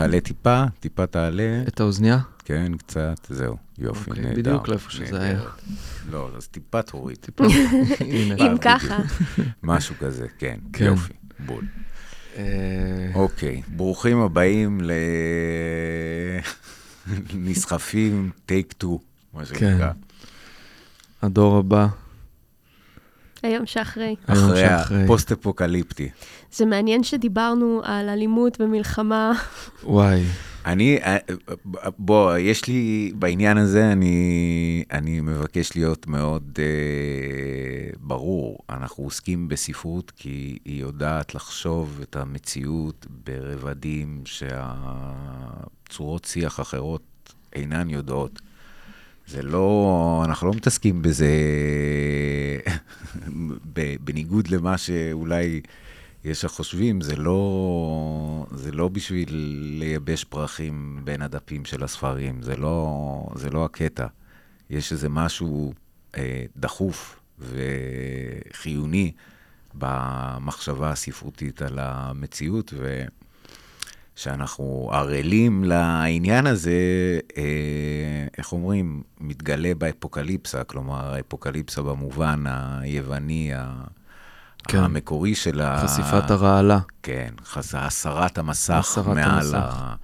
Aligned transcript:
תעלה 0.00 0.20
טיפה, 0.20 0.64
טיפה 0.80 1.06
תעלה. 1.06 1.62
את 1.68 1.80
האוזנייה? 1.80 2.18
כן, 2.44 2.72
קצת, 2.76 3.26
זהו, 3.30 3.56
יופי, 3.78 4.10
אוקיי, 4.10 4.24
נהדר. 4.24 4.36
בדיוק 4.38 4.68
לאיפה 4.68 4.90
שזה. 4.90 5.22
היה. 5.22 5.40
לא, 6.10 6.30
אז 6.36 6.46
טיפה 6.48 6.82
תוריד. 6.82 7.18
אם 8.38 8.54
ככה. 8.60 8.98
משהו 9.62 9.94
כזה, 9.98 10.26
כן, 10.38 10.58
כן. 10.72 10.84
יופי, 10.84 11.12
בול. 11.38 11.64
אה, 12.36 13.10
אוקיי, 13.14 13.62
ברוכים 13.68 14.18
הבאים 14.18 14.80
ל... 14.80 14.92
נסחפים, 17.34 18.30
take 18.46 18.72
two, 18.72 19.00
מה 19.34 19.44
כן. 19.44 19.46
שנקרא. 19.46 19.90
הדור 21.22 21.56
הבא. 21.56 21.86
היום 23.42 23.66
שאחרי. 23.66 24.16
אחרי. 24.26 25.04
הפוסט-אפוקליפטי. 25.04 26.08
זה 26.52 26.66
מעניין 26.66 27.04
שדיברנו 27.04 27.80
על 27.84 28.08
אלימות 28.08 28.60
ומלחמה. 28.60 29.32
וואי. 29.84 30.22
אני, 30.66 30.98
אה, 31.02 31.16
בוא, 31.98 32.36
יש 32.36 32.66
לי, 32.66 33.12
בעניין 33.14 33.58
הזה 33.58 33.92
אני, 33.92 34.84
אני 34.92 35.20
מבקש 35.20 35.76
להיות 35.76 36.06
מאוד 36.06 36.58
אה, 36.58 36.64
ברור. 38.00 38.58
אנחנו 38.70 39.04
עוסקים 39.04 39.48
בספרות 39.48 40.12
כי 40.16 40.58
היא 40.64 40.80
יודעת 40.80 41.34
לחשוב 41.34 41.98
את 42.02 42.16
המציאות 42.16 43.06
ברבדים 43.10 44.22
שהצורות 44.24 46.24
שיח 46.24 46.60
אחרות 46.60 47.02
אינן 47.52 47.90
יודעות. 47.90 48.40
זה 49.30 49.42
לא, 49.42 50.22
אנחנו 50.24 50.46
לא 50.46 50.54
מתעסקים 50.54 51.02
בזה 51.02 51.28
בניגוד 54.04 54.48
למה 54.48 54.78
שאולי 54.78 55.60
יש 56.24 56.44
החושבים, 56.44 57.00
זה 57.00 57.16
לא, 57.16 58.46
זה 58.54 58.72
לא 58.72 58.88
בשביל 58.88 59.28
לייבש 59.78 60.24
פרחים 60.24 61.00
בין 61.04 61.22
הדפים 61.22 61.64
של 61.64 61.84
הספרים, 61.84 62.42
זה 62.42 62.56
לא, 62.56 63.26
זה 63.34 63.50
לא 63.50 63.64
הקטע. 63.64 64.06
יש 64.70 64.92
איזה 64.92 65.08
משהו 65.08 65.72
אה, 66.16 66.44
דחוף 66.56 67.20
וחיוני 67.38 69.12
במחשבה 69.74 70.90
הספרותית 70.90 71.62
על 71.62 71.78
המציאות, 71.78 72.74
ושאנחנו 74.16 74.90
ערלים 74.92 75.64
לעניין 75.64 76.46
הזה, 76.46 76.72
אה, 77.36 77.42
איך 78.38 78.52
אומרים, 78.52 79.02
מתגלה 79.20 79.74
באפוקליפסה, 79.78 80.64
כלומר, 80.64 81.14
האפוקליפסה 81.14 81.82
במובן 81.82 82.44
היווני. 82.46 83.50
כן. 84.68 84.78
המקורי 84.78 85.34
של 85.34 85.60
ה... 85.60 85.78
חשיפת 85.86 86.30
הרעלה. 86.30 86.78
כן, 87.02 87.30
חז- 87.44 87.74
הסרת 87.78 88.38
המסך 88.38 88.74
הסרת 88.78 89.06
מעל, 89.06 89.26
המסך. 89.26 89.54
ה... 89.56 89.94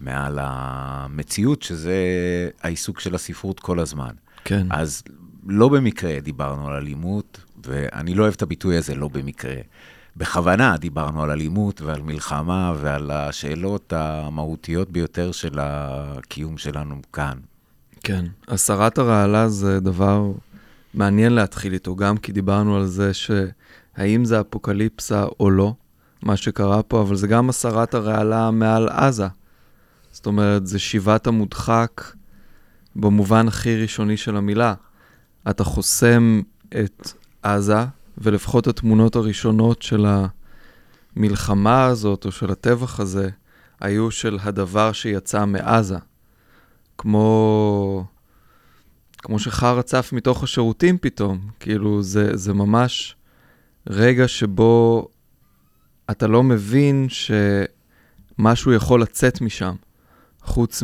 מעל 0.00 0.38
המציאות, 0.42 1.62
שזה 1.62 1.94
העיסוק 2.62 3.00
של 3.00 3.14
הספרות 3.14 3.60
כל 3.60 3.78
הזמן. 3.78 4.10
כן. 4.44 4.66
אז 4.70 5.02
לא 5.46 5.68
במקרה 5.68 6.20
דיברנו 6.20 6.68
על 6.68 6.76
אלימות, 6.76 7.40
ואני 7.66 8.14
לא 8.14 8.22
אוהב 8.22 8.34
את 8.34 8.42
הביטוי 8.42 8.76
הזה, 8.76 8.94
לא 8.94 9.08
במקרה. 9.08 9.54
בכוונה 10.16 10.76
דיברנו 10.76 11.22
על 11.22 11.30
אלימות 11.30 11.80
ועל 11.80 12.02
מלחמה 12.02 12.74
ועל 12.80 13.10
השאלות 13.10 13.92
המהותיות 13.92 14.90
ביותר 14.90 15.32
של 15.32 15.58
הקיום 15.58 16.58
שלנו 16.58 16.96
כאן. 17.12 17.38
כן. 18.02 18.26
הסרת 18.48 18.98
הרעלה 18.98 19.48
זה 19.48 19.80
דבר 19.80 20.32
מעניין 20.94 21.32
להתחיל 21.32 21.72
איתו, 21.72 21.96
גם 21.96 22.16
כי 22.16 22.32
דיברנו 22.32 22.76
על 22.76 22.86
זה 22.86 23.10
שהאם 23.14 24.24
זה 24.24 24.40
אפוקליפסה 24.40 25.24
או 25.40 25.50
לא, 25.50 25.74
מה 26.22 26.36
שקרה 26.36 26.82
פה, 26.82 27.02
אבל 27.02 27.16
זה 27.16 27.26
גם 27.26 27.48
הסרת 27.48 27.94
הרעלה 27.94 28.50
מעל 28.50 28.88
עזה. 28.88 29.26
זאת 30.12 30.26
אומרת, 30.26 30.66
זה 30.66 30.78
שיבת 30.78 31.26
המודחק 31.26 32.02
במובן 32.96 33.48
הכי 33.48 33.82
ראשוני 33.82 34.16
של 34.16 34.36
המילה. 34.36 34.74
אתה 35.50 35.64
חוסם 35.64 36.40
את 36.68 37.12
עזה, 37.42 37.84
ולפחות 38.20 38.66
התמונות 38.66 39.16
הראשונות 39.16 39.82
של 39.82 40.06
המלחמה 41.16 41.84
הזאת, 41.84 42.24
או 42.24 42.32
של 42.32 42.50
הטבח 42.50 43.00
הזה, 43.00 43.28
היו 43.80 44.10
של 44.10 44.38
הדבר 44.42 44.92
שיצא 44.92 45.46
מעזה. 45.46 45.98
כמו, 46.98 48.04
כמו 49.18 49.38
שחרא 49.38 49.82
צף 49.82 50.10
מתוך 50.12 50.42
השירותים 50.42 50.98
פתאום. 50.98 51.40
כאילו, 51.60 52.02
זה, 52.02 52.36
זה 52.36 52.54
ממש 52.54 53.16
רגע 53.86 54.28
שבו 54.28 55.08
אתה 56.10 56.26
לא 56.26 56.42
מבין 56.42 57.06
שמשהו 58.38 58.72
יכול 58.72 59.02
לצאת 59.02 59.40
משם, 59.40 59.74
חוץ 60.42 60.82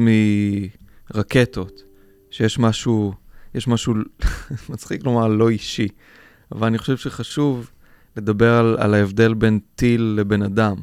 מרקטות, 1.14 1.82
שיש 2.30 2.58
משהו, 2.58 3.12
יש 3.54 3.68
משהו 3.68 3.94
מצחיק 4.70 5.04
לומר 5.04 5.28
לא 5.28 5.48
אישי, 5.48 5.88
אבל 6.52 6.66
אני 6.66 6.78
חושב 6.78 6.96
שחשוב 6.96 7.70
לדבר 8.16 8.54
על, 8.54 8.76
על 8.78 8.94
ההבדל 8.94 9.34
בין 9.34 9.58
טיל 9.74 10.14
לבן 10.18 10.42
אדם. 10.42 10.76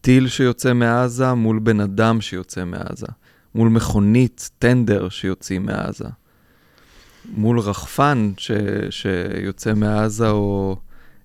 טיל 0.00 0.28
שיוצא 0.28 0.72
מעזה 0.72 1.34
מול 1.34 1.58
בן 1.58 1.80
אדם 1.80 2.20
שיוצא 2.20 2.64
מעזה. 2.64 3.06
מול 3.54 3.68
מכונית, 3.68 4.50
טנדר 4.58 5.08
שיוצאים 5.08 5.66
מעזה. 5.66 6.08
מול 7.24 7.60
רחפן 7.60 8.32
ש, 8.36 8.50
שיוצא 8.90 9.74
מעזה, 9.74 10.30
או 10.30 10.76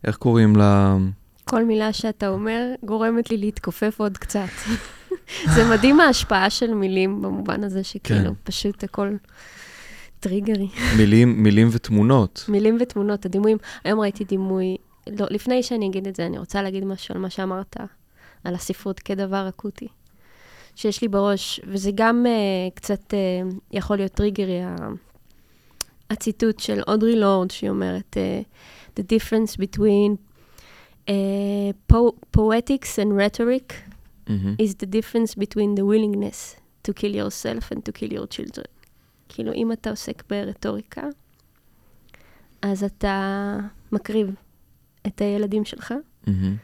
איך 0.04 0.18
קוראים 0.18 0.56
לה? 0.56 0.98
כל 1.46 1.66
מילה 1.66 1.94
שאתה 1.94 2.28
אומר 2.28 2.62
גורמת 2.84 3.30
לי 3.30 3.38
להתכופף 3.38 3.96
עוד 4.00 4.18
קצת. 4.18 4.50
זה 5.56 5.70
מדהים 5.70 6.00
ההשפעה 6.00 6.50
של 6.50 6.74
מילים 6.74 7.22
במובן 7.22 7.64
הזה 7.64 7.84
שכאילו, 7.84 8.30
כן. 8.30 8.36
פשוט 8.44 8.84
הכל 8.84 9.10
טריגרי. 10.22 10.68
מילים, 10.98 11.44
מילים 11.44 11.68
ותמונות. 11.72 12.46
מילים 12.48 12.78
ותמונות, 12.82 13.26
הדימויים. 13.26 13.58
היום 13.84 14.00
ראיתי 14.00 14.24
דימוי, 14.24 14.78
לא, 15.20 15.28
לפני 15.30 15.64
שאני 15.64 15.88
אגיד 15.88 16.08
את 16.08 16.16
זה, 16.16 16.26
אני 16.26 16.38
רוצה 16.38 16.62
להגיד 16.62 16.86
משהו 16.86 17.16
על 17.16 17.22
מה 17.22 17.30
שאמרת, 17.30 17.78
על 18.44 18.56
הספרות 18.56 19.00
כדבר 19.00 19.50
אקוטי. 19.50 19.88
שיש 20.76 21.02
לי 21.02 21.08
בראש, 21.08 21.62
וזה 21.68 21.92
גם 21.96 22.26
uh, 22.26 22.74
קצת 22.76 23.14
uh, 23.14 23.54
יכול 23.72 23.98
להיות 23.98 24.12
טריגרי, 24.12 24.62
ה- 24.62 24.76
הציטוט 26.10 26.60
של 26.60 26.82
אודרי 26.88 27.16
לורד, 27.16 27.52
שהיא 27.52 27.70
אומרת, 27.70 28.18
uh, 28.18 28.46
The 29.00 29.04
difference 29.04 29.56
between 29.58 30.16
uh, 31.08 31.12
po- 31.94 32.16
poetics 32.38 32.98
and 33.00 33.12
rhetoric 33.20 33.74
מהמם. 34.30 34.56
is 34.62 34.70
the 34.84 34.88
difference 34.88 35.36
between 35.36 35.76
the 35.80 35.84
willingness 35.86 36.56
to 36.88 36.94
kill 36.94 37.16
yourself 37.16 37.72
and 37.72 37.80
to 37.86 37.92
kill 37.92 38.12
your 38.14 38.28
children. 38.38 38.66
כאילו, 39.34 39.54
אם 39.54 39.72
אתה 39.72 39.90
עוסק 39.90 40.24
ברטוריקה, 40.30 41.02
אז 42.62 42.84
אתה 42.84 43.58
מקריב 43.92 44.36
את 45.08 45.22
הילדים 45.22 45.66
שלך, 45.66 45.94
מהמם. 46.28 46.56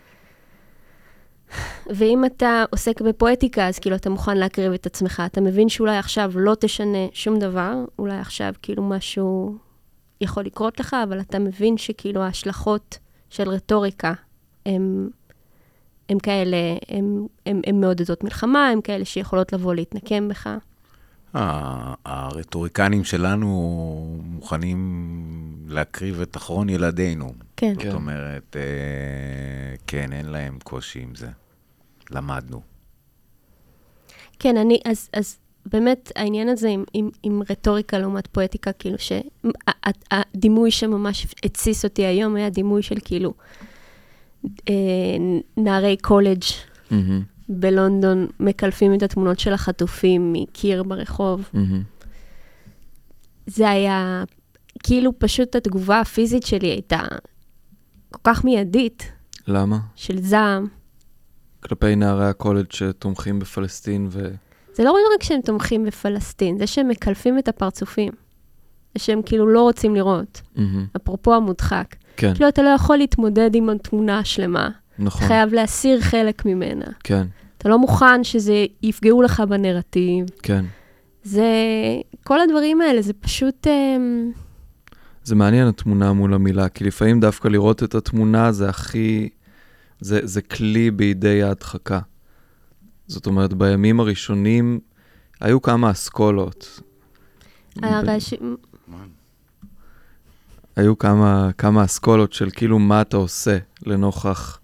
ואם 1.95 2.25
אתה 2.25 2.63
עוסק 2.71 3.01
בפואטיקה, 3.01 3.67
אז 3.67 3.79
כאילו 3.79 3.95
אתה 3.95 4.09
מוכן 4.09 4.37
להקריב 4.37 4.73
את 4.73 4.85
עצמך. 4.85 5.23
אתה 5.25 5.41
מבין 5.41 5.69
שאולי 5.69 5.97
עכשיו 5.97 6.31
לא 6.35 6.55
תשנה 6.59 7.07
שום 7.13 7.39
דבר, 7.39 7.73
אולי 7.99 8.17
עכשיו 8.17 8.53
כאילו 8.61 8.83
משהו 8.83 9.57
יכול 10.21 10.43
לקרות 10.43 10.79
לך, 10.79 10.95
אבל 11.03 11.19
אתה 11.19 11.39
מבין 11.39 11.77
שכאילו 11.77 12.21
ההשלכות 12.21 12.97
של 13.29 13.49
רטוריקה 13.49 14.13
הם, 14.65 15.09
הם 16.09 16.19
כאלה, 16.19 16.57
הם, 16.87 17.27
הם, 17.45 17.61
הם 17.67 17.81
מעודדות 17.81 18.23
מלחמה, 18.23 18.69
הם 18.69 18.81
כאלה 18.81 19.05
שיכולות 19.05 19.53
לבוא 19.53 19.73
להתנקם 19.73 20.27
בך. 20.27 20.49
הרטוריקנים 22.05 23.03
שלנו 23.03 24.19
מוכנים 24.23 25.63
להקריב 25.67 26.21
את 26.21 26.37
אחרון 26.37 26.69
ילדינו. 26.69 27.33
כן. 27.57 27.73
זאת 27.83 27.93
אומרת, 27.93 28.55
אה, 28.55 29.75
כן, 29.87 30.13
אין 30.13 30.25
להם 30.25 30.57
קושי 30.63 30.99
עם 30.99 31.15
זה. 31.15 31.27
למדנו. 32.11 32.61
כן, 34.39 34.57
אני, 34.57 34.79
אז, 34.85 35.09
אז 35.13 35.37
באמת 35.65 36.11
העניין 36.15 36.49
הזה 36.49 36.69
עם, 36.69 36.83
עם, 36.93 37.09
עם 37.23 37.41
רטוריקה 37.49 37.97
לעומת 37.97 38.27
פואטיקה, 38.27 38.71
כאילו 38.71 38.97
שהדימוי 38.99 40.71
שממש 40.71 41.27
התסיס 41.43 41.85
אותי 41.85 42.05
היום 42.05 42.35
היה 42.35 42.49
דימוי 42.49 42.81
של 42.81 42.97
כאילו 43.05 43.33
אה, 44.69 44.73
נערי 45.57 45.97
קולג' 45.97 46.43
מהמם. 46.91 47.36
בלונדון 47.49 48.27
מקלפים 48.39 48.93
את 48.93 49.03
התמונות 49.03 49.39
של 49.39 49.53
החטופים 49.53 50.33
מקיר 50.33 50.83
ברחוב. 50.83 51.49
מהמם. 51.53 51.83
זה 53.47 53.69
היה, 53.69 54.23
כאילו 54.83 55.19
פשוט 55.19 55.55
התגובה 55.55 55.99
הפיזית 55.99 56.43
שלי 56.43 56.67
הייתה 56.67 57.01
כל 58.11 58.19
כך 58.23 58.43
מיידית, 58.43 59.11
למה? 59.47 59.79
של 59.95 60.21
זעם. 60.21 60.67
כלפי 61.59 61.95
נערי 61.95 62.27
הקולג' 62.27 62.71
שתומכים 62.71 63.39
בפלסטין 63.39 64.07
ו... 64.11 64.29
זה 64.73 64.83
לא 64.83 64.95
רק 65.15 65.23
שהם 65.23 65.41
תומכים 65.41 65.85
בפלסטין, 65.85 66.57
זה 66.57 66.67
שהם 66.67 66.87
מקלפים 66.87 67.39
את 67.39 67.47
הפרצופים. 67.47 68.13
זה 68.95 69.03
שהם 69.03 69.21
כאילו 69.25 69.47
לא 69.47 69.61
רוצים 69.61 69.95
לראות. 69.95 70.41
מהמם. 70.55 70.85
אפרופו 70.95 71.35
המודחק. 71.35 71.95
כן, 72.17 72.33
כאילו, 72.33 72.49
אתה 72.49 72.61
לא 72.61 72.69
יכול 72.69 72.97
להתמודד 72.97 73.55
עם 73.55 73.69
התמונה 73.69 74.19
השלמה. 74.19 74.69
נכון. 74.99 75.27
חייב 75.27 75.53
להסיר 75.53 76.01
חלק 76.01 76.45
ממנה. 76.45 76.85
כן. 77.03 77.27
אתה 77.57 77.69
לא 77.69 77.79
מוכן 77.79 78.23
שזה 78.23 78.65
יפגעו 78.83 79.21
לך 79.21 79.39
בנרטיב. 79.39 80.25
כן. 80.43 80.65
זה, 81.23 81.51
כל 82.23 82.39
הדברים 82.41 82.81
האלה, 82.81 83.01
זה 83.01 83.13
פשוט... 83.13 83.67
אמ, 83.67 84.31
זה 85.23 85.35
מעניין 85.35 85.67
התמונה 85.67 86.13
מול 86.13 86.33
המילה, 86.33 86.69
כי 86.69 86.83
לפעמים 86.83 87.19
דווקא 87.19 87.47
לראות 87.47 87.83
את 87.83 87.95
התמונה 87.95 88.51
זה 88.51 88.69
הכי... 88.69 89.29
זה, 89.99 90.19
זה 90.23 90.41
כלי 90.41 90.91
בידי 90.91 91.43
ההדחקה. 91.43 91.99
זאת 93.07 93.25
אומרת, 93.25 93.53
בימים 93.53 93.99
הראשונים 93.99 94.79
היו 95.41 95.61
כמה 95.61 95.91
אסכולות. 95.91 96.81
הרש... 97.83 98.33
היו 100.75 100.97
כמה, 100.97 101.49
כמה 101.57 101.85
אסכולות 101.85 102.33
של 102.33 102.49
כאילו 102.49 102.79
מה 102.79 103.01
אתה 103.01 103.17
עושה 103.17 103.57
לנוכח 103.85 104.59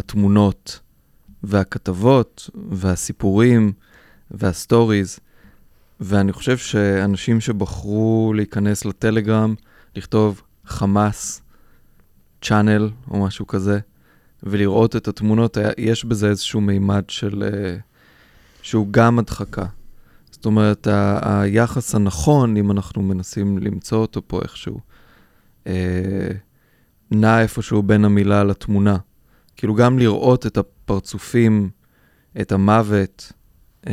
התמונות 0.00 0.80
והכתבות 1.42 2.50
והסיפורים 2.70 3.72
וה 4.30 4.48
stories. 4.48 5.18
ואני 6.00 6.32
חושב 6.32 6.56
שאנשים 6.56 7.40
שבחרו 7.40 8.32
להיכנס 8.36 8.84
לטלגרם, 8.84 9.54
לכתוב 9.96 10.42
חמאס, 10.66 11.42
channel 12.42 12.90
או 13.10 13.24
משהו 13.24 13.46
כזה, 13.46 13.78
ולראות 14.42 14.96
את 14.96 15.08
התמונות, 15.08 15.56
יש 15.78 16.04
בזה 16.04 16.28
איזשהו 16.28 16.60
מימד 16.60 17.04
של... 17.08 17.42
אה, 17.42 17.76
שהוא 18.62 18.86
גם 18.90 19.18
הדחקה. 19.18 19.66
זאת 20.30 20.46
אומרת, 20.46 20.86
ה- 20.86 21.40
היחס 21.42 21.94
הנכון, 21.94 22.56
אם 22.56 22.70
אנחנו 22.70 23.02
מנסים 23.02 23.58
למצוא 23.58 23.98
אותו 23.98 24.22
פה 24.26 24.40
איכשהו, 24.42 24.80
אה, 25.66 26.28
נע 27.10 27.42
איפשהו 27.42 27.82
בין 27.82 28.04
המילה 28.04 28.44
לתמונה. 28.44 28.96
כאילו, 29.60 29.74
גם 29.74 29.98
לראות 29.98 30.46
את 30.46 30.58
הפרצופים, 30.58 31.70
את 32.40 32.52
המוות, 32.52 33.32
אה, 33.86 33.92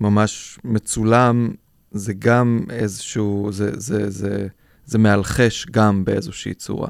ממש 0.00 0.58
מצולם, 0.64 1.50
זה 1.90 2.12
גם 2.18 2.64
איזשהו, 2.70 3.48
זה, 3.52 3.70
זה, 3.80 4.10
זה, 4.10 4.48
זה 4.84 4.98
מאלחש 4.98 5.66
גם 5.70 6.04
באיזושהי 6.04 6.54
צורה. 6.54 6.88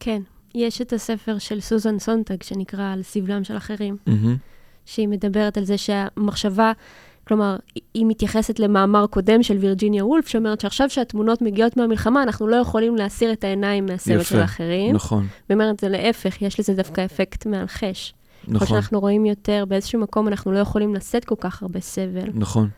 כן, 0.00 0.22
יש 0.54 0.80
את 0.80 0.92
הספר 0.92 1.38
של 1.38 1.60
סוזן 1.60 1.98
סונטג 1.98 2.42
שנקרא 2.42 2.92
על 2.92 3.02
סבלם 3.02 3.44
של 3.44 3.56
אחרים, 3.56 3.96
Mm-hmm. 4.06 4.38
שהיא 4.86 5.08
מדברת 5.08 5.56
על 5.56 5.64
זה 5.64 5.78
שהמחשבה, 5.78 6.72
כלומר, 7.28 7.56
היא 7.94 8.06
מתייחסת 8.06 8.58
למאמר 8.58 9.06
קודם 9.06 9.42
של 9.42 9.56
וירג'יניה 9.56 10.06
וולף, 10.06 10.28
שאומרת 10.28 10.60
שעכשיו 10.60 10.90
שהתמונות 10.90 11.42
מגיעות 11.42 11.76
מהמלחמה, 11.76 12.22
אנחנו 12.22 12.46
לא 12.46 12.56
יכולים 12.56 12.96
להסיר 12.96 13.32
את 13.32 13.44
העיניים 13.44 13.86
מהסבל 13.86 14.14
יפה, 14.14 14.24
של 14.24 14.40
האחרים. 14.40 14.94
נכון, 14.94 15.26
ואומרת, 15.50 15.80
זה 15.80 15.88
להפך, 15.88 16.42
יש 16.42 16.60
לזה 16.60 16.74
דווקא 16.74 17.04
אפקט 17.04 17.46
מאלחש. 17.46 18.14
נכון, 18.48 18.68
שאנחנו 18.68 19.00
רואים 19.00 19.26
יותר, 19.26 19.64
באיזשהו 19.68 20.00
מקום 20.00 20.28
אנחנו 20.28 20.52
לא 20.52 20.58
יכולים 20.58 20.94
לשאת 20.94 21.24
כל 21.24 21.34
כך 21.40 21.62
הרבה 21.62 21.80
סבל, 21.80 22.30
נכון, 22.34 22.68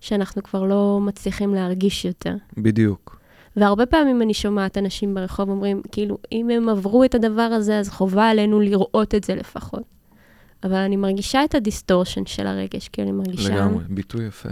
שאנחנו 0.00 0.42
כבר 0.42 0.62
לא 0.62 0.98
מצליחים 1.02 1.54
להרגיש 1.54 2.04
יותר. 2.04 2.34
בדיוק. 2.56 3.18
והרבה 3.56 3.86
פעמים 3.86 4.22
אני 4.22 4.34
שומעת 4.34 4.78
אנשים 4.78 5.14
ברחוב 5.14 5.50
אומרים, 5.50 5.82
כאילו, 5.92 6.18
אם 6.32 6.50
הם 6.50 6.68
עברו 6.68 7.04
את 7.04 7.14
הדבר 7.14 7.42
הזה, 7.42 7.78
אז 7.78 7.88
חובה 7.88 8.28
עלינו 8.28 8.60
לראות 8.60 9.14
את 9.14 9.24
זה 9.24 9.34
לפחות. 9.34 9.82
אבל 10.64 10.74
אני 10.74 10.96
מרגישה 10.96 11.44
את 11.44 11.54
ה 11.54 11.60
distortion 11.60 12.26
של 12.26 12.46
הרגש, 12.46 12.88
כי 12.88 13.02
אני 13.02 13.12
מרגישה 13.12 13.54
לגמרי, 13.54 13.84
ביטוי 13.88 14.26
יפה. 14.26 14.48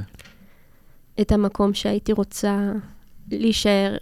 את 1.20 1.32
המקום 1.32 1.75
שהייתי 1.75 2.12
רוצה 2.12 2.73
להישאר 3.31 3.97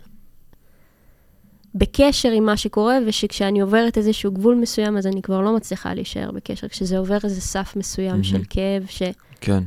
בקשר 1.75 2.31
עם 2.31 2.47
מה 2.47 2.57
שקורה, 2.57 2.99
ושכשאני 3.07 3.61
עוברת 3.61 3.99
איזשהו 3.99 4.33
גבול 4.33 4.55
מסוים, 4.55 4.97
אז 4.97 5.07
אני 5.07 5.23
כבר 5.23 5.41
לא 5.41 5.57
מצליחה 5.57 5.95
להישאר 5.95 6.31
בקשר. 6.31 6.69
כשזה 6.69 6.99
עובר 6.99 7.19
איזה 7.25 7.41
סף 7.41 7.73
מסוים 7.77 8.11
מהמם. 8.11 8.25
של 8.25 8.43
כאב, 8.51 8.87
ש... 8.87 9.03
כן, 9.41 9.63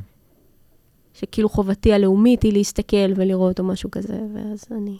שכאילו 1.13 1.49
חובתי 1.49 1.93
הלאומית 1.93 2.43
היא 2.43 2.53
להסתכל 2.53 3.13
ולראות 3.15 3.59
או 3.59 3.63
משהו 3.63 3.91
כזה, 3.91 4.19
ואז 4.35 4.65
אני... 4.71 4.97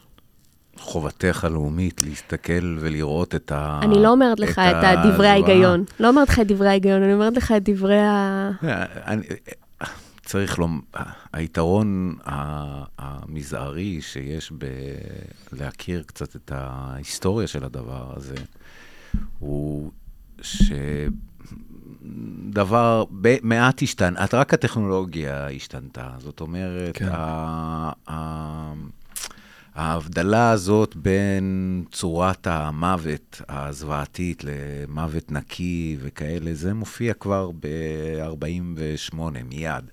חובתך 0.78 1.44
הלאומית 1.44 2.02
להסתכל 2.02 2.78
ולראות 2.80 3.36
את 3.36 3.52
ה... 3.52 3.80
אני 3.84 4.04
לא 4.04 4.10
אומרת 4.12 4.40
לך 4.40 4.60
את 4.60 4.76
דברי 5.00 5.12
הזוועה. 5.12 5.32
ההיגיון. 5.32 5.84
לא 6.00 6.08
אומרת 6.08 6.30
לך 6.30 6.40
את 6.40 6.48
דברי 6.48 6.70
ההיגיון, 6.70 7.04
אני 7.04 7.14
אומרת 7.14 7.38
לך 7.38 7.54
את 7.58 7.70
דברי 7.70 8.00
ה... 8.02 8.52
אני, 9.08 9.24
צריך 10.26 10.60
לומר, 10.60 10.80
היתרון 11.34 12.16
המזערי 12.98 14.02
שיש 14.02 14.52
בלהכיר 15.52 16.04
קצת 16.06 16.36
את 16.36 16.52
ההיסטוריה 16.56 17.48
של 17.48 17.64
הדבר 17.64 18.14
הזה, 18.16 18.36
הוא 19.40 19.92
שדבר 22.52 23.04
ב- 23.22 23.38
מעט 23.44 23.82
השתנה, 23.82 24.26
רק 24.34 24.54
הטכנולוגיה 24.54 25.48
השתנתה. 25.50 26.10
זאת 26.20 26.42
אומרת, 26.42 26.98
כן. 26.98 27.10
ה- 27.12 27.92
ה- 28.10 28.74
ההבדלה 29.76 30.52
הזאת 30.52 30.96
בין 30.96 31.86
צורת 31.92 32.48
המוות 32.48 33.42
הזוועתית 33.50 34.44
למוות 34.44 35.32
נקי 35.32 35.98
וכאלה, 36.00 36.54
זה 36.54 36.74
מופיע 36.74 37.14
כבר 37.14 37.52
ב-48, 37.60 39.16
מיד. 39.46 39.86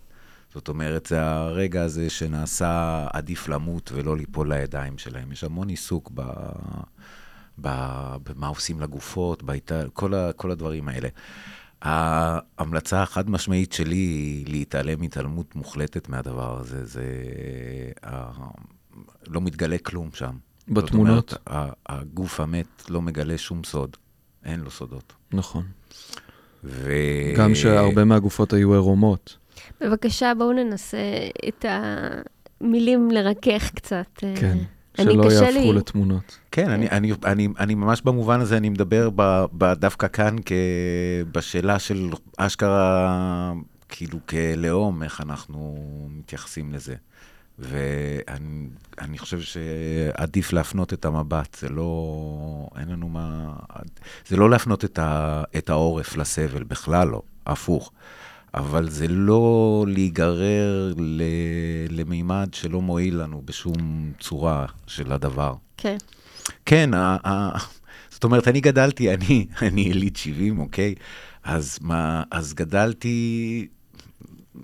זאת 0.54 0.68
אומרת, 0.68 1.06
זה 1.06 1.22
הרגע 1.22 1.82
הזה 1.82 2.10
שנעשה 2.10 3.06
עדיף 3.12 3.48
למות 3.48 3.92
ולא 3.94 4.16
ליפול 4.16 4.52
לידיים 4.52 4.98
שלהם. 4.98 5.32
יש 5.32 5.44
המון 5.44 5.68
עיסוק 5.68 6.10
ב... 6.14 6.22
ב... 7.60 7.68
במה 8.22 8.48
עושים 8.48 8.80
לגופות, 8.80 9.42
בהת... 9.42 9.72
כל, 9.92 10.14
ה... 10.14 10.32
כל 10.32 10.50
הדברים 10.50 10.88
האלה. 10.88 11.08
ההמלצה 11.82 13.02
החד 13.02 13.30
משמעית 13.30 13.72
שלי 13.72 13.96
היא 13.96 14.46
להתעלם 14.48 15.02
התעלמות 15.02 15.56
מוחלטת 15.56 16.08
מהדבר 16.08 16.58
הזה. 16.58 16.84
זה... 16.84 17.04
לא 19.26 19.40
מתגלה 19.40 19.78
כלום 19.78 20.10
שם. 20.14 20.36
בתמונות? 20.68 21.28
זאת 21.30 21.38
אומרת, 21.46 21.74
הגוף 21.86 22.40
המת 22.40 22.90
לא 22.90 23.02
מגלה 23.02 23.38
שום 23.38 23.64
סוד. 23.64 23.96
אין 24.44 24.60
לו 24.60 24.70
סודות. 24.70 25.12
נכון. 25.32 25.64
ו... 26.64 26.92
גם 27.36 27.54
שהרבה 27.54 28.04
מהגופות 28.04 28.52
היו 28.52 28.72
עירומות. 28.72 29.36
בבקשה, 29.80 30.32
בואו 30.38 30.52
ננסה 30.52 30.98
את 31.48 31.64
המילים 31.68 33.10
לרכך 33.10 33.70
קצת. 33.74 34.06
אה, 34.24 34.34
כן. 34.36 34.58
שלא 34.96 35.32
יהפכו 35.32 35.60
לי. 35.60 35.72
לתמונות. 35.72 36.38
כן, 36.50 36.70
אני, 36.70 36.90
אני, 36.90 37.12
אני, 37.24 37.48
אני 37.58 37.74
ממש 37.74 38.02
במובן 38.02 38.40
הזה, 38.40 38.56
אני 38.56 38.68
מדבר 38.68 39.10
ב, 39.16 39.44
ב, 39.58 39.74
דווקא 39.74 40.08
כאן 40.08 40.36
כ, 40.46 40.52
בשאלה 41.32 41.78
של 41.78 42.10
אשכרה, 42.36 43.52
כאילו 43.88 44.18
כלאום, 44.26 45.02
איך 45.02 45.20
אנחנו 45.20 45.76
מתייחסים 46.10 46.72
לזה. 46.72 46.94
ואני 47.60 48.66
אני 49.00 49.18
חושב 49.18 49.40
שעדיף 49.40 50.52
להפנות 50.52 50.92
את 50.92 51.04
המבט, 51.04 51.56
זה 51.60 51.68
לא, 51.68 52.68
אין 52.78 52.88
לנו 52.88 53.08
מה, 53.08 53.52
זה 54.28 54.36
לא 54.36 54.50
להפנות 54.50 54.84
את, 54.84 54.98
ה, 54.98 55.42
את 55.58 55.70
העורף 55.70 56.16
לסבל, 56.16 56.62
בכלל 56.62 57.08
לא, 57.08 57.22
הפוך. 57.46 57.92
אבל 58.54 58.90
זה 58.90 59.08
לא 59.08 59.84
להיגרר 59.88 60.94
ל, 60.98 61.22
למימד 61.90 62.48
שלא 62.52 62.82
מועיל 62.82 63.16
לנו 63.16 63.42
בשום 63.44 64.12
צורה 64.20 64.66
של 64.86 65.12
הדבר. 65.12 65.54
כן. 65.76 65.96
כן, 66.66 66.94
ה, 66.94 67.16
ה, 67.26 67.58
זאת 68.10 68.24
אומרת, 68.24 68.48
אני 68.48 68.60
גדלתי, 68.60 69.14
אני, 69.14 69.46
אני 69.62 69.80
יליד 69.80 70.16
70, 70.16 70.58
אוקיי? 70.58 70.94
אז 71.44 71.78
מה, 71.82 72.22
אז 72.30 72.54
גדלתי 72.54 73.66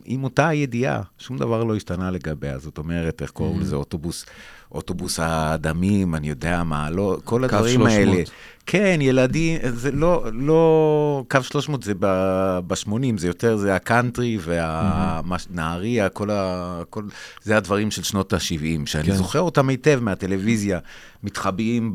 עם 0.05 0.25
אותה 0.25 0.53
ידיעה, 0.53 1.03
שום 1.19 1.39
דבר 1.39 1.65
לא 1.65 1.77
השתנה 1.77 2.11
לגביה. 2.11 2.59
זאת 2.59 2.79
אומרת, 2.79 3.23
איך 3.23 3.31
קוראים 3.31 3.61
לזה, 3.61 3.77
אוטובוס, 3.77 4.27
אוטובוס 4.73 5.21
הדמים, 5.23 6.15
אני 6.15 6.29
יודע 6.29 6.65
מה, 6.65 6.91
לא, 6.91 7.19
כל 7.25 7.45
הדברים 7.45 7.81
300. 7.81 7.93
האלה. 7.93 8.23
כן, 8.67 8.99
ילדים, 9.03 9.59
זה 9.63 9.93
לא, 9.93 10.25
לא, 10.33 11.25
קו 11.31 11.43
300 11.43 11.83
זה 11.83 11.93
ב-80, 11.99 12.91
זה 13.17 13.27
יותר, 13.27 13.57
זה 13.57 13.75
הקאנטרי 13.75 14.39
והנהריה, 14.41 16.09
כל 16.09 16.31
ה... 16.31 16.83
כל, 16.91 17.05
זה 17.43 17.57
הדברים 17.57 17.91
של 17.91 18.03
שנות 18.03 18.33
ה-70, 18.33 18.87
שאני 18.87 19.05
כן. 19.05 19.15
זוכר 19.15 19.41
אותם 19.41 19.69
היטב 19.69 19.99
מהטלוויזיה, 20.03 20.79
מתחבאים 21.23 21.91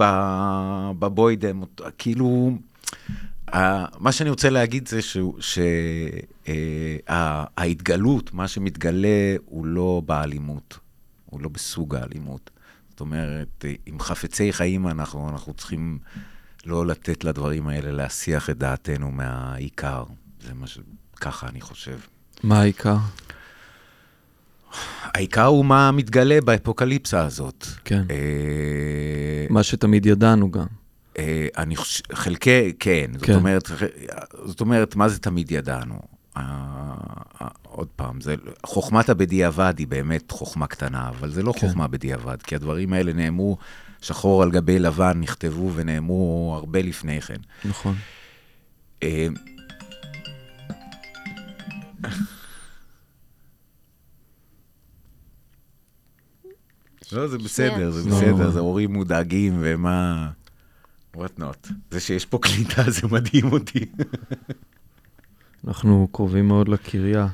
בבוידם, 1.00 1.64
כאילו... 1.98 2.58
מה 4.00 4.12
שאני 4.12 4.29
רוצה 4.29 4.50
להגיד 4.50 4.88
זה 4.88 5.00
שההתגלות, 7.08 8.34
מה 8.34 8.48
שמתגלה 8.48 9.36
הוא 9.46 9.65
לא 9.65 10.01
באלימות, 10.05 10.79
הוא 11.25 11.41
לא 11.41 11.50
בסוג 11.50 11.96
האלימות. 11.96 12.50
זאת 12.89 13.00
אומרת, 13.00 13.65
אם 13.89 14.00
חפצי 14.00 14.53
חיים 14.53 14.88
אנחנו, 14.88 15.29
אנחנו 15.29 15.53
צריכים 15.53 16.00
לא 16.65 16.86
לתת 16.86 17.24
לדברים 17.24 17.67
האלה 17.67 17.91
להסיח 17.91 18.50
את 18.50 18.58
דעתנו 18.58 19.12
מהעיקר. 19.12 20.03
זה 20.41 20.53
מה 20.53 20.67
ש... 20.67 20.79
ככה 21.22 21.48
אני 21.48 21.62
חושב. 21.62 21.98
מה 22.43 22.62
העיקר? 22.62 22.98
העיקר 25.03 25.46
הוא 25.46 25.65
מה 25.65 25.91
מתגלה 25.91 26.41
באפוקליפסה 26.41 27.25
הזאת. 27.25 27.67
כן. 27.86 28.03
אה, 28.10 29.46
מה 29.50 29.63
שתמיד 29.63 30.05
ידענו 30.05 30.51
גם. 30.51 30.81
אה, 31.18 31.48
אני 31.58 31.75
חושב, 31.75 32.03
חלקי, 32.13 32.74
כן. 32.80 33.06
זאת 33.13 33.25
כן. 33.25 33.34
אומרת, 33.34 33.68
ח- 33.68 33.84
זאת 34.46 34.62
אומרת, 34.62 34.96
מה 34.96 35.10
זה 35.10 35.20
תמיד 35.20 35.51
ידענו? 35.51 36.00
אה, 36.38 36.44
אה, 37.41 37.48
עוד 37.63 37.88
פעם, 37.96 38.22
זה, 38.22 38.36
חוכמת 38.65 39.10
הבדיעבד 39.10 39.74
היא 39.77 39.88
באמת 39.88 40.32
חוכמה 40.32 40.68
קטנה, 40.68 41.10
אבל 41.10 41.32
זה 41.32 41.44
לא 41.44 41.51
כן. 41.53 41.60
חוכמה 41.60 41.88
בדיעבד, 41.88 42.41
כי 42.41 42.56
הדברים 42.56 42.94
האלה 42.94 43.13
נאמרו 43.13 43.58
שחור 44.01 44.44
על 44.44 44.51
גבי 44.51 44.80
לבן, 44.80 45.20
נכתבו 45.22 45.72
ונאמרו 45.75 46.53
הרבה 46.56 46.82
לפני 46.82 47.22
כן. 47.22 47.38
נכון. 47.65 47.96
לא, 57.12 57.27
זה 57.27 57.38
בסדר, 57.38 57.91
זה 57.91 58.10
לא. 58.10 58.15
בסדר, 58.15 58.50
זה 58.50 58.60
הורים 58.60 58.94
מודאגים 58.94 59.58
ומה... 59.60 60.30
what 61.15 61.39
not. 61.39 61.74
זה 61.91 62.00
שיש 62.00 62.25
פה 62.25 62.39
קליטה, 62.41 62.84
זה 63.01 63.08
מדהים 63.08 63.51
אותי. 63.51 63.86
אנחנו 65.68 66.08
קרובים 66.12 66.48
מאוד 66.48 66.68
לקריה. 66.68 67.27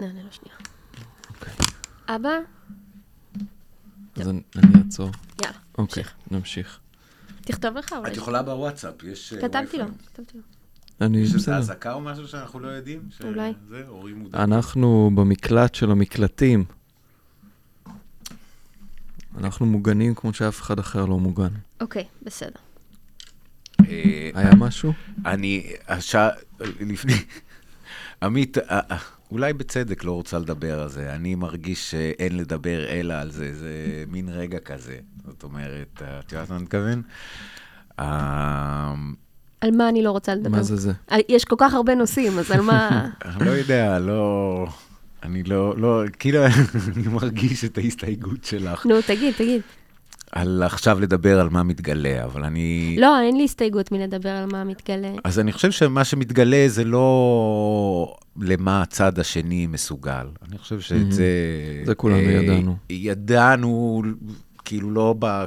נענה 0.00 0.22
לו 0.22 0.32
שנייה. 0.32 0.56
אוקיי. 1.30 1.54
אבא, 2.08 2.38
אז 4.16 4.28
אני 4.28 4.42
אעצור. 4.84 5.10
יאללה, 5.42 5.58
אוקיי, 5.78 6.04
נמשיך. 6.30 6.80
תכתוב 7.40 7.76
לך 7.76 7.92
אולי. 7.92 8.12
את 8.12 8.16
יכולה 8.16 8.42
בוואטסאפ, 8.42 9.02
יש... 9.02 9.32
אה, 9.32 9.40
כתבתי 9.40 9.78
לו. 9.78 9.84
כתבתי 10.12 10.36
לו. 10.38 10.42
אני, 11.00 11.18
יש 11.18 11.28
איזה 11.28 11.38
בסדר. 11.38 11.56
אזעקה 11.56 11.92
או 11.92 12.00
משהו 12.00 12.28
שאנחנו 12.28 12.60
לא 12.60 12.68
יודעים? 12.68 13.08
אולי. 13.24 13.52
זה, 13.68 13.84
הורים 13.88 14.18
מודאגים. 14.18 14.52
אנחנו 14.52 15.10
במקלט 15.14 15.74
של 15.74 15.90
המקלטים. 15.90 16.64
אנחנו 19.38 19.66
מוגנים 19.66 20.14
כמו 20.14 20.32
שאף 20.32 20.60
אחד 20.60 20.78
אחר 20.78 21.04
לא 21.04 21.18
מוגן. 21.18 21.52
אוקיי, 21.80 22.04
בסדר. 22.22 22.60
אה, 23.80 24.30
היה 24.34 24.54
משהו? 24.54 24.92
אני, 25.26 25.72
השעה, 25.88 26.28
לפני, 26.80 27.14
עמית, 28.22 28.58
אה, 28.58 28.80
אה, 28.90 28.96
אולי 29.30 29.52
בצדק 29.52 30.04
לא 30.04 30.12
רוצה 30.12 30.38
לדבר 30.38 30.80
על 30.80 30.88
זה. 30.88 31.14
אני 31.14 31.34
מרגיש 31.34 31.90
שאין 31.90 32.36
לדבר 32.36 32.86
אלא 32.88 33.14
על 33.14 33.30
זה, 33.30 33.54
זה 33.54 34.04
מין 34.08 34.28
רגע 34.28 34.58
כזה. 34.58 34.98
זאת 35.26 35.42
אומרת, 35.42 36.02
את 36.02 36.32
יודעת 36.32 36.50
מה 36.50 36.56
אני 36.56 36.64
מתכוון? 36.64 37.02
על 39.60 39.70
מה 39.70 39.88
אני 39.88 40.02
לא 40.02 40.10
רוצה 40.10 40.34
לדבר? 40.34 40.56
מה 40.56 40.62
זה 40.62 40.76
זה? 40.76 40.92
יש 41.28 41.44
כל 41.44 41.56
כך 41.58 41.74
הרבה 41.74 41.94
נושאים, 41.94 42.38
אז 42.38 42.50
על 42.50 42.60
מה... 42.60 43.10
לא 43.46 43.50
יודע, 43.50 43.98
לא... 43.98 44.66
אני 45.24 45.42
לא, 45.42 45.78
לא, 45.78 46.02
כאילו, 46.18 46.40
אני 46.96 47.08
מרגיש 47.08 47.64
את 47.64 47.78
ההסתייגות 47.78 48.44
שלך 48.44 48.86
נו, 48.86 48.94
תגיד, 49.06 49.34
תגיד. 49.34 49.60
על 50.32 50.62
עכשיו 50.62 51.00
לדבר 51.00 51.40
על 51.40 51.48
מה 51.48 51.62
מתגלה, 51.62 52.24
אבל 52.24 52.44
אני... 52.44 52.96
לא, 52.98 53.20
אין 53.20 53.36
לי 53.36 53.44
הסתייגות 53.44 53.92
מלדבר 53.92 54.28
על 54.28 54.46
מה 54.46 54.64
מתגלה. 54.64 55.12
אז 55.24 55.38
אני 55.38 55.52
חושב 55.52 55.70
שמה 55.70 56.04
שמתגלה 56.04 56.64
זה 56.68 56.84
לא 56.84 58.16
למה 58.40 58.82
הצד 58.82 59.18
השני 59.18 59.66
מסוגל. 59.66 60.26
אני 60.48 60.58
חושב 60.58 60.80
שאת. 60.80 61.12
זה... 61.12 61.26
זה 61.84 61.94
כולנו 61.94 62.18
אה, 62.18 62.32
ידענו. 62.32 62.76
ידענו, 62.90 64.02
כאילו 64.64 64.90
לא 64.90 65.14
ב... 65.18 65.44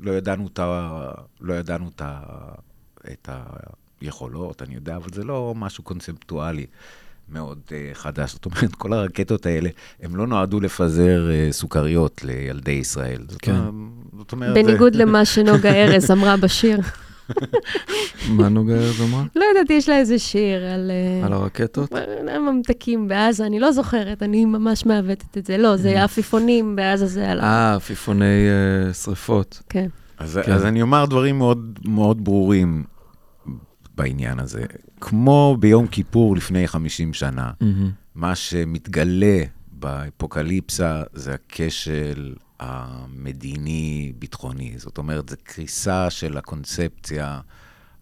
לא 0.00 0.12
ידענו 0.12 0.46
את 0.46 0.58
ה... 0.58 1.10
לא 1.40 1.54
ידענו 1.54 1.90
את 1.94 2.02
ה... 2.04 2.20
את 3.12 3.28
היכולות, 4.00 4.62
אני 4.62 4.74
יודע, 4.74 4.96
אבל 4.96 5.08
זה 5.14 5.24
לא 5.24 5.54
משהו 5.56 5.84
קונספטואלי 5.84 6.66
מאוד 7.32 7.58
uh, 7.68 7.94
חדש. 7.94 8.32
זאת 8.32 8.44
אומרת, 8.44 8.74
כל 8.74 8.92
הרקטות 8.92 9.46
האלה, 9.46 9.70
הם 10.02 10.16
לא 10.16 10.26
נועדו 10.26 10.60
לפזר 10.60 11.28
uh, 11.28 11.52
סוכריות 11.52 12.24
לילדי 12.24 12.70
ישראל. 12.70 13.22
זאת, 13.28 13.40
כן. 13.40 13.56
זאת 14.18 14.32
אומרת... 14.32 14.54
בניגוד 14.54 14.94
למה 14.94 15.24
שנוגה 15.24 15.70
ארז 15.70 16.10
אמרה 16.10 16.36
בשיר. 16.36 16.80
מה 18.36 18.48
נוגע 18.48 18.74
ארז 18.74 19.00
אמרה? 19.00 19.24
לא 19.36 19.44
יודעת, 19.44 19.70
יש 19.70 19.88
לה 19.88 19.98
איזה 19.98 20.18
שיר 20.18 20.64
על... 20.64 20.90
אה, 20.90 21.26
על 21.26 21.32
הרקטות? 21.32 21.92
ממתקים 22.40 23.08
בעזה, 23.08 23.46
אני 23.46 23.60
לא 23.60 23.72
זוכרת, 23.72 24.22
אני 24.22 24.44
ממש 24.44 24.86
מעוותת 24.86 25.38
את 25.38 25.46
זה. 25.46 25.56
לא, 25.56 25.76
זה 25.76 26.04
עפיפונים 26.04 26.76
בעזה, 26.76 27.06
זה 27.06 27.30
על... 27.30 27.40
אה, 27.40 27.74
עפיפוני 27.74 28.48
שריפות. 29.02 29.62
כן. 29.68 29.88
אז, 30.18 30.40
כן. 30.44 30.52
אז 30.52 30.64
אני 30.64 30.82
אומר 30.82 31.04
דברים 31.04 31.38
מאוד, 31.38 31.78
מאוד 31.84 32.24
ברורים 32.24 32.84
בעניין 33.98 34.38
הזה. 34.38 34.64
כמו 35.00 35.56
ביום 35.60 35.86
כיפור 35.86 36.36
לפני 36.36 36.68
50 36.68 37.14
שנה, 37.14 37.50
מהמם. 37.60 37.90
מה 38.14 38.34
שמתגלה 38.34 39.42
באפוקליפסה 39.72 41.02
זה 41.12 41.34
הכשל 41.34 42.34
המדיני-ביטחוני. 42.60 44.74
זאת 44.76 44.98
אומרת, 44.98 45.28
זו 45.28 45.36
קריסה 45.42 46.10
של 46.10 46.36
הקונספציה 46.36 47.40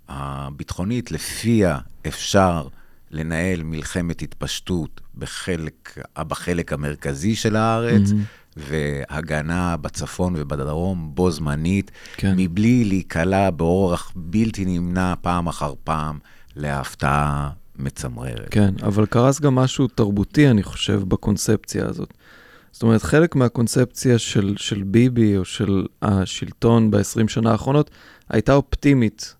הביטחונית, 0.08 1.10
לפיה 1.10 1.78
אפשר 2.06 2.68
לנהל 3.10 3.62
מלחמת 3.62 4.22
התפשטות 4.22 5.00
בחלק, 5.14 5.98
בחלק 6.18 6.72
המרכזי 6.72 7.34
של 7.34 7.56
הארץ, 7.56 8.10
מהמם. 8.10 8.24
והגנה 8.56 9.76
בצפון 9.76 10.34
ובדרום 10.36 11.10
בו 11.14 11.30
זמנית, 11.30 11.90
כן. 12.16 12.34
מבלי 12.36 12.84
להיקלע 12.84 13.50
באורח 13.50 14.12
בלתי 14.16 14.64
נמנע 14.64 15.14
פעם 15.20 15.46
אחר 15.46 15.74
פעם 15.84 16.18
להפתעה 16.56 17.50
מצמררת. 17.78 18.48
כן, 18.50 18.74
אבל 18.82 19.06
קרס 19.06 19.40
גם 19.40 19.54
משהו 19.54 19.88
תרבותי, 19.88 20.48
אני 20.48 20.62
חושב, 20.62 21.02
בקונספציה 21.08 21.86
הזאת. 21.86 22.14
זאת 22.72 22.82
אומרת, 22.82 23.02
חלק 23.02 23.36
מהקונספציה 23.36 24.18
של, 24.18 24.54
של 24.56 24.82
ביבי 24.82 25.36
או 25.36 25.44
של 25.44 25.86
השלטון 26.02 26.90
ב-20 26.90 27.28
שנה 27.28 27.52
האחרונות 27.52 27.90
הייתה 28.28 28.54
אופטימית 28.54 29.34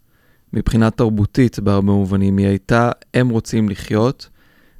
מבחינה 0.52 0.90
תרבותית 0.90 1.61
בהרבה 1.61 1.92
מובנים. 1.92 2.37
היא 2.37 2.46
הייתה, 2.46 2.90
הם 3.14 3.28
רוצים 3.28 3.68
לחיות, 3.68 4.28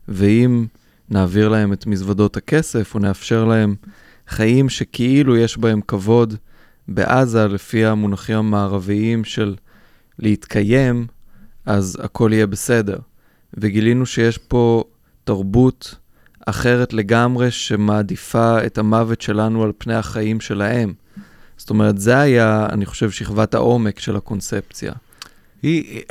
ואם 0.09 0.67
נעביר 1.11 1.49
להם 1.49 1.73
את 1.73 1.87
מזוודות 1.87 2.37
הכסף 2.37 2.95
או 2.95 3.01
נאפשר 3.01 3.45
להם 3.45 3.75
חיים 4.29 4.69
שכאילו 4.69 5.37
יש 5.37 5.59
בהם 5.59 5.81
כבוד 5.81 6.35
בעזה, 6.89 7.47
לפי 7.47 7.85
המונחים 7.85 8.37
המערביים 8.37 9.25
של 9.25 9.55
להתקיים, 10.19 11.07
אז 11.67 11.99
הכל 12.03 12.31
יהיה 12.33 12.47
בסדר. 12.47 12.99
וגילינו 13.55 14.07
שיש 14.07 14.39
פה 14.39 14.85
תרבות 15.25 15.95
אחרת 16.47 16.93
לגמרי 16.93 17.51
שמעדיפה 17.51 18.67
את 18.67 18.79
המוות 18.79 19.21
שלנו 19.21 19.63
על 19.63 19.73
פני 19.79 19.95
החיים 19.95 20.41
שלהם. 20.41 20.95
זאת 21.57 21.71
אומרת, 21.71 21.99
זה 21.99 22.19
היה, 22.19 22.67
אני 22.73 22.87
חושב, 22.87 23.11
שכבת 23.11 23.55
העומק 23.55 23.99
של 23.99 24.17
הקונספציה. 24.17 24.93
היא, 25.63 26.03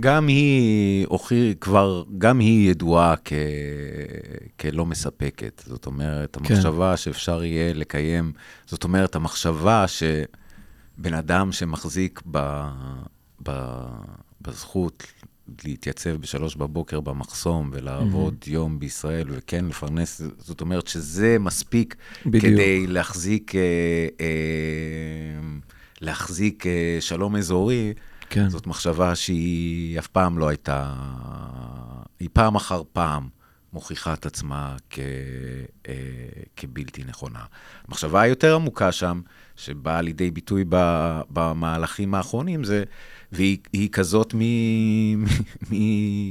גם 0.00 0.26
היא, 0.26 1.06
אוכי, 1.06 1.54
כבר, 1.60 2.04
גם 2.18 2.38
היא 2.38 2.70
ידועה 2.70 3.14
כ, 3.24 3.32
כלא 4.60 4.86
מספקת. 4.86 5.62
זאת 5.66 5.86
אומרת, 5.86 6.36
המחשבה 6.36 6.96
שאפשר 6.96 7.44
יהיה 7.44 7.74
לקיים, 7.74 8.32
זאת 8.66 8.84
אומרת, 8.84 9.16
המחשבה 9.16 9.84
שבן 9.88 11.14
אדם 11.14 11.52
שמחזיק 11.52 12.22
ב, 12.30 12.68
ב, 13.42 13.80
בזכות 14.40 15.06
להתייצב 15.64 16.10
בשלוש 16.10 16.56
בבוקר 16.56 17.00
במחסום 17.00 17.70
ולעבוד 17.72 18.34
mm-hmm. 18.42 18.50
יום 18.50 18.78
בישראל 18.78 19.26
וכן 19.30 19.64
לפרנס, 19.64 20.22
זאת 20.38 20.60
אומרת 20.60 20.86
שזה 20.86 21.36
מספיק 21.40 21.96
בדיוק. 22.26 22.44
כדי 22.44 22.86
להחזיק, 22.86 23.54
אה, 23.54 23.60
אה, 24.20 24.26
להחזיק 26.00 26.66
אה, 26.66 26.96
שלום 27.00 27.36
אזורי. 27.36 27.92
כן. 28.30 28.48
זאת 28.48 28.66
מחשבה 28.66 29.14
שהיא 29.14 29.98
אף 29.98 30.06
פעם 30.06 30.38
לא 30.38 30.48
הייתה, 30.48 30.94
היא 32.20 32.28
פעם 32.32 32.56
אחר 32.56 32.82
פעם 32.92 33.28
מוכיחה 33.72 34.12
את 34.14 34.26
עצמה 34.26 34.76
כ, 34.90 34.98
אה, 35.88 35.94
כבלתי 36.56 37.04
נכונה. 37.04 37.44
המחשבה 37.88 38.20
היותר 38.20 38.54
עמוקה 38.54 38.92
שם, 38.92 39.20
שבאה 39.56 40.02
לידי 40.02 40.30
ביטוי 40.30 40.64
ב, 40.68 40.76
במהלכים 41.30 42.14
האחרונים, 42.14 42.64
זה, 42.64 42.84
והיא 43.32 43.58
היא 43.72 43.88
כזאת 43.90 44.34
מ- 44.34 45.24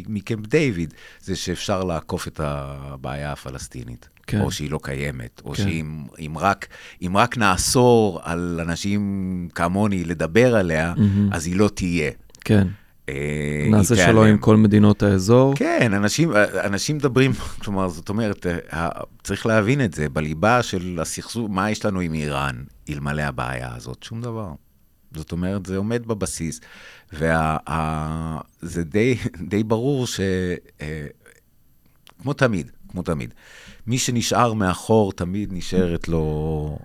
מקמפ 0.07 0.47
דיוויד, 0.47 0.93
זה 1.19 1.35
שאפשר 1.35 1.83
לעקוף 1.83 2.27
את 2.27 2.39
הבעיה 2.43 3.31
הפלסטינית. 3.31 4.09
כן. 4.27 4.41
או 4.41 4.51
שהיא 4.51 4.71
לא 4.71 4.79
קיימת, 4.83 5.41
או 5.45 5.51
כן. 5.51 5.63
שאם 5.63 6.03
אם 6.19 6.37
רק, 6.37 6.67
רק 7.15 7.37
נאסור 7.37 8.19
על 8.23 8.59
אנשים 8.63 9.47
כמוני 9.55 10.03
לדבר 10.03 10.55
עליה, 10.55 10.93
מהמם. 10.97 11.33
אז 11.33 11.47
היא 11.47 11.55
לא 11.55 11.69
תהיה. 11.73 12.11
כן. 12.41 12.67
אה, 13.09 13.67
נעשה 13.71 13.95
שלום. 13.95 14.25
עם 14.25 14.37
כל 14.37 14.57
מדינות 14.57 15.03
האזור. 15.03 15.53
כן, 15.55 15.93
אנשים, 15.93 16.31
אנשים 16.63 16.95
מדברים, 16.95 17.31
כלומר, 17.63 17.89
זאת 17.89 18.09
אומרת, 18.09 18.45
אה, 18.73 18.89
צריך 19.23 19.45
להבין 19.45 19.85
את 19.85 19.93
זה, 19.93 20.09
בליבה 20.09 20.63
של 20.63 20.99
הסכסוך, 21.01 21.49
מה 21.49 21.71
יש 21.71 21.85
לנו 21.85 21.99
עם 21.99 22.13
איראן, 22.13 22.55
אלמלא 22.89 23.21
הבעיה 23.21 23.75
הזאת? 23.75 24.03
שום 24.03 24.21
דבר. 24.21 24.51
זאת 25.15 25.31
אומרת, 25.31 25.65
זה 25.65 25.77
עומד 25.77 26.07
בבסיס, 26.07 26.61
וזה 27.13 28.83
די, 28.83 29.17
די 29.49 29.63
ברור 29.63 30.07
ש... 30.07 30.19
אה, 30.81 31.07
כמו 32.21 32.33
תמיד, 32.33 32.71
כמו 32.91 33.01
תמיד, 33.01 33.33
מי 33.87 33.97
שנשאר 33.97 34.53
מאחור, 34.53 35.11
תמיד 35.13 35.49
נשארת 35.53 36.07
לו 36.07 36.79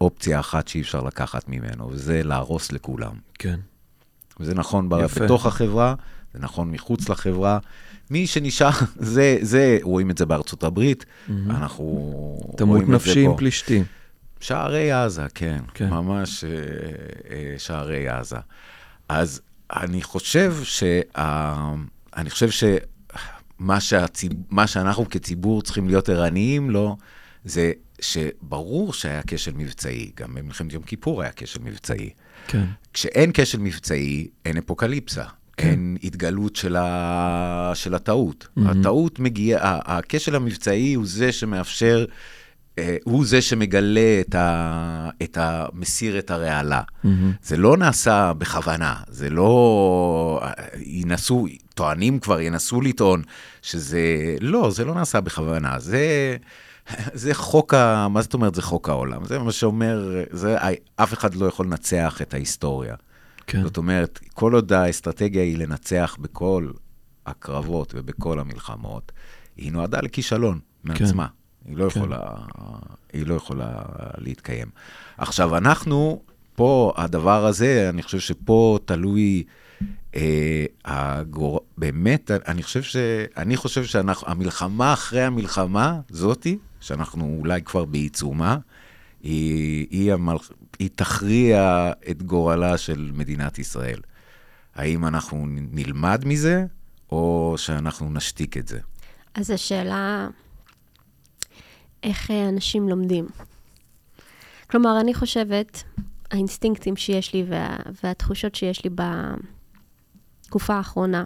אופציה 0.00 0.40
אחת 0.40 0.68
שאי 0.68 0.80
אפשר 0.80 1.00
לקחת 1.00 1.48
ממנו, 1.48 1.88
וזה 1.90 2.22
להרוס 2.22 2.72
לכולם. 2.72 3.14
כן. 3.34 3.60
וזה 4.40 4.54
נכון 4.54 4.88
יפה. 5.04 5.24
בתוך 5.24 5.46
החברה, 5.46 5.94
זה 6.34 6.38
נכון 6.40 6.70
מחוץ 6.70 7.08
לחברה. 7.08 7.58
מי 8.10 8.26
שנשאר, 8.26 8.70
זה, 8.96 9.38
זה, 9.40 9.78
רואים 9.82 10.10
את 10.10 10.18
זה 10.18 10.26
בארצות 10.26 10.64
הברית, 10.64 11.04
אנחנו 11.28 12.38
תמות 12.56 12.68
רואים 12.68 12.82
את 12.82 12.86
זה 12.86 12.94
נפשי 12.94 13.24
עם 13.24 13.30
פה. 13.30 13.36
פלישתים. 13.36 13.84
שערי 14.40 14.92
עזה, 14.92 15.26
כן, 15.34 15.60
כן. 15.74 15.90
ממש 15.90 16.44
אה, 16.44 16.50
אה, 17.30 17.54
שערי 17.58 18.08
עזה. 18.08 18.36
אז 19.08 19.40
אני 19.76 20.02
חושב 20.02 20.54
שה... 20.62 21.00
אני 22.16 22.30
חושב 22.30 22.50
שמה 23.58 23.80
שהציב... 23.80 24.32
מה 24.50 24.66
שאנחנו 24.66 25.08
כציבור 25.10 25.62
צריכים 25.62 25.88
להיות 25.88 26.08
ערניים 26.08 26.70
לו, 26.70 26.96
זה 27.44 27.72
שברור 28.00 28.92
שהיה 28.92 29.20
כשל 29.26 29.52
מבצעי, 29.54 30.10
גם 30.16 30.34
במלחמת 30.34 30.72
יום 30.72 30.82
כיפור 30.82 31.22
היה 31.22 31.30
כשל 31.36 31.60
מבצעי. 31.62 32.10
כן. 32.48 32.64
כשאין 32.92 33.30
כשל 33.34 33.58
מבצעי, 33.58 34.28
אין 34.44 34.56
אפוקליפסה. 34.56 35.24
כן. 35.56 35.68
אין 35.68 35.96
התגלות 36.02 36.56
של, 36.56 36.76
ה... 36.76 37.72
של 37.74 37.94
הטעות. 37.94 38.48
Mm-hmm. 38.58 38.70
הטעות 38.70 39.18
מגיעה, 39.18 39.78
הכשל 39.84 40.34
המבצעי 40.34 40.94
הוא 40.94 41.06
זה 41.06 41.32
שמאפשר, 41.32 42.04
הוא 43.04 43.26
זה 43.26 43.42
שמגלה 43.42 44.20
את, 44.20 44.34
ה... 44.34 45.10
את 45.22 45.38
ה... 45.38 45.66
מסיר 45.72 46.18
את 46.18 46.30
הרעלה. 46.30 46.82
מהמם. 47.04 47.32
זה 47.42 47.56
לא 47.56 47.76
נעשה 47.76 48.32
בכוונה, 48.38 48.94
זה 49.08 49.30
לא... 49.30 50.42
ינסו, 50.76 51.46
טוענים 51.74 52.18
כבר, 52.18 52.40
ינסו 52.40 52.80
לטעון 52.80 53.22
שזה... 53.62 54.00
לא, 54.40 54.70
זה 54.70 54.84
לא 54.84 54.94
נעשה 54.94 55.20
בכוונה, 55.20 55.78
זה... 55.78 56.36
זה 57.12 57.34
חוק 57.34 57.74
ה... 57.74 58.08
מה 58.08 58.22
זאת 58.22 58.34
אומרת 58.34 58.54
זה 58.54 58.62
חוק 58.62 58.88
העולם? 58.88 59.24
זה 59.24 59.38
מה 59.38 59.52
שאומר, 59.52 60.24
זה... 60.30 60.56
אף 60.96 61.12
אחד 61.12 61.34
לא 61.34 61.46
יכול 61.46 61.66
לנצח 61.66 62.22
את 62.22 62.34
ההיסטוריה. 62.34 62.94
כן. 63.46 63.62
זאת 63.62 63.76
אומרת, 63.76 64.20
כל 64.34 64.54
עוד 64.54 64.72
האסטרטגיה 64.72 65.42
היא 65.42 65.58
לנצח 65.58 66.16
בכל 66.20 66.70
הקרבות 67.26 67.94
ובכל 67.96 68.38
המלחמות, 68.38 69.12
היא 69.56 69.72
נועדה 69.72 70.00
לכישלון 70.00 70.58
מעצמה. 70.84 71.26
היא 71.68 71.76
לא 71.76 71.88
כן. 71.90 72.00
יכולה, 72.00 72.20
היא 73.12 73.26
לא 73.26 73.34
יכולה 73.34 73.82
להתקיים. 74.18 74.68
עכשיו, 75.18 75.56
אנחנו, 75.56 76.22
פה, 76.54 76.92
הדבר 76.96 77.46
הזה, 77.46 77.86
אני 77.88 78.02
חושב 78.02 78.18
שפה 78.18 78.78
תלוי, 78.84 79.44
אה, 80.14 80.64
הגור... 80.84 81.60
באמת, 81.78 82.30
אני 82.30 82.62
חושב 82.62 82.82
ש... 82.82 82.96
אני 83.36 83.56
חושב 83.56 83.84
שהמלחמה 83.84 84.92
אחרי 84.92 85.22
המלחמה, 85.22 86.00
זאתי, 86.10 86.58
שאנחנו 86.80 87.36
אולי 87.40 87.62
כבר 87.62 87.84
בעיצומה, 87.84 88.58
היא, 89.22 89.86
היא, 89.90 90.12
המל... 90.12 90.36
היא 90.78 90.90
תכריע 90.94 91.92
את 92.10 92.22
גורלה 92.22 92.78
של 92.78 93.10
מדינת 93.14 93.58
ישראל. 93.58 94.00
האם 94.74 95.06
אנחנו 95.06 95.44
נלמד 95.48 96.22
מזה, 96.26 96.64
או 97.12 97.54
שאנחנו 97.56 98.12
נשתיק 98.12 98.56
את 98.56 98.68
זה? 98.68 98.78
אז 99.34 99.50
השאלה, 99.50 100.28
איך 102.06 102.30
אה, 102.30 102.48
אנשים 102.48 102.88
לומדים? 102.88 103.26
כלומר, 104.70 105.00
אני 105.00 105.14
חושבת, 105.14 105.82
האינסטינקטים 106.30 106.96
שיש 106.96 107.34
לי 107.34 107.44
וה, 107.48 107.76
והתחושות 108.04 108.54
שיש 108.54 108.84
לי 108.84 108.90
בתקופה 110.44 110.74
האחרונה, 110.74 111.24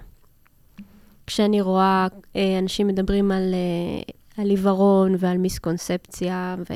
כשאני 1.26 1.60
רואה 1.60 2.06
אה, 2.36 2.58
אנשים 2.58 2.86
מדברים 2.86 3.32
על, 3.32 3.54
אה, 3.54 4.42
על 4.42 4.50
עיוורון 4.50 5.14
ועל 5.18 5.38
מיסקונספציה, 5.38 6.56
ו... 6.58 6.74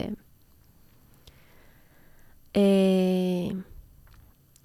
אה, 2.56 3.54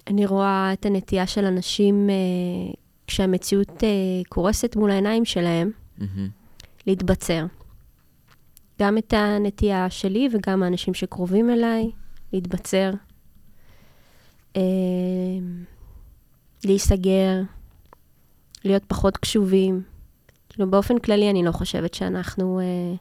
אני 0.06 0.26
רואה 0.26 0.72
את 0.72 0.86
הנטייה 0.86 1.26
של 1.26 1.44
אנשים, 1.44 2.10
אה, 2.10 2.72
כשהמציאות 3.06 3.84
אה, 3.84 3.88
קורסת 4.28 4.76
מול 4.76 4.90
העיניים 4.90 5.24
שלהם, 5.24 5.70
מהמם. 5.98 6.28
להתבצר. 6.86 7.46
גם 8.80 8.98
את 8.98 9.12
הנטייה 9.12 9.90
שלי 9.90 10.28
וגם 10.32 10.62
האנשים 10.62 10.94
שקרובים 10.94 11.50
אליי, 11.50 11.90
להתבצר, 12.32 12.90
אה, 14.56 14.62
להיסגר, 16.64 17.42
להיות 18.64 18.84
פחות 18.84 19.16
קשובים. 19.16 19.82
כאילו, 20.48 20.70
באופן 20.70 20.98
כללי, 20.98 21.30
אני 21.30 21.44
לא 21.44 21.52
חושבת 21.52 21.94
שאנחנו 21.94 22.60
אה, 22.60 22.94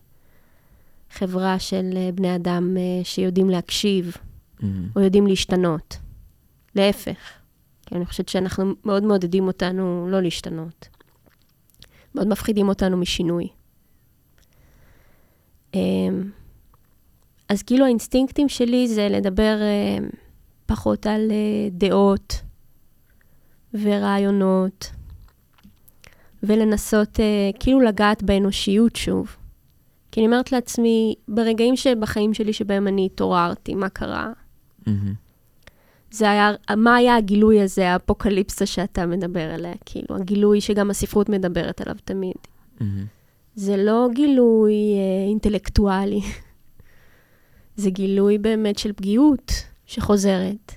חברה 1.12 1.60
של 1.60 1.94
אה, 1.96 2.10
בני 2.12 2.36
אדם 2.36 2.78
אה, 2.78 3.04
שיודעים 3.04 3.50
להקשיב 3.50 4.18
מהמם. 4.60 4.90
או 4.96 5.02
יודעים 5.02 5.28
להשתנות. 5.28 5.98
להפך. 6.76 7.18
כי 7.86 7.96
אני 7.96 8.06
חושבת 8.06 8.30
שאנחנו 8.30 8.74
מאוד 8.86 9.04
מעודדים 9.04 9.48
אותנו 9.48 10.08
לא 10.10 10.22
להשתנות. 10.22 10.88
מאוד 12.16 12.28
מפחידים 12.28 12.70
אותנו 12.70 12.98
משינוי. 12.98 13.48
אמ, 15.74 16.30
אז 17.50 17.64
כאילו 17.64 17.86
האינסטינקטים 17.86 18.50
שלי 18.50 18.88
זה 18.88 19.10
לדבר 19.10 19.58
אה, 19.62 20.08
פחות 20.66 21.08
על 21.08 21.32
אה, 21.32 21.70
דעות 21.72 22.42
ורעיונות, 23.74 24.92
ולנסות 26.44 27.20
אה, 27.20 27.50
כאילו 27.60 27.82
לגעת 27.82 28.24
באנושיות 28.24 28.96
שוב. 28.96 29.36
כי 30.12 30.20
אני 30.20 30.28
אומרת 30.28 30.52
לעצמי, 30.52 31.16
ברגעים 31.28 31.76
שבחיים 31.76 32.34
שלי 32.34 32.54
שבהם 32.54 32.88
אני 32.88 33.06
התעוררתי, 33.06 33.76
מה 33.76 33.90
קרה? 33.90 34.32
זה 36.12 36.30
היה, 36.30 36.52
מה 36.78 36.96
היה 36.96 37.16
הגילוי 37.16 37.62
הזה, 37.62 37.90
האפוקליפסה 37.90 38.66
שאתה 38.66 39.06
מדבר 39.06 39.54
עליה, 39.54 39.74
כאילו, 39.86 40.16
הגילוי 40.16 40.62
שגם 40.62 40.90
הספרות 40.90 41.30
מדברת 41.30 41.82
עליו 41.82 41.96
תמיד. 42.06 42.36
מהמם. 42.80 43.19
זה 43.60 43.78
לא 43.78 44.08
גילוי 44.14 44.74
אה, 44.74 45.28
אינטלקטואלי, 45.28 46.22
זה 47.76 47.90
גילוי 47.90 48.38
באמת 48.38 48.78
של 48.78 48.94
פגיעות 48.94 49.52
שחוזרת. 49.86 50.72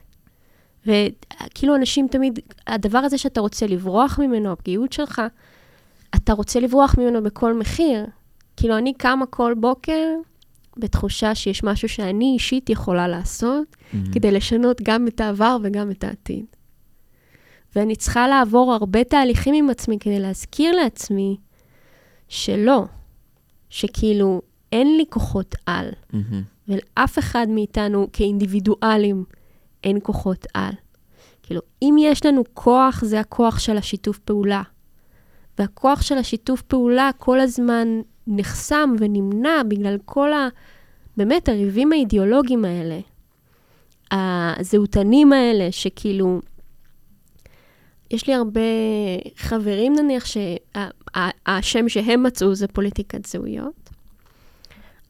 וכאילו 0.86 1.76
אנשים 1.76 2.08
תמיד, 2.10 2.38
הדבר 2.66 2.98
הזה 2.98 3.18
שאתה 3.18 3.40
רוצה 3.40 3.66
לברוח 3.66 4.18
ממנו, 4.18 4.52
הפגיעות 4.52 4.92
שלך, 4.92 5.22
אתה 6.14 6.32
רוצה 6.32 6.60
לברוח 6.60 6.94
ממנו 6.98 7.22
בכל 7.22 7.54
מחיר. 7.54 8.06
כאילו, 8.56 8.78
אני 8.78 8.94
קמה 8.94 9.26
כל 9.26 9.54
בוקר 9.54 10.08
בתחושה 10.76 11.34
שיש 11.34 11.64
משהו 11.64 11.88
שאני 11.88 12.32
אישית 12.34 12.70
יכולה 12.70 13.08
לעשות, 13.08 13.76
מהמם. 13.92 14.12
כדי 14.12 14.30
לשנות 14.30 14.80
גם 14.82 15.08
את 15.08 15.20
העבר 15.20 15.56
וגם 15.62 15.90
את 15.90 16.04
העתיד. 16.04 16.44
ואני 17.76 17.96
צריכה 17.96 18.28
לעבור 18.28 18.72
הרבה 18.72 19.04
תהליכים 19.04 19.54
עם 19.54 19.70
עצמי 19.70 19.98
כדי 19.98 20.18
להזכיר 20.18 20.76
לעצמי 20.76 21.36
שלא, 22.32 22.84
שכאילו 23.70 24.42
אין 24.72 24.96
לי 24.96 25.04
כוחות 25.10 25.54
על, 25.66 25.88
מהמם. 26.12 26.42
ולאף 26.68 27.18
אחד 27.18 27.46
מאיתנו 27.48 28.06
כאינדיבידואלים 28.12 29.24
אין 29.84 29.98
כוחות 30.02 30.46
על. 30.54 30.72
כאילו, 31.42 31.60
אם 31.82 31.96
יש 31.98 32.26
לנו 32.26 32.42
כוח, 32.54 33.04
זה 33.04 33.20
הכוח 33.20 33.58
של 33.58 33.76
השיתוף 33.76 34.18
פעולה. 34.18 34.62
והכוח 35.58 36.02
של 36.02 36.18
השיתוף 36.18 36.62
פעולה 36.62 37.10
כל 37.18 37.40
הזמן 37.40 37.88
נחסם 38.26 38.94
ונמנע 38.98 39.62
בגלל 39.68 39.98
כל 40.04 40.32
ה... 40.32 40.48
באמת, 41.16 41.48
הריבים 41.48 41.92
האידיאולוגיים 41.92 42.64
האלה. 42.64 43.00
הזהותנים 44.10 45.32
האלה, 45.32 45.72
שכאילו... 45.72 46.40
יש 48.12 48.26
לי 48.26 48.34
הרבה 48.34 48.60
חברים, 49.36 49.92
נניח, 49.96 50.24
שהשם 50.26 51.88
שהם 51.88 52.22
מצאו 52.22 52.54
זה 52.54 52.68
פוליטיקת 52.68 53.26
זהויות. 53.26 53.90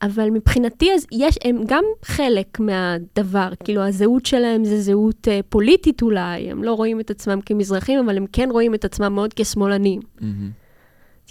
אבל 0.03 0.31
מבחינתי, 0.31 0.95
אז 0.95 1.07
יש, 1.13 1.39
הם 1.45 1.63
גם 1.67 1.85
חלק 2.05 2.61
מהדבר. 2.61 3.49
כאילו, 3.65 3.83
הזהות 3.83 4.27
שלהם 4.27 4.65
זה 4.65 4.81
זהות 4.81 5.29
אה, 5.29 5.41
פוליטית 5.49 6.03
אולי, 6.03 6.51
הם 6.51 6.65
לא 6.65 6.75
רואים 6.75 7.01
את 7.01 7.11
עצמם 7.11 7.41
כמזרחים, 7.41 7.99
אבל 7.99 8.17
הם 8.17 8.27
כן 8.33 8.49
רואים 8.51 8.75
את 8.75 8.85
עצמם 8.85 9.15
מאוד 9.15 9.35
כשמאלנים. 9.35 10.01
מהמם. 10.21 10.51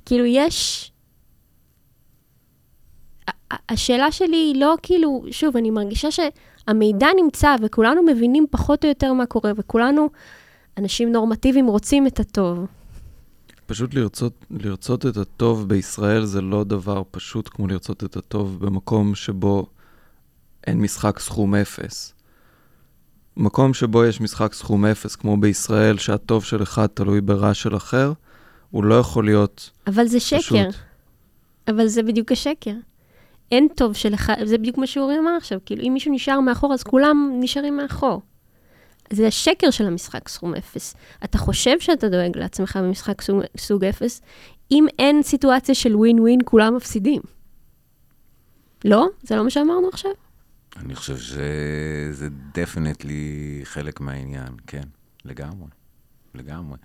כאילו, 0.06 0.26
יש... 0.26 0.92
השאלה 3.70 4.12
שלי 4.12 4.38
היא 4.38 4.62
לא 4.62 4.76
כאילו, 4.82 5.24
שוב, 5.32 5.58
אני 5.58 5.72
מרגישה 5.72 6.08
שהמידע 6.12 7.08
נמצא 7.24 7.56
וכולנו 7.62 8.04
מבינים 8.04 8.46
פחות 8.52 8.84
או 8.84 8.90
יותר 8.90 9.14
מה 9.14 9.26
קורה, 9.26 9.52
וכולנו, 9.56 10.10
אנשים 10.78 11.12
נורמטיביים, 11.12 11.68
רוצים 11.68 12.08
את 12.08 12.20
הטוב. 12.20 12.66
פשוט 13.66 13.94
לרצות, 13.94 14.46
לרצות 14.50 15.06
את 15.06 15.18
הטוב 15.18 15.68
בישראל 15.70 16.26
זה 16.26 16.42
לא 16.42 16.64
דבר 16.64 17.04
פשוט 17.12 17.50
כמו 17.52 17.68
לרצות 17.68 18.04
את 18.04 18.18
הטוב 18.18 18.66
במקום 18.66 19.16
שבו 19.16 19.66
אין 20.68 20.82
משחק 20.82 21.20
סכום 21.20 21.56
אפס. 21.56 22.14
מקום 23.38 23.74
שבו 23.74 24.06
יש 24.06 24.22
משחק 24.22 24.54
סכום 24.54 24.86
אפס, 24.86 25.16
כמו 25.16 25.38
בישראל, 25.38 25.98
שהטוב 25.98 26.44
של 26.44 26.64
אחד 26.64 26.88
תלוי 26.88 27.22
ברע 27.22 27.54
של 27.54 27.76
אחר, 27.76 28.14
הוא 28.72 28.84
לא 28.84 28.96
יכול 28.96 29.26
להיות 29.26 29.72
אבל 29.88 30.08
זה 30.08 30.20
שקר. 30.20 30.40
פשוט. 30.40 30.76
אבל 31.68 31.88
זה 31.88 32.04
בדיוק 32.04 32.32
השקר. 32.32 32.74
אין 33.52 33.68
טוב 33.76 33.94
של 33.94 34.14
אחד, 34.14 34.36
זה 34.44 34.58
בדיוק 34.58 34.78
מה 34.78 34.88
שאורי 34.88 35.20
אמר 35.20 35.32
עכשיו, 35.38 35.60
כאילו, 35.66 35.84
אם 35.84 35.94
מישהו 35.94 36.14
נשאר 36.14 36.40
מאחור, 36.40 36.74
אז 36.74 36.84
כולם 36.84 37.32
נשארים 37.40 37.78
מאחור. 37.78 38.22
זה 39.12 39.28
השקר 39.28 39.72
של 39.72 39.86
המשחק 39.86 40.28
סכום 40.28 40.56
אפס. 40.56 40.96
אתה 41.24 41.38
חושב 41.38 41.80
שאתה 41.80 42.10
דואג 42.10 42.38
לעצמך 42.38 42.80
במשחק 42.84 43.22
סוג, 43.22 43.42
סוג 43.58 43.86
אפס, 43.86 44.22
אם 44.72 44.86
אין 45.00 45.24
סיטואציה 45.24 45.76
של 45.76 45.96
ווין 45.96 46.20
ווין, 46.20 46.40
כולם 46.46 46.76
מפסידים. 46.76 47.22
לא? 48.86 49.08
זה 49.24 49.36
לא 49.36 49.44
מה 49.44 49.50
שאמרנו 49.50 49.90
עכשיו? 49.94 50.12
אני 50.78 50.96
חושב 50.96 51.18
שזה 51.18 52.28
דפנטלי 52.54 53.62
חלק 53.64 54.00
מהעניין, 54.00 54.54
כן, 54.68 54.84
לגמרי, 55.26 55.68
לגמרי. 56.36 56.78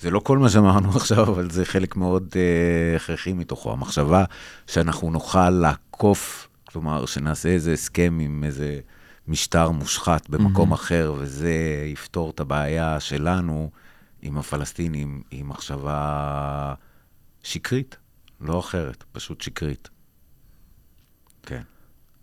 זה 0.00 0.10
לא 0.10 0.20
כל 0.20 0.38
מה 0.38 0.48
שאמרנו 0.50 0.90
עכשיו, 0.96 1.22
אבל 1.22 1.50
זה 1.50 1.64
חלק 1.64 1.96
מאוד 1.96 2.28
uh, 2.32 2.96
הכרחי 2.96 3.32
מתוכו. 3.32 3.72
המחשבה 3.72 4.24
שאנחנו 4.66 5.10
נוכל 5.10 5.50
לעקוף, 5.50 6.48
כלומר, 6.64 7.06
שנעשה 7.06 7.48
איזה 7.48 7.72
הסכם 7.72 8.18
עם 8.20 8.44
איזה 8.44 8.80
משטר 9.28 9.70
מושחת 9.70 10.28
במקום 10.28 10.72
mm-hmm. 10.72 10.74
אחר, 10.74 11.14
וזה 11.18 11.84
יפתור 11.92 12.30
את 12.30 12.40
הבעיה 12.40 13.00
שלנו 13.00 13.70
עם 14.22 14.38
הפלסטינים, 14.38 15.22
היא 15.30 15.44
מחשבה 15.44 16.74
שקרית, 17.42 17.96
לא 18.40 18.60
אחרת, 18.60 19.04
פשוט 19.12 19.40
שקרית. 19.40 19.88
כן. 21.42 21.62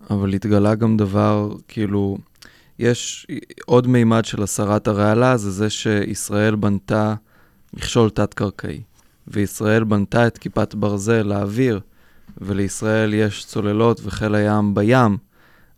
אבל 0.10 0.34
התגלה 0.34 0.76
גם 0.76 0.98
דבר, 0.98 1.56
כאילו, 1.68 2.18
יש 2.80 3.28
עוד 3.66 3.88
מימד 3.88 4.26
של 4.26 4.44
הסרת 4.44 4.88
הרעלה, 4.88 5.38
זה 5.38 5.52
זה 5.52 5.70
שישראל 5.70 6.56
בנתה 6.56 7.16
מכשול 7.74 8.10
תת-קרקעי. 8.10 8.82
וישראל 9.28 9.84
בנתה 9.84 10.28
את 10.28 10.38
כיפת 10.38 10.76
ברזל 10.76 11.22
לאוויר, 11.22 11.80
ולישראל 12.38 13.14
יש 13.14 13.46
צוללות 13.46 14.02
וחיל 14.04 14.36
הים 14.36 14.74
בים, 14.74 15.18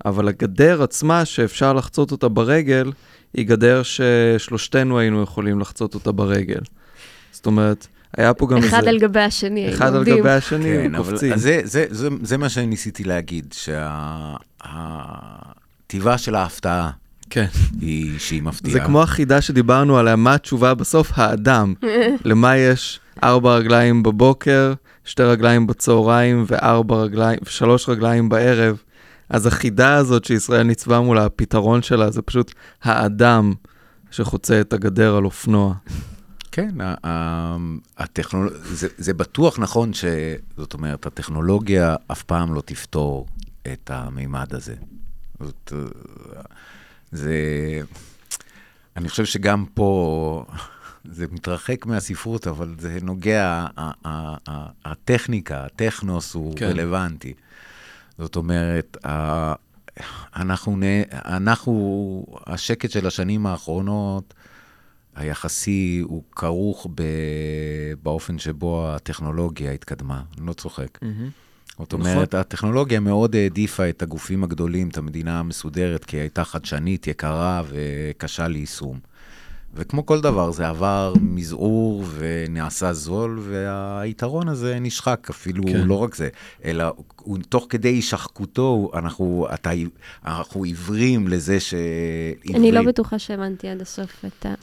אבל 0.05 0.27
הגדר 0.27 0.83
עצמה, 0.83 1.25
שאפשר 1.25 1.73
לחצות 1.73 2.11
אותה 2.11 2.27
ברגל, 2.27 2.91
היא 3.33 3.47
גדר 3.47 3.81
ששלושתנו 3.83 4.99
היינו 4.99 5.21
יכולים 5.21 5.59
לחצות 5.59 5.95
אותה 5.95 6.11
ברגל. 6.11 6.61
זאת 7.31 7.45
אומרת, 7.45 7.87
היה 8.17 8.33
פה 8.33 8.47
גם 8.47 8.57
אחד 8.57 8.65
איזה... 8.65 8.77
אחד 8.77 8.87
על 8.87 8.99
גבי 8.99 9.19
השני, 9.19 9.73
אחד 9.73 9.95
על 9.95 10.03
גבי 10.03 10.29
השני, 10.29 10.63
כן, 10.63 10.97
קופצים. 10.97 11.31
אבל 11.31 11.39
זה, 11.39 11.61
זה, 11.63 11.85
זה, 11.89 12.07
זה 12.23 12.37
מה 12.37 12.49
שאני 12.49 12.65
ניסיתי 12.65 13.03
להגיד, 13.03 13.55
שהטבעה 14.63 16.17
של 16.17 16.35
ההפתעה 16.35 16.91
כן. 17.29 17.45
היא 17.81 18.19
שהיא 18.19 18.43
מפתיעה. 18.43 18.73
זה 18.73 18.79
כמו 18.79 19.01
החידה 19.01 19.41
שדיברנו 19.41 19.97
עליה, 19.97 20.15
מה 20.15 20.33
התשובה 20.33 20.73
בסוף? 20.73 21.11
האדם. 21.15 21.73
למה 22.25 22.57
יש 22.57 22.99
ארבע 23.23 23.55
רגליים 23.55 24.03
בבוקר, 24.03 24.73
שתי 25.05 25.23
רגליים 25.23 25.67
בצהריים 25.67 26.45
וארבע 26.47 26.95
רגליים, 26.95 27.39
ושלוש 27.43 27.89
רגליים 27.89 28.29
בערב. 28.29 28.77
אז 29.33 29.45
החידה 29.45 29.95
הזאת 29.95 30.25
שישראל 30.25 30.63
ניצבה 30.63 30.99
מולה, 30.99 31.25
הפתרון 31.25 31.81
שלה 31.81 32.11
זה 32.11 32.21
פשוט 32.21 32.53
האדם 32.83 33.53
שחוצה 34.11 34.61
את 34.61 34.73
הגדר 34.73 35.15
על 35.15 35.25
אופנוע. 35.25 35.73
כן, 36.51 36.75
הטכנול... 37.97 38.53
זה, 38.63 38.87
זה 38.97 39.13
בטוח 39.13 39.59
נכון 39.59 39.93
ש... 39.93 40.05
זאת 40.57 40.73
אומרת, 40.73 41.05
הטכנולוגיה 41.05 41.95
אף 42.11 42.23
פעם 42.23 42.53
לא 42.53 42.61
תפתור 42.61 43.27
את 43.73 43.91
המימד 43.93 44.55
הזה. 44.55 44.75
זאת, 45.39 45.73
זה... 47.11 47.33
אני 48.97 49.09
חושב 49.09 49.25
שגם 49.25 49.65
פה 49.73 50.45
זה 51.17 51.25
מתרחק 51.31 51.85
מהספרות, 51.85 52.47
אבל 52.47 52.75
זה 52.79 52.97
נוגע, 53.01 53.65
הטכניקה, 54.85 55.65
הטכנוס 55.65 56.33
הוא 56.33 56.53
כן. 56.57 56.65
רלוונטי. 56.65 57.33
זאת 58.17 58.35
אומרת, 58.35 58.97
אנחנו, 60.35 60.77
אנחנו, 61.13 62.25
השקט 62.47 62.91
של 62.91 63.07
השנים 63.07 63.45
האחרונות, 63.45 64.33
היחסי 65.15 66.01
הוא 66.03 66.23
כרוך 66.31 66.87
ב, 66.95 67.03
באופן 68.03 68.39
שבו 68.39 68.87
הטכנולוגיה 68.87 69.71
התקדמה, 69.71 70.21
אני 70.37 70.47
לא 70.47 70.53
צוחק. 70.53 70.97
Mm-hmm. 71.01 71.77
זאת 71.79 71.93
אומרת, 71.93 72.27
נכון. 72.27 72.39
הטכנולוגיה 72.39 72.99
מאוד 72.99 73.35
העדיפה 73.35 73.89
את 73.89 74.01
הגופים 74.01 74.43
הגדולים, 74.43 74.89
את 74.89 74.97
המדינה 74.97 75.39
המסודרת, 75.39 76.05
כי 76.05 76.17
היא 76.17 76.21
הייתה 76.21 76.43
חדשנית, 76.43 77.07
יקרה 77.07 77.61
וקשה 77.69 78.47
ליישום. 78.47 78.99
וכמו 79.75 80.05
כל 80.05 80.21
דבר, 80.21 80.51
זה 80.51 80.67
עבר 80.67 81.13
מזעור 81.21 82.03
ונעשה 82.17 82.93
זול, 82.93 83.39
והיתרון 83.41 84.47
הזה 84.47 84.77
נשחק, 84.81 85.27
אפילו 85.29 85.63
כן. 85.63 85.87
לא 85.87 86.03
רק 86.03 86.15
זה, 86.15 86.29
אלא 86.65 86.93
הוא, 87.21 87.37
תוך 87.49 87.65
כדי 87.69 87.89
הישחקותו, 87.89 88.91
אנחנו, 88.93 89.47
אתה, 89.53 89.69
אנחנו 90.25 90.63
עיוורים 90.63 91.27
לזה 91.27 91.59
ש... 91.59 91.73
אני 92.53 92.71
לא 92.71 92.81
בטוחה 92.81 93.19
שהבנתי 93.19 93.67
עד 93.67 93.81
הסוף 93.81 94.25
את 94.25 94.45
ה... 94.45 94.53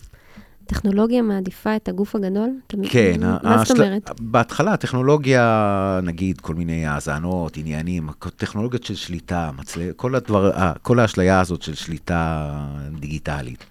הטכנולוגיה 0.70 1.23
מעדיפה 1.23 1.77
את 1.77 1.88
הגוף 1.88 2.16
הגדול? 2.16 2.51
כן. 2.90 3.20
מה 3.42 3.64
זאת 3.64 3.79
אומרת? 3.79 4.11
בהתחלה 4.20 4.73
הטכנולוגיה, 4.73 6.01
נגיד, 6.03 6.40
כל 6.40 6.55
מיני 6.55 6.87
האזנות, 6.87 7.57
עניינים, 7.57 8.09
טכנולוגיות 8.37 8.85
של 8.85 8.94
שליטה, 8.94 9.51
מצל... 9.59 9.92
כל, 9.96 10.14
הדבר, 10.14 10.73
כל 10.83 10.99
האשליה 10.99 11.40
הזאת 11.40 11.62
של 11.62 11.75
שליטה 11.75 12.51
דיגיטלית. 13.01 13.64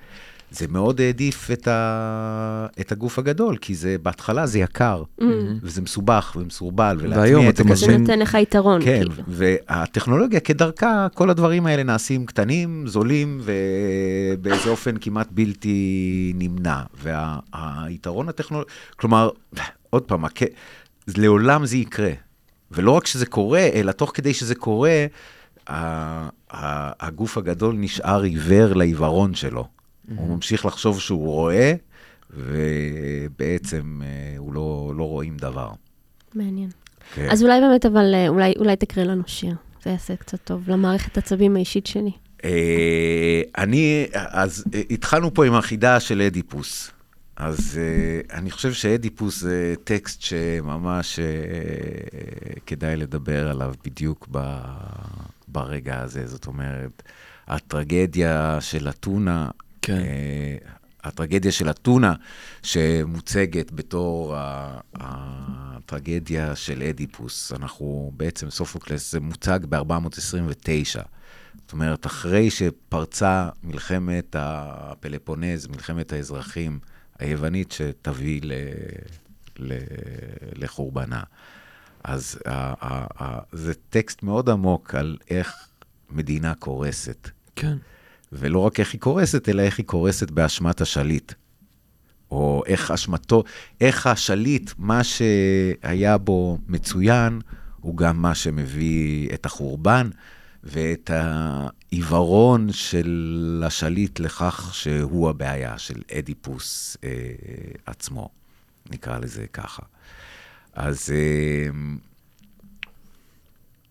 זה 0.51 0.65
מאוד 0.69 1.01
העדיף 1.01 1.51
את, 1.51 1.67
ה... 1.67 2.67
את 2.79 2.91
הגוף 2.91 3.19
הגדול, 3.19 3.57
כי 3.57 3.75
זה, 3.75 3.95
בהתחלה 4.03 4.45
זה 4.45 4.59
יקר, 4.59 5.03
mm-hmm. 5.21 5.23
וזה 5.61 5.81
מסובך 5.81 6.35
ומסורבל, 6.39 6.97
ולהטמיע 6.99 7.49
את 7.49 7.55
זה 7.55 7.97
נותן 7.97 8.19
לך 8.19 8.33
יתרון, 8.33 8.81
כן, 8.81 8.97
כאילו. 8.97 9.11
והטכנולוגיה 9.27 10.39
כדרכה, 10.39 11.07
כל 11.13 11.29
הדברים 11.29 11.65
האלה 11.65 11.83
נעשים 11.83 12.25
קטנים, 12.25 12.87
זולים, 12.87 13.41
ובאיזה 13.41 14.69
אופן 14.69 14.95
כמעט 15.01 15.27
בלתי 15.31 16.33
נמנע. 16.35 16.81
והיתרון 17.03 18.25
וה... 18.25 18.29
הטכנולוגי, 18.29 18.69
כלומר, 18.95 19.29
עוד 19.89 20.03
פעם, 20.03 20.25
הכ... 20.25 20.43
לעולם 21.17 21.65
זה 21.65 21.77
יקרה. 21.77 22.11
ולא 22.71 22.91
רק 22.91 23.07
שזה 23.07 23.25
קורה, 23.25 23.67
אלא 23.73 23.91
תוך 23.91 24.11
כדי 24.13 24.33
שזה 24.33 24.55
קורה, 24.55 25.05
הגוף 26.99 27.37
הגדול 27.37 27.75
נשאר 27.75 28.21
עיוור 28.21 28.73
לעיוורון 28.73 29.35
שלו. 29.35 29.78
הוא 30.15 30.35
ממשיך 30.35 30.65
לחשוב 30.65 30.99
שהוא 30.99 31.25
רואה, 31.25 31.73
ובעצם 32.29 34.01
אה, 34.03 34.37
הוא 34.37 34.53
לא, 34.53 34.93
לא 34.97 35.03
רואים 35.03 35.37
דבר. 35.37 35.69
מעניין. 36.35 36.69
כן. 37.13 37.27
אז 37.31 37.43
אולי 37.43 37.61
באמת, 37.61 37.85
אבל 37.85 38.13
אה, 38.13 38.27
אולי, 38.27 38.53
אולי 38.57 38.75
תקריא 38.75 39.05
לנו 39.05 39.23
שיר. 39.27 39.55
זה 39.83 39.89
יעשה 39.89 40.15
קצת 40.15 40.39
טוב 40.43 40.69
למערכת 40.69 41.17
עצבים 41.17 41.55
האישית 41.55 41.87
שלי. 41.87 42.11
אה, 42.43 43.41
אני, 43.57 44.07
אז 44.13 44.63
התחלנו 44.89 45.33
פה 45.33 45.45
עם 45.45 45.53
החידה 45.53 45.99
של 45.99 46.21
אדיפוס. 46.21 46.91
אז 47.35 47.79
אני 48.33 48.51
חושב 48.51 48.73
שאדיפוס 48.73 49.39
זה 49.39 49.73
טקסט 49.83 50.21
שממש 50.21 51.19
כדאי 52.65 52.95
לדבר 52.95 53.49
עליו 53.49 53.73
בדיוק 53.85 54.27
ברגע 55.47 55.99
הזה. 55.99 56.27
זאת 56.27 56.47
אומרת, 56.47 57.03
הטרגדיה 57.47 58.57
של 58.61 58.89
אתונה 58.89 59.49
כן. 59.81 60.01
Uh, 60.01 60.79
הטרגדיה 61.03 61.51
של 61.51 61.69
אתונה, 61.69 62.13
שמוצגת 62.63 63.71
בתור 63.71 64.35
הטרגדיה 64.93 66.55
של 66.55 66.83
אדיפוס. 66.83 67.53
אנחנו 67.53 68.11
בעצם, 68.17 68.49
סופוקלס 68.49 69.11
זה 69.11 69.19
מוצג 69.19 69.59
ב-429. 69.69 71.03
זאת 71.69 71.73
אומרת, 71.73 72.05
אחרי 72.05 72.49
שפרצה 72.51 73.49
מלחמת 73.63 74.35
הפלפונז, 74.39 75.67
מלחמת 75.67 76.13
האזרחים 76.13 76.79
היוונית, 77.19 77.71
שתביא 77.71 78.41
ל, 78.43 78.53
ל, 79.59 79.77
לחורבנה. 80.55 81.23
אז 82.03 82.39
ה, 82.45 82.73
ה, 82.85 83.23
ה, 83.23 83.39
זה 83.51 83.73
טקסט 83.89 84.23
מאוד 84.23 84.49
עמוק 84.49 84.95
על 84.95 85.17
איך 85.29 85.67
מדינה 86.09 86.55
קורסת. 86.55 87.29
כן. 87.55 87.77
ולא 88.31 88.59
רק 88.59 88.79
איך 88.79 88.93
היא 88.93 89.01
קורסת, 89.01 89.49
אלא 89.49 89.61
איך 89.61 89.77
היא 89.77 89.85
קורסת 89.85 90.31
באשמת 90.31 90.81
השליט. 90.81 91.33
או 92.31 92.63
איך 92.65 92.91
אשמתו, 92.91 93.43
איך 93.81 94.07
השליט, 94.07 94.71
מה 94.77 95.01
שהיה 95.03 96.17
בו 96.17 96.57
מצוין, 96.67 97.41
הוא 97.81 97.97
גם 97.97 98.21
מה 98.21 98.35
שמביא 98.35 99.29
את 99.33 99.45
החורבן 99.45 100.09
ואת 100.63 101.11
העיוורון 101.13 102.71
של 102.71 103.63
השליט 103.65 104.19
לכך 104.19 104.69
שהוא 104.73 105.29
הבעיה, 105.29 105.77
של 105.77 106.01
אדיפוס 106.17 106.97
אה, 107.03 107.09
עצמו, 107.85 108.29
נקרא 108.89 109.19
לזה 109.19 109.45
ככה. 109.53 109.83
אז, 110.73 111.09
אה, 111.15 111.69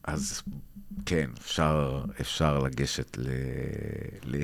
אז 0.05 0.42
כן, 1.07 1.31
אפשר, 1.38 2.03
אפשר 2.20 2.59
לגשת 2.59 3.18
ל... 3.18 3.29
ל... 4.24 4.42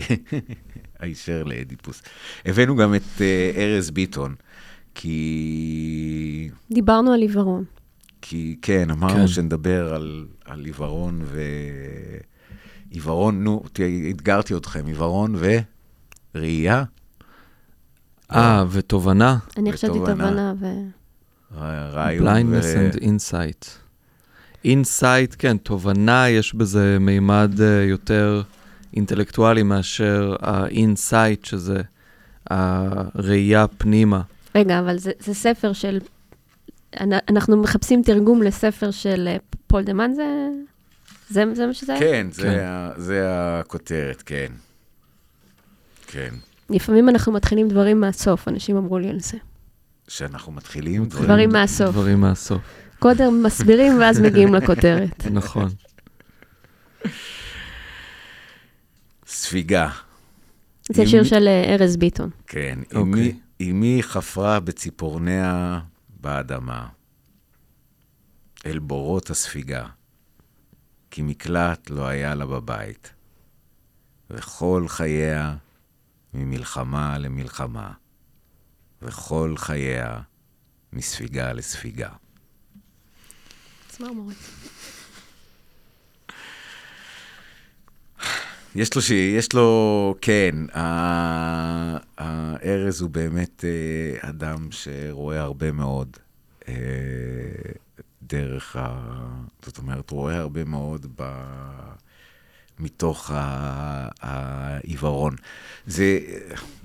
הישר 1.00 1.42
לאדיפוס. 1.44 2.02
הבאנו 2.44 2.76
גם 2.76 2.94
את 2.94 3.02
uh, 3.18 3.56
ארז 3.56 3.90
ביטון, 3.90 4.34
כי... 4.94 6.50
דיברנו 6.70 7.12
על 7.12 7.20
עיוורון. 7.20 7.64
כי 8.20 8.56
כן, 8.62 8.90
אמרנו 8.90 9.14
כן. 9.14 9.28
שנדבר 9.28 9.94
על, 9.94 10.26
על 10.44 10.64
עיוורון 10.64 11.20
ו... 11.24 11.40
עיוורון, 12.90 13.44
נו, 13.44 13.62
אתגרתי 14.10 14.54
אתכם, 14.56 14.86
עיוורון 14.86 15.34
וראייה? 16.34 16.84
אה, 18.32 18.64
ותובנה, 18.70 19.38
אני 19.56 19.72
חשבתי. 19.72 19.98
תובנה 19.98 20.54
ו... 20.60 20.66
רעיון 21.92 22.26
blindness 22.26 22.64
ו... 22.64 22.90
and 22.90 23.00
insight. 23.00 23.83
Insight, 24.64 25.36
כן, 25.38 25.56
תובנה, 25.56 26.28
יש 26.28 26.54
בזה 26.54 26.96
מימד 27.00 27.60
אה, 27.60 27.82
יותר 27.82 28.42
אינטלקטואלי 28.96 29.62
מאשר 29.62 30.36
ה-insight, 30.42 31.46
שזה 31.46 31.82
הראייה 32.50 33.66
פנימה. 33.78 34.20
רגע, 34.54 34.78
אבל 34.78 34.98
זה, 34.98 35.10
זה 35.20 35.34
ספר 35.34 35.72
של... 35.72 35.98
אנ- 37.00 37.12
אנחנו 37.28 37.56
מחפשים 37.56 38.02
תרגום 38.02 38.42
לספר 38.42 38.90
של 38.90 39.28
אה, 39.28 39.36
פול 39.66 39.82
דה 39.82 39.92
מן, 39.92 40.10
זה... 40.14 40.48
זה, 41.30 41.44
זה 41.54 41.66
מה 41.66 41.74
שזה 41.74 41.92
היה? 41.92 42.00
כן, 42.00 42.26
זה, 42.30 42.42
כן. 42.42 42.58
ה- 42.66 42.90
זה 42.96 43.22
הכותרת, 43.28 44.22
כן. 44.26 44.52
כן. 46.06 46.34
לפעמים 46.70 47.08
אנחנו 47.08 47.32
מתחילים 47.32 47.68
דברים 47.68 48.00
מהסוף, 48.00 48.48
אנשים 48.48 48.76
אמרו 48.76 48.98
לי 48.98 49.08
על 49.08 49.20
זה. 49.20 49.38
שאנחנו 50.08 50.52
מתחילים 50.52 51.04
דברים 51.06 51.48
מהסוף. 51.52 51.90
דברים 51.90 52.20
מהסוף, 52.20 52.60
קודם 53.04 53.42
מסבירים 53.42 53.98
ואז 54.00 54.20
מגיעים 54.20 54.54
לכותרת. 54.54 55.26
נכון. 55.26 55.68
ספיגה. 59.26 59.90
זה 60.92 61.06
שיר 61.06 61.24
של 61.24 61.48
אה, 61.48 61.74
ארז 61.74 61.96
ביטון. 61.96 62.30
כן. 62.46 62.78
אוקיי. 62.94 63.00
אמי, 63.02 63.40
אמי 63.70 64.02
חפרה 64.02 64.60
בציפורניה 64.60 65.80
באדמה, 66.20 66.86
אל 68.66 68.78
בורות 68.78 69.30
הספיגה, 69.30 69.86
כי 71.10 71.22
מקלט 71.22 71.90
לא 71.90 72.06
היה 72.06 72.34
לה 72.34 72.46
בבית, 72.46 73.12
וכל 74.30 74.84
חייה 74.88 75.56
ממלחמה 76.34 77.18
למלחמה, 77.18 77.92
וכל 79.02 79.54
חייה 79.56 80.20
מספיגה 80.92 81.52
לספיגה. 81.52 82.08
צמרמורת. 83.96 84.36
יש 88.74 88.94
לו, 88.94 89.02
ש... 89.02 89.10
יש 89.10 89.52
לו, 89.52 90.14
כן, 90.20 90.54
הארז 92.18 93.00
הוא 93.00 93.10
באמת 93.10 93.64
אה, 93.64 94.28
אדם 94.28 94.68
שרואה 94.70 95.40
הרבה 95.40 95.72
מאוד 95.72 96.16
אה, 96.68 96.74
דרך 98.22 98.76
ה... 98.76 98.98
זאת 99.62 99.78
אומרת, 99.78 100.10
רואה 100.10 100.36
הרבה 100.36 100.64
מאוד 100.64 101.06
ב... 101.16 101.22
מתוך 102.78 103.30
העיוורון. 104.20 105.34
זה, 105.86 106.18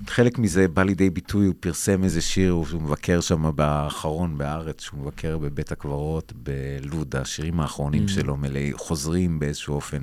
חלק 0.06 0.38
מזה 0.38 0.68
בא 0.68 0.82
לידי 0.82 1.10
ביטוי, 1.10 1.46
הוא 1.46 1.54
פרסם 1.60 2.04
איזה 2.04 2.20
שיר, 2.20 2.52
הוא 2.52 2.82
מבקר 2.82 3.20
שם 3.20 3.50
באחרון 3.54 4.38
בארץ, 4.38 4.80
שהוא 4.82 5.00
מבקר 5.00 5.38
בבית 5.38 5.72
הקברות 5.72 6.32
בלוד, 6.36 7.16
השירים 7.16 7.60
האחרונים 7.60 8.04
Mm. 8.04 8.10
שלו 8.10 8.36
מלאים, 8.36 8.78
חוזרים 8.78 9.38
באיזשהו 9.38 9.74
אופן 9.74 10.02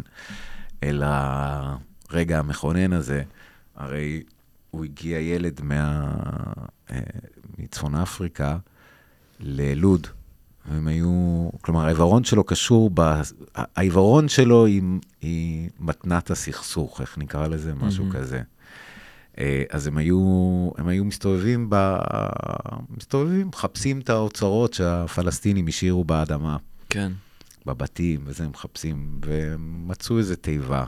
אל 0.83 1.03
הרגע 1.05 2.39
המכונן 2.39 2.93
הזה. 2.93 3.23
הרי 3.75 4.23
הוא 4.71 4.85
הגיע 4.85 5.19
ילד 5.19 5.61
מה, 5.63 6.11
אה, 6.91 6.99
מצפון 7.57 7.95
אפריקה 7.95 8.57
ללוד, 9.39 10.07
והם 10.67 10.87
היו, 10.87 11.49
כלומר, 11.61 11.85
העיוורון 11.85 12.23
שלו 12.23 12.43
קשור, 12.43 12.91
ב, 12.93 13.21
העיוורון 13.55 14.29
שלו 14.29 14.65
היא, 14.65 14.81
היא 15.21 15.69
מתנת 15.79 16.31
הסכסוך, 16.31 17.01
איך 17.01 17.17
נקרא 17.17 17.47
לזה? 17.47 17.73
משהו 17.73 18.05
מהמם. 18.05 18.19
כזה. 18.19 18.41
אה, 19.39 19.63
אז 19.69 19.87
הם 19.87 19.97
היו, 19.97 20.19
הם 20.77 20.87
היו 20.87 21.05
מסתובבים, 21.05 21.67
ב, 21.69 21.97
מסתובבים, 22.97 23.47
מחפשים 23.47 23.99
את 23.99 24.09
האוצרות 24.09 24.73
שהפלסטינים 24.73 25.67
השאירו 25.67 26.03
באדמה. 26.03 26.57
כן. 26.89 27.11
בבתים, 27.65 28.21
וזה 28.25 28.43
הם 28.43 28.49
מחפשים, 28.49 29.19
והם 29.25 29.87
מצאו 29.87 30.17
איזו 30.17 30.35
תיבה, 30.35 30.85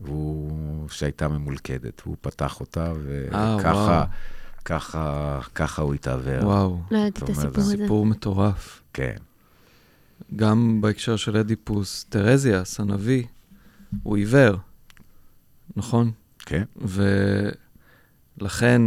והוא, 0.00 0.88
שהייתה 0.88 1.28
ממולכדת, 1.28 2.02
והוא 2.04 2.16
פתח 2.20 2.60
אותה, 2.60 2.86
אה, 2.86 3.56
וככה, 3.58 3.72
וואו. 3.72 4.06
ככה, 4.66 5.40
ככה 5.54 5.82
הוא 5.82 5.94
התעוור. 5.94 6.44
וואו, 6.44 6.80
לא 6.90 6.98
ידעתי 6.98 7.24
את 7.24 7.28
הסיפור 7.28 7.50
הזה. 7.56 7.76
סיפור 7.76 8.06
מטורף. 8.06 8.82
כן, 8.92 9.16
גם 10.36 10.80
בהקשר 10.80 11.16
של 11.16 11.36
אדיפוס, 11.36 12.04
טרזיאס, 12.08 12.80
הנביא, 12.80 13.24
הוא 14.02 14.16
עיוור, 14.16 14.56
נכון? 15.76 16.10
כן, 16.38 16.64
ולכן, 18.36 18.82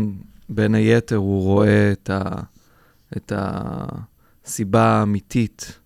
בין 0.49 0.75
היתר, 0.75 1.15
הוא 1.15 1.43
רואה 1.43 1.91
את, 1.91 2.09
ה, 2.09 2.23
את 3.17 3.31
הסיבה 3.35 4.83
האמיתית 4.83 5.79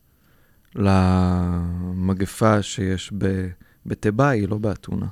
למגפה 0.75 2.61
שיש 2.61 3.13
ב, 3.17 3.47
בתיבאי, 3.85 4.47
לא 4.47 4.57
באתונה, 4.57 5.07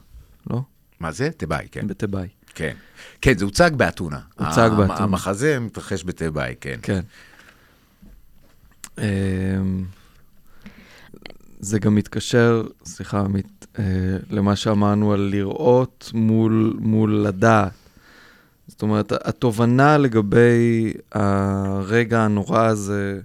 לא? 0.50 0.62
מה 1.00 1.12
זה? 1.12 1.32
תיבאי, 1.32 1.68
כן. 1.72 1.88
בתיבאי, 1.88 2.28
כן. 2.56 2.74
כן, 3.22 3.38
זה 3.38 3.46
הוצג 3.46 3.72
באתונה. 3.78 4.20
הוצג 4.40 4.70
באתונה. 4.78 5.00
המחזה 5.00 5.60
מתרחש 5.60 6.04
בתיבאי, 6.06 6.56
כן. 6.62 6.80
כן. 6.82 7.02
אמ, 8.98 9.04
זה 11.60 11.80
גם 11.80 11.96
מתקשר, 11.96 12.64
סליחה, 12.86 13.20
עמית, 13.20 13.68
אה, 13.80 13.84
למה 14.30 14.56
שאמרנו 14.56 15.14
על 15.14 15.20
לראות 15.20 16.12
מול, 16.14 16.78
מול 16.80 17.16
לדעת. 17.28 17.72
זאת 18.68 18.82
אומרת, 18.82 19.12
התובנה 19.12 19.98
לגבי 19.98 20.94
הרגע 21.12 22.22
הנורא 22.22 22.66
הזה 22.66 23.20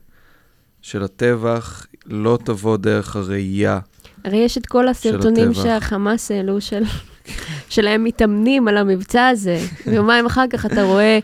של 0.83 1.03
הטבח 1.03 1.87
לא 2.07 2.39
תבוא 2.45 2.77
דרך 2.77 3.17
הראייה. 3.17 3.79
הרי 4.25 4.37
יש 4.37 4.59
את 4.59 4.67
כל 4.67 4.89
הסרטונים. 4.89 5.55
שהחמאס 5.55 6.31
העלו 6.31 6.61
של... 6.61 6.83
שלהם 7.69 8.05
מתאמנים 8.05 8.69
על 8.69 8.77
המבצע 8.77 9.29
הזה, 9.29 9.59
ויומיים 9.87 10.27
אחר 10.27 10.45
כך 10.51 10.67
אתה 10.67 10.83
רואה 10.83 11.19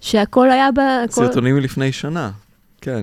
שהכל 0.00 0.50
היה 0.50 0.72
ב... 0.72 0.78
הכל... 0.78 1.12
סרטונים 1.12 1.56
מלפני 1.56 1.92
שנה, 1.92 2.30
כן. 2.80 3.02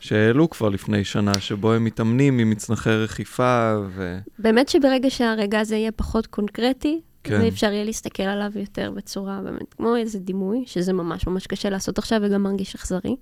שהעלו 0.00 0.50
כבר 0.50 0.68
לפני 0.68 1.04
שנה, 1.04 1.32
שבו 1.38 1.72
הם 1.72 1.84
מתאמנים 1.84 2.38
עם 2.38 2.50
מצנחי 2.50 2.90
רכיפה 2.90 3.74
ו... 3.88 4.18
באמת 4.38 4.68
שברגע 4.68 5.10
שהרגע 5.10 5.60
הזה 5.60 5.76
יהיה 5.76 5.92
פחות 5.92 6.26
קונקרטי, 6.26 7.00
כן. 7.24 7.38
כן. 7.38 7.44
ואפשר 7.44 7.72
יהיה 7.72 7.84
להסתכל 7.84 8.22
עליו 8.22 8.50
יותר 8.54 8.90
בצורה 8.90 9.40
באמת, 9.44 9.74
כמו 9.74 9.96
איזה 9.96 10.18
דימוי, 10.18 10.64
שזה 10.66 10.92
ממש 10.92 11.26
ממש 11.26 11.46
קשה 11.46 11.70
לעשות 11.70 11.98
עכשיו 11.98 12.20
וגם 12.22 12.42
מרגיש 12.42 12.74
אכזרי. 12.74 13.16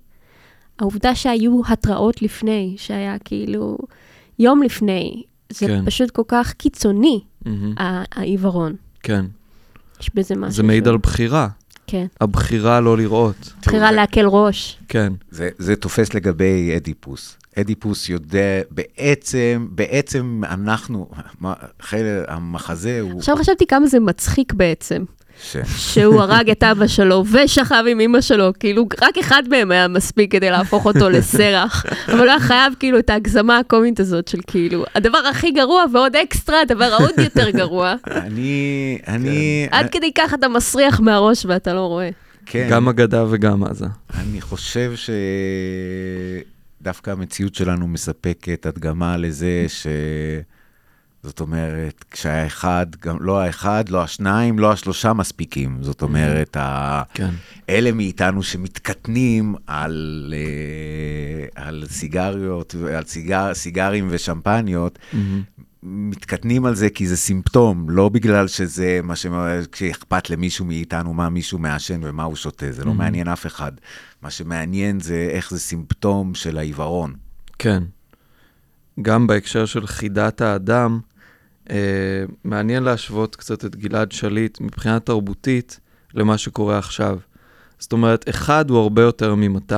העובדה 0.79 1.15
שהיו 1.15 1.61
התראות 1.67 2.21
לפני, 2.21 2.75
שהיה 2.77 3.19
כאילו 3.25 3.77
יום 4.39 4.63
לפני, 4.63 5.23
זה 5.49 5.67
כן. 5.67 5.85
פשוט 5.85 6.11
כל 6.11 6.23
כך 6.27 6.53
קיצוני, 6.53 7.21
העיוורון. 7.77 8.75
כן. 9.03 9.25
יש 10.01 10.09
בזה 10.15 10.35
משהו. 10.35 10.51
זה 10.51 10.63
מעיד 10.63 10.87
על 10.87 10.97
בחירה. 10.97 11.47
כן. 11.87 12.05
הבחירה 12.21 12.79
לא 12.79 12.97
לראות. 12.97 13.53
בחירה 13.61 13.91
להקל 13.91 14.25
ראש. 14.25 14.77
כן. 14.87 15.13
זה, 15.31 15.49
זה 15.57 15.75
תופס 15.75 16.13
לגבי 16.13 16.73
אדיפוס. 16.75 17.37
אדיפוס 17.59 18.09
יודע, 18.09 18.61
בעצם, 18.71 19.67
בעצם 19.71 20.41
אנחנו, 20.49 21.09
מה, 21.39 21.53
חלק, 21.81 22.25
המחזה 22.27 23.01
הוא... 23.01 23.19
עכשיו 23.19 23.35
חשבתי 23.37 23.65
כמה 23.67 23.87
זה 23.87 23.99
מצחיק 23.99 24.53
בעצם, 24.53 25.03
ש... 25.43 25.57
שהוא 25.65 26.21
הרג 26.21 26.49
את 26.49 26.63
אבא 26.63 26.87
שלו 26.87 27.23
ושכב 27.31 27.83
עם 27.87 27.99
אמא 27.99 28.21
שלו, 28.21 28.51
כאילו 28.59 28.87
רק 29.01 29.17
אחד 29.17 29.43
מהם 29.49 29.71
היה 29.71 29.87
מספיק 29.87 30.31
כדי 30.31 30.49
להפוך 30.49 30.85
אותו 30.85 31.09
לסרח, 31.09 31.85
אבל 32.07 32.17
הוא 32.19 32.25
היה 32.25 32.39
חייב 32.39 32.73
כאילו 32.79 32.99
את 32.99 33.09
ההגזמה 33.09 33.57
הקומית 33.57 33.99
הזאת 33.99 34.27
של 34.27 34.39
כאילו, 34.47 34.83
הדבר 34.95 35.17
הכי 35.17 35.51
גרוע 35.51 35.83
ועוד 35.93 36.15
אקסטרה, 36.15 36.61
הדבר 36.61 36.85
העוד 36.85 37.13
יותר 37.17 37.49
גרוע. 37.49 37.95
אני, 38.07 38.99
אני, 39.07 39.67
עד 39.71 39.89
כדי 39.89 40.11
כך 40.13 40.33
אתה 40.33 40.47
מסריח 40.47 40.99
מהראש 40.99 41.45
ואתה 41.45 41.73
לא 41.73 41.85
רואה. 41.85 42.09
כן, 42.45 42.67
גם 42.71 42.89
אגדה 42.89 43.25
וגם 43.29 43.63
עזה. 43.63 43.85
אני 44.19 44.41
חושב 44.41 44.93
שדווקא 46.81 47.11
המציאות 47.11 47.55
שלנו 47.55 47.87
מספקת 47.87 48.65
הדגמה 48.65 49.17
לזה 49.17 49.65
ש... 49.67 49.87
זאת 51.23 51.39
אומרת, 51.39 52.05
כשהאחד, 52.11 52.85
גם 53.01 53.17
לא 53.19 53.41
האחד, 53.41 53.89
לא 53.89 54.03
השניים, 54.03 54.59
לא 54.59 54.71
השלושה 54.71 55.13
מספיקים. 55.13 55.77
זאת 55.81 56.01
אומרת, 56.01 56.57
ה... 56.59 57.03
כן. 57.13 57.29
אלה 57.69 57.91
מאיתנו 57.91 58.43
שמתקטנים 58.43 59.55
על, 59.67 60.33
אה, 60.37 61.63
על 61.65 61.83
סיגריות, 61.89 62.75
על 62.95 63.03
סיגר, 63.05 63.53
סיגרים 63.53 64.07
ושמפניות, 64.11 64.99
מהמם. 65.13 65.41
מתקטנים 65.83 66.65
על 66.65 66.75
זה 66.75 66.89
כי 66.89 67.07
זה 67.07 67.17
סימפטום, 67.17 67.89
לא 67.89 68.09
בגלל 68.09 68.47
שזה 68.47 68.99
מה 69.03 69.15
ש... 69.15 69.25
שאכפת 69.75 70.29
למישהו 70.29 70.65
מאיתנו 70.65 71.13
מה 71.13 71.29
מישהו 71.29 71.59
מעשן 71.59 71.99
ומה 72.03 72.23
הוא 72.23 72.35
שותה, 72.35 72.71
זה 72.71 72.83
לא 72.85 72.91
Mhm. 72.91 72.93
מעניין 72.93 73.27
אף 73.27 73.45
אחד. 73.45 73.71
מה 74.21 74.29
שמעניין 74.29 74.99
זה 74.99 75.27
איך 75.31 75.49
זה 75.51 75.59
סימפטום 75.59 76.35
של 76.35 76.57
העיוורון. 76.57 77.13
כן. 77.59 77.83
גם 79.01 79.27
בהקשר 79.27 79.65
של 79.65 79.87
חידת 79.87 80.41
האדם, 80.41 80.99
מעניין 82.43 82.83
להשוות 82.83 83.35
קצת 83.35 83.65
את 83.65 83.75
גלעד 83.75 84.11
שליט 84.11 84.61
מבחינה 84.61 84.99
תרבותית 84.99 85.79
למה 86.13 86.37
שקורה 86.37 86.77
עכשיו. 86.77 87.19
זאת 87.79 87.93
אומרת, 87.93 88.29
אחד 88.29 88.69
הוא 88.69 88.79
הרבה 88.79 89.01
יותר 89.01 89.35
מ-200, 89.35 89.73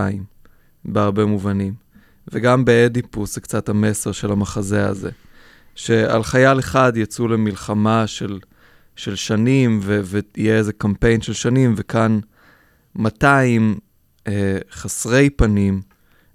בהרבה 0.86 1.25
מובנים. 1.25 1.73
וגם 2.32 2.65
באדיפוס 2.65 3.36
זה 3.36 3.41
קצת 3.41 3.69
המסר 3.69 4.12
של 4.12 4.32
המחזה 4.32 4.88
הזה. 4.88 5.10
שעל 5.75 6.23
חייל 6.23 6.60
אחד 6.60 6.93
יצאו 6.95 7.27
למלחמה 7.27 8.08
של, 8.08 8.39
של 8.95 9.15
שנים, 9.15 9.79
ו- 9.84 10.01
ויהיה 10.03 10.58
איזה 10.58 10.73
קמפיין 10.73 11.21
של 11.21 11.34
שנים, 11.34 11.73
וכאן 11.77 12.19
200 12.95 13.79
אה, 14.27 14.58
חסרי 14.71 15.29
פנים 15.29 15.82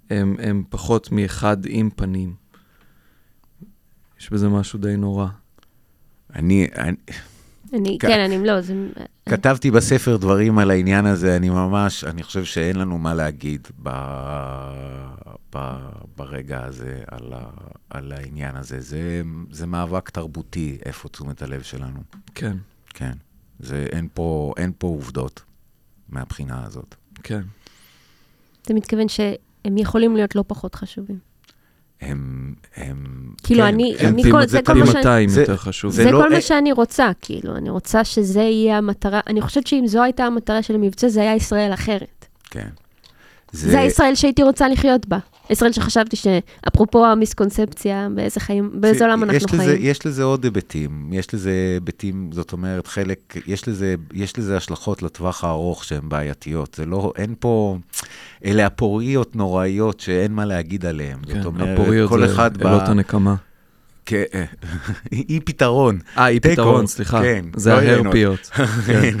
הם, 0.09 0.35
הם 0.39 0.63
פחות 0.69 1.11
מאחד 1.11 1.57
עם 1.65 1.89
פנים. 1.95 2.33
יש 4.19 4.29
בזה 4.29 4.49
משהו 4.49 4.79
די 4.79 4.95
נורא. 4.97 5.27
אני, 6.35 6.67
אני, 6.77 6.95
אני, 7.73 7.97
כ- 7.99 8.05
כן, 8.05 8.19
אני 8.19 8.47
לא, 8.47 8.61
זה... 8.61 8.73
כתבתי 9.29 9.71
בספר 9.71 10.17
דברים 10.17 10.59
על 10.59 10.71
העניין 10.71 11.05
הזה, 11.05 11.35
אני 11.35 11.49
ממש, 11.49 12.03
אני 12.03 12.23
חושב 12.23 12.43
שאין 12.45 12.75
לנו 12.75 12.97
מה 12.97 13.13
להגיד 13.13 13.67
ב, 13.83 13.89
ב, 15.55 15.77
ברגע 16.17 16.63
הזה 16.63 17.01
על, 17.07 17.33
ה, 17.33 17.45
על 17.89 18.11
העניין 18.11 18.55
הזה. 18.55 18.79
זה, 18.81 19.21
זה 19.51 19.67
מאבק 19.67 20.09
תרבותי, 20.09 20.77
איפה 20.85 21.09
תשומת 21.09 21.41
הלב 21.41 21.61
שלנו. 21.61 21.99
כן, 22.35 22.57
כן. 22.89 23.13
זה, 23.59 23.87
אין 23.91 24.07
פה, 24.13 24.53
אין 24.57 24.71
פה 24.77 24.87
עובדות 24.87 25.41
מהבחינה 26.09 26.65
הזאת. 26.65 26.95
כן. 27.23 27.41
אתה 28.61 28.73
מתכוון 28.73 29.07
שהם 29.09 29.77
יכולים 29.77 30.15
להיות 30.15 30.35
לא 30.35 30.43
פחות 30.47 30.75
חשובים. 30.75 31.19
הם, 32.01 32.53
הם... 32.75 32.95
כאילו, 33.43 33.61
כן, 33.61 33.67
אני- 33.67 33.95
הם- 33.99 34.13
אני 34.13 34.31
כל- 34.31 34.47
זה 34.47 34.59
כל 34.61 34.73
מה 34.73 34.85
שאני- 34.85 34.97
200 34.97 35.29
זה- 35.29 35.41
יותר 35.41 35.57
חשוב. 35.57 35.91
זה 35.91 36.03
זה 36.03 36.11
לא- 36.11 36.17
כל 36.17 36.23
אה- 36.23 36.29
מה 36.29 36.41
שאני 36.41 36.71
רוצה, 36.71 37.11
כאילו, 37.21 37.55
אני 37.55 37.69
רוצה 37.69 38.03
שזה 38.03 38.41
יהיה 38.41 38.77
המטרה, 38.77 39.19
אני 39.27 39.41
חושבת 39.41 39.67
שאם 39.67 39.87
זו 39.87 40.03
הייתה 40.03 40.23
המטרה 40.23 40.61
של 40.61 40.75
המבצע, 40.75 41.07
זה 41.07 41.21
היה 41.21 41.35
ישראל 41.35 41.73
אחרת. 41.73 42.25
כן. 42.49 42.67
זה 43.51 43.79
הישראל 43.79 44.15
שהייתי 44.15 44.43
רוצה 44.43 44.67
לחיות 44.67 45.05
בה. 45.07 45.17
ישראל 45.49 45.71
שחשבתי 45.71 46.15
שאפרופו 46.15 47.05
המיסקונספציה, 47.05 48.07
באיזה 48.15 48.39
חיים, 48.39 48.71
באיזה 48.73 49.05
עולם 49.05 49.23
יש 49.23 49.43
אנחנו 49.43 49.57
לזה, 49.57 49.71
חיים. 49.71 49.85
יש 49.85 50.05
לזה 50.05 50.23
עוד 50.23 50.43
היבטים, 50.43 51.09
יש 51.13 51.33
לזה 51.33 51.51
היבטים, 51.73 52.29
זאת 52.31 52.51
אומרת, 52.51 52.87
חלק, 52.87 53.37
יש 53.47 53.67
לזה, 53.67 53.95
יש 54.13 54.39
לזה 54.39 54.57
השלכות 54.57 55.03
לטווח 55.03 55.43
הארוך 55.43 55.83
שהן 55.83 56.09
בעייתיות. 56.09 56.75
זה 56.75 56.85
לא, 56.85 57.13
אין 57.15 57.35
פה, 57.39 57.77
אלה 58.45 58.65
הפוריות 58.65 59.35
נוראיות 59.35 59.99
שאין 59.99 60.31
מה 60.31 60.45
להגיד 60.45 60.85
עליהן. 60.85 61.19
כן, 61.27 61.37
זאת 61.37 61.45
אומרת, 61.45 61.79
הפוריות 61.79 62.09
כל 62.09 62.19
זה 62.19 62.33
אחד 62.33 62.57
בא... 62.57 62.69
אלות 62.69 62.89
הנקמה. 62.89 63.35
כן, 64.09 64.45
אי 65.11 65.39
פתרון. 65.39 65.99
אה, 66.17 66.27
אי 66.27 66.39
פתרון, 66.39 66.87
סליחה. 66.87 67.21
כן, 67.21 67.45
זה 67.55 67.69
לא. 67.69 67.75
ההרפיות. 67.75 68.49
כן. 68.87 69.17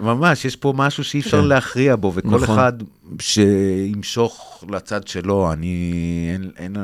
ממש, 0.00 0.44
יש 0.44 0.56
פה 0.56 0.72
משהו 0.76 1.04
שאי 1.04 1.20
אפשר 1.20 1.42
כן. 1.42 1.48
להכריע 1.48 1.96
בו, 1.96 2.12
וכל 2.14 2.28
נכון. 2.28 2.42
אחד 2.42 2.72
שימשוך 3.20 4.64
לצד 4.70 5.06
שלו, 5.06 5.52
אני, 5.52 6.30
אין, 6.32 6.50
אין, 6.56 6.76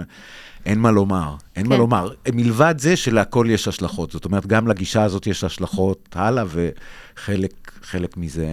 אין 0.66 0.78
מה 0.78 0.90
לומר, 0.90 1.34
אין 1.56 1.66
מה 1.66 1.74
כן. 1.74 1.80
לומר. 1.80 2.10
מלבד 2.32 2.74
זה 2.78 2.96
שלהכל 2.96 3.46
יש 3.50 3.68
השלכות, 3.68 4.10
זאת 4.10 4.24
אומרת, 4.24 4.46
גם 4.46 4.68
לגישה 4.68 5.02
הזאת 5.02 5.26
יש 5.26 5.44
השלכות 5.44 6.08
הלאה, 6.14 6.44
וחלק 6.48 7.72
חלק 7.82 8.16
מזה, 8.16 8.46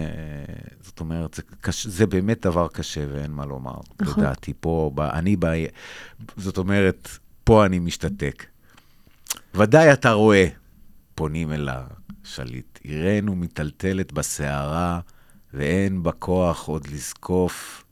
זאת 0.81 0.99
אומרת, 0.99 1.33
זה, 1.33 1.41
קש, 1.61 1.87
זה 1.87 2.07
באמת 2.07 2.45
דבר 2.45 2.67
קשה 2.67 3.05
ואין 3.13 3.31
מה 3.31 3.45
לומר. 3.45 3.75
נכון. 4.01 4.23
לדעתי, 4.23 4.53
פה, 4.59 4.91
ב, 4.95 4.99
אני, 4.99 5.35
ב, 5.39 5.47
זאת 6.37 6.57
אומרת, 6.57 7.09
פה 7.43 7.65
אני 7.65 7.79
משתתק. 7.79 8.45
ודאי 9.55 9.93
אתה 9.93 10.11
רואה, 10.11 10.47
פונים 11.15 11.51
אל 11.51 11.69
השליט, 12.23 12.79
עירנו 12.83 13.35
מיטלטלת 13.35 14.11
בסערה, 14.11 14.99
ואין 15.53 16.03
בה 16.03 16.11
כוח 16.11 16.67
עוד 16.67 16.87
לזקוף 16.87 17.83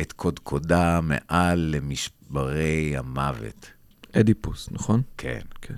את 0.00 0.12
קודקודה 0.12 1.00
מעל 1.00 1.58
למשברי 1.58 2.96
המוות. 2.96 3.70
אדיפוס, 4.12 4.68
נכון? 4.72 5.02
כן. 5.16 5.40
כן. 5.60 5.74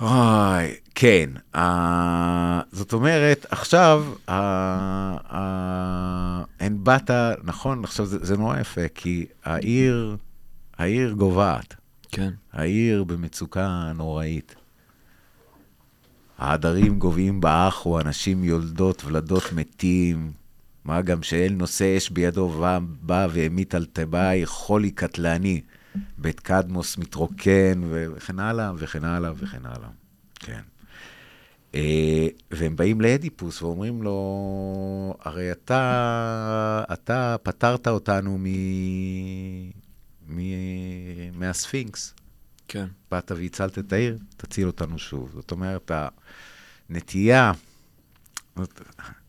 אוי, 0.00 0.74
כן. 0.94 1.30
Uh, 1.54 1.58
זאת 2.72 2.92
אומרת, 2.92 3.46
עכשיו, 3.50 4.04
uh, 4.26 4.30
uh, 4.30 5.34
אין 6.60 6.84
באת, 6.84 7.10
נכון, 7.42 7.84
עכשיו 7.84 8.06
זה, 8.06 8.18
זה 8.22 8.36
נורא 8.36 8.60
יפה, 8.60 8.88
כי 8.94 9.26
העיר, 9.44 10.16
העיר 10.78 11.12
גוועת. 11.12 11.74
כן. 12.12 12.30
העיר 12.52 13.04
במצוקה 13.04 13.92
נוראית. 13.94 14.54
העדרים 16.38 16.98
גוועים 16.98 17.40
באח, 17.40 17.86
ואנשים 17.86 18.44
יולדות 18.44 19.04
ולדות 19.04 19.52
מתים. 19.52 20.32
מה 20.84 21.02
גם 21.02 21.22
שאל 21.22 21.52
נושא 21.52 21.96
אש 21.96 22.10
בידו 22.10 22.48
בא, 22.48 22.78
בא 23.00 23.26
והמיט 23.30 23.74
על 23.74 23.86
תבאי 23.92 24.46
חולי 24.46 24.90
קטלני. 24.90 25.60
בית 26.18 26.40
קדמוס 26.40 26.98
מתרוקן, 26.98 27.80
וכן 27.90 28.38
הלאה, 28.38 28.72
וכן 28.76 29.04
הלאה, 29.04 29.32
וכן 29.36 29.66
הלאה. 29.66 29.88
כן. 30.34 30.60
אה, 31.74 32.26
והם 32.50 32.76
באים 32.76 33.00
לאדיפוס 33.00 33.62
ואומרים 33.62 34.02
לו, 34.02 35.14
הרי 35.20 35.52
אתה, 35.52 36.84
אתה 36.92 37.36
פטרת 37.42 37.88
אותנו 37.88 38.38
מ... 40.36 40.38
מהספינקס. 41.40 42.14
כן. 42.68 42.86
באת 43.10 43.32
והצלת 43.36 43.78
את 43.78 43.92
העיר, 43.92 44.18
תציל 44.36 44.66
אותנו 44.66 44.98
שוב. 44.98 45.30
זאת 45.34 45.50
אומרת, 45.50 45.90
הנטייה, 46.90 47.52
זאת- 48.56 48.80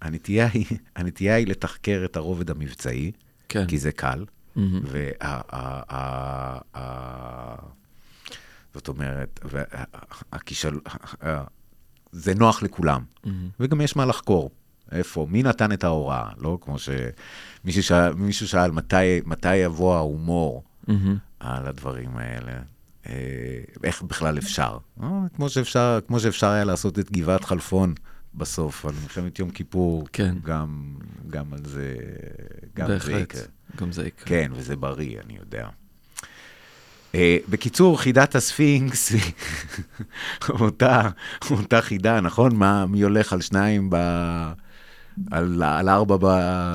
הנטייה 0.02 0.48
היא, 0.54 0.66
הנטייה 0.96 1.36
היא 1.36 1.48
לתחקר 1.48 2.02
את 2.06 2.16
הרובד 2.16 2.50
המבצעי, 2.50 3.12
כן. 3.50 3.68
כי 3.68 3.78
זה 3.78 3.92
קל, 3.92 4.26
מהמם. 4.56 4.82
וה... 4.86 5.10
ה- 5.22 5.42
ה- 5.56 6.62
ה- 6.78 7.68
זאת 8.74 8.88
אומרת, 8.88 9.40
הכישל... 10.32 10.80
זה 12.12 12.36
נוח 12.36 12.64
לכולם, 12.64 13.04
מהמם. 13.24 13.50
וגם 13.60 13.82
יש 13.82 13.96
מה 13.96 14.06
לחקור. 14.06 14.52
איפה, 14.92 15.28
מי 15.30 15.44
נתן 15.44 15.72
את 15.72 15.84
ההוראה, 15.84 16.30
לא? 16.38 16.58
כמו 16.62 16.76
שמישהו 16.80 17.84
שאל, 17.84 18.14
מישהו 18.14 18.48
שאל 18.48 18.72
מתי, 18.72 19.22
מתי 19.26 19.56
יבוא 19.56 19.96
ההומור. 19.96 20.64
על 21.40 21.68
הדברים 21.68 22.18
האלה. 22.18 22.62
אה, 23.10 23.14
איך 23.84 24.02
בכלל 24.02 24.38
אפשר? 24.38 24.78
אה, 25.04 25.08
כמו 25.36 25.50
שאפשר, 25.50 26.00
כמו 26.08 26.20
שאפשר 26.20 26.48
היה 26.48 26.64
לעשות 26.64 27.00
את 27.00 27.12
גבעת 27.12 27.44
חלפון 27.44 27.94
בסוף, 28.36 28.86
על 28.86 28.94
מלחמת 29.04 29.40
יום 29.40 29.50
כיפור, 29.50 30.08
כן. 30.14 30.36
גם, 30.44 30.96
גם 31.30 31.54
על 31.54 31.66
זה, 31.66 31.96
גם 32.76 32.88
זה. 33.00 33.14
יקרה. 33.14 33.42
גם 33.78 33.92
זה 33.92 34.08
יקרה. 34.08 34.28
כן, 34.28 34.52
וזה 34.56 34.76
בריא, 34.76 35.20
אני 35.26 35.38
יודע. 35.40 35.70
Uh, 37.12 37.16
בקיצור, 37.50 38.00
חידת 38.02 38.36
הספינקס 38.36 39.12
היא 39.12 39.32
אותה, 40.50 41.10
אותה 41.52 41.82
חידה, 41.82 42.22
נכון? 42.22 42.56
מה, 42.56 42.86
מי 42.86 43.02
הולך 43.02 43.34
על 43.34 43.42
שניים 43.42 43.90
ב... 43.90 43.96
על, 45.32 45.64
על 45.64 45.90
ארבע 45.90 46.18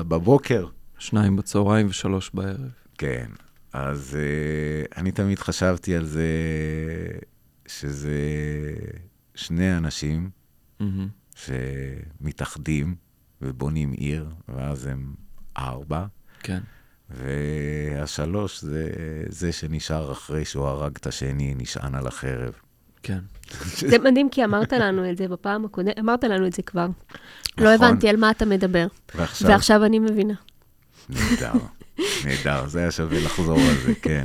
בבוקר? 0.07 0.67
שניים 0.99 1.35
בצהריים 1.35 1.87
ושלוש 1.89 2.31
בערב. 2.33 2.69
כן, 2.97 3.29
אז 3.73 4.17
uh, 4.17 4.97
אני 4.97 5.11
תמיד 5.11 5.39
חשבתי 5.39 5.95
על 5.95 6.05
זה 6.05 6.27
שזה 7.67 8.19
שני 9.35 9.77
אנשים 9.77 10.29
מהמם. 10.79 11.07
שמתאחדים 11.35 12.95
ובונים 13.41 13.91
עיר, 13.91 14.29
ואז 14.49 14.85
הם 14.85 15.13
ארבע, 15.57 16.05
כן. 16.39 16.59
והשלוש 17.09 18.61
זה 18.61 18.89
זה 19.29 19.51
שנשאר 19.51 20.11
אחרי 20.11 20.45
שהוא 20.45 20.65
הרג 20.65 20.95
את 20.95 21.07
השני, 21.07 21.53
נשען 21.57 21.95
על 21.95 22.07
החרב. 22.07 22.53
כן. 23.03 23.19
זה 23.75 23.99
מדהים, 23.99 24.29
כי 24.29 24.43
אמרת 24.43 24.73
לנו 24.73 25.11
את 25.11 25.17
זה 25.17 25.27
בפעם 25.27 25.65
הקודמת, 25.65 25.99
אמרת 25.99 26.23
לנו 26.23 26.47
את 26.47 26.53
זה 26.53 26.61
כבר. 26.61 26.87
לא 27.57 27.75
נכון. 27.75 27.87
הבנתי 27.87 28.09
על 28.09 28.17
מה 28.17 28.31
אתה 28.31 28.45
מדבר. 28.45 28.87
ועכשיו, 29.15 29.49
ועכשיו 29.49 29.85
אני 29.85 29.99
מבינה. 29.99 30.33
נהדר, 31.09 31.53
נהדר, 32.25 32.67
זה 32.67 32.79
היה 32.79 32.91
שווה 32.91 33.19
לחזור 33.19 33.59
על 33.59 33.75
זה, 33.85 33.93
כן. 34.01 34.21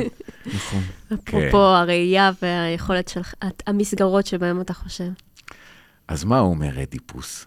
נכון. 0.54 0.82
אפרופו 1.14 1.58
הראייה 1.58 2.30
והיכולת 2.42 3.08
של 3.08 3.20
המסגרות 3.66 4.26
שבהן 4.26 4.60
אתה 4.60 4.74
חושב. 4.74 5.10
אז 6.08 6.24
מה 6.24 6.38
אומר 6.38 6.82
אדיפוס? 6.82 7.46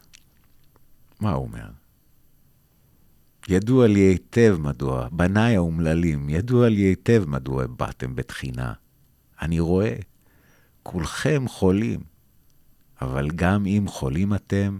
מה 1.19 1.32
הוא 1.32 1.47
אומר? 1.47 1.67
ידוע 3.49 3.88
לי 3.88 3.99
היטב 3.99 4.57
מדוע, 4.59 5.07
בניי 5.11 5.55
האומללים, 5.55 6.30
ידוע 6.30 6.69
לי 6.69 6.82
היטב 6.82 7.23
מדוע 7.28 7.67
באתם 7.67 8.15
בתחינה. 8.15 8.73
אני 9.41 9.59
רואה, 9.59 9.95
כולכם 10.84 11.45
חולים, 11.47 11.99
אבל 13.01 13.30
גם 13.30 13.65
אם 13.65 13.86
חולים 13.88 14.34
אתם, 14.34 14.80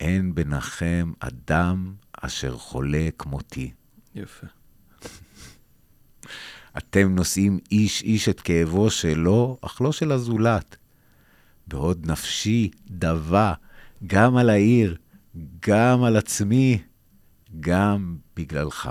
אין 0.00 0.34
ביניכם 0.34 1.12
אדם 1.20 1.94
אשר 2.12 2.56
חולה 2.56 3.08
כמותי. 3.18 3.72
יפה. 4.14 4.46
אתם 6.78 7.14
נושאים 7.14 7.58
איש 7.70 8.02
איש 8.02 8.28
את 8.28 8.40
כאבו 8.40 8.90
שלו, 8.90 9.58
אך 9.60 9.80
לא 9.80 9.92
של 9.92 10.12
הזולת. 10.12 10.76
בעוד 11.66 12.06
נפשי 12.10 12.70
דבה 12.86 13.54
גם 14.06 14.36
על 14.36 14.50
העיר, 14.50 14.96
גם 15.60 16.02
על 16.04 16.16
עצמי, 16.16 16.82
גם 17.60 18.16
בגללך. 18.36 18.90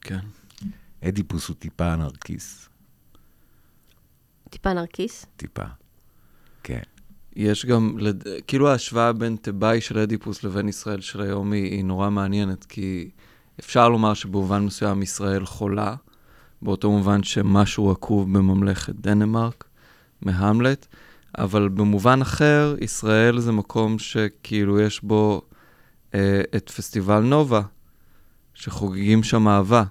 כן. 0.00 0.18
אדיפוס 1.04 1.48
הוא 1.48 1.56
טיפה 1.56 1.94
אנרכיסט, 1.94 2.68
טיפה 4.50 4.72
נרקיס. 4.72 5.26
טיפה. 5.36 5.64
כן. 6.62 6.82
יש 7.36 7.66
גם, 7.66 7.98
לד... 7.98 8.24
כאילו 8.46 8.68
ההשוואה 8.68 9.12
בין 9.12 9.36
תיבאי 9.36 9.80
של 9.80 9.98
אדיפוס 9.98 10.44
לבין 10.44 10.68
ישראל 10.68 11.00
של 11.00 11.20
היום 11.20 11.52
היא, 11.52 11.64
היא 11.64 11.84
נורא 11.84 12.10
מעניינת, 12.10 12.64
כי 12.64 13.10
אפשר 13.60 13.88
לומר 13.88 14.14
שבמובן 14.14 14.64
מסוים 14.64 15.02
ישראל 15.02 15.46
חולה, 15.46 15.94
באותו 16.62 16.90
מובן 16.90 17.22
שמשהו 17.22 17.90
עקוב 17.90 18.38
בממלכת 18.38 18.94
דנמרק, 18.94 19.64
מהמלט, 20.22 20.86
אבל 21.38 21.68
במובן 21.68 22.22
אחר, 22.22 22.74
ישראל 22.80 23.38
זה 23.38 23.52
מקום 23.52 23.98
שכאילו 23.98 24.80
יש 24.80 25.02
בו 25.02 25.42
אה, 26.14 26.40
את 26.56 26.70
פסטיבל 26.70 27.20
נובה, 27.20 27.62
שחוגגים 28.54 29.22
שם 29.22 29.48
אהבה. 29.48 29.84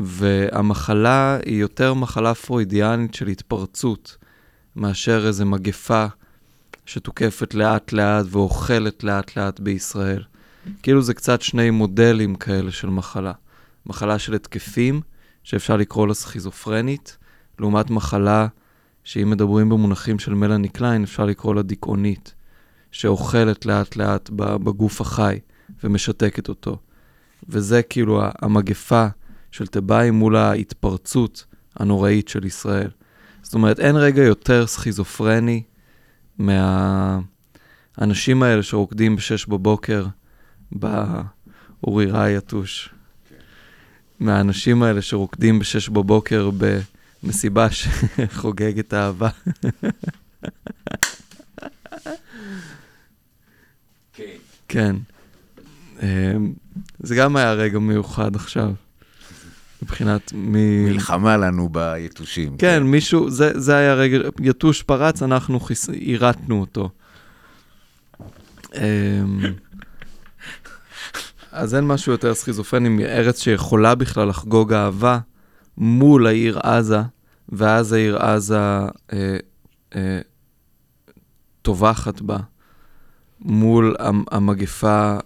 והמחלה 0.00 1.38
היא 1.46 1.60
יותר 1.60 1.94
מחלה 1.94 2.34
פרוידיאנית 2.34 3.14
של 3.14 3.26
התפרצות, 3.26 4.16
מאשר 4.76 5.26
איזו 5.26 5.46
מגפה 5.46 6.06
שתוקפת 6.86 7.54
לאט-לאט 7.54 8.26
ואוכלת 8.30 9.04
לאט-לאט 9.04 9.60
בישראל. 9.60 10.22
כאילו 10.82 11.02
זה 11.02 11.14
קצת 11.14 11.42
שני 11.42 11.70
מודלים 11.70 12.34
כאלה 12.34 12.70
של 12.70 12.90
מחלה. 12.90 13.32
מחלה 13.86 14.18
של 14.18 14.34
התקפים, 14.34 15.00
שאפשר 15.44 15.76
לקרוא 15.76 16.06
לה 16.06 16.14
סכיזופרנית, 16.14 17.16
לעומת 17.58 17.90
מחלה 17.90 18.46
שאם 19.04 19.30
מדברים 19.30 19.68
במונחים 19.68 20.18
של 20.18 20.34
מלאני 20.34 20.68
קליין, 20.68 21.02
אפשר 21.02 21.24
לקרוא 21.24 21.54
לה 21.54 21.62
דיכאונית, 21.62 22.34
שאוכלת 22.92 23.66
לאט-לאט 23.66 24.30
בגוף 24.34 25.00
החי 25.00 25.38
ומשתקת 25.84 26.48
אותו. 26.48 26.78
וזה 27.48 27.82
כאילו 27.82 28.22
המגפה 28.42 29.06
של 29.52 29.66
תבאי 29.66 30.10
מול 30.10 30.36
ההתפרצות 30.36 31.44
הנוראית 31.76 32.28
של 32.28 32.44
ישראל. 32.44 32.90
זאת 33.42 33.54
אומרת, 33.54 33.80
אין 33.80 33.96
רגע 33.96 34.22
יותר 34.22 34.66
סכיזופרני 34.66 35.62
מהאנשים 36.38 37.22
האלה 38.42 38.62
שרוקדים 38.62 39.16
בשש 39.16 39.46
בבוקר 39.46 40.06
באורי 40.72 42.06
ראי 42.06 42.36
יתוש. 42.36 42.90
מהאנשים 44.20 44.82
האלה 44.82 45.02
שרוקדים 45.02 45.58
בשש 45.58 45.88
בבוקר 45.88 46.50
במסיבה 47.22 47.68
שחוגגת 47.70 48.94
אהבה. 48.94 49.28
כן. 54.68 54.96
אמ, 56.02 56.52
זה 56.98 57.14
גם 57.14 57.36
היה 57.36 57.52
רגע 57.52 57.78
מיוחד 57.78 58.36
עכשיו, 58.36 58.72
מבחינת 59.82 60.32
מי... 60.32 60.84
מלחמה 60.84 61.36
לנו 61.36 61.68
ביתושים. 61.68 62.56
כן, 62.56 62.82
מישהו, 62.82 63.30
זה, 63.30 63.60
זה 63.60 63.76
היה 63.76 63.94
רגע, 63.94 64.18
יתוש 64.40 64.82
פרץ, 64.82 65.22
אנחנו 65.22 65.60
חיס... 65.60 65.88
עירתנו 65.88 66.60
אותו. 66.60 66.90
אז 71.52 71.74
אין 71.74 71.86
משהו 71.86 72.12
יותר 72.12 72.34
סכיזופרני 72.34 72.88
מארץ 72.88 73.42
שיכולה 73.42 73.94
בכלל 73.94 74.28
לחגוג 74.28 74.72
אהבה 74.72 75.18
מול 75.76 76.26
העיר 76.26 76.58
עזה, 76.58 77.00
ואז 77.48 77.92
העיר 77.92 78.18
עזה 78.18 78.58
אה, 79.12 79.36
אה, 79.94 80.20
טובחת 81.62 82.20
בה, 82.20 82.36
מול 83.40 83.96
המגפה 84.30 85.16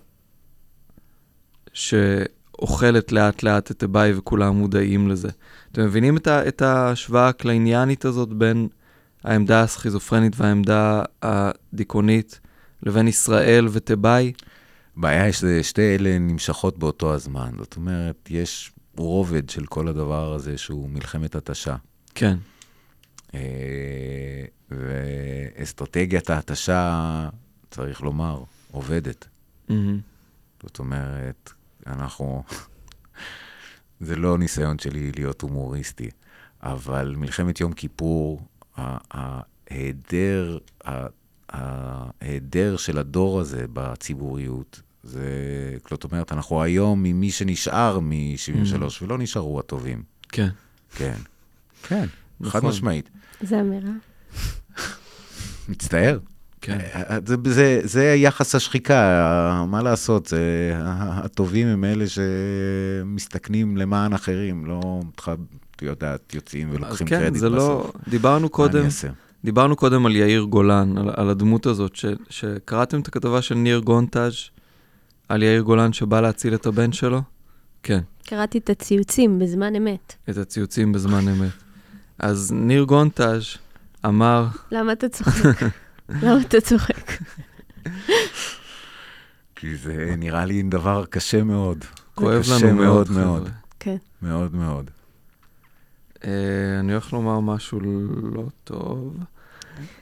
שאוכלת 1.73 3.13
לאט-לאט 3.13 3.71
את 3.71 3.83
הבאי 3.83 4.13
וכולם 4.17 4.57
מודעים 4.57 5.09
לזה. 5.09 5.29
אתם 5.73 5.85
מבינים 5.85 6.17
את, 6.17 6.27
ה, 6.27 6.49
את 6.49 6.63
ההשוואה 6.63 7.29
הקלייניאנית 7.29 8.05
הזאת 8.05 8.29
בין 8.29 8.69
העמדה 9.25 9.63
הסכיזופרנית 9.63 10.33
והעמדה 10.37 11.03
הדיכאונית 11.23 12.41
לבין 12.83 13.09
ישראל 13.09 13.69
ותיבאי? 13.73 14.33
הבעיה 14.97 15.25
היא 15.25 15.33
ששתי 15.33 15.95
אלה 15.95 16.19
נמשכות 16.19 16.79
באותו 16.79 17.15
הזמן. 17.15 17.51
זאת 17.59 17.77
אומרת, 17.77 18.29
יש 18.31 18.73
רובד 18.97 19.51
של 19.51 19.67
כל 19.67 19.89
הדבר 19.89 20.33
הזה 20.33 20.59
שהוא 20.59 20.91
מלחמת 20.91 21.35
התשה. 21.35 21.77
כן. 22.15 22.37
אה, 23.35 24.45
ואסטרטגיית 24.71 26.31
ההתשה, 26.31 27.29
צריך 27.71 28.01
לומר, 28.01 28.43
עובדת. 28.71 29.27
Mm-hmm. 29.69 29.73
זאת 30.63 30.79
אומרת, 30.79 31.53
אנחנו... 31.87 32.43
זה 34.01 34.17
לא 34.17 34.39
ניסיון 34.39 34.79
שלי 34.79 35.13
להיות 35.13 35.41
הומוריסטי, 35.41 36.11
אבל 36.63 37.15
מלחמת 37.17 37.61
יום 37.61 37.73
כיפור, 37.73 38.47
ההיעדר, 38.77 40.59
ההיעדר 41.49 42.77
של 42.77 42.99
הדור 42.99 43.41
הזה 43.41 43.65
בציבוריות, 43.73 44.83
זה, 45.05 45.29
זאת 45.91 46.05
אומרת, 46.05 46.33
אנחנו 46.33 46.63
היום 46.63 47.03
ממי 47.03 47.31
שנשאר 47.31 47.99
מ-73, 48.01 48.73
Mm. 48.77 49.03
ולא 49.03 49.19
נשארו 49.19 49.59
הטובים. 49.61 50.03
כן. 50.29 50.49
כן. 50.97 51.15
כן, 51.83 52.07
נכון. 52.41 52.61
חד 52.61 52.67
משמעית. 52.69 53.11
זה 53.41 53.61
אמירה. 53.61 53.91
מצטער. 55.69 56.19
כן. 56.61 56.79
אה, 56.95 57.19
זה, 57.27 57.37
זה, 57.47 57.81
זה 57.85 58.05
יחס 58.05 58.55
השחיקה, 58.55 59.65
מה 59.69 59.83
לעשות, 59.83 60.27
זה, 60.27 60.73
הטובים 61.25 61.67
הם 61.67 61.85
אלה 61.85 62.05
שמסתכנים 62.07 63.77
למען 63.77 64.13
אחרים, 64.13 64.67
לא, 64.67 65.01
את 65.77 65.83
יודעת, 65.83 66.35
יוצאים 66.35 66.69
ולוקחים 66.73 67.07
כן, 67.07 67.19
קרדיט 67.21 67.41
זה 67.41 67.51
בסוף. 67.51 67.95
לא... 67.95 68.01
דיברנו 68.11 68.49
קודם? 68.49 68.87
דיברנו 69.45 69.77
קודם 69.77 70.07
על 70.07 70.17
יאיר 70.17 70.43
גולן, 70.43 70.99
על, 70.99 71.11
על 71.17 71.31
הדמות 71.31 71.67
הזאת, 71.67 71.97
ש, 71.97 72.05
שקראתם 72.31 73.01
את 73.01 73.09
הכתבה 73.09 73.43
של 73.43 73.55
ניר 73.55 73.79
גונטאז' 73.79 74.35
על 75.29 75.43
יאיר 75.43 75.63
גולן 75.63 75.93
שבא 75.93 76.21
להציל 76.21 76.55
את 76.55 76.67
הבן 76.67 76.93
שלו? 76.93 77.23
כן, 77.83 78.01
קראתי 78.25 78.59
את 78.59 78.71
הציוצים 78.71 79.39
בזמן 79.39 79.75
אמת. 79.75 80.15
את 80.31 80.37
הציוצים 80.37 80.93
בזמן 80.93 81.29
אמת. 81.29 81.53
אז 82.19 82.53
ניר 82.53 82.85
גונטאז' 82.85 83.45
אמר, 84.07 84.47
למה 84.71 84.93
אתה 84.93 85.09
צוחק? 85.09 85.63
למה 86.23 86.41
אתה 86.41 86.61
צוחק? 86.61 87.11
כי 89.57 89.77
זה 89.77 90.15
נראה 90.19 90.45
לי 90.45 90.63
דבר 90.63 91.05
קשה 91.11 91.43
מאוד. 91.43 91.85
כואב 92.15 92.41
קשה 92.41 92.67
לנו 92.67 92.75
מאוד, 92.75 93.11
מאוד. 93.11 93.49
כן. 93.81 93.97
מאוד 94.23 94.55
מאוד. 94.55 94.91
אה, 96.25 96.31
אני 96.81 96.93
הולך 96.93 97.13
לומר 97.13 97.41
משהו 97.41 97.81
לא 98.35 98.45
טוב. 98.65 99.17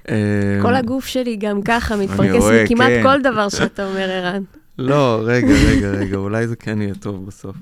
אה, 0.09 0.59
כל 0.63 0.75
הגוף 0.75 1.07
שלי 1.07 1.37
גם 1.37 1.63
ככה 1.63 1.97
מתפרקס 1.97 2.45
מכמעט 2.65 2.89
כן. 2.89 3.03
כל 3.03 3.23
דבר 3.23 3.49
שאתה 3.49 3.87
אומר, 3.87 4.11
ערן. 4.11 4.43
לא, 4.79 5.21
רגע, 5.25 5.55
רגע, 5.69 5.91
רגע, 5.91 6.17
אולי 6.17 6.49
זה 6.49 6.57
כן 6.57 6.83
יהיה 6.83 6.95
טוב 6.95 7.27
בסוף. 7.27 7.57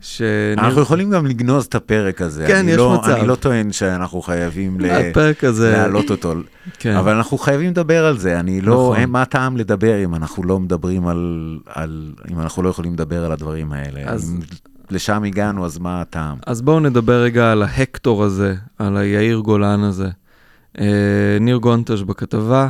שניר- 0.00 0.30
אנחנו 0.58 0.80
יכולים 0.82 1.10
גם 1.10 1.26
לגנוז 1.26 1.64
את 1.64 1.74
הפרק 1.74 2.22
הזה. 2.22 2.44
כן, 2.46 2.66
יש 2.68 2.76
לא, 2.76 2.98
מצב. 3.02 3.10
אני 3.10 3.26
לא 3.28 3.34
טוען 3.34 3.72
שאנחנו 3.72 4.22
חייבים 4.22 4.80
ל- 4.80 4.86
הזה, 5.42 5.72
להעלות 5.72 6.10
אותו, 6.10 6.34
כן, 6.78 6.96
אבל 6.96 7.14
אנחנו 7.14 7.38
חייבים 7.38 7.70
לדבר 7.70 8.06
על 8.06 8.18
זה. 8.18 8.40
אני 8.40 8.60
לא, 8.60 8.92
נכון. 8.96 9.10
מה 9.10 9.22
הטעם 9.22 9.56
לדבר 9.56 10.04
אם 10.04 10.14
אנחנו 10.14 10.42
לא 10.44 10.60
מדברים 10.60 11.06
על, 11.06 11.58
על, 11.66 12.12
אם 12.30 12.40
אנחנו 12.40 12.62
לא 12.62 12.68
יכולים 12.68 12.92
לדבר 12.92 13.24
על 13.24 13.32
הדברים 13.32 13.72
האלה. 13.72 14.00
אז- 14.12 14.30
אם 14.30 14.40
לשם 14.90 15.24
הגענו, 15.24 15.64
אז 15.66 15.78
מה 15.78 16.00
הטעם? 16.00 16.36
אז 16.46 16.62
בואו 16.62 16.80
נדבר 16.80 17.22
רגע 17.22 17.52
על 17.52 17.62
ההקטור 17.62 18.24
הזה, 18.24 18.54
על 18.78 18.96
היאיר 18.96 19.38
גולן 19.38 19.80
הזה. 19.80 20.08
אה, 20.80 20.86
ניר 21.40 21.56
גונטש 21.56 22.00
בכתבה 22.02 22.68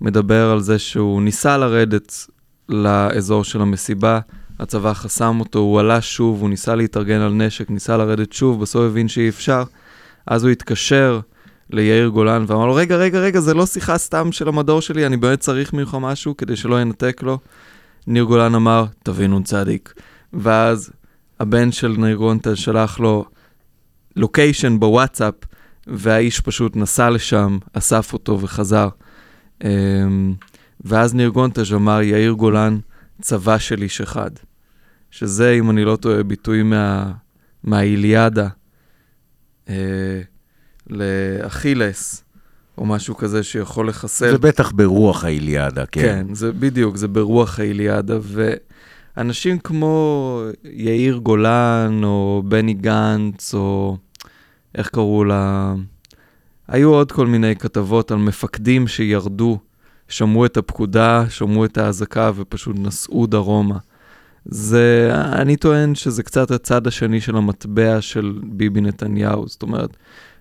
מדבר 0.00 0.50
על 0.50 0.60
זה 0.60 0.78
שהוא 0.78 1.22
ניסה 1.22 1.58
לרדת 1.58 2.26
לאזור 2.68 3.44
של 3.44 3.60
המסיבה, 3.60 4.20
הצבא 4.58 4.94
חסם 4.94 5.40
אותו, 5.40 5.58
הוא 5.58 5.80
עלה 5.80 6.00
שוב, 6.00 6.40
הוא 6.40 6.48
ניסה 6.48 6.74
להתארגן 6.74 7.20
על 7.20 7.32
נשק, 7.32 7.70
ניסה 7.70 7.96
לרדת 7.96 8.32
שוב, 8.32 8.60
בסוף 8.60 8.82
הבין 8.82 9.08
שאי 9.08 9.28
אפשר. 9.28 9.62
אז 10.26 10.44
הוא 10.44 10.50
התקשר 10.50 11.20
ליאיר 11.70 12.08
גולן 12.08 12.44
ואמר 12.46 12.66
לו, 12.66 12.74
רגע, 12.74 12.96
רגע, 12.96 13.20
רגע, 13.20 13.40
זה 13.40 13.54
לא 13.54 13.66
שיחה 13.66 13.98
סתם 13.98 14.32
של 14.32 14.48
המדור 14.48 14.80
שלי, 14.80 15.06
אני 15.06 15.16
באמת 15.16 15.40
צריך 15.40 15.72
ממך 15.72 15.96
משהו 16.00 16.36
כדי 16.36 16.56
שלא 16.56 16.80
ינתק 16.80 17.22
לו. 17.22 17.38
ניר 18.06 18.24
גולן 18.24 18.54
אמר, 18.54 18.84
תביא 19.02 19.26
נ"צ. 19.26 19.52
ואז 20.32 20.90
הבן 21.40 21.72
של 21.72 21.94
ניר 21.98 22.16
גונטה 22.16 22.56
שלח 22.56 23.00
לו 23.00 23.24
לוקיישן 24.16 24.80
בוואטסאפ, 24.80 25.34
והאיש 25.86 26.40
פשוט 26.40 26.76
נסע 26.76 27.10
לשם, 27.10 27.58
אסף 27.72 28.12
אותו 28.12 28.40
וחזר. 28.40 28.88
ואז 30.84 31.14
ניר 31.14 31.28
גונטז' 31.28 31.72
אמר, 31.72 32.02
יאיר 32.02 32.32
גולן, 32.32 32.78
צבא 33.20 33.58
של 33.58 33.82
איש 33.82 34.00
אחד. 34.00 34.30
שזה, 35.10 35.50
אם 35.50 35.70
אני 35.70 35.84
לא 35.84 35.96
טועה, 35.96 36.22
ביטוי 36.22 36.62
מה, 36.62 37.12
מהאיליאדה 37.64 38.48
אה, 39.68 40.20
לאכילס, 40.90 42.24
או 42.78 42.86
משהו 42.86 43.16
כזה 43.16 43.42
שיכול 43.42 43.88
לחסל. 43.88 44.30
זה 44.30 44.38
בטח 44.38 44.72
ברוח 44.72 45.24
האיליאדה, 45.24 45.86
כן. 45.86 46.00
כן, 46.02 46.34
זה 46.34 46.52
בדיוק, 46.52 46.96
זה 46.96 47.08
ברוח 47.08 47.60
האיליאדה, 47.60 48.18
ואנשים 49.16 49.58
כמו 49.58 50.42
יאיר 50.64 51.16
גולן, 51.16 52.00
או 52.04 52.42
בני 52.48 52.74
גנץ, 52.74 53.54
או 53.54 53.96
איך 54.74 54.88
קראו 54.88 55.24
לה... 55.24 55.74
היו 56.68 56.94
עוד 56.94 57.12
כל 57.12 57.26
מיני 57.26 57.56
כתבות 57.56 58.10
על 58.10 58.18
מפקדים 58.18 58.88
שירדו, 58.88 59.58
שמעו 60.08 60.46
את 60.46 60.56
הפקודה, 60.56 61.24
שמעו 61.28 61.64
את 61.64 61.78
האזעקה 61.78 62.30
ופשוט 62.34 62.76
נסעו 62.78 63.26
דרומה. 63.26 63.78
זה, 64.44 65.10
אני 65.14 65.56
טוען 65.56 65.94
שזה 65.94 66.22
קצת 66.22 66.50
הצד 66.50 66.86
השני 66.86 67.20
של 67.20 67.36
המטבע 67.36 68.00
של 68.00 68.38
ביבי 68.42 68.80
נתניהו. 68.80 69.48
זאת 69.48 69.62
אומרת, 69.62 69.96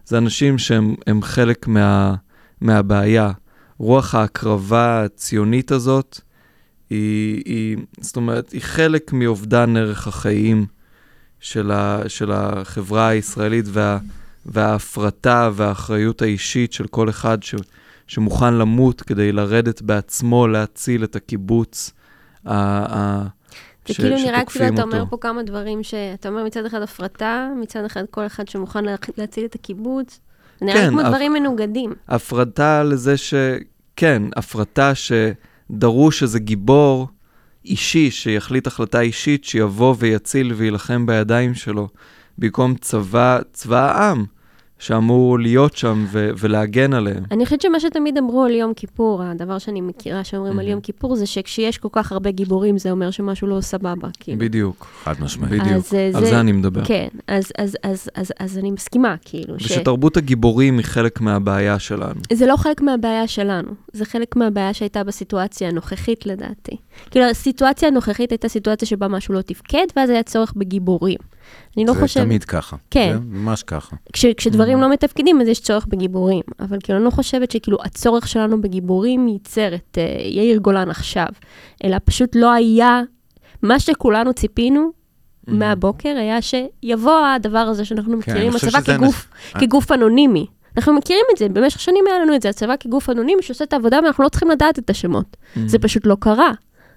זה 0.05 0.18
אנשים 0.18 0.57
שהם 0.57 1.22
חלק 1.22 1.68
מה, 1.68 2.16
מהבעיה. 2.61 3.32
רוח 3.78 4.16
ההקרבה 4.16 5.03
הציונית 5.03 5.72
הזאת, 5.72 6.20
היא, 6.89 7.41
היא, 7.45 7.78
זאת 8.01 8.16
אומרת, 8.16 8.51
היא 8.51 8.61
חלק 8.61 9.14
מאובדן 9.14 9.78
ערך 9.78 10.07
החיים 10.07 10.66
של, 11.39 11.72
ה, 11.72 12.01
של 12.07 12.32
החברה 12.32 13.07
הישראלית 13.07 13.66
וה, 13.68 13.97
וההפרטה 14.45 15.49
והאחריות 15.53 16.22
האישית 16.22 16.74
של 16.74 16.88
כל 16.88 17.09
אחד 17.09 17.43
ש, 17.43 17.55
שמוכן 18.08 18.54
למות 18.54 19.01
כדי 19.01 19.32
לרדת 19.32 19.82
בעצמו, 19.82 20.47
להציל 20.47 21.04
את 21.04 21.16
הקיבוץ. 21.16 21.91
זה 22.45 22.54
כאילו 23.93 24.16
נראה 24.16 24.45
כאילו 24.45 24.68
אתה 24.68 24.84
אומר 24.84 25.04
פה 25.10 25.18
כמה 25.22 25.43
דברים 25.43 25.84
שאתה 25.84 26.30
אומר 26.30 26.43
מצד 26.43 26.66
אחד 26.66 26.82
הפרטה, 26.82 27.49
מצד 27.62 27.86
אחד 27.86 28.04
כל 28.12 28.26
אחד 28.26 28.47
שמוכן 28.47 28.84
להציל 29.18 29.45
את 29.45 29.56
הקיבוץ. 29.56 30.20
זה 30.60 30.66
נראה 30.66 30.78
כן, 30.78 30.89
כמו 30.89 31.01
דברים 31.01 31.34
מנוגדים. 31.34 31.93
הפרטה 32.08 32.84
לזה 32.84 33.18
ש... 33.18 33.34
כן, 33.95 34.24
הפרטה 34.36 34.91
שדרוש 34.95 36.24
איזה 36.24 36.39
גיבור 36.39 37.08
אישי 37.66 38.12
שיחליט 38.12 38.68
החלטה 38.68 38.99
אישית 39.01 39.43
שיבוא 39.43 39.95
ויציל 39.99 40.54
ויילחם 40.54 41.06
בידיים 41.06 41.54
שלו, 41.54 41.88
במקום 42.38 42.76
צבא, 42.76 43.39
צבא 43.54 43.91
העם. 43.91 44.26
שאמור 44.84 45.40
להיות 45.40 45.78
שם 45.78 46.06
ו- 46.12 46.30
ולהגן 46.40 46.94
עליהם. 46.94 47.24
אני 47.32 47.46
חושבת 47.46 47.62
שמה 47.62 47.80
שתמיד 47.80 48.18
אמרו 48.18 48.44
על 48.44 48.52
יום 48.52 48.74
כיפור, 48.74 49.24
הדבר 49.24 49.58
שאני 49.58 49.82
מכירה 49.82 50.24
שאומרים 50.24 50.60
על 50.60 50.68
יום 50.68 50.82
כיפור, 50.82 51.16
זה 51.16 51.26
שכשיש 51.26 51.78
כל 51.78 51.88
כך 51.92 52.12
הרבה 52.12 52.32
גיבורים, 52.32 52.78
זה 52.78 52.92
אומר 52.92 53.12
שמשהו 53.12 53.48
לא 53.48 53.62
סבבה. 53.62 54.08
כאילו. 54.20 54.40
בדיוק. 54.40 54.88
חד 55.04 55.14
משמעית. 55.20 55.62
בדיוק, 55.62 55.78
אז, 55.78 55.94
על 56.16 56.24
זה, 56.24 56.30
זה 56.30 56.40
אני 56.40 56.52
מדבר. 56.52 56.86
כן, 56.86 57.08
אז, 57.28 57.52
אז, 57.58 57.78
אז, 57.84 58.10
אז, 58.16 58.34
אז 58.40 58.58
אני 58.58 58.72
מסכימה, 58.72 59.16
כאילו. 59.26 59.56
ושתרבות 59.56 60.14
ש... 60.14 60.18
הגיבורים 60.18 60.78
היא 60.78 60.86
חלק 60.86 61.22
מהבעיה 61.22 61.80
שלנו. 61.80 62.22
זה 62.34 62.46
לא 62.46 62.58
חלק 62.58 62.82
מהבעיה 62.82 63.28
שלנו, 63.28 63.70
זה 63.94 64.06
חלק 64.06 64.36
מהבעיה 64.36 64.74
שהייתה 64.74 65.04
בסיטואציה 65.04 65.68
הנוכחית, 65.68 66.26
לדעתי. 66.26 66.78
כאילו, 67.12 67.26
הסיטואציה 67.26 67.88
הנוכחית 67.88 68.32
הייתה 68.32 68.48
סיטואציה 68.48 68.88
שבה 68.88 69.08
משהו 69.08 69.34
לא 69.34 69.42
תפקד, 69.42 69.86
ואז 69.96 70.10
היה 70.10 70.24
צורך 70.24 70.54
בגיבורים. 70.56 71.18
אני 71.78 71.86
לא 71.86 71.93
חושבת... 71.93 72.10
זה 72.10 72.26
תמיד 72.26 72.43
ככה. 72.43 72.76
כן. 72.91 73.14
זה 73.14 73.20
ממש 73.20 73.64
ככה. 73.64 73.95
כש, 74.14 74.26
כשדברים 74.26 74.78
mm-hmm. 74.78 74.82
לא 74.82 74.91
מתפקדים, 74.91 75.41
אז 75.41 75.47
יש 75.47 75.60
צורך 75.60 75.86
בגיבורים. 75.86 76.41
אבל 76.60 76.78
כאילו, 76.84 76.97
אני 76.97 77.06
לא 77.06 77.10
חושבת 77.10 77.51
שכאילו 77.51 77.78
הצורך 77.84 78.28
שלנו 78.28 78.62
בגיבורים 78.62 79.28
ייצר 79.28 79.76
את 79.76 79.97
uh, 79.97 80.22
יאיר 80.22 80.58
גולן 80.58 80.89
עכשיו, 80.89 81.28
אלא 81.84 81.97
פשוט 82.06 82.36
לא 82.36 82.51
היה... 82.51 83.01
מה 83.64 83.80
שכולנו 83.80 84.34
ציפינו 84.34 84.91
mm-hmm. 84.91 85.51
מהבוקר 85.51 86.10
היה 86.10 86.39
שיבוא 86.41 87.26
הדבר 87.36 87.58
הזה 87.58 87.86
שאנחנו 87.86 88.12
כן, 88.22 88.32
מכירים, 88.32 88.56
הצבא 88.56 88.82
כגוף, 88.82 89.28
נ... 89.56 89.60
כגוף 89.60 89.91
אנונימי. 89.91 90.45
אנחנו 90.78 90.93
מכירים 90.93 91.26
את 91.34 91.38
זה, 91.38 91.49
במשך 91.49 91.80
שנים 91.80 92.04
היה 92.08 92.20
לנו 92.20 92.36
את 92.36 92.41
זה, 92.41 92.49
הצבא 92.49 92.74
כגוף 92.80 93.10
אנונימי 93.10 93.43
שעושה 93.43 93.64
את 93.64 93.74
העבודה 93.74 93.99
ואנחנו 94.04 94.24
לא 94.24 94.30
צריכים 94.30 94.49
לדעת 94.49 94.80
את 94.80 94.89
השמות. 94.89 95.38
Mm-hmm. 95.38 95.60
זה 95.66 95.80
פשוט 95.80 96.06
לא 96.06 96.18
קרה. 96.20 96.51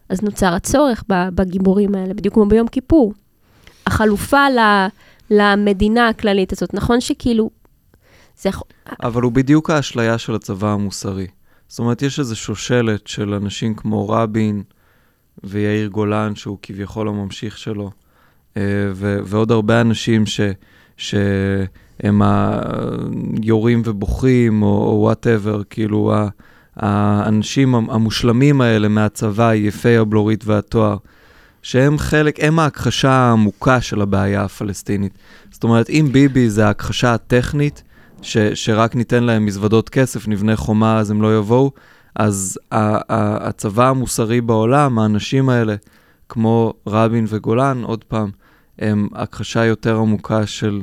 אז 0.08 0.22
נוצר 0.22 0.54
הצורך 0.54 1.04
בגיבורים 1.08 1.94
האלה, 1.94 2.14
בדיוק 2.14 2.34
כמו 2.34 2.46
ביום 2.46 2.68
כיפור. 2.68 3.12
החלופה 3.86 4.50
ל, 4.50 4.86
למדינה 5.30 6.08
הכללית 6.08 6.52
הזאת. 6.52 6.74
נכון 6.74 7.00
שכאילו... 7.00 7.50
זה. 8.38 8.50
אבל 9.02 9.22
הוא 9.22 9.32
בדיוק 9.32 9.70
האשליה 9.70 10.18
של 10.18 10.34
הצבא 10.34 10.68
המוסרי. 10.68 11.26
זאת 11.68 11.78
אומרת, 11.78 12.02
יש 12.02 12.18
איזו 12.18 12.36
שושלת 12.36 13.06
של 13.06 13.34
אנשים 13.34 13.74
כמו 13.74 14.08
רבין 14.08 14.62
ויאיר 15.44 15.88
גולן, 15.88 16.34
שהוא 16.34 16.58
כביכול 16.62 17.08
הממשיך 17.08 17.58
שלו, 17.58 17.90
אה, 18.56 18.62
ו- 18.92 19.18
ועוד 19.24 19.50
הרבה 19.50 19.80
אנשים 19.80 20.26
ש... 20.26 20.40
שהם 20.96 22.22
היורים 22.22 23.82
ובוכים, 23.84 24.62
או 24.62 24.98
וואטאבר, 25.00 25.62
כאילו 25.70 26.14
האנשים 26.76 27.74
המושלמים 27.74 28.60
האלה 28.60 28.88
מהצבא, 28.88 29.54
יפי 29.54 29.96
הבלורית 29.96 30.44
והתואר, 30.46 30.96
שהם 31.66 31.98
חלק, 31.98 32.44
הם 32.44 32.58
ההכחשה 32.58 33.10
העמוקה 33.10 33.80
של 33.80 34.00
הבעיה 34.02 34.44
הפלסטינית. 34.44 35.18
זאת 35.50 35.64
אומרת, 35.64 35.90
אם 35.90 36.08
ביבי 36.12 36.50
זה 36.50 36.66
ההכחשה 36.66 37.14
הטכנית, 37.14 37.82
ש, 38.22 38.38
שרק 38.38 38.94
ניתן 38.96 39.24
להם 39.24 39.46
מזוודות 39.46 39.88
כסף, 39.88 40.28
נבנה 40.28 40.56
חומה, 40.56 40.98
אז 40.98 41.10
הם 41.10 41.22
לא 41.22 41.38
יבואו, 41.38 41.72
אז 42.14 42.58
הצבא 42.70 43.88
המוסרי 43.88 44.40
בעולם, 44.40 44.98
האנשים 44.98 45.48
האלה, 45.48 45.74
כמו 46.28 46.72
רבין 46.86 47.24
וגולן, 47.28 47.82
עוד 47.82 48.04
פעם, 48.04 48.30
הם 48.78 49.08
הכחשה 49.14 49.64
יותר 49.64 49.96
עמוקה 49.96 50.46
של 50.46 50.82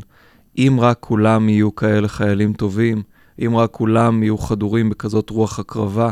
אם 0.58 0.78
רק 0.82 0.98
כולם 1.00 1.50
יהיו 1.50 1.76
כאלה 1.76 2.08
חיילים 2.08 2.54
טובים, 2.54 3.02
אם 3.46 3.56
רק 3.56 3.72
כולם 3.72 4.24
יהיו 4.24 4.38
חדורים 4.38 4.90
בכזאת 4.90 5.30
רוח 5.30 5.60
הקרבה, 5.60 6.10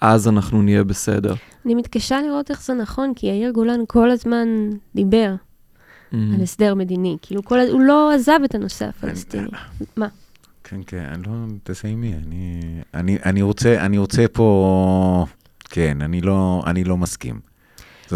אז 0.00 0.28
אנחנו 0.28 0.62
נהיה 0.62 0.84
בסדר. 0.84 1.34
אני 1.66 1.74
מתקשה 1.74 2.22
לראות 2.22 2.50
איך 2.50 2.62
זה 2.62 2.74
נכון, 2.74 3.12
כי 3.16 3.26
יאיר 3.26 3.50
גולן 3.50 3.80
כל 3.86 4.10
הזמן 4.10 4.48
דיבר 4.94 5.34
mm. 5.34 6.16
על 6.34 6.42
הסדר 6.42 6.74
מדיני. 6.74 7.16
כאילו, 7.22 7.44
כל, 7.44 7.58
הוא 7.72 7.80
לא 7.80 8.12
עזב 8.14 8.38
את 8.44 8.54
הנושא 8.54 8.84
הפלסטיני. 8.84 9.48
מה? 9.96 10.08
כן, 10.64 10.80
כן, 10.86 11.04
אני 11.14 11.22
לא, 11.22 11.32
תסיימי, 11.62 12.14
אני, 12.14 12.60
אני, 12.94 13.18
אני, 13.24 13.42
רוצה, 13.42 13.80
אני 13.80 13.98
רוצה 13.98 14.24
פה, 14.32 15.26
כן, 15.64 16.02
אני 16.02 16.20
לא, 16.20 16.62
אני 16.66 16.84
לא 16.84 16.96
מסכים. 16.96 17.40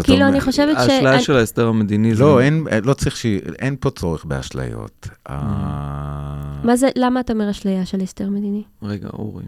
כאילו, 0.03 0.27
אני 0.27 0.41
חושבת 0.41 0.77
ש... 0.77 0.89
האשליה 0.89 1.21
של 1.21 1.35
ההסדר 1.35 1.67
המדיני 1.67 2.15
זה... 2.15 2.23
לא, 2.23 2.41
אין, 2.41 2.63
לא 2.83 2.93
צריך 2.93 3.17
ש... 3.17 3.25
אין 3.59 3.75
פה 3.79 3.89
צורך 3.89 4.25
באשליות. 4.25 5.07
Mm. 5.27 5.31
מה 6.63 6.75
זה, 6.75 6.89
למה 6.95 7.19
אתה 7.19 7.33
אומר 7.33 7.49
אשליה 7.51 7.85
של 7.85 8.01
הסדר 8.01 8.29
מדיני? 8.29 8.63
רגע, 8.83 9.09
אורי, 9.13 9.43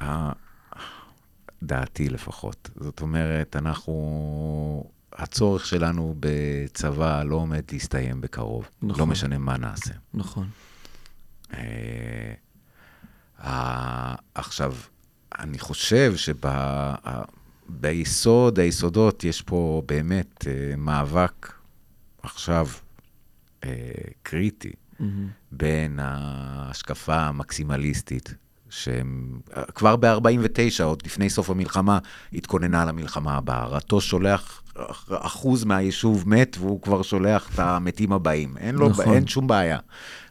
מה... 0.00 0.32
דעתי 1.62 2.08
לפחות. 2.08 2.70
זאת 2.76 3.00
אומרת, 3.00 3.56
אנחנו, 3.56 4.84
הצורך 5.12 5.66
שלנו 5.66 6.14
בצבא 6.20 7.22
לא 7.22 7.36
עומד 7.36 7.62
להסתיים 7.72 8.20
בקרוב. 8.20 8.68
נכון. 8.82 9.00
לא 9.00 9.06
משנה 9.06 9.38
מה 9.38 9.56
נעשה. 9.56 9.94
נכון. 10.14 10.48
אה, 11.54 12.34
עכשיו, 14.34 14.74
אני 15.38 15.58
חושב 15.58 16.14
שביסוד, 17.70 18.58
היסודות, 18.58 19.24
יש 19.24 19.42
פה 19.42 19.82
באמת 19.86 20.46
אה, 20.46 20.76
מאבק 20.76 21.52
עכשיו 22.22 22.66
אה, 23.64 23.70
קריטי 24.22 24.72
mm-hmm. 24.72 25.04
בין 25.52 25.98
ההשקפה 26.02 27.16
המקסימליסטית 27.16 28.34
שהם 28.72 29.38
כבר 29.74 29.96
ב-49, 29.96 30.82
עוד 30.84 31.02
לפני 31.04 31.30
סוף 31.30 31.50
המלחמה, 31.50 31.98
התכוננה 32.32 32.84
למלחמה 32.84 33.36
הבאה. 33.36 33.66
רטו 33.66 34.00
שולח, 34.00 34.62
אחוז 35.10 35.64
מהיישוב 35.64 36.28
מת, 36.28 36.56
והוא 36.60 36.82
כבר 36.82 37.02
שולח 37.02 37.50
את 37.54 37.58
המתים 37.58 38.12
הבאים. 38.12 38.56
אין, 38.56 38.74
לו, 38.74 38.88
נכון. 38.88 39.14
אין 39.14 39.26
שום 39.26 39.46
בעיה. 39.46 39.78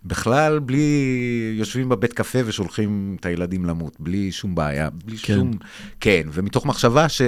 בכלל, 0.05 0.59
בלי... 0.59 1.55
יושבים 1.57 1.89
בבית 1.89 2.13
קפה 2.13 2.39
ושולחים 2.45 3.17
את 3.19 3.25
הילדים 3.25 3.65
למות, 3.65 3.95
בלי 3.99 4.31
שום 4.31 4.55
בעיה, 4.55 4.89
בלי 4.89 5.17
כן. 5.17 5.35
שום... 5.35 5.51
כן, 5.99 6.21
ומתוך 6.31 6.65
מחשבה 6.65 7.09
ש... 7.09 7.21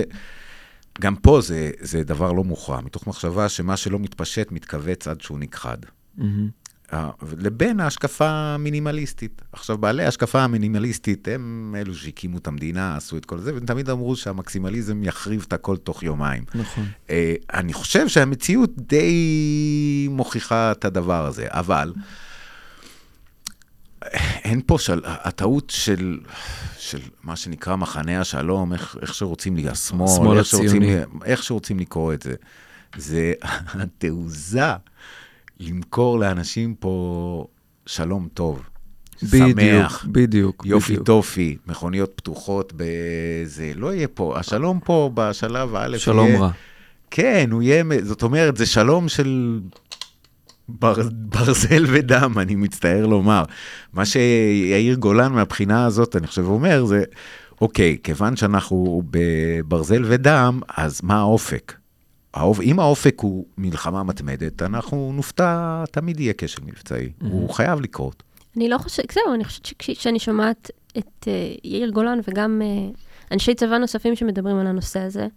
גם 1.02 1.16
פה 1.16 1.42
זה, 1.42 1.72
זה 1.80 2.04
דבר 2.04 2.32
לא 2.32 2.44
מוכרע, 2.44 2.82
מתוך 2.82 3.08
מחשבה 3.08 3.50
שמה 3.50 3.78
שלא 3.78 4.00
מתפשט 4.00 4.52
מתכווץ 4.52 5.08
עד 5.08 5.22
שהוא 5.22 5.40
נכחד. 5.40 5.78
Mm-hmm. 6.20 6.24
לבין 7.38 7.80
ההשקפה 7.80 8.30
המינימליסטית. 8.30 9.42
עכשיו, 9.52 9.78
בעלי 9.78 10.06
ההשקפה 10.06 10.42
המינימליסטית 10.42 11.28
הם 11.28 11.76
אלו 11.80 11.96
שהקימו 11.96 12.38
את 12.38 12.48
המדינה, 12.48 12.96
עשו 12.98 13.18
את 13.18 13.26
כל 13.26 13.40
זה, 13.40 13.54
והם 13.54 13.66
תמיד 13.66 13.90
אמרו 13.90 14.16
שהמקסימליזם 14.16 15.04
יחריב 15.04 15.46
את 15.48 15.54
הכל 15.54 15.78
תוך 15.78 16.04
יומיים. 16.04 16.44
נכון. 16.56 16.86
אה, 17.10 17.34
אני 17.54 17.74
חושב 17.74 18.08
שהמציאות 18.08 18.72
די 18.78 20.08
מוכיחה 20.12 20.72
את 20.72 20.86
הדבר 20.86 21.26
הזה, 21.26 21.46
אבל 21.50 21.94
אין 24.44 24.62
פה 24.66 24.80
של... 24.80 25.02
הטעות 25.06 25.70
של, 25.70 26.20
של 26.78 27.00
מה 27.24 27.36
שנקרא 27.36 27.76
מחנה 27.76 28.22
השלום, 28.22 28.74
איך, 28.74 28.98
איך 29.02 29.14
שרוצים 29.14 29.56
לי, 29.56 29.70
השמאל, 29.70 30.10
השמאל 30.10 30.38
איך, 30.38 30.46
שרוצים, 30.46 30.82
איך 31.26 31.44
שרוצים 31.44 31.80
לקרוא 31.80 32.14
את 32.14 32.22
זה, 32.22 32.34
זה 32.98 33.34
התעוזה. 33.82 34.74
למכור 35.60 36.20
לאנשים 36.20 36.76
פה 36.80 37.48
שלום 37.86 38.28
טוב. 38.34 38.62
בדיוק, 39.24 39.60
שמח, 39.60 40.06
בדיוק. 40.12 40.64
יופי 40.66 40.94
בדיוק. 40.94 41.06
טופי, 41.06 41.58
מכוניות 41.68 42.12
פתוחות 42.16 42.74
בזה, 42.76 43.72
לא 43.76 43.94
יהיה 43.94 44.08
פה, 44.08 44.40
השלום 44.40 44.80
פה 44.84 45.12
בשלב 45.14 45.76
א' 45.76 45.98
שלום 45.98 46.28
יהיה, 46.28 46.40
רע. 46.40 46.52
כן, 47.12 47.50
הוא 47.52 47.62
יהיה, 47.62 47.84
זאת 48.02 48.24
אומרת, 48.24 48.58
זה 48.58 48.66
שלום 48.66 49.10
של 49.10 49.60
בר, 50.70 50.96
ברזל 51.12 51.86
ודם, 51.88 52.34
אני 52.38 52.56
מצטער 52.56 53.06
לומר. 53.06 53.44
מה 53.94 54.06
שיאיר 54.06 54.96
גולן 54.96 55.34
מהבחינה 55.34 55.86
הזאת, 55.86 56.16
אני 56.16 56.28
חושב, 56.28 56.46
אומר, 56.46 56.86
זה, 56.86 57.04
אוקיי, 57.62 57.98
כיוון 58.04 58.36
שאנחנו 58.36 59.04
בברזל 59.10 60.04
ודם, 60.08 60.60
אז 60.78 61.02
מה 61.04 61.16
האופק? 61.20 61.74
האופ... 62.34 62.62
אם 62.62 62.80
האופק 62.80 63.20
הוא 63.20 63.46
מלחמה 63.58 64.04
מתמדת, 64.04 64.62
אנחנו 64.62 65.12
נופתע, 65.16 65.84
תמיד 65.92 66.20
יהיה 66.20 66.34
כשל 66.38 66.62
מבצעי. 66.66 67.10
הוא 67.22 67.50
חייב 67.50 67.82
לקרות. 67.82 68.24
אני 68.58 68.70
לא 68.70 68.78
חושבת, 68.78 69.12
זהו, 69.12 69.34
אני 69.34 69.44
חושבת 69.44 69.66
שכשאני 69.66 70.20
שומעת 70.20 70.72
את 70.98 71.06
uh, 71.22 71.28
יאיר 71.64 71.90
גולן 71.90 72.20
וגם 72.28 72.62
uh, 72.64 72.98
אנשי 73.32 73.56
צבא 73.56 73.78
נוספים 73.78 74.16
שמדברים 74.16 74.58
על 74.58 74.68
הנושא 74.68 75.00
הזה, 75.00 75.28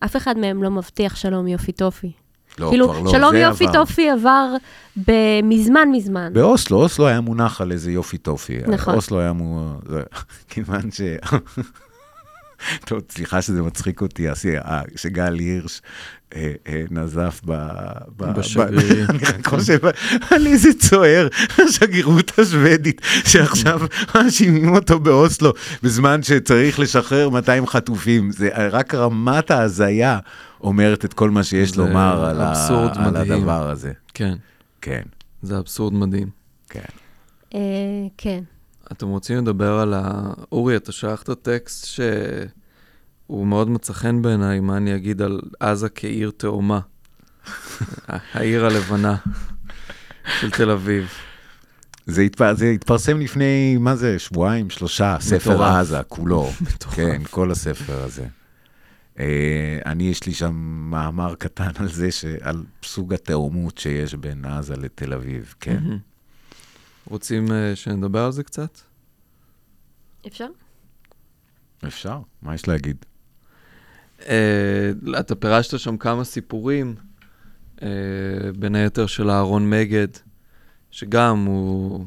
אף 0.00 0.16
אחד 0.16 0.38
מהם 0.38 0.62
לא 0.62 0.70
מבטיח 0.70 1.16
שלום 1.16 1.46
יופי 1.46 1.72
טופי. 1.72 2.12
לא, 2.58 2.68
כאילו, 2.70 2.88
כבר 2.88 3.00
לא, 3.00 3.10
שלום 3.10 3.34
יופי 3.36 3.64
עבר. 3.64 3.72
טופי 3.72 4.10
עבר 4.10 4.54
ב- 4.96 5.40
מזמן 5.42 5.88
מזמן. 5.92 6.32
באוסלו, 6.32 6.82
אוסלו 6.82 7.06
היה 7.08 7.20
מונח 7.20 7.60
על 7.60 7.72
איזה 7.72 7.92
יופי 7.92 8.18
טופי. 8.18 8.58
נכון. 8.66 8.94
אוסלו 8.94 9.20
היה 9.20 9.32
מו... 9.32 9.74
זה- 9.88 10.02
כיוון 10.50 10.90
ש... 10.90 11.00
טוב, 12.86 13.00
סליחה 13.10 13.42
שזה 13.42 13.62
מצחיק 13.62 14.00
אותי, 14.00 14.28
אה, 14.28 14.34
שגל 14.96 15.34
הירש 15.38 15.82
אה, 16.34 16.52
אה, 16.68 16.82
נזף 16.90 17.40
ב... 17.44 17.68
בשגרירים. 18.16 19.06
ב- 19.06 19.10
אני 19.10 19.18
רק 19.18 19.46
חושב 19.46 19.78
על 20.30 20.46
איזה 20.46 20.68
צוער, 20.78 21.28
השגרירות 21.68 22.38
השוודית, 22.38 23.00
שעכשיו 23.24 23.80
מאשימים 24.14 24.74
אותו 24.74 25.00
באוסלו, 25.00 25.52
בזמן 25.82 26.22
שצריך 26.22 26.78
לשחרר 26.78 27.28
200 27.30 27.66
חטופים. 27.66 28.32
זה 28.32 28.48
רק 28.54 28.94
רמת 28.94 29.50
ההזיה 29.50 30.18
אומרת 30.60 31.04
את 31.04 31.14
כל 31.14 31.30
מה 31.30 31.44
שיש 31.44 31.76
לומר 31.76 32.24
על 32.24 32.40
ה-. 32.40 32.54
הדבר 33.36 33.70
הזה. 33.70 33.92
כן, 34.14 34.34
כן, 34.80 35.02
זה 35.42 35.58
אבסורד 35.58 35.94
מדהים. 35.94 36.28
כן. 36.68 36.80
כן. 38.18 38.40
אתם 38.92 39.08
רוצים 39.08 39.38
לדבר 39.38 39.72
על 39.72 39.94
ה... 39.94 40.32
אורי, 40.52 40.76
אתה 40.76 40.92
שלחת 40.92 41.30
טקסט 41.30 41.84
שהוא 41.84 43.46
מאוד 43.46 43.70
מצא 43.70 43.92
חן 43.92 44.22
בעיניי, 44.22 44.60
מה 44.60 44.76
אני 44.76 44.94
אגיד 44.94 45.22
על 45.22 45.40
עזה 45.60 45.88
כעיר 45.88 46.30
תאומה. 46.36 46.80
העיר 48.34 48.66
הלבנה 48.66 49.16
של 50.40 50.50
תל 50.50 50.70
אביב. 50.70 51.08
זה, 52.06 52.22
התפ... 52.22 52.52
זה 52.52 52.66
התפרסם 52.66 53.20
לפני, 53.20 53.76
מה 53.80 53.96
זה, 53.96 54.18
שבועיים, 54.18 54.70
שלושה, 54.70 55.16
ספר 55.20 55.50
מטורף. 55.50 55.74
עזה, 55.74 56.02
כולו. 56.08 56.50
מטורף. 56.60 56.94
כן, 56.94 57.22
כל 57.30 57.50
הספר 57.50 58.02
הזה. 58.02 58.26
אה, 59.18 59.78
אני, 59.86 60.04
יש 60.04 60.26
לי 60.26 60.34
שם 60.34 60.54
מאמר 60.90 61.34
קטן 61.34 61.70
על 61.78 61.88
זה, 61.88 62.12
ש... 62.12 62.24
על 62.40 62.64
סוג 62.84 63.14
התאומות 63.14 63.78
שיש 63.78 64.14
בין 64.14 64.44
עזה 64.44 64.74
לתל 64.76 65.12
אביב, 65.12 65.54
כן. 65.60 65.78
מהמם. 65.82 66.09
רוצים 67.10 67.52
אה, 67.52 67.76
שנדבר 67.76 68.24
על 68.24 68.32
זה 68.32 68.42
קצת? 68.42 68.78
אפשר? 70.26 70.46
אפשר, 71.86 72.20
מה 72.42 72.54
יש 72.54 72.68
להגיד? 72.68 72.96
אה, 74.28 74.90
אתה 75.20 75.34
פירשת 75.34 75.78
שם 75.78 75.96
כמה 75.96 76.24
סיפורים, 76.24 76.94
אה, 77.82 77.88
בין 78.58 78.74
היתר 78.74 79.06
של 79.06 79.30
אהרון 79.30 79.70
מגד, 79.70 80.08
שגם 80.90 81.44
הוא 81.44 82.06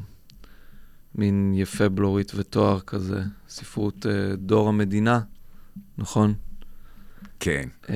מין 1.14 1.52
יפה 1.56 1.88
בלורית 1.88 2.32
ותואר 2.34 2.80
כזה, 2.80 3.22
ספרות 3.48 4.06
אה, 4.06 4.36
דור 4.36 4.68
המדינה, 4.68 5.20
נכון? 5.98 6.34
כן. 7.40 7.68
אה, 7.90 7.94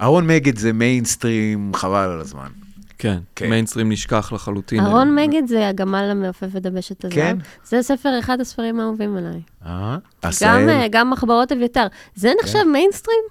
אהרון 0.00 0.26
מגד 0.26 0.58
זה 0.58 0.72
מיינסטרים, 0.72 1.72
חבל 1.74 2.08
על 2.08 2.20
הזמן. 2.20 2.50
כן, 2.98 3.18
כן. 3.36 3.50
מיינסטרים 3.50 3.92
נשכח 3.92 4.32
לחלוטין. 4.32 4.80
אהרון. 4.80 5.14
מגד 5.14 5.46
זה 5.46 5.68
הגמל 5.68 6.08
המעופף 6.10 6.46
ודבשת 6.50 7.04
הזהב. 7.04 7.14
כן? 7.14 7.36
זה 7.64 7.82
ספר, 7.82 8.18
אחד 8.18 8.40
הספרים 8.40 8.80
האהובים 8.80 9.16
עליי. 9.16 9.40
אה? 9.66 9.96
גם, 10.22 10.28
עשהאל? 10.30 10.68
אה, 10.68 10.86
גם 10.90 11.10
מחברות 11.10 11.52
אביתר. 11.52 11.86
זה 12.14 12.32
נחשב 12.42 12.62
מיינסטרים? 12.72 13.24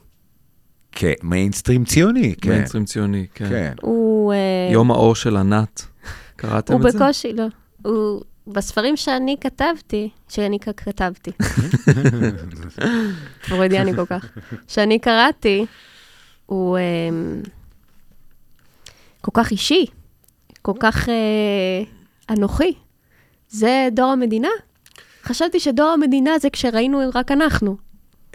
כן, 0.91 1.13
מיינסטרים 1.23 1.85
ציוני, 1.85 2.35
כן. 2.41 2.49
מיינסטרים 2.49 2.85
ציוני, 2.85 3.25
כן. 3.33 3.49
כן. 3.49 3.73
הוא... 3.81 4.33
אה, 4.33 4.69
יום 4.71 4.91
האור 4.91 5.15
של 5.15 5.37
ענת, 5.37 5.81
קראתם 6.35 6.73
הוא 6.73 6.87
את 6.87 6.91
זה? 6.91 6.99
בקושי, 6.99 7.33
לא. 7.33 7.45
הוא... 7.85 8.21
בספרים 8.47 8.97
שאני 8.97 9.35
כתבתי, 9.41 10.09
שאני 10.29 10.59
כתבתי, 10.59 11.31
פרוידיאני 13.49 13.95
כל 13.95 14.05
כך, 14.05 14.25
שאני 14.67 14.99
קראתי, 14.99 15.65
הוא 16.45 16.77
כל 19.25 19.31
כך 19.33 19.51
אישי, 19.51 19.85
כל 20.61 20.73
כך 20.79 21.09
אה, 21.09 21.83
אנוכי. 22.29 22.73
זה 23.49 23.87
דור 23.91 24.11
המדינה? 24.11 24.47
חשבתי 25.23 25.59
שדור 25.59 25.89
המדינה 25.89 26.31
זה 26.39 26.49
כשראינו 26.49 26.99
רק 27.13 27.31
אנחנו. 27.31 27.77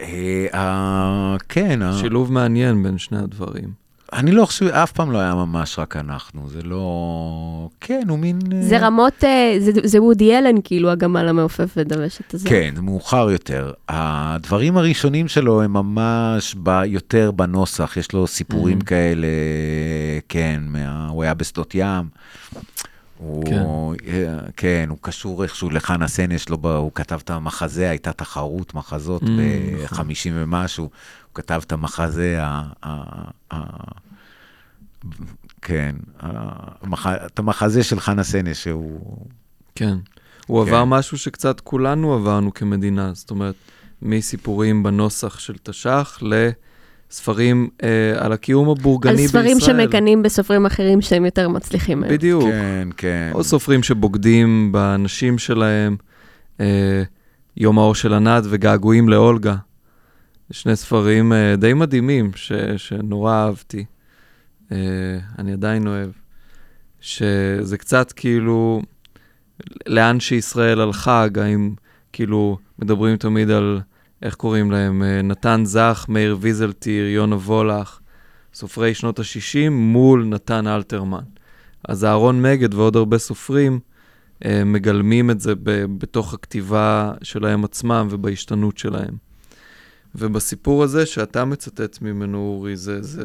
אה, 0.01 0.45
אה, 0.53 1.35
כן, 1.49 1.81
אה, 1.81 1.93
שילוב 1.93 2.31
מעניין 2.31 2.83
בין 2.83 2.97
שני 2.97 3.17
הדברים. 3.17 3.80
אני 4.13 4.31
לא 4.31 4.45
חושב, 4.45 4.65
אף 4.67 4.91
פעם 4.91 5.11
לא 5.11 5.17
היה 5.17 5.35
ממש 5.35 5.79
רק 5.79 5.95
אנחנו, 5.95 6.49
זה 6.49 6.61
לא... 6.63 7.69
כן, 7.81 8.01
הוא 8.09 8.19
מין... 8.19 8.39
אה, 8.53 8.61
זה 8.61 8.77
רמות, 8.77 9.23
אה, 9.23 9.55
זה, 9.59 9.71
זה 9.83 10.01
וודי 10.01 10.37
אלן, 10.37 10.55
כאילו, 10.63 10.89
הגמל 10.91 11.27
המעופף 11.27 11.73
ודבשת 11.77 12.33
הזה. 12.33 12.49
כן, 12.49 12.73
מאוחר 12.81 13.29
יותר. 13.31 13.71
הדברים 13.89 14.77
הראשונים 14.77 15.27
שלו 15.27 15.61
הם 15.61 15.73
ממש 15.73 16.55
ב, 16.63 16.81
יותר 16.85 17.31
בנוסח, 17.31 17.97
יש 17.97 18.13
לו 18.13 18.27
סיפורים 18.27 18.77
Mhm. 18.81 18.85
כאלה, 18.85 19.27
כן, 20.29 20.61
מה, 20.65 21.07
הוא 21.09 21.23
היה 21.23 21.33
בשדות 21.33 21.71
ים. 21.75 22.05
הוא, 23.21 23.45
כן. 23.45 23.63
כן. 24.57 24.85
הוא 24.89 24.97
קשור 25.01 25.43
איכשהו 25.43 25.69
לחנה 25.69 26.07
סנש, 26.07 26.49
לא, 26.49 26.57
ב- 26.57 26.65
הוא 26.65 26.91
כתב 26.95 27.19
את 27.23 27.29
המחזה, 27.29 27.89
הייתה 27.89 28.13
תחרות 28.13 28.73
מחזות 28.73 29.23
Mm, 29.23 29.25
ב-50 29.25 29.83
נכון. 29.83 30.07
ומשהו, 30.35 30.83
הוא 30.83 30.91
כתב 31.35 31.61
את 31.67 31.71
המחזה, 31.71 32.37
ה, 32.41 32.63
ה, 32.83 33.01
ה, 33.53 33.57
כן, 35.61 35.95
המח, 36.19 37.07
את 37.07 37.39
המחזה 37.39 37.83
של 37.83 37.99
חנה 37.99 38.23
סנש, 38.23 38.63
שהוא... 38.63 39.17
כן. 39.75 39.97
הוא 40.47 40.63
כן. 40.65 40.69
עבר 40.69 40.85
משהו 40.85 41.17
שקצת 41.17 41.59
כולנו 41.59 42.13
עברנו 42.13 42.53
כמדינה, 42.53 43.13
זאת 43.13 43.29
אומרת, 43.29 43.55
מסיפורים 44.01 44.83
בנוסח 44.83 45.39
של 45.39 45.53
תש"ח 45.63 46.19
לספרים 47.11 47.69
אה, 47.83 48.13
על 48.17 48.31
הקיום 48.31 48.69
הבורגני 48.69 49.11
על 49.11 49.17
בישראל. 49.17 49.43
ספרים 49.43 49.59
שמקנאים 49.59 50.23
בסופרים 50.23 50.65
אחרים 50.65 51.01
שהם 51.01 51.25
יותר 51.25 51.49
מצליחים 51.49 51.99
מהם. 51.99 52.09
בדיוק. 52.09 52.43
כן, 52.43 52.87
כן. 52.97 53.31
או 53.33 53.43
סופרים 53.43 53.83
שבוגדים 53.83 54.71
באנשים 54.71 55.37
שלהם, 55.37 55.95
אה, 56.59 57.03
יום 57.57 57.79
האור 57.79 57.95
של 57.95 58.13
ענת 58.13 58.43
וגעגועים 58.49 59.09
לאולגה. 59.09 59.55
שני 60.51 60.75
ספרים 60.75 61.33
אה, 61.33 61.55
די 61.55 61.73
מדהימים 61.73 62.31
ש, 62.35 62.51
שנורא 62.77 63.33
אהבתי. 63.33 63.85
אה, 64.71 64.77
אני 65.39 65.53
עדיין 65.53 65.87
אוהב. 65.87 66.09
שזה 67.01 67.77
קצת 67.77 68.11
כאילו 68.11 68.81
לאן 69.87 70.19
שישראל 70.19 70.81
הלכה, 70.81 71.27
גם 71.27 71.45
אם 71.45 71.73
כאילו 72.13 72.57
מדברים 72.79 73.17
תמיד 73.17 73.49
על, 73.49 73.81
איך 74.21 74.35
קוראים 74.35 74.71
להם, 74.71 75.03
אה, 75.03 75.21
נתן 75.21 75.61
זך, 75.65 76.05
מאיר 76.09 76.37
ויזלטיר, 76.39 77.07
יונה 77.07 77.35
וולך, 77.35 77.99
סופרי 78.53 78.93
שנות 78.93 79.19
ה-60 79.19 79.69
מול 79.69 80.25
נתן 80.25 80.67
אלתרמן. 80.67 81.23
אז 81.87 82.05
אהרון 82.05 82.41
מגד 82.41 82.73
ועוד 82.73 82.95
הרבה 82.95 83.17
סופרים 83.17 83.79
אה, 84.45 84.63
מגלמים 84.63 85.31
את 85.31 85.41
זה 85.41 85.55
ב- 85.55 85.85
בתוך 85.97 86.33
הכתיבה 86.33 87.13
שלהם 87.23 87.63
עצמם 87.63 88.07
ובהשתנות 88.11 88.77
שלהם. 88.77 89.15
ובסיפור 90.15 90.83
הזה 90.83 91.05
שאתה 91.05 91.45
מצטט 91.45 92.01
ממנו, 92.01 92.37
אורי, 92.37 92.77
זה, 92.77 93.01
זה 93.01 93.23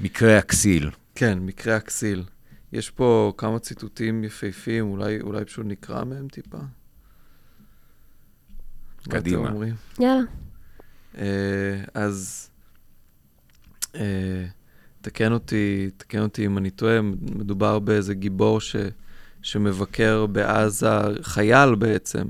מקרה 0.00 0.38
הכסיל. 0.38 0.90
כן, 1.14 1.38
מקרה 1.38 1.76
הכסיל. 1.76 2.22
יש 2.72 2.90
פה 2.90 3.32
כמה 3.36 3.58
ציטוטים 3.58 4.24
יפהפים, 4.24 4.90
אולי, 4.90 5.20
אולי 5.20 5.44
פשוט 5.44 5.66
נקרא 5.66 6.04
מהם 6.04 6.28
טיפה. 6.28 6.58
מה 9.08 9.14
קדימה. 9.14 9.50
יאללה. 10.00 10.22
אה, 11.18 11.84
אז 11.94 12.50
אה, 13.94 14.44
תקן 15.00 15.32
אותי, 15.32 15.90
תקן 15.96 16.18
אותי 16.18 16.46
אם 16.46 16.58
אני 16.58 16.70
טועה, 16.70 17.02
מדובר 17.20 17.78
באיזה 17.78 18.14
גיבור 18.14 18.60
ש, 18.60 18.76
שמבקר 19.42 20.26
בעזה, 20.26 21.00
חייל 21.22 21.74
בעצם, 21.74 22.24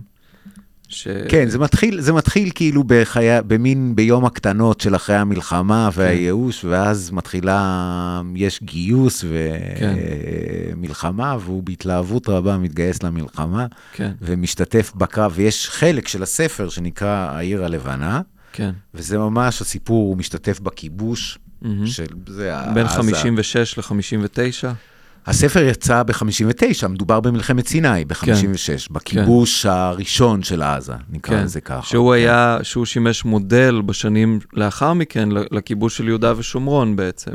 ש... 0.88 1.08
כן, 1.28 1.48
זה 1.48 1.58
מתחיל, 1.58 2.00
זה 2.00 2.12
מתחיל 2.12 2.50
כאילו 2.54 2.84
בחיה, 2.86 3.42
במין 3.42 3.96
ביום 3.96 4.24
הקטנות 4.24 4.80
של 4.80 4.96
אחרי 4.96 5.16
המלחמה 5.16 5.90
והייאוש, 5.92 6.62
כן. 6.62 6.68
ואז 6.68 7.10
מתחילה, 7.10 8.22
יש 8.36 8.62
גיוס 8.62 9.24
ומלחמה, 10.74 11.36
כן. 11.38 11.44
והוא 11.44 11.62
בהתלהבות 11.62 12.28
רבה 12.28 12.58
מתגייס 12.58 13.02
למלחמה, 13.02 13.66
כן. 13.92 14.12
ומשתתף 14.22 14.92
בקרב, 14.94 15.32
ויש 15.34 15.68
חלק 15.68 16.08
של 16.08 16.22
הספר 16.22 16.68
שנקרא 16.68 17.30
העיר 17.30 17.64
הלבנה, 17.64 18.20
כן. 18.52 18.70
וזה 18.94 19.18
ממש 19.18 19.60
הסיפור, 19.60 20.08
הוא 20.08 20.16
משתתף 20.16 20.60
בכיבוש. 20.60 21.38
Mm-hmm. 21.62 21.66
של 21.86 22.06
זה 22.28 22.52
בין 22.74 22.88
56 22.88 23.78
ל-59? 23.78 24.74
הספר 25.26 25.62
יצא 25.62 26.02
ב-59, 26.02 26.88
מדובר 26.88 27.20
במלחמת 27.20 27.68
סיני 27.68 28.04
ב-56, 28.04 28.26
כן, 28.26 28.94
בכיבוש 28.94 29.62
כן. 29.62 29.68
הראשון 29.72 30.42
של 30.42 30.62
עזה, 30.62 30.92
נקרא 31.10 31.36
כן, 31.36 31.44
לזה 31.44 31.60
ככה. 31.60 31.86
שהוא 31.88 32.14
כן. 32.14 32.20
היה, 32.20 32.58
שהוא 32.62 32.84
שימש 32.84 33.24
מודל 33.24 33.82
בשנים 33.86 34.38
לאחר 34.52 34.92
מכן 34.92 35.28
לכיבוש 35.50 35.96
של 35.96 36.08
יהודה 36.08 36.32
ושומרון 36.36 36.96
בעצם. 36.96 37.32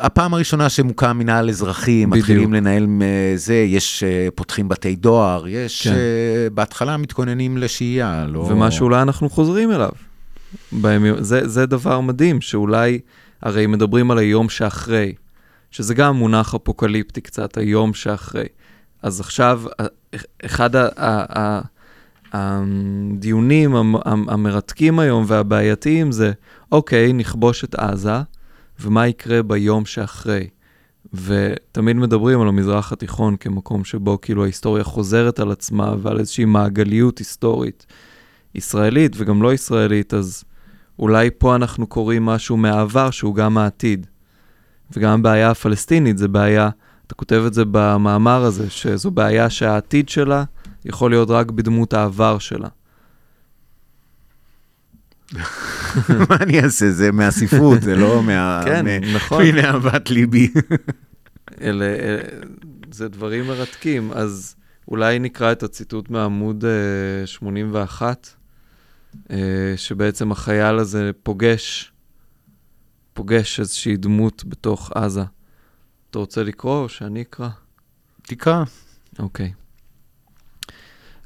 הפעם 0.00 0.34
הראשונה 0.34 0.68
שמוקם 0.68 1.18
מנהל 1.18 1.48
אזרחי, 1.48 2.06
בדיוק. 2.06 2.16
מתחילים 2.16 2.54
לנהל 2.54 2.86
זה, 3.36 3.54
יש, 3.54 4.02
אה, 4.02 4.28
פותחים 4.34 4.68
בתי 4.68 4.96
דואר, 4.96 5.48
יש, 5.48 5.82
כן. 5.82 5.94
אה, 5.94 6.48
בהתחלה 6.54 6.96
מתכוננים 6.96 7.58
לשהייה. 7.58 8.26
לא... 8.28 8.38
ומה 8.38 8.70
שאולי 8.70 9.02
אנחנו 9.02 9.30
חוזרים 9.30 9.72
אליו. 9.72 9.90
בימים, 10.72 11.14
זה, 11.22 11.48
זה 11.48 11.66
דבר 11.66 12.00
מדהים, 12.00 12.40
שאולי, 12.40 12.98
הרי 13.42 13.66
מדברים 13.66 14.10
על 14.10 14.18
היום 14.18 14.48
שאחרי. 14.48 15.12
שזה 15.74 15.94
גם 15.94 16.16
מונח 16.16 16.54
אפוקליפטי 16.54 17.20
קצת, 17.20 17.56
היום 17.56 17.94
שאחרי. 17.94 18.44
אז 19.02 19.20
עכשיו, 19.20 19.62
אחד 20.44 20.70
הדיונים 22.32 23.74
המרתקים 24.04 24.98
היום 24.98 25.24
והבעייתיים 25.26 26.12
זה, 26.12 26.32
אוקיי, 26.72 27.12
נכבוש 27.12 27.64
את 27.64 27.74
עזה, 27.74 28.20
ומה 28.80 29.06
יקרה 29.06 29.42
ביום 29.42 29.84
שאחרי? 29.84 30.48
ותמיד 31.14 31.96
מדברים 31.96 32.40
על 32.40 32.48
המזרח 32.48 32.92
התיכון 32.92 33.36
כמקום 33.36 33.84
שבו 33.84 34.20
כאילו 34.20 34.42
ההיסטוריה 34.42 34.84
חוזרת 34.84 35.40
על 35.40 35.50
עצמה 35.50 35.94
ועל 36.02 36.18
איזושהי 36.18 36.44
מעגליות 36.44 37.18
היסטורית 37.18 37.86
ישראלית 38.54 39.12
וגם 39.16 39.42
לא 39.42 39.54
ישראלית, 39.54 40.14
אז 40.14 40.44
אולי 40.98 41.30
פה 41.38 41.54
אנחנו 41.54 41.86
קוראים 41.86 42.26
משהו 42.26 42.56
מהעבר 42.56 43.10
שהוא 43.10 43.34
גם 43.34 43.58
העתיד. 43.58 44.06
וגם 44.92 45.20
הבעיה 45.20 45.50
הפלסטינית 45.50 46.18
זה 46.18 46.28
בעיה, 46.28 46.70
אתה 47.06 47.14
כותב 47.14 47.42
את 47.46 47.54
זה 47.54 47.62
במאמר 47.70 48.44
הזה, 48.44 48.70
שזו 48.70 49.10
בעיה 49.10 49.50
שהעתיד 49.50 50.08
שלה 50.08 50.44
יכול 50.84 51.10
להיות 51.10 51.30
רק 51.30 51.50
בדמות 51.50 51.92
העבר 51.92 52.38
שלה. 52.38 52.68
מה 56.28 56.36
אני 56.40 56.60
אעשה? 56.60 56.90
זה 56.90 57.12
מהספרות, 57.12 57.82
זה 57.82 57.96
לא 57.96 58.22
מה... 58.22 58.62
כן, 58.64 58.86
נכון. 59.14 59.44
מנהבת 59.44 60.10
ליבי. 60.10 60.50
אלה, 61.62 61.84
אלה, 61.84 62.22
זה 62.90 63.08
דברים 63.08 63.46
מרתקים. 63.46 64.10
אז 64.12 64.56
אולי 64.88 65.18
נקרא 65.18 65.52
את 65.52 65.62
הציטוט 65.62 66.10
מעמוד 66.10 66.64
uh, 67.24 67.26
81, 67.26 68.28
uh, 69.14 69.30
שבעצם 69.76 70.32
החייל 70.32 70.78
הזה 70.78 71.10
פוגש 71.22 71.92
פוגש 73.14 73.60
איזושהי 73.60 73.96
דמות 73.96 74.44
בתוך 74.46 74.92
עזה. 74.94 75.24
אתה 76.10 76.18
רוצה 76.18 76.42
לקרוא 76.42 76.82
או 76.82 76.88
שאני 76.88 77.22
אקרא? 77.22 77.48
תקרא. 78.22 78.64
אוקיי. 79.18 79.52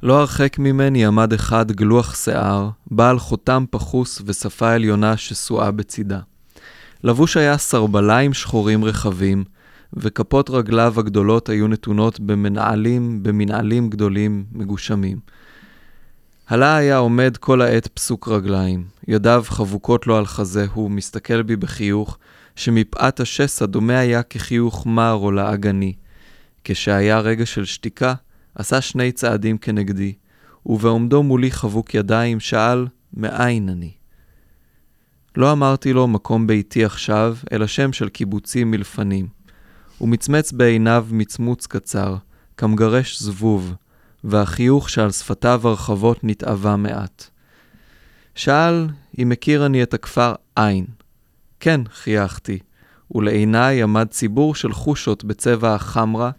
לא 0.02 0.20
הרחק 0.20 0.58
ממני 0.58 1.06
עמד 1.06 1.32
אחד 1.32 1.72
גלוח 1.72 2.14
שיער, 2.14 2.70
בעל 2.90 3.18
חותם 3.18 3.64
פחוס 3.70 4.22
ושפה 4.26 4.72
עליונה 4.72 5.16
שסועה 5.16 5.70
בצידה. 5.70 6.20
לבוש 7.04 7.36
היה 7.36 7.58
סרבליים 7.58 8.34
שחורים 8.34 8.84
רחבים, 8.84 9.44
וכפות 9.92 10.50
רגליו 10.50 10.94
הגדולות 10.96 11.48
היו 11.48 11.68
נתונות 11.68 12.20
במנעלים, 12.20 13.22
במנעלים 13.22 13.90
גדולים 13.90 14.44
מגושמים. 14.52 15.18
הלה 16.48 16.76
היה 16.76 16.96
עומד 16.96 17.36
כל 17.36 17.62
העת 17.62 17.86
פסוק 17.86 18.28
רגליים, 18.28 18.84
ידיו 19.08 19.44
חבוקות 19.46 20.06
לו 20.06 20.16
על 20.16 20.26
חזהו, 20.26 20.88
מסתכל 20.88 21.42
בי 21.42 21.56
בחיוך, 21.56 22.18
שמפאת 22.56 23.20
השסע 23.20 23.66
דומה 23.66 23.98
היה 23.98 24.22
כחיוך 24.22 24.86
מר 24.86 25.14
או 25.14 25.30
לעגני. 25.30 25.94
כשהיה 26.64 27.20
רגע 27.20 27.46
של 27.46 27.64
שתיקה, 27.64 28.14
עשה 28.54 28.80
שני 28.80 29.12
צעדים 29.12 29.58
כנגדי, 29.58 30.14
ובעומדו 30.66 31.22
מולי 31.22 31.50
חבוק 31.50 31.94
ידיים, 31.94 32.40
שאל, 32.40 32.86
מאין 33.14 33.68
אני? 33.68 33.92
לא 35.36 35.52
אמרתי 35.52 35.92
לו 35.92 36.08
מקום 36.08 36.46
ביתי 36.46 36.84
עכשיו, 36.84 37.36
אלא 37.52 37.66
שם 37.66 37.92
של 37.92 38.08
קיבוצים 38.08 38.70
מלפנים. 38.70 39.28
הוא 39.98 40.08
מצמץ 40.08 40.52
בעיניו 40.52 41.06
מצמוץ 41.10 41.66
קצר, 41.66 42.16
כמגרש 42.56 43.22
זבוב, 43.22 43.74
והחיוך 44.24 44.90
שעל 44.90 45.10
שפתיו 45.10 45.68
הרחבות 45.68 46.18
נתאווה 46.22 46.76
מעט. 46.76 47.24
שאל 48.34 48.86
אם 49.18 49.28
מכיר 49.28 49.66
אני 49.66 49.82
את 49.82 49.94
הכפר 49.94 50.34
עין. 50.56 50.86
כן, 51.60 51.80
חייכתי, 51.92 52.58
ולעיניי 53.14 53.82
עמד 53.82 54.06
ציבור 54.10 54.54
של 54.54 54.72
חושות 54.72 55.24
בצבע 55.24 55.74
החמרה, 55.74 56.30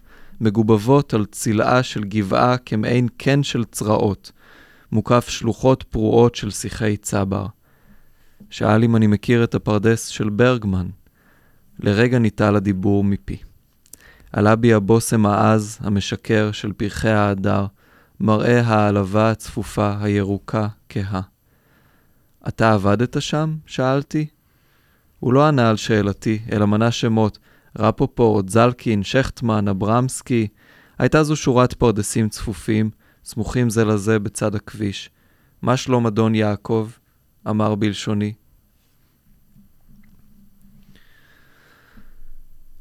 מגובבות 0.41 1.13
על 1.13 1.25
צלעה 1.25 1.83
של 1.83 2.03
גבעה 2.03 2.57
כמעין 2.57 3.07
קן 3.17 3.43
של 3.43 3.63
צרעות, 3.65 4.31
מוקף 4.91 5.29
שלוחות 5.29 5.83
פרועות 5.83 6.35
של 6.35 6.51
שיחי 6.51 6.97
צבר. 6.97 7.45
שאל 8.49 8.83
אם 8.83 8.95
אני 8.95 9.07
מכיר 9.07 9.43
את 9.43 9.55
הפרדס 9.55 10.07
של 10.07 10.29
ברגמן. 10.29 10.87
לרגע 11.79 12.19
ניטל 12.19 12.55
הדיבור 12.55 13.03
מפי. 13.03 13.37
עלה 14.31 14.55
בי 14.55 14.73
הבושם 14.73 15.25
העז, 15.25 15.77
המשקר 15.81 16.51
של 16.51 16.73
פרחי 16.73 17.09
ההדר, 17.09 17.65
מראה 18.19 18.61
העלבה 18.61 19.31
הצפופה, 19.31 19.93
הירוקה, 20.01 20.67
כהה. 20.89 21.21
אתה 22.47 22.73
עבדת 22.73 23.21
שם? 23.21 23.55
שאלתי. 23.65 24.27
הוא 25.19 25.33
לא 25.33 25.47
ענה 25.47 25.69
על 25.69 25.75
שאלתי, 25.75 26.39
אלא 26.51 26.67
מנה 26.67 26.91
שמות, 26.91 27.39
רפופורט, 27.79 28.49
זלקין, 28.49 29.03
שכטמן, 29.03 29.67
אברמסקי. 29.67 30.47
הייתה 30.99 31.23
זו 31.23 31.35
שורת 31.35 31.73
פרדסים 31.73 32.29
צפופים, 32.29 32.89
סמוכים 33.25 33.69
זה 33.69 33.85
לזה 33.85 34.19
בצד 34.19 34.55
הכביש. 34.55 35.09
מה 35.61 35.77
שלום 35.77 36.07
אדון 36.07 36.35
יעקב? 36.35 36.89
אמר 37.49 37.75
בלשוני. 37.75 38.33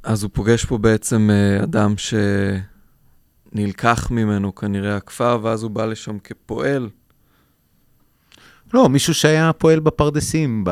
אז 0.09 0.23
הוא 0.23 0.31
פוגש 0.35 0.65
פה 0.65 0.79
בעצם 0.79 1.31
uh, 1.31 1.65
אדם 1.65 1.95
שנלקח 3.53 4.11
ממנו 4.11 4.55
כנראה 4.55 4.97
הכפר, 4.97 5.39
ואז 5.43 5.63
הוא 5.63 5.71
בא 5.71 5.85
לשם 5.85 6.19
כפועל. 6.19 6.89
לא, 8.75 8.89
מישהו 8.89 9.15
שהיה 9.15 9.53
פועל 9.53 9.81
בפרדסים, 9.81 10.65
ב... 10.67 10.71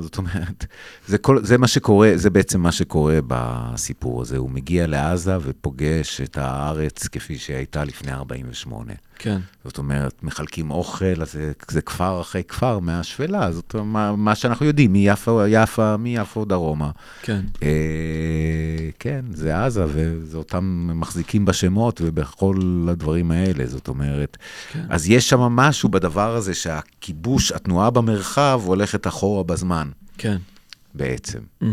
זאת 0.00 0.18
אומרת, 0.18 0.66
זה, 1.06 1.18
כל, 1.18 1.44
זה 1.44 1.58
מה 1.58 1.68
שקורה, 1.68 2.12
זה 2.14 2.30
בעצם 2.30 2.60
מה 2.60 2.72
שקורה 2.72 3.18
בסיפור 3.26 4.22
הזה. 4.22 4.36
הוא 4.36 4.50
מגיע 4.50 4.86
לעזה 4.86 5.36
ופוגש 5.40 6.20
את 6.20 6.38
הארץ 6.38 7.08
כפי 7.08 7.38
שהייתה 7.38 7.84
לפני 7.84 8.12
48. 8.12 8.92
כן. 9.22 9.40
זאת 9.64 9.78
אומרת, 9.78 10.22
מחלקים 10.22 10.70
אוכל, 10.70 11.22
אז 11.22 11.32
זה, 11.32 11.52
זה 11.70 11.82
כפר 11.82 12.20
אחרי 12.20 12.42
כפר 12.44 12.78
מהשפלה, 12.78 13.52
זאת 13.52 13.74
אומרת, 13.74 13.86
מה, 13.86 14.16
מה 14.16 14.34
שאנחנו 14.34 14.66
יודעים, 14.66 14.92
מיפו, 14.92 15.40
יפה, 15.48 15.96
מיפו 15.96 16.44
דרומה. 16.44 16.90
כן. 17.22 17.40
אה, 17.62 18.88
כן, 18.98 19.24
זה 19.34 19.64
עזה, 19.64 19.84
וזה 19.88 20.38
אותם 20.38 20.90
מחזיקים 20.94 21.44
בשמות 21.44 22.00
ובכל 22.04 22.56
הדברים 22.88 23.30
האלה, 23.30 23.66
זאת 23.66 23.88
אומרת. 23.88 24.36
כן. 24.72 24.84
אז 24.88 25.10
יש 25.10 25.28
שם 25.28 25.40
משהו 25.40 25.88
בדבר 25.88 26.36
הזה 26.36 26.54
שהכיבוש, 26.54 27.52
התנועה 27.52 27.90
במרחב 27.90 28.60
הולכת 28.64 29.06
אחורה 29.06 29.42
בזמן. 29.42 29.88
כן. 30.18 30.36
בעצם. 30.94 31.38
Mm-hmm. 31.62 31.66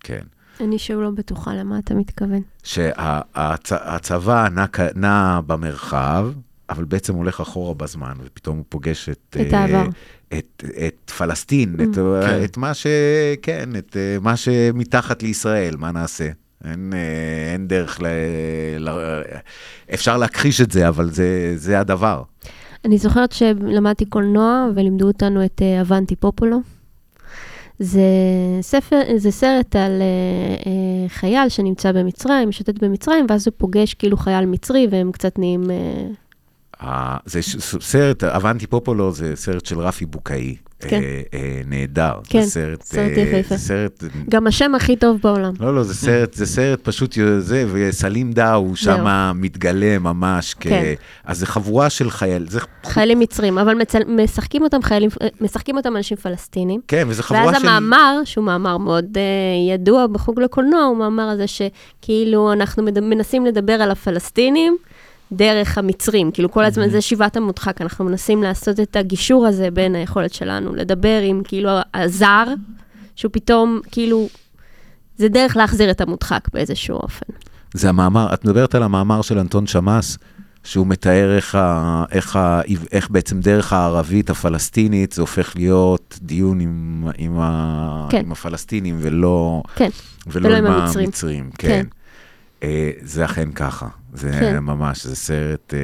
כן. 0.00 0.22
אני 0.60 0.78
שוב 0.78 1.00
לא 1.00 1.10
בטוחה 1.10 1.54
למה 1.54 1.78
אתה 1.78 1.94
מתכוון. 1.94 2.42
שהצבא 2.62 4.48
נע, 4.48 4.64
נע 4.94 5.40
במרחב, 5.46 6.28
אבל 6.70 6.84
בעצם 6.84 7.14
הולך 7.14 7.40
אחורה 7.40 7.74
בזמן, 7.74 8.14
ופתאום 8.24 8.56
הוא 8.56 8.64
פוגש 8.68 9.08
את... 9.08 9.36
את 9.40 9.52
העבר. 9.52 9.84
את, 10.38 10.64
את 10.86 11.10
פלסטין, 11.10 11.76
mm. 11.78 11.82
את, 11.82 11.94
כן. 11.94 12.44
את 12.44 12.56
מה 12.56 12.74
ש... 12.74 12.86
כן, 13.42 13.68
את 13.78 13.96
מה 14.20 14.36
שמתחת 14.36 15.22
לישראל, 15.22 15.76
מה 15.76 15.92
נעשה? 15.92 16.28
אין, 16.64 16.92
אין 17.52 17.68
דרך 17.68 18.00
ל... 18.02 18.06
ל... 18.78 18.90
אפשר 19.94 20.16
להכחיש 20.16 20.60
את 20.60 20.70
זה, 20.70 20.88
אבל 20.88 21.10
זה, 21.10 21.52
זה 21.56 21.80
הדבר. 21.80 22.22
אני 22.84 22.98
זוכרת 22.98 23.32
שלמדתי 23.32 24.04
קולנוע 24.04 24.68
ולימדו 24.74 25.06
אותנו 25.06 25.44
את 25.44 25.62
אבנטי 25.80 26.16
פופולו. 26.16 26.60
זה, 27.78 28.00
ספר, 28.60 29.00
זה 29.16 29.30
סרט 29.30 29.76
על 29.76 30.02
uh, 30.02 30.62
uh, 30.62 30.68
חייל 31.08 31.48
שנמצא 31.48 31.92
במצרים, 31.92 32.48
משוטט 32.48 32.84
במצרים, 32.84 33.26
ואז 33.28 33.46
הוא 33.46 33.54
פוגש 33.56 33.94
כאילו 33.94 34.16
חייל 34.16 34.46
מצרי, 34.46 34.86
והם 34.90 35.12
קצת 35.12 35.38
נהיים... 35.38 35.62
Uh, 35.64 36.23
זה 37.24 37.40
סרט, 37.80 38.24
אבנטי 38.24 38.66
פופולו 38.66 39.12
זה 39.12 39.32
סרט 39.36 39.66
של 39.66 39.78
רפי 39.78 40.06
בוקאי. 40.06 40.56
כן. 40.88 41.00
אה, 41.02 41.22
אה, 41.34 41.60
נהדר. 41.66 42.12
כן, 42.24 42.42
זה 42.42 42.50
סרט... 42.50 42.82
סרט 42.82 43.18
אה, 43.18 43.22
יפהפה. 43.22 43.56
זה 43.56 43.62
סרט... 43.62 44.04
גם 44.30 44.46
השם 44.46 44.74
הכי 44.74 44.96
טוב 44.96 45.20
בעולם. 45.22 45.52
לא, 45.60 45.74
לא, 45.74 45.82
זה 45.82 45.94
סרט, 45.94 46.34
זה 46.34 46.46
סרט 46.46 46.80
פשוט 46.82 47.18
זה, 47.38 47.66
וסלים 47.72 48.32
דאו 48.32 48.76
שם 48.76 49.32
מתגלה 49.34 49.98
ממש 49.98 50.54
כ... 50.60 50.62
כן. 50.62 50.94
אז 51.24 51.38
זה 51.38 51.46
חבורה 51.46 51.90
של 51.90 52.10
חייל, 52.10 52.46
זה... 52.48 52.60
חיילים 52.86 53.18
מצרים, 53.18 53.58
אבל 53.58 53.74
מצל... 53.74 53.98
משחקים 54.06 54.62
אותם 54.62 54.82
חיילים, 54.82 55.10
משחקים 55.40 55.76
אותם 55.76 55.96
אנשים 55.96 56.16
פלסטינים. 56.16 56.80
כן, 56.88 57.04
וזה 57.08 57.22
חבורה 57.22 57.46
ואז 57.46 57.62
של... 57.62 57.68
המאמר, 57.68 58.20
שהוא 58.24 58.44
מאמר 58.44 58.78
מאוד 58.78 59.04
uh, 59.14 59.74
ידוע 59.74 60.06
בחוג 60.06 60.40
לקולנוע, 60.40 60.82
הוא 60.82 60.96
מאמר 60.96 61.28
הזה 61.28 61.44
שכאילו 61.46 62.52
אנחנו 62.52 62.82
מד... 62.82 63.00
מנסים 63.00 63.46
לדבר 63.46 63.72
על 63.72 63.90
הפלסטינים 63.90 64.76
דרך 65.32 65.78
המצרים. 65.78 66.30
כאילו 66.30 66.50
כל 66.50 66.64
הזמן 66.64 66.90
זה 66.90 67.00
שיבת 67.00 67.36
המודחק, 67.36 67.80
אנחנו 67.80 68.04
מנסים 68.04 68.42
לעשות 68.42 68.80
את 68.80 68.96
הגישור 68.96 69.46
הזה 69.46 69.70
בין 69.70 69.94
היכולת 69.94 70.34
שלנו 70.34 70.74
לדבר 70.74 71.20
עם 71.24 71.42
כאילו 71.44 71.70
הזר, 71.94 72.44
שהוא 73.16 73.30
פתאום 73.32 73.80
כאילו, 73.90 74.28
זה 75.16 75.28
דרך 75.28 75.56
להחזיר 75.56 75.90
את 75.90 76.00
המודחק 76.00 76.48
באיזשהו 76.52 76.96
אופן. 76.96 77.26
זה 77.74 77.88
המאמר, 77.88 78.34
את 78.34 78.44
מדברת 78.44 78.74
על 78.74 78.82
המאמר 78.82 79.22
של 79.22 79.38
אנטון 79.38 79.66
שמאס, 79.66 80.18
שהוא 80.64 80.86
מתאר 80.86 81.36
איך, 81.36 81.54
ה, 81.54 82.04
איך, 82.12 82.36
ה, 82.36 82.60
איך 82.92 83.10
בעצם 83.10 83.40
דרך 83.40 83.72
הערבית 83.72 84.30
הפלסטינית 84.30 85.12
זה 85.12 85.20
הופך 85.20 85.56
להיות 85.56 86.18
דיון 86.22 86.60
עם, 86.60 87.06
עם, 87.18 87.40
ה, 87.40 88.06
כן. 88.10 88.22
עם 88.24 88.32
הפלסטינים 88.32 88.98
ולא, 89.00 89.62
כן, 89.74 89.90
ולא, 90.26 90.48
ולא 90.48 90.56
עם 90.56 90.66
עם 90.66 90.72
המצרים. 90.72 91.04
המצרים. 91.04 91.50
כן. 91.58 91.68
כן. 91.68 91.86
אה, 92.64 92.90
זה 93.02 93.24
אכן 93.24 93.52
ככה, 93.52 93.88
זה 94.14 94.30
כן. 94.32 94.58
ממש, 94.58 95.06
זה 95.06 95.16
סרט, 95.16 95.74
אה, 95.74 95.78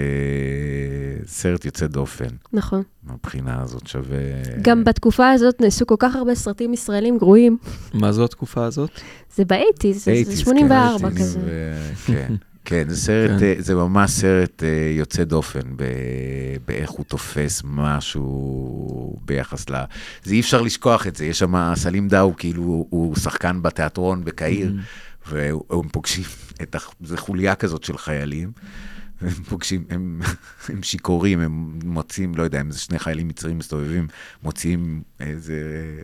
סרט 1.26 1.64
יוצא 1.64 1.86
דופן, 1.86 2.28
נכון. 2.52 2.82
מהבחינה 3.04 3.62
הזאת 3.62 3.86
שווה... 3.86 4.16
גם 4.62 4.84
בתקופה 4.84 5.30
הזאת 5.30 5.60
נעשו 5.60 5.86
כל 5.86 5.94
כך 5.98 6.16
הרבה 6.16 6.34
סרטים 6.34 6.72
ישראלים 6.74 7.18
גרועים. 7.18 7.56
מה 7.94 8.12
זו 8.12 8.24
התקופה 8.24 8.64
הזאת? 8.64 8.90
זה 9.36 9.44
באייטיז, 9.44 10.04
זה, 10.04 10.12
זה 10.24 10.32
80s, 10.32 10.36
84 10.36 11.10
כן, 11.10 11.16
כזה. 11.16 11.38
ו- 11.44 11.92
כן, 12.06 12.34
כן, 12.64 12.84
זה 12.88 12.96
סרט, 12.96 13.30
כן. 13.40 13.44
אה, 13.44 13.54
זה 13.58 13.74
ממש 13.74 14.10
סרט 14.10 14.62
אה, 14.62 14.68
יוצא 14.98 15.24
דופן 15.24 15.60
ב- 15.76 15.84
באיך 16.68 16.90
הוא 16.90 17.04
תופס 17.04 17.62
משהו 17.64 19.16
ביחס 19.24 19.70
ל... 19.70 19.74
זה 20.24 20.34
אי 20.34 20.40
אפשר 20.40 20.60
לשכוח 20.62 21.06
את 21.06 21.16
זה, 21.16 21.24
יש 21.24 21.38
שם, 21.38 21.72
סלים 21.74 22.08
דאו, 22.08 22.36
כאילו, 22.36 22.62
הוא- 22.62 22.86
הוא 22.90 23.16
שחקן 23.16 23.62
בתיאטרון 23.62 24.24
בקהיר, 24.24 24.72
והם 25.30 25.88
פוגשים 25.92 26.24
את, 26.62 26.74
הח- 26.74 26.94
זה 27.04 27.16
חוליה 27.16 27.54
כזאת 27.54 27.84
של 27.84 27.98
חיילים. 27.98 28.52
הם 29.20 29.28
פוגשים, 29.48 29.84
הם, 29.90 30.20
הם 30.68 30.82
שיכורים, 30.82 31.40
הם 31.40 31.78
מוצאים, 31.84 32.34
לא 32.34 32.42
יודע, 32.42 32.60
אם 32.60 32.70
זה 32.70 32.78
שני 32.78 32.98
חיילים 32.98 33.28
מצרים 33.28 33.58
מסתובבים, 33.58 34.06
מוציאים 34.42 35.02
איזה, 35.20 35.54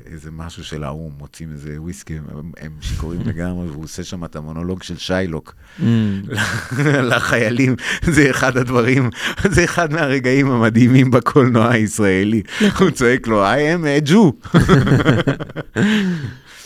איזה 0.07 0.31
משהו 0.31 0.65
של 0.65 0.85
האו"ם, 0.85 1.13
מוצאים 1.19 1.53
איזה 1.53 1.81
וויסקי, 1.81 2.17
הם, 2.17 2.51
הם 2.61 2.71
שיכורים 2.81 3.21
לגמרי, 3.29 3.69
והוא 3.71 3.85
עושה 3.85 4.05
שם 4.05 4.25
את 4.25 4.37
המונולוג 4.37 4.83
של 4.83 4.97
שיילוק 4.97 5.55
Mm. 5.79 5.83
לחיילים. 7.11 7.77
זה 8.03 8.31
אחד 8.31 8.57
הדברים, 8.57 9.11
זה 9.51 9.65
אחד 9.65 9.93
מהרגעים 9.93 10.51
המדהימים 10.51 11.11
בקולנוע 11.11 11.71
הישראלי. 11.73 12.43
הוא 12.79 12.91
צועק 12.91 13.27
לו, 13.27 13.45
I 13.47 13.57
am 13.57 14.07
a 14.07 14.11
Jew. 14.11 14.59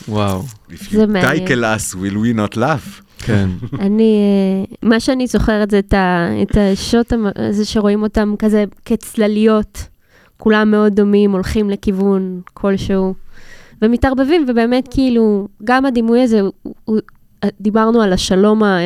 וואו, 0.09 0.45
If 0.71 0.73
you 0.73 0.95
tickle 1.37 1.65
us, 1.65 1.95
will 1.95 2.17
we 2.25 2.33
not 2.35 2.57
laugh? 2.57 3.03
כן. 3.23 3.49
אני, 3.79 4.19
אה, 4.83 4.89
מה 4.89 5.01
שאני 5.01 5.27
זוכרת 5.27 5.71
זה 5.71 5.79
את, 5.79 5.95
ה, 5.95 6.29
את 6.43 6.57
השוט 6.57 7.13
הזה 7.37 7.65
שרואים 7.65 8.03
אותם 8.03 8.35
כזה 8.39 8.65
כצלליות, 8.85 9.89
כולם 10.37 10.71
מאוד 10.71 10.95
דומים, 10.95 11.33
הולכים 11.33 11.71
לכיוון 11.71 12.41
כלשהו, 12.55 13.15
ומתערבבים, 13.83 14.45
ובאמת 14.49 14.89
כאילו, 14.91 15.49
גם 15.65 15.87
הדימוי 15.87 16.23
הזה, 16.23 16.41
הוא, 16.41 16.53
הוא, 16.85 16.99
דיברנו 17.61 18.03
על 18.03 18.13
השלום, 18.13 18.63
ה, 18.63 18.79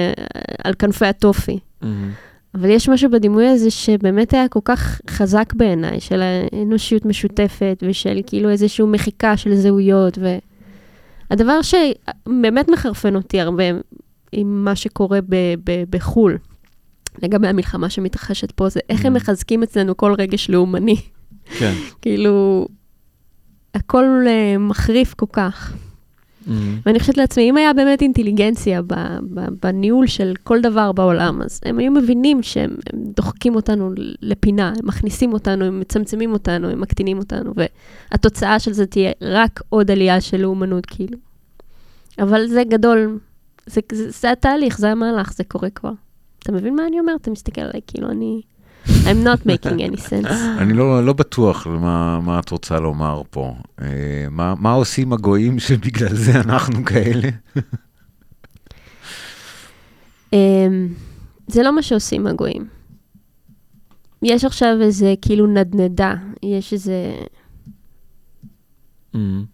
על 0.64 0.74
כנפי 0.74 1.06
הטופי. 1.06 1.58
מהמם. 1.82 2.10
אבל 2.54 2.70
יש 2.70 2.88
משהו 2.88 3.10
בדימוי 3.10 3.46
הזה 3.46 3.70
שבאמת 3.70 4.34
היה 4.34 4.48
כל 4.48 4.60
כך 4.64 5.00
חזק 5.10 5.52
בעיניי, 5.54 6.00
של 6.00 6.22
האנושיות 6.22 7.04
משותפת, 7.04 7.82
ושל 7.88 8.20
כאילו 8.26 8.50
איזושהי 8.50 8.84
מחיקה 8.84 9.36
של 9.36 9.54
זהויות, 9.54 10.18
והדבר 11.30 11.60
שבאמת 11.62 12.68
מחרפן 12.68 13.16
אותי 13.16 13.40
הרבה 13.40 13.64
עם 14.34 14.64
מה 14.64 14.76
שקורה 14.76 15.20
ב- 15.28 15.34
ב- 15.64 15.84
בחו"ל, 15.90 16.38
לגבי 17.22 17.48
המלחמה 17.48 17.90
שמתרחשת 17.90 18.50
פה, 18.52 18.68
זה 18.68 18.80
איך 18.88 19.04
הם 19.04 19.12
Mm. 19.12 19.16
מחזקים 19.16 19.62
אצלנו 19.62 19.96
כל 19.96 20.14
רגש 20.18 20.50
לאומני. 20.50 20.96
כן. 21.58 21.72
כאילו, 22.02 22.66
הכל 23.74 24.04
uh, 24.24 24.58
מחריף 24.58 25.14
כל 25.14 25.26
כך. 25.32 25.72
מהמם. 26.46 26.78
ואני 26.86 27.00
חושבת 27.00 27.16
לעצמי, 27.16 27.50
אם 27.50 27.56
היה 27.56 27.72
באמת 27.72 28.02
אינטליגנציה 28.02 28.82
ב, 28.82 28.94
ב, 29.34 29.40
בניהול 29.62 30.06
של 30.06 30.34
כל 30.42 30.60
דבר 30.60 30.92
בעולם, 30.92 31.42
אז 31.42 31.60
הם 31.64 31.78
היו 31.78 31.92
מבינים 31.92 32.42
שהם 32.42 32.70
הם 32.92 33.04
דוחקים 33.16 33.54
אותנו 33.54 33.90
לפינה, 34.22 34.68
הם 34.68 34.88
מכניסים 34.88 35.32
אותנו, 35.32 35.64
הם 35.64 35.80
מצמצמים 35.80 36.32
אותנו, 36.32 36.68
הם 36.70 36.80
מקטינים 36.80 37.18
אותנו, 37.18 37.52
והתוצאה 38.10 38.58
של 38.58 38.72
זה 38.72 38.86
תהיה 38.86 39.10
רק 39.22 39.60
עוד 39.68 39.90
עלייה 39.90 40.20
של 40.20 40.40
לאומנות, 40.40 40.86
כאילו. 40.86 41.18
אבל 42.18 42.46
זה 42.46 42.62
גדול, 42.68 43.18
זה, 43.66 43.80
זה, 43.92 44.10
זה 44.10 44.32
התהליך, 44.32 44.78
זה 44.78 44.90
המהלך, 44.90 45.32
זה 45.32 45.44
קורה 45.44 45.70
כבר. 45.70 45.92
אתה 46.38 46.52
מבין 46.52 46.76
מה 46.76 46.86
אני 46.86 47.00
אומרת? 47.00 47.20
אתה 47.20 47.30
מסתכל 47.30 47.60
עליי, 47.60 47.80
כאילו, 47.86 48.10
אני... 48.10 48.40
I'm 48.86 49.24
not 49.24 49.46
making 49.46 49.78
any 49.80 50.00
sense. 50.00 50.32
אני 50.62 50.72
לא, 50.72 51.04
לא 51.04 51.12
בטוח 51.12 51.66
מה, 51.66 52.20
מה 52.20 52.40
את 52.40 52.50
רוצה 52.50 52.80
לומר 52.80 53.22
פה. 53.30 53.54
אה, 53.82 54.26
מה, 54.30 54.54
מה 54.58 54.72
עושים 54.72 55.12
הגויים 55.12 55.58
שבגלל 55.58 56.14
זה 56.14 56.40
אנחנו 56.40 56.84
כאלה? 56.84 57.28
אמ, 60.32 60.88
זה 61.46 61.62
לא 61.62 61.74
מה 61.74 61.82
שעושים 61.82 62.26
הגויים. 62.26 62.68
יש 64.22 64.44
עכשיו 64.44 64.76
איזה 64.80 65.14
כאילו 65.22 65.46
נדנדה, 65.46 66.14
יש 66.42 66.72
איזה 66.72 67.14
מהמם. 69.14 69.44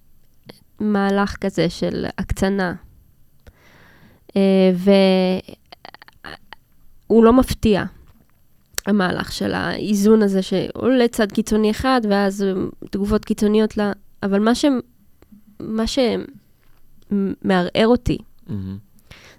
מהלך 0.80 1.36
כזה 1.40 1.70
של 1.70 2.06
הקצנה. 2.18 2.74
אה, 4.37 4.72
והוא 7.09 7.24
לא 7.24 7.33
מפתיע, 7.33 7.85
המהלך 8.87 9.33
של 9.33 9.55
האיזון 9.55 10.22
הזה, 10.22 10.43
שעולה 10.43 11.09
צד 11.09 11.33
קיצוני 11.33 11.70
אחד, 11.70 12.01
ואז 12.11 12.43
אה, 12.43 12.53
תגובות 12.91 13.24
קיצוניות 13.24 13.76
ל... 13.76 13.91
אבל 14.22 14.39
מה 14.39 14.55
ש... 14.55 14.64
מה 15.61 15.85
שמערער 17.12 17.87
אותי. 17.87 18.18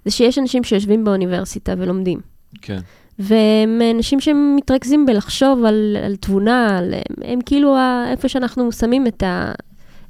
זה 0.06 0.12
שיש 0.12 0.38
אנשים 0.38 0.64
שיושבים 0.64 1.04
באוניברסיטה 1.04 1.74
ולומדים. 1.78 2.20
כן. 2.62 2.80
והם 3.20 3.82
אנשים 3.96 4.20
שמתרכזים 4.20 5.06
בלחשוב 5.06 5.66
על, 5.66 5.98
על 6.06 6.16
תבונה, 6.16 6.78
על, 6.78 6.94
הם, 6.94 7.02
הם 7.24 7.40
כאילו 7.46 7.78
ה, 7.78 8.06
איפה 8.12 8.30
שאנחנו 8.30 8.72
שמים 8.72 9.08
את, 9.08 9.24
ה, 9.24 9.52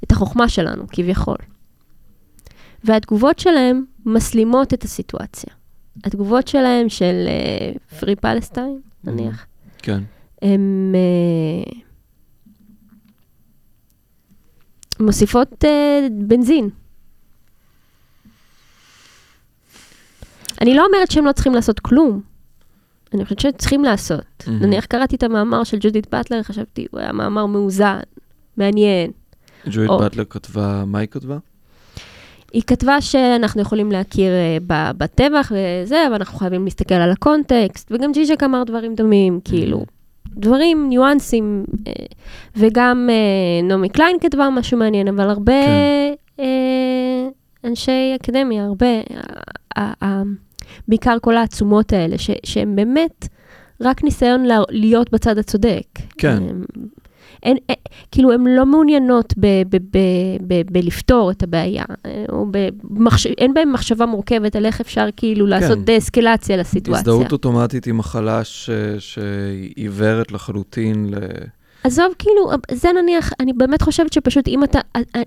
את 0.04 0.12
החוכמה 0.12 0.48
שלנו, 0.48 0.84
כביכול. 0.92 1.36
והתגובות 2.84 3.38
שלהם 3.38 3.84
מסלימות 4.06 4.74
את 4.74 4.84
הסיטואציה. 4.84 5.54
התגובות 6.04 6.48
שלהם 6.48 6.88
של 6.88 7.28
פרי 8.00 8.16
פלסטיין, 8.16 8.80
נניח, 9.04 9.46
כן. 9.78 10.02
הן 10.42 10.92
uh, 10.94 11.74
מוסיפות 15.00 15.64
uh, 15.64 15.66
בנזין. 16.10 16.70
אני 20.60 20.74
לא 20.74 20.86
אומרת 20.86 21.10
שהם 21.10 21.26
לא 21.26 21.32
צריכים 21.32 21.54
לעשות 21.54 21.80
כלום. 21.80 22.20
אני 23.14 23.24
חושבת 23.24 23.38
שהם 23.38 23.52
צריכים 23.52 23.84
לעשות. 23.84 24.44
מהמם. 24.46 24.62
נניח 24.62 24.84
קראתי 24.84 25.16
את 25.16 25.22
המאמר 25.22 25.64
של 25.64 25.78
ג'ודית 25.80 26.10
באטלר, 26.10 26.42
חשבתי, 26.42 26.86
הוא 26.90 27.00
היה 27.00 27.12
מאמר 27.12 27.46
מאוזן, 27.46 27.98
מעניין. 28.56 29.10
ג'ודית 29.70 29.98
באטלר 29.98 30.24
כתבה, 30.24 30.84
מה 30.86 30.98
היא 30.98 31.08
כתבה? 31.08 31.38
היא 32.52 32.62
כתבה 32.66 33.00
שאנחנו 33.00 33.62
יכולים 33.62 33.92
להכיר 33.92 34.32
אה, 34.32 34.58
בטבח 34.98 35.52
וזה, 35.54 36.06
אבל 36.06 36.14
אנחנו 36.14 36.38
חייבים 36.38 36.64
להסתכל 36.64 36.94
על 36.94 37.10
הקונטקסט, 37.10 37.92
וגם 37.92 38.12
ז'יז'ק 38.12 38.42
אמר 38.42 38.62
דברים 38.64 38.94
דומים, 38.94 39.40
כאילו, 39.44 39.84
דברים, 40.36 40.88
ניואנסים, 40.88 41.64
אה, 41.86 41.92
וגם 42.56 43.08
אה, 43.12 43.62
נעמי 43.68 43.88
קליין 43.88 44.16
כתבה 44.20 44.48
משהו 44.50 44.78
מעניין, 44.78 45.08
אבל 45.08 45.28
הרבה 45.30 45.52
כן. 46.36 46.42
אנשי 47.64 48.12
אקדמיה, 48.20 48.64
הרבה, 48.64 48.86
בעיקר 50.88 51.16
כל 51.22 51.36
העצומות 51.36 51.92
האלה, 51.92 52.18
ש- 52.18 52.30
שהם 52.44 52.76
באמת 52.76 53.28
רק 53.80 54.04
ניסיון 54.04 54.44
לה- 54.44 54.58
להיות 54.70 55.12
בצד 55.12 55.38
הצודק. 55.38 55.84
כן. 56.18 56.42
אין, 57.42 57.56
אין, 57.68 57.76
כאילו, 58.10 58.32
הן 58.32 58.44
לא 58.46 58.66
מעוניינות 58.66 59.34
ב, 59.38 59.46
ב, 59.70 59.76
ב, 59.76 59.98
ב, 60.46 60.62
בלפתור 60.72 61.30
את 61.30 61.42
הבעיה, 61.42 61.84
אה, 62.06 62.24
או 62.28 62.46
במחש... 62.50 63.26
אין 63.26 63.54
בהן 63.54 63.68
מחשבה 63.72 64.06
מורכבת 64.06 64.56
על 64.56 64.66
איך 64.66 64.80
אפשר 64.80 65.06
כאילו 65.16 65.46
לעשות 65.46 65.78
כן. 65.78 65.84
דה-אסקלציה 65.84 66.56
לסיטואציה. 66.56 67.00
הזדהות 67.00 67.32
אוטומטית 67.32 67.86
עם 67.86 67.98
מחלה 67.98 68.44
ש- 68.44 68.70
שהיא 68.98 69.72
עיוורת 69.76 70.32
לחלוטין 70.32 71.06
ל... 71.10 71.14
עזוב, 71.84 72.06
כאילו, 72.18 72.50
זה 72.70 72.88
נניח, 73.02 73.30
אני 73.40 73.52
באמת 73.52 73.82
חושבת 73.82 74.12
שפשוט 74.12 74.48
אם 74.48 74.64
אתה, 74.64 74.78
אה, 74.96 75.00
אה, 75.16 75.22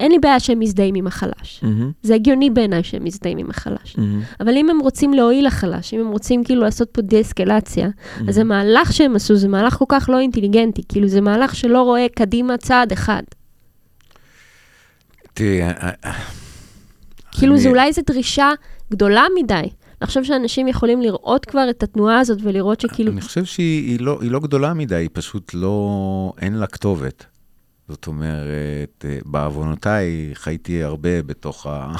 אין 0.00 0.12
לי 0.12 0.18
בעיה 0.18 0.40
שהם 0.40 0.58
מזדהים 0.60 0.94
עם 0.94 1.06
החלש. 1.06 1.60
מהמם, 1.62 1.90
זה 2.02 2.14
הגיוני 2.14 2.50
בעיניי 2.50 2.84
שהם 2.84 3.04
מזדהים 3.04 3.38
עם 3.38 3.50
החלש. 3.50 3.96
מהמם, 3.98 4.22
אבל 4.40 4.56
אם 4.56 4.70
הם 4.70 4.80
רוצים 4.80 5.14
להועיל 5.14 5.46
לחלש, 5.46 5.94
אם 5.94 6.00
הם 6.00 6.08
רוצים 6.08 6.44
כאילו 6.44 6.60
לעשות 6.62 6.88
פה 6.90 7.02
דה-אסקלציה, 7.02 7.88
מהמם. 8.16 8.28
אז 8.28 8.38
המהלך 8.38 8.92
שהם 8.92 9.16
עשו 9.16 9.36
זה 9.36 9.48
מהלך 9.48 9.74
כל 9.74 9.84
כך 9.88 10.08
לא 10.12 10.18
אינטליגנטי, 10.18 10.82
כאילו 10.88 11.08
זה 11.08 11.20
מהלך 11.20 11.54
שלא 11.56 11.82
רואה 11.82 12.06
קדימה 12.16 12.56
צעד 12.56 12.92
אחד. 12.92 13.22
תראי, 15.34 15.62
אה, 15.62 15.70
אה, 16.04 16.12
כאילו 17.32 17.52
אני- 17.54 17.60
זה 17.62 17.68
אולי 17.68 17.86
איזו 17.86 18.02
דרישה 18.06 18.50
גדולה 18.90 19.24
מדי. 19.42 19.62
אני 20.02 20.06
חושב 20.06 20.24
שאנשים 20.24 20.68
יכולים 20.68 21.02
לראות 21.02 21.44
כבר 21.44 21.66
את 21.70 21.82
התנועה 21.82 22.18
הזאת 22.18 22.38
ולראות 22.42 22.80
שכאילו, 22.80 23.12
אני 23.12 23.20
חושב 23.20 23.44
שהיא 23.44 23.90
היא 23.90 24.00
לא, 24.00 24.18
היא 24.22 24.30
לא 24.30 24.40
גדולה 24.40 24.74
מדי, 24.74 24.94
היא 24.94 25.08
פשוט 25.12 25.54
לא, 25.54 26.32
אין 26.38 26.54
לה 26.54 26.66
כתובת. 26.66 27.24
זאת 27.88 28.06
אומרת, 28.06 29.04
אה, 29.04 29.18
בעוונותיי 29.24 30.30
חייתי 30.34 30.82
הרבה 30.82 31.22
בתוך 31.22 31.66
ה... 31.66 31.92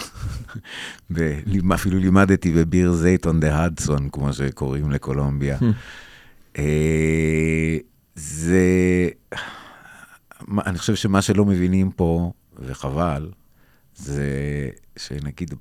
ב... 1.14 1.32
אפילו 1.74 1.98
לימדתי 1.98 2.52
בביר 2.52 2.92
זייט 2.92 3.26
on 3.26 3.30
the 3.42 3.80
Hudson, 3.80 4.10
כמו 4.12 4.32
שקוראים 4.32 4.90
לקולומביה. 4.90 5.58
אה, 6.58 7.76
זה... 8.14 9.08
אני 10.66 10.78
חושב 10.78 10.94
שמה 10.94 11.22
שלא 11.22 11.44
מבינים 11.44 11.90
פה, 11.90 12.32
וחבל, 12.58 13.30
זה 13.96 14.30
שנגיד 14.96 15.54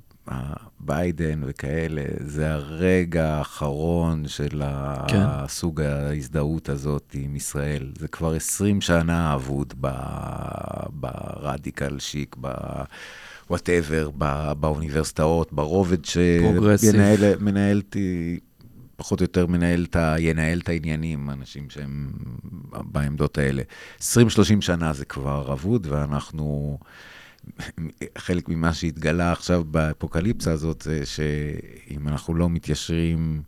ביידן 0.79 1.41
וכאלה, 1.45 2.03
זה 2.19 2.53
הרגע 2.53 3.33
האחרון 3.33 4.27
של 4.27 4.61
כן. 5.07 5.17
הסוג 5.19 5.81
ההזדהות 5.81 6.69
הזאת 6.69 7.11
עם 7.13 7.35
ישראל. 7.35 7.91
זה 7.97 8.07
כבר 8.07 8.33
20 8.33 8.81
שנה 8.81 9.33
אבוד 9.33 9.73
ב- 9.81 10.85
ברדיקל 10.89 11.99
שיק, 11.99 12.35
ב... 12.41 12.53
whatever, 13.49 14.09
באוניברסיטאות, 14.59 15.53
ברובד. 15.53 16.05
שמנהלתי, 16.05 18.39
פחות 18.95 19.19
או 19.19 19.23
יותר 19.23 19.47
מנהל 19.47 19.85
את 19.89 19.95
ה... 19.95 20.15
ינהל 20.19 20.59
את 20.59 20.69
העניינים, 20.69 21.29
אנשים 21.29 21.69
שהם 21.69 22.11
בעמדות 22.71 23.37
האלה. 23.37 23.61
20-30 23.99 24.03
שנה 24.59 24.93
זה 24.93 25.05
כבר 25.05 25.53
אבוד, 25.53 25.87
ואנחנו... 25.89 26.77
חלק 28.17 28.49
ממה 28.49 28.73
שהתגלה 28.73 29.31
עכשיו 29.31 29.63
באפוקליפסה 29.63 30.51
הזאת, 30.51 30.81
זה 30.81 31.05
שאם 31.05 32.07
אנחנו 32.07 32.35
לא 32.35 32.49
מתיישרים, 32.49 33.41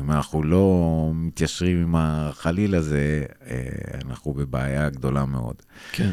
אם 0.00 0.10
אנחנו 0.10 0.42
לא 0.42 1.10
מתיישרים 1.14 1.82
עם 1.82 1.94
החליל 1.96 2.74
הזה, 2.74 3.24
אה, 3.46 3.56
אנחנו 4.04 4.32
בבעיה 4.32 4.90
גדולה 4.90 5.24
מאוד. 5.24 5.56
כן. 5.92 6.10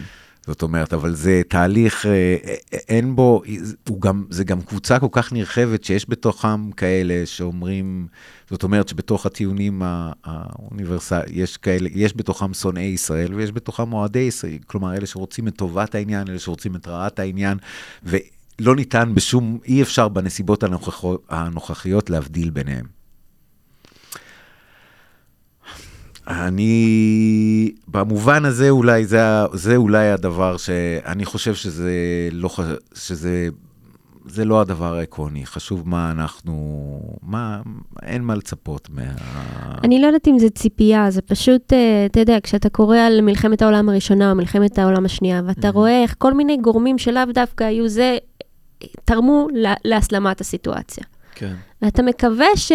זאת 0.47 0.61
אומרת, 0.61 0.93
אבל 0.93 1.15
זה 1.15 1.41
תהליך, 1.47 2.05
אה, 2.05 2.35
אין 2.89 3.15
בו, 3.15 3.41
הוא 3.89 4.01
גם, 4.01 4.25
זה 4.29 4.43
גם 4.43 4.61
קבוצה 4.61 4.99
כל 4.99 5.07
כך 5.11 5.33
נרחבת 5.33 5.83
שיש 5.83 6.09
בתוכם 6.09 6.71
כאלה 6.71 7.25
שאומרים, 7.25 8.07
זאת 8.49 8.63
אומרת 8.63 8.87
שבתוך 8.87 9.25
הטיעונים 9.25 9.81
האוניברסליים, 10.23 11.25
יש 11.31 11.57
כאלה, 11.57 11.89
יש 11.93 12.17
בתוכם 12.17 12.53
שונאי 12.53 12.83
ישראל 12.83 13.33
ויש 13.33 13.51
בתוכם 13.51 13.93
אוהדי 13.93 14.19
ישראל, 14.19 14.57
כלומר, 14.67 14.93
אלה 14.97 15.05
שרוצים 15.05 15.47
את 15.47 15.55
טובת 15.55 15.95
העניין, 15.95 16.27
אלה 16.29 16.39
שרוצים 16.39 16.75
את 16.75 16.87
רעת 16.87 17.19
העניין, 17.19 17.57
ולא 18.03 18.75
ניתן 18.75 19.15
בשום, 19.15 19.59
אי 19.65 19.81
אפשר 19.81 20.07
בנסיבות 20.07 20.63
הנוכחו- 20.63 21.17
הנוכחיות 21.29 22.09
להבדיל 22.09 22.49
ביניהם. 22.49 23.02
אני, 26.27 27.71
במובן 27.87 28.45
הזה 28.45 28.69
אולי, 28.69 29.05
זה, 29.05 29.19
זה 29.53 29.75
אולי 29.75 30.09
הדבר 30.11 30.57
שאני 30.57 31.25
חושב 31.25 31.53
שזה 31.55 31.91
לא, 32.31 32.49
שזה, 32.93 33.47
זה 34.25 34.45
לא 34.45 34.61
הדבר 34.61 34.95
העקרוני. 34.95 35.45
חשוב 35.45 35.89
מה 35.89 36.11
אנחנו, 36.11 36.99
מה, 37.23 37.61
אין 38.03 38.23
מה 38.23 38.35
לצפות 38.35 38.89
מה... 38.89 39.01
אני 39.83 40.01
לא 40.01 40.07
יודעת 40.07 40.27
אם 40.27 40.39
זה 40.39 40.49
ציפייה, 40.49 41.11
זה 41.11 41.21
פשוט, 41.21 41.73
אה, 41.73 42.05
אתה 42.05 42.19
יודע, 42.19 42.37
כשאתה 42.43 42.69
קורא 42.69 42.97
על 42.97 43.21
מלחמת 43.21 43.61
העולם 43.61 43.89
הראשונה 43.89 44.31
או 44.31 44.35
מלחמת 44.35 44.79
העולם 44.79 45.05
השנייה, 45.05 45.41
ואתה 45.45 45.69
רואה 45.69 46.01
איך 46.03 46.15
כל 46.17 46.33
מיני 46.33 46.57
גורמים 46.57 46.97
שלאו 46.97 47.23
דווקא 47.33 47.63
היו 47.63 47.87
זה, 47.89 48.17
תרמו 49.05 49.47
לה- 49.53 49.73
להסלמת 49.85 50.41
הסיטואציה. 50.41 51.03
כן. 51.35 51.53
ואתה 51.81 52.01
מקווה 52.03 52.47
ש... 52.55 52.71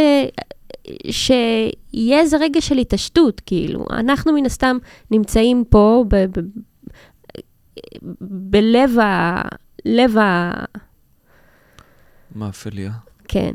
שיהיה 1.10 2.20
איזה 2.20 2.36
רגע 2.36 2.60
של 2.60 2.78
התעשתות, 2.78 3.40
כאילו. 3.46 3.84
אנחנו 3.90 4.32
מן 4.32 4.46
הסתם 4.46 4.78
נמצאים 5.10 5.64
פה 5.68 6.04
ב... 6.08 6.16
ב... 6.16 6.40
בלב 8.20 8.98
ה... 8.98 9.40
לב 9.84 10.18
ה... 10.18 10.52
מאפליה. 12.36 12.92
כן. 13.28 13.52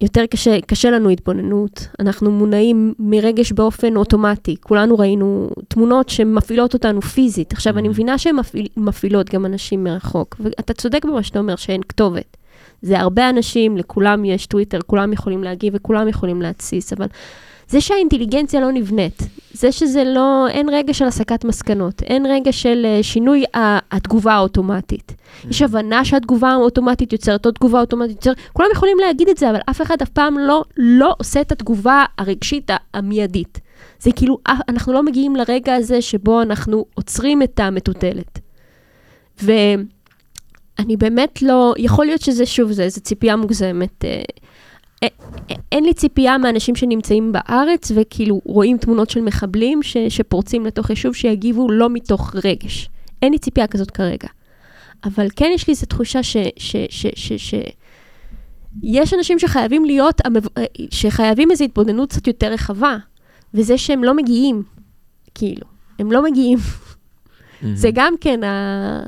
יותר 0.00 0.26
קשה, 0.26 0.60
קשה 0.66 0.90
לנו 0.90 1.08
התבוננות. 1.08 1.86
אנחנו 2.00 2.30
מונעים 2.30 2.94
מרגש 2.98 3.52
באופן 3.52 3.96
אוטומטי. 3.96 4.56
כולנו 4.60 4.98
ראינו 4.98 5.50
תמונות 5.68 6.08
שמפעילות 6.08 6.74
אותנו 6.74 7.02
פיזית. 7.02 7.52
עכשיו, 7.52 7.78
אני 7.78 7.88
Mhm. 7.88 7.90
מבינה 7.90 8.18
שהן 8.18 8.36
מפעיל, 8.36 8.66
מפעילות 8.76 9.30
גם 9.30 9.46
אנשים 9.46 9.84
מרחוק, 9.84 10.36
ואתה 10.40 10.72
צודק 10.72 11.04
במה 11.04 11.22
שאתה 11.22 11.38
אומר, 11.38 11.56
שאין 11.56 11.80
כתובת. 11.88 12.36
זה 12.82 13.00
הרבה 13.00 13.30
אנשים, 13.30 13.76
לכולם 13.76 14.24
יש 14.24 14.46
טוויטר, 14.46 14.78
כולם 14.86 15.12
יכולים 15.12 15.44
להגיב 15.44 15.72
וכולם 15.76 16.08
יכולים 16.08 16.42
להתסיס, 16.42 16.92
אבל 16.92 17.06
זה 17.68 17.80
שהאינטליגנציה 17.80 18.60
לא 18.60 18.72
נבנית, 18.72 19.22
זה 19.52 19.72
שזה 19.72 20.04
לא, 20.04 20.48
אין 20.48 20.68
רגע 20.68 20.94
של 20.94 21.04
הסקת 21.04 21.44
מסקנות, 21.44 22.02
אין 22.02 22.26
רגע 22.26 22.52
של 22.52 22.82
אה, 22.84 23.02
שינוי 23.02 23.44
ה- 23.54 23.96
התגובה 23.96 24.32
האוטומטית. 24.32 25.12
יש 25.50 25.62
הבנה 25.62 26.04
שהתגובה 26.04 26.48
האוטומטית 26.50 27.12
יוצרת 27.12 27.44
עוד 27.44 27.54
תגובה 27.54 27.80
אוטומטית 27.80 28.16
יוצרת, 28.16 28.36
כולם 28.52 28.68
יכולים 28.72 28.96
להגיד 29.06 29.28
את 29.28 29.36
זה, 29.36 29.50
אבל 29.50 29.58
אף 29.70 29.82
אחד 29.82 29.96
אף 30.02 30.08
פעם 30.08 30.38
לא, 30.38 30.64
לא 30.76 31.14
עושה 31.18 31.40
את 31.40 31.52
התגובה 31.52 32.04
הרגשית 32.18 32.70
המיידית. 32.94 33.60
זה 34.00 34.12
כאילו, 34.12 34.38
אה, 34.46 34.54
אנחנו 34.68 34.92
לא 34.92 35.02
מגיעים 35.02 35.36
לרגע 35.36 35.74
הזה 35.74 36.02
שבו 36.02 36.42
אנחנו 36.42 36.84
עוצרים 36.94 37.42
את 37.42 37.60
המטוטלת. 37.60 38.38
ואני 40.78 40.96
באמת 40.96 41.42
לא, 41.42 41.74
יכול 41.78 42.06
להיות 42.06 42.20
שזה 42.20 42.46
שוב, 42.46 42.72
זה 42.72 42.82
איזו 42.82 43.00
ציפייה 43.00 43.36
מוגזמת. 43.36 44.04
אה, 44.04 44.22
אה, 45.02 45.08
אין 45.72 45.84
לי 45.84 45.94
ציפייה 45.94 46.38
מאנשים 46.38 46.76
שנמצאים 46.76 47.32
בארץ 47.32 47.92
וכאילו 47.94 48.40
רואים 48.44 48.78
תמונות 48.78 49.10
של 49.10 49.20
מחבלים 49.20 49.82
ש, 49.82 49.96
שפורצים 50.08 50.66
לתוך 50.66 50.90
יישוב 50.90 51.14
שיגיבו 51.14 51.70
לא 51.70 51.90
מתוך 51.90 52.34
רגש. 52.44 52.88
אין 53.22 53.32
לי 53.32 53.38
ציפייה 53.38 53.66
כזאת 53.66 53.90
כרגע. 53.90 54.28
אבל 55.04 55.26
כן 55.36 55.50
יש 55.54 55.66
לי 55.68 55.70
איזו 55.70 55.86
תחושה 55.86 56.22
ש... 56.22 56.36
ש, 56.56 56.76
ש, 56.90 57.06
ש, 57.14 57.32
ש 57.32 57.54
יש 58.82 59.14
אנשים 59.14 59.38
שחייבים 59.38 59.84
להיות, 59.84 60.20
אה, 60.20 60.64
שחייבים 60.90 61.50
איזו 61.50 61.64
התבוננות 61.64 62.10
קצת 62.10 62.26
יותר 62.26 62.52
רחבה, 62.52 62.96
וזה 63.54 63.78
שהם 63.78 64.04
לא 64.04 64.14
מגיעים, 64.14 64.62
כאילו, 65.34 65.66
הם 65.98 66.12
לא 66.12 66.24
מגיעים. 66.24 66.58
זה 67.74 67.88
גם 67.94 68.14
כן 68.20 68.44
ה... 68.44 69.02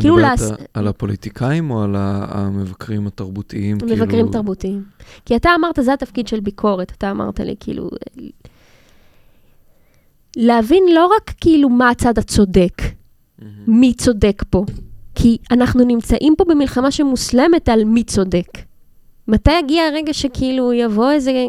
כאילו 0.00 0.16
מדברת 0.16 0.30
לעס- 0.40 0.52
על 0.74 0.88
הפוליטיקאים 0.88 1.70
או 1.70 1.82
על 1.82 1.94
המבקרים 1.98 3.06
התרבותיים? 3.06 3.76
מבקרים 3.76 4.08
כאילו... 4.08 4.28
תרבותיים. 4.28 4.84
כי 5.24 5.36
אתה 5.36 5.50
אמרת, 5.58 5.78
זה 5.82 5.92
התפקיד 5.92 6.28
של 6.28 6.40
ביקורת, 6.40 6.92
אתה 6.98 7.10
אמרת 7.10 7.40
לי, 7.40 7.54
כאילו... 7.60 7.90
להבין 10.36 10.84
לא 10.94 11.10
רק 11.16 11.34
כאילו 11.40 11.68
מה 11.68 11.90
הצד 11.90 12.18
הצודק, 12.18 12.82
מהמם. 13.38 13.80
מי 13.80 13.94
צודק 13.94 14.42
פה, 14.50 14.64
כי 15.14 15.38
אנחנו 15.50 15.84
נמצאים 15.84 16.34
פה 16.38 16.44
במלחמה 16.44 16.90
שמוסלמת 16.90 17.68
על 17.68 17.84
מי 17.84 18.04
צודק. 18.04 18.48
מתי 19.28 19.58
יגיע 19.58 19.82
הרגע 19.84 20.12
שכאילו 20.12 20.72
יבוא 20.72 21.10
איזה 21.10 21.46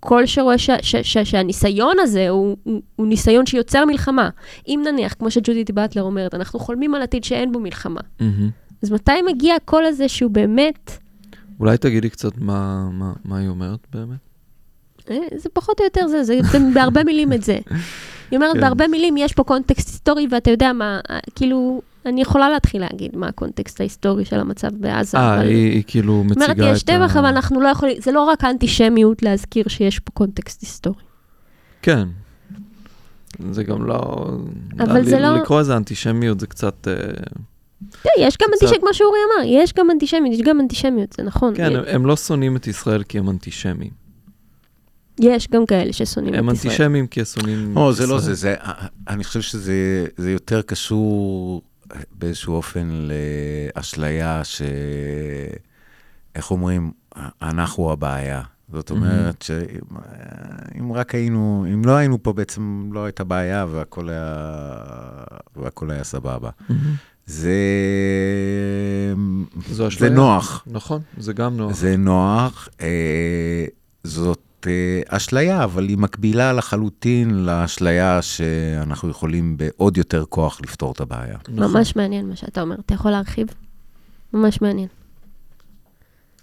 קול 0.00 0.26
שרואה 0.26 0.58
ש- 0.58 0.70
ש- 0.82 0.96
ש- 0.96 1.18
שהניסיון 1.30 1.96
הזה 2.00 2.28
הוא, 2.28 2.56
הוא, 2.62 2.82
הוא 2.96 3.06
ניסיון 3.06 3.46
שיוצר 3.46 3.84
מלחמה. 3.84 4.28
אם 4.68 4.82
נניח, 4.86 5.14
כמו 5.18 5.30
שג'ודית 5.30 5.70
באטלר 5.70 6.02
אומרת, 6.02 6.34
אנחנו 6.34 6.58
חולמים 6.58 6.94
על 6.94 7.02
עתיד 7.02 7.24
שאין 7.24 7.52
בו 7.52 7.60
מלחמה. 7.60 8.00
מהמם. 8.20 8.50
אז 8.82 8.92
מתי 8.92 9.22
מגיע 9.28 9.54
הקול 9.54 9.84
הזה 9.84 10.08
שהוא 10.08 10.30
באמת, 10.30 10.90
אולי 11.60 11.78
תגידי 11.78 12.10
קצת 12.10 12.38
מה, 12.38 12.88
מה, 12.92 13.12
מה 13.24 13.38
היא 13.38 13.48
אומרת 13.48 13.78
באמת? 13.92 14.18
אה, 15.10 15.16
זה 15.36 15.48
פחות 15.52 15.80
או 15.80 15.84
יותר 15.84 16.06
זה, 16.06 16.24
זה, 16.24 16.38
זה 16.52 16.58
בהרבה 16.74 17.04
מילים 17.04 17.32
את 17.32 17.42
זה. 17.42 17.58
היא 18.30 18.36
אומרת, 18.36 18.54
כן. 18.54 18.60
בהרבה 18.60 18.88
מילים 18.88 19.16
יש 19.16 19.32
פה 19.32 19.44
קונטקסט 19.44 19.88
היסטורי, 19.88 20.26
ואתה 20.30 20.50
יודע 20.50 20.72
מה, 20.72 21.00
אה, 21.10 21.18
כאילו, 21.34 21.82
אני 22.06 22.20
יכולה 22.22 22.48
להתחיל 22.50 22.80
להגיד 22.80 23.16
מה 23.16 23.26
הקונטקסט 23.28 23.80
ההיסטורי 23.80 24.24
של 24.24 24.40
המצב 24.40 24.68
בעזה. 24.74 25.18
אה, 25.18 25.34
אבל- 25.34 25.46
היא, 25.48 25.70
היא 25.72 25.82
כאילו 25.86 26.24
מציגה 26.24 26.44
אומרת, 26.44 26.56
את 26.58 26.62
ה... 26.62 26.70
יש 26.70 26.82
טבח, 26.82 27.16
אבל 27.16 27.26
אנחנו 27.26 27.60
לא 27.60 27.68
יכולים, 27.68 27.96
זה 28.00 28.12
לא 28.12 28.24
רק 28.24 28.44
אנטישמיות 28.44 29.22
להזכיר 29.22 29.68
שיש 29.68 29.98
פה 29.98 30.10
קונטקסט 30.12 30.62
היסטורי. 30.62 31.02
כן. 31.82 32.08
זה 33.50 33.64
גם 33.64 33.84
לא... 33.86 34.28
אבל 34.78 35.04
זה 35.04 35.18
לא- 35.20 35.36
לקרוא 35.36 35.60
לזה 35.60 35.76
אנטישמיות 35.76 36.40
זה 36.40 36.46
קצת... 36.46 36.88
אה, 36.88 36.94
כן, 38.02 38.10
יש 38.18 38.36
גם 38.42 38.48
אנטישמיות, 38.54 38.80
כמו 38.84 38.94
שאורי 38.94 39.18
אמר, 39.38 39.48
יש 39.62 39.72
גם 39.74 39.90
אנטישמיות, 39.90 40.34
יש 40.34 40.42
גם 40.42 40.60
אנטישמיות, 40.60 41.12
זה 41.12 41.22
נכון. 41.22 41.54
כן, 41.56 41.76
הם- 41.76 41.84
הם 41.86 42.06
לא 42.06 42.16
שונאים 42.16 42.56
את 42.56 42.66
ישראל 42.66 43.02
כי 43.02 43.18
הם 43.18 43.30
אנטישמים. 43.30 43.90
יש 45.20 45.48
גם 45.48 45.66
כאלה 45.66 45.92
ששונאים 45.92 46.34
הם 46.34 46.50
את 46.50 46.54
ישראל. 46.54 46.72
אנטישמים 46.72 47.06
כי 47.06 47.20
הם 47.20 47.26
שונאים 47.26 47.76
או, 47.76 47.90
את 47.90 47.96
זה 47.96 48.02
לא 48.06 48.14
ישראל. 48.14 48.20
זה, 48.20 48.34
זה, 48.34 48.54
אני 49.08 49.24
חושב 49.24 49.40
שזה 49.40 49.74
זה 50.16 50.30
יותר 50.30 50.62
קשור 50.62 51.62
באיזשהו 52.12 52.54
אופן 52.54 52.88
לאשליה 52.90 54.44
ש... 54.44 54.62
איך 56.34 56.50
אומרים? 56.50 56.92
אנחנו 57.42 57.92
הבעיה. 57.92 58.42
זאת 58.72 58.90
אומרת 58.90 59.42
שאם 59.42 60.92
רק 60.92 61.14
היינו, 61.14 61.66
אם 61.74 61.84
לא 61.84 61.96
היינו 61.96 62.22
פה 62.22 62.32
בעצם 62.32 62.90
לא 62.92 63.04
הייתה 63.04 63.24
בעיה 63.24 63.66
והכל 63.70 64.08
היה, 64.08 64.44
והכל 65.56 65.90
היה 65.90 66.04
סבבה. 66.04 66.50
מהמם. 66.68 66.94
זה, 67.26 67.54
זו 69.70 69.88
זה. 69.98 70.10
נוח. 70.10 70.64
נכון, 70.66 71.02
זה 71.18 71.32
גם 71.32 71.56
נוח. 71.56 71.72
זה 71.72 71.96
נוח, 71.96 72.68
אה, 72.80 73.64
זאת 74.04 74.49
אה, 74.66 75.16
אשליה, 75.16 75.64
אבל 75.64 75.88
היא 75.88 75.98
מקבילה 75.98 76.52
לחלוטין 76.52 77.44
לאשליה 77.46 78.22
שאנחנו 78.22 79.08
יכולים 79.10 79.56
בעוד 79.56 79.96
יותר 79.96 80.24
כוח 80.28 80.60
לפתור 80.60 80.92
את 80.92 81.00
הבעיה. 81.00 81.36
נכון. 81.48 81.76
ממש 81.76 81.96
מעניין 81.96 82.28
מה 82.28 82.36
שאתה 82.36 82.60
אומר, 82.60 82.76
אתה 82.86 82.94
יכול 82.94 83.10
להרחיב? 83.10 83.46
ממש 84.32 84.60
מעניין. 84.62 84.88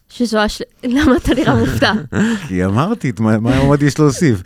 שזו 0.10 0.40
הש... 0.40 0.62
למה 0.84 1.18
אתה 1.18 1.34
נראה 1.36 1.56
מופתע? 1.56 1.94
כי 2.48 2.66
אמרתי, 2.66 3.12
מה 3.20 3.40
מה 3.40 3.58
עוד 3.58 3.82
יש 3.84 4.00
להוסיף? 4.00 4.44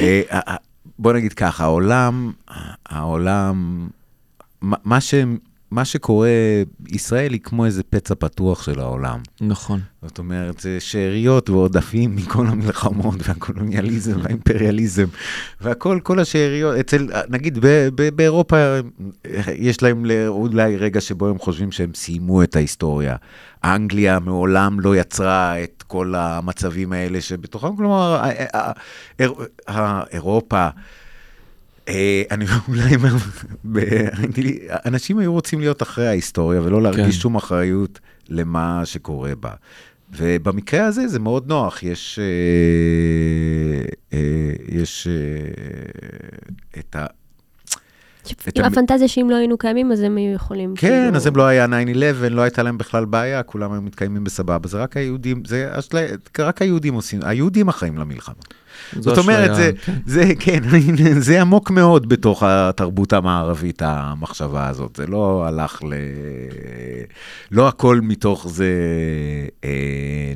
אה, 0.00 0.22
אה, 0.32 0.56
בוא 0.98 1.12
נגיד 1.12 1.32
ככה, 1.32 1.64
העולם, 1.64 2.32
העולם, 2.86 3.88
מה- 4.60 4.76
מה 4.84 5.00
ש- 5.00 5.14
מה 5.74 5.84
שקורה, 5.84 6.28
ישראל 6.88 7.32
היא 7.32 7.40
כמו 7.40 7.66
איזה 7.66 7.82
פצע 7.82 8.14
פתוח 8.18 8.62
של 8.62 8.80
העולם. 8.80 9.20
נכון. 9.40 9.80
זאת 10.02 10.18
אומרת, 10.18 10.60
זה 10.60 10.80
שאריות 10.80 11.50
ועודפים 11.50 12.16
מכל 12.16 12.46
המלחמות 12.46 13.14
והקולוניאליזם 13.28 14.20
והאימפריאליזם 14.22 15.04
והכל, 15.60 16.00
כל 16.02 16.20
השאריות, 16.20 16.76
אצל, 16.76 17.08
נגיד 17.28 17.58
ב, 17.58 17.88
ב, 17.94 18.08
באירופה 18.08 18.56
יש 19.54 19.82
להם 19.82 20.04
אולי 20.28 20.76
רגע 20.76 21.00
שבו 21.00 21.28
הם 21.28 21.38
חושבים 21.38 21.72
שהם 21.72 21.90
סיימו 21.94 22.42
את 22.42 22.56
ההיסטוריה. 22.56 23.16
אנגליה 23.64 24.18
מעולם 24.18 24.80
לא 24.80 24.96
יצרה 24.96 25.62
את 25.62 25.84
כל 25.86 26.14
המצבים 26.16 26.92
האלה 26.92 27.20
שבתוכם, 27.20 27.76
כלומר, 27.76 28.14
ה- 28.14 28.30
ה- 28.54 28.58
ה- 28.58 28.72
ה- 29.68 30.02
אירופה, 30.12 30.56
אה, 30.56 30.70
אני 32.30 32.44
אולי 32.68 32.96
אומר, 32.96 33.14
אנשים 34.86 35.18
היו 35.18 35.32
רוצים 35.32 35.60
להיות 35.60 35.82
אחרי 35.82 36.06
ההיסטוריה 36.06 36.62
ולא 36.62 36.82
להרגיש 36.82 37.04
כן. 37.04 37.20
שום 37.20 37.36
אחריות 37.36 38.00
למה 38.28 38.82
שקורה 38.84 39.34
בה. 39.34 39.50
ובמקרה 40.16 40.86
הזה 40.86 41.08
זה 41.08 41.18
מאוד 41.18 41.48
נוח, 41.48 41.82
יש, 41.82 42.18
אה, 42.18 42.24
אה, 44.12 44.52
יש 44.68 45.06
אה, 45.06 45.12
את 46.78 46.96
ה... 46.96 47.06
את 48.48 48.58
המ- 48.58 48.64
הפנטזיה 48.64 49.08
שאם 49.08 49.30
לא 49.30 49.36
היינו 49.36 49.58
קיימים, 49.58 49.92
אז 49.92 50.00
הם 50.00 50.16
היו 50.16 50.32
יכולים... 50.32 50.74
כן, 50.76 50.88
כאילו- 51.04 51.16
אז 51.16 51.26
הם 51.26 51.36
לא 51.36 51.42
היה 51.42 51.66
9-11, 51.66 51.68
לא 52.30 52.42
הייתה 52.42 52.62
להם 52.62 52.78
בכלל 52.78 53.04
בעיה, 53.04 53.42
כולם 53.42 53.72
היו 53.72 53.82
מתקיימים 53.82 54.24
בסבבה, 54.24 54.68
זה 54.68 54.82
רק 54.82 54.96
היהודים, 54.96 55.42
זה 55.46 55.70
רק 56.38 56.62
היהודים 56.62 56.94
עושים, 56.94 57.20
היהודים 57.24 57.68
אחראים 57.68 57.98
למלחמה. 57.98 58.34
זאת 58.92 59.18
אומרת, 59.18 59.50
אשליה, 59.50 59.54
זה, 59.54 59.70
כן. 59.84 59.92
זה, 60.06 60.24
כן, 60.38 60.60
זה 61.20 61.40
עמוק 61.40 61.70
מאוד 61.70 62.08
בתוך 62.08 62.42
התרבות 62.42 63.12
המערבית, 63.12 63.82
המחשבה 63.84 64.68
הזאת. 64.68 64.96
זה 64.96 65.06
לא 65.06 65.44
הלך 65.46 65.82
ל... 65.84 65.92
לא 67.50 67.68
הכל 67.68 68.00
מתוך 68.02 68.46
זה 68.48 68.70
אה, 69.64 69.70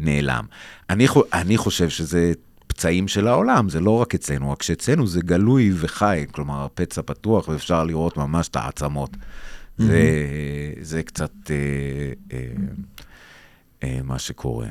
נעלם. 0.00 0.44
אני, 0.90 1.06
אני 1.32 1.56
חושב 1.56 1.88
שזה 1.88 2.32
פצעים 2.78 3.08
של 3.08 3.28
העולם, 3.28 3.68
זה 3.68 3.80
לא 3.80 3.90
רק 3.90 4.14
אצלנו, 4.14 4.52
רק 4.52 4.62
שאצלנו 4.62 5.06
זה 5.06 5.20
גלוי 5.20 5.72
וחי, 5.74 6.24
כלומר, 6.32 6.64
הפצע 6.64 7.02
פתוח 7.02 7.48
ואפשר 7.48 7.84
לראות 7.84 8.16
ממש 8.16 8.48
את 8.48 8.56
העצמות. 8.56 9.10
זה, 9.78 10.02
זה 10.80 11.02
קצת 11.02 11.30
אה, 11.50 11.56
אה, 12.32 12.44
אה, 13.84 14.00
מה 14.04 14.18
שקורה. 14.18 14.66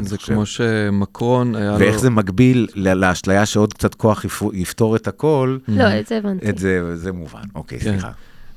זה 0.00 0.18
חושב. 0.18 0.32
כמו 0.32 0.46
שמקרון 0.46 1.54
היה 1.54 1.72
לו... 1.72 1.78
ואיך 1.78 1.98
זה 1.98 2.10
מקביל 2.10 2.68
לאשליה 2.74 3.46
שעוד 3.46 3.72
קצת 3.74 3.94
כוח 3.94 4.24
יפתור 4.52 4.96
את 4.96 5.08
הכל, 5.08 5.58
לא, 5.68 6.00
את 6.00 6.06
זה 6.06 6.16
הבנתי. 6.16 6.48
את 6.48 6.58
זה, 6.58 6.96
זה 6.96 7.12
מובן. 7.12 7.44
אוקיי, 7.54 7.78
כן. 7.78 7.84
סליחה. 7.84 8.10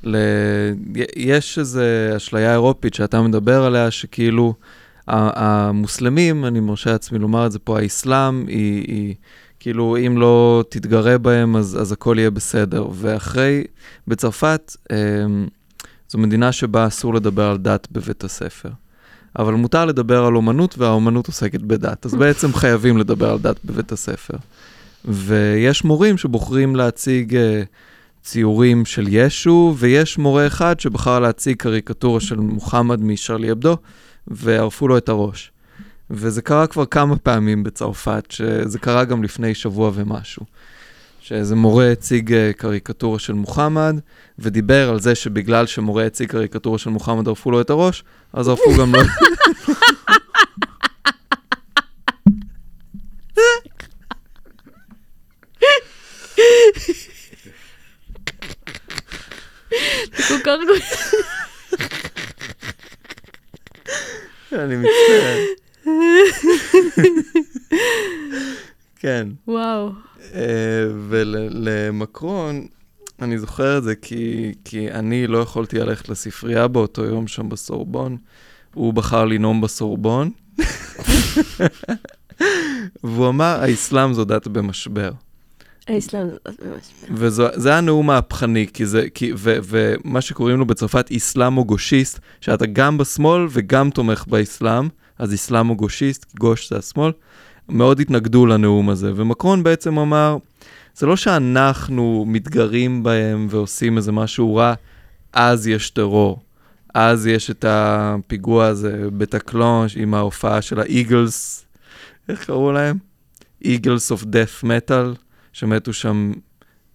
ל... 0.04 0.18
יש 1.16 1.60
איזו 1.60 1.82
אשליה 2.18 2.52
אירופית 2.52 2.94
שאתה 2.94 3.22
מדבר 3.22 3.64
עליה, 3.64 3.92
שכאילו 3.92 4.54
המוסלמים, 5.10 6.46
אני 6.46 6.60
מרשה 6.60 6.92
לעצמי 6.92 7.20
לומר 7.20 7.46
את 7.46 7.52
זה 7.52 7.60
פה, 7.60 7.80
האסלאם, 7.80 8.48
היא, 8.48 8.86
היא 8.88 9.16
כאילו, 9.60 9.98
אם 10.08 10.18
לא 10.18 10.64
תתגרה 10.70 11.18
בהם, 11.18 11.56
אז, 11.56 11.78
אז 11.82 11.92
הכל 11.92 12.16
יהיה 12.20 12.30
בסדר. 12.30 12.88
ואחרי, 12.94 13.64
בצרפת, 14.08 14.76
אמ, 14.92 15.48
זו 16.10 16.18
מדינה 16.18 16.52
שבה 16.52 16.88
אסור 16.88 17.14
לדבר 17.14 17.50
על 17.50 17.58
דת 17.58 17.88
בבית 17.92 18.24
הספר. 18.24 18.70
אבל 19.40 19.54
מותר 19.54 19.86
לדבר 19.86 20.26
על 20.26 20.36
אומנות, 20.36 20.78
והאומנות 20.78 21.28
עוסקת 21.28 21.62
בדת. 21.62 22.06
אז 22.06 22.16
בעצם 22.16 22.54
חייבים 22.62 22.98
לדבר 22.98 23.32
על 23.32 23.38
דת 23.40 23.60
בבית 23.66 23.92
הספר. 23.92 24.38
ויש 25.06 25.84
מורים 25.84 26.18
שבוחרים 26.18 26.76
להציג 26.76 27.36
אה, 27.36 27.64
ציורים 28.24 28.86
של 28.86 29.06
ישו, 29.10 29.76
ויש 29.78 30.18
מורה 30.18 30.48
אחד 30.48 30.80
שבחר 30.80 31.20
להציג 31.20 31.58
קריקטורה 31.58 32.20
של 32.20 32.36
מוחמד 32.36 33.02
משרלי 33.02 33.52
אבדו, 33.52 33.78
וערפו 34.30 34.88
לו 34.88 34.98
את 34.98 35.10
הראש. 35.10 35.52
וזה 36.12 36.42
קרה 36.42 36.68
כבר 36.68 36.86
כמה 36.86 37.16
פעמים 37.18 37.64
בצרפת, 37.64 38.26
שזה 38.30 38.80
קרה 38.80 39.06
גם 39.06 39.24
לפני 39.24 39.56
שבוע 39.56 39.92
ומשהו. 39.94 40.46
שאיזה 41.22 41.56
מורה 41.56 41.92
הציג 41.92 42.34
אה, 42.34 42.52
קריקטורה 42.58 43.20
של 43.20 43.34
מוחמד, 43.34 43.96
ודיבר 44.40 44.90
על 44.90 45.00
זה 45.00 45.16
שבגלל 45.16 45.66
שמורה 45.66 46.06
הציג 46.06 46.30
קריקטורה 46.30 46.78
של 46.78 46.90
מוחמד 46.90 47.28
ערפו 47.28 47.52
לו 47.52 47.62
את 47.62 47.70
הראש, 47.70 48.04
אז 48.34 48.48
ערפו 48.48 48.78
גם 48.80 48.96
לו. 48.96 49.02
כל 60.28 60.38
כך. 60.44 61.20
אני 64.54 64.76
מצטער. 64.76 65.38
כן. 68.96 69.28
וואו. 69.48 69.92
ולמקרון, 71.10 72.68
אני 73.22 73.40
זוכר 73.40 73.78
את 73.78 73.84
זה 73.84 73.96
כי, 73.96 74.52
כי 74.66 74.92
אני 74.92 75.28
לא 75.28 75.38
יכולתי 75.38 75.80
ללכת 75.80 76.10
לספרייה 76.10 76.68
באותו 76.68 77.06
יום 77.06 77.28
שם 77.28 77.50
בסורבון. 77.50 78.18
הוא 78.74 78.94
בחר 78.94 79.26
לנאום 79.26 79.62
בסורבון. 79.62 80.32
והוא 83.04 83.30
אמר, 83.30 83.60
האסלאם 83.62 84.14
זו 84.14 84.26
דת 84.26 84.48
במשבר. 84.48 85.12
האסלאם. 85.90 86.28
וזה 87.12 87.70
היה 87.70 87.82
נאום 87.82 88.08
מהפכני, 88.08 88.68
כי 88.74 88.86
זה, 88.86 89.10
כי, 89.14 89.32
ו, 89.38 89.58
ומה 89.64 90.22
שקוראים 90.22 90.60
לו 90.60 90.66
בצרפת 90.66 91.12
איסלאמו-גושיסט, 91.12 92.20
שאתה 92.42 92.66
גם 92.66 92.98
בשמאל 92.98 93.48
וגם 93.50 93.90
תומך 93.90 94.26
באסלאם, 94.28 94.88
אז 95.20 95.32
איסלאמו-גושיסט, 95.32 96.26
גוש 96.40 96.70
זה 96.70 96.78
השמאל, 96.78 97.12
מאוד 97.70 98.00
התנגדו 98.00 98.46
לנאום 98.46 98.90
הזה. 98.90 99.12
ומקרון 99.16 99.64
בעצם 99.64 100.00
אמר, 100.00 100.38
זה 100.96 101.06
לא 101.06 101.16
שאנחנו 101.16 102.26
מתגרים 102.28 103.04
בהם 103.04 103.48
ועושים 103.50 103.98
איזה 103.98 104.12
משהו 104.12 104.56
רע, 104.56 104.74
אז 105.34 105.68
יש 105.68 105.90
טרור. 105.90 106.40
אז 106.94 107.28
יש 107.28 107.52
את 107.52 107.66
הפיגוע 107.68 108.66
הזה 108.66 109.06
בטקלון 109.18 109.88
עם 109.96 110.14
ההופעה 110.14 110.62
של 110.62 110.80
האיגלס, 110.80 111.66
איך 112.30 112.46
קראו 112.46 112.72
להם? 112.72 112.98
איגלס 113.66 114.12
אוף 114.12 114.24
דף 114.24 114.64
מטאל, 114.64 115.14
שמתו 115.54 115.94
שם 115.94 116.32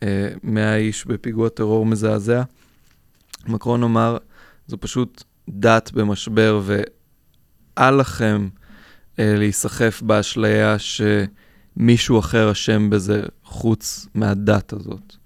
אה, 0.02 0.28
100 0.42 0.76
איש 0.76 1.06
בפיגוע 1.06 1.48
טרור 1.48 1.86
מזעזע. 1.86 2.42
מקרון 3.46 3.82
אמר, 3.82 4.18
זו 4.66 4.76
פשוט 4.80 5.24
דת 5.48 5.92
במשבר, 5.92 6.60
ואל 6.64 7.94
לכם 7.94 8.48
אה, 9.18 9.34
להיסחף 9.36 10.02
באשליה 10.02 10.76
שמישהו 10.78 12.18
אחר 12.18 12.52
אשם 12.52 12.90
בזה 12.90 13.22
חוץ 13.44 14.06
מהדת 14.14 14.72
הזאת. 14.72 15.16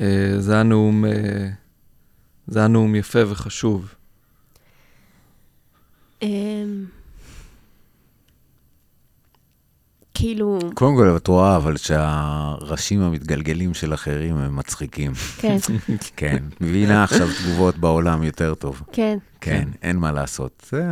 אה, 0.00 0.34
זה 0.38 0.52
היה 0.54 0.62
נאום, 0.62 1.04
אה, 1.04 1.48
זה 2.46 2.58
היה 2.58 2.68
נאום 2.68 2.94
יפה 2.94 3.30
וחשוב. 3.30 3.94
אמ, 6.22 6.84
כאילו, 10.20 10.58
קודם 10.74 10.96
כל, 10.96 11.16
את 11.16 11.26
רואה, 11.26 11.56
אבל 11.56 11.76
שהראשים 11.76 13.00
המתגלגלים 13.00 13.74
של 13.74 13.94
אחרים 13.94 14.36
הם 14.36 14.56
מצחיקים. 14.56 15.12
כן, 15.38 15.56
כן, 16.16 16.36
מבינה 16.60 17.04
עכשיו 17.04 17.28
תגובות 17.42 17.78
בעולם 17.78 18.22
יותר 18.22 18.54
טוב. 18.54 18.82
כן, 18.92 19.18
כן, 19.40 19.68
אין 19.82 19.96
מה 19.96 20.12
לעשות. 20.12 20.66
כן. 20.70 20.90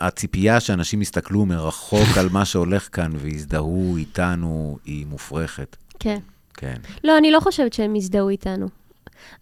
הציפייה 0.00 0.60
שאנשים 0.60 1.02
יסתכלו 1.02 1.46
מרחוק 1.46 2.18
על 2.18 2.28
מה 2.32 2.44
שהולך 2.44 2.88
כאן 2.92 3.12
ויזדהו 3.14 3.96
איתנו, 3.96 4.78
היא 4.84 5.06
מופרכת. 5.06 5.76
כן. 5.98 6.18
כן. 6.54 6.76
לא, 7.04 7.18
אני 7.18 7.30
לא 7.30 7.40
חושבת 7.40 7.72
שהם 7.72 7.96
יזדהו 7.96 8.28
איתנו. 8.28 8.66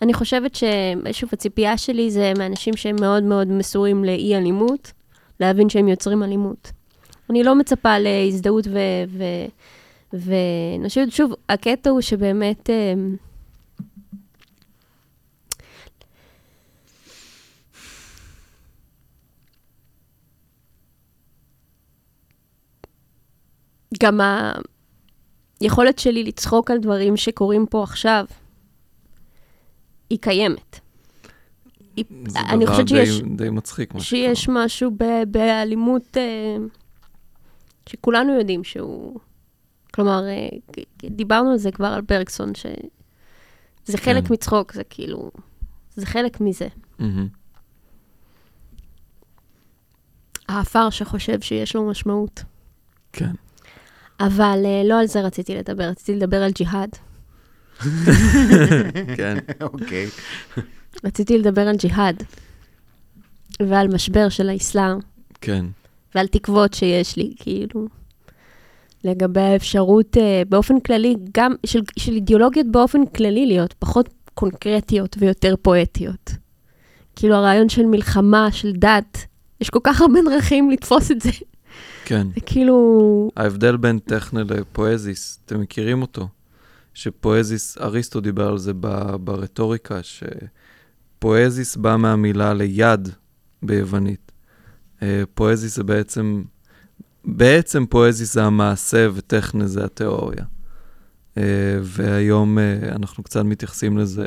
אני 0.03 0.15
חושבת 0.15 0.55
ששוב, 0.55 1.31
הציפייה 1.33 1.79
שלי 1.79 2.11
זה 2.11 2.33
מאנשים 2.39 2.77
שהם 2.77 2.97
מאוד 3.01 3.23
מאוד 3.23 3.49
מסורים 3.49 4.05
לאי 4.05 4.37
אלימות, 4.37 4.93
להבין 5.41 5.69
שהם 5.69 5.89
יוצרים 5.89 6.23
אלימות. 6.23 6.73
אני 7.31 7.43
לא 7.43 7.55
מצפה 7.55 7.99
להזדהות 7.99 8.67
ו... 8.67 8.79
ו... 10.13 10.25
חושבת, 10.83 11.13
שוב, 11.13 11.33
הקטע 11.49 11.91
הוא 11.91 12.01
שבאמת... 12.01 12.71
אה, 12.71 12.95
גם 24.03 24.21
היכולת 25.61 25.99
שלי 25.99 26.25
לצחוק 26.25 26.71
על 26.71 26.79
דברים 26.79 27.17
שקורים 27.17 27.67
פה 27.67 27.83
עכשיו, 27.83 28.25
היא 30.11 30.19
קיימת. 30.19 30.81
היא, 31.97 32.05
זה 32.29 32.39
אני 32.41 32.65
דבר 32.65 32.73
חושבת 32.73 32.89
די- 32.89 33.07
שיש, 33.07 33.21
די 33.37 33.51
מצחיק. 33.51 33.95
שיש. 33.99 34.49
משהו 34.49 34.91
ב- 34.91 35.23
באלימות 35.29 36.17
אה, 36.17 36.57
שכולנו 37.89 38.33
יודעים 38.39 38.65
שהוא... 38.65 39.21
כלומר, 39.95 40.25
אה, 40.29 40.49
דיברנו 41.11 41.51
על 41.51 41.57
זה 41.59 41.71
כבר 41.71 41.87
על 41.87 42.01
ברגסון, 42.01 42.53
שזה 42.55 43.99
חלק 43.99 44.27
כן. 44.27 44.35
מצחוק, 44.35 44.73
זה 44.73 44.85
כאילו... 44.85 45.31
זה 45.97 46.07
חלק 46.07 46.41
מזה. 46.41 46.69
מהמם. 46.99 47.29
העפר 50.49 50.91
שחושב 50.91 51.41
שיש 51.41 51.77
לו 51.77 51.91
משמעות. 51.91 52.43
כן. 53.13 53.31
אבל 54.21 54.63
אה, 54.65 54.83
לא 54.85 55.01
על 55.01 55.07
זה 55.07 55.21
רציתי 55.21 55.55
לדבר, 55.55 55.85
רציתי 55.85 56.15
לדבר 56.15 56.43
על 56.43 56.51
ג'יהאד. 56.51 56.91
כן. 59.17 59.39
אוקיי. 59.61 60.07
רציתי 61.05 61.39
לדבר 61.39 61.69
על 61.69 61.77
ג'יהאד, 61.77 62.23
ועל 63.61 63.89
משבר 63.89 64.29
של 64.29 64.49
האסלאם, 64.49 64.99
כן. 65.41 65.67
ועל 66.15 66.27
תקוות 66.27 66.75
שיש 66.75 67.17
לי, 67.17 67.35
כאילו, 67.39 67.87
לגבי 69.05 69.41
האפשרות 69.41 70.17
אה, 70.17 70.43
באופן 70.49 70.81
כללי, 70.81 71.17
גם 71.35 71.55
של, 71.67 71.81
של 71.99 72.13
אידיאולוגיות 72.13 72.67
באופן 72.71 73.07
כללי 73.07 73.47
להיות 73.47 73.73
פחות 73.79 74.09
קונקרטיות 74.35 75.17
ויותר 75.19 75.55
פואטיות. 75.63 76.31
כאילו 77.17 77.35
הרעיון 77.35 77.69
של 77.69 77.87
מלחמה, 77.87 78.53
של 78.53 78.73
דת, 78.73 79.19
יש 79.61 79.71
כל 79.71 79.81
כך 79.85 80.01
הרבה 80.01 80.21
דרכים 80.31 80.71
לתפוס 80.71 81.11
את 81.11 81.21
זה. 81.21 81.31
כן. 82.05 82.27
זה 82.35 82.41
כאילו, 82.41 83.31
ההבדל 83.37 83.77
בין 83.77 83.99
טכנה 83.99 84.43
לפואזיס, 84.43 85.39
אתם 85.47 85.61
מכירים 85.61 86.03
אותו? 86.03 86.29
שפואזיס, 86.95 87.79
אריסטו 87.79 88.21
דיבר 88.21 88.49
על 88.49 88.59
זה 88.59 88.73
ב- 88.81 89.17
ברטוריקה, 89.17 90.01
שפואזיס 90.03 91.77
בא 91.77 91.97
מהמילה 91.97 92.55
ליד 92.55 93.09
ביוונית. 93.63 94.24
אה, 95.03 95.23
פואזיס 95.35 95.77
זה 95.77 95.85
בעצם, 95.85 96.43
בעצם 97.25 97.87
פואזיס 97.87 98.35
זה 98.35 98.45
המעשה 98.45 99.09
וטכנה 99.15 99.67
זה 99.67 99.85
התיאוריה. 99.85 100.45
אה, 101.39 101.43
והיום 101.83 102.59
אה, 102.59 102.79
אנחנו 102.89 103.23
קצת 103.23 103.45
מתייחסים 103.45 103.99
לזה 103.99 104.27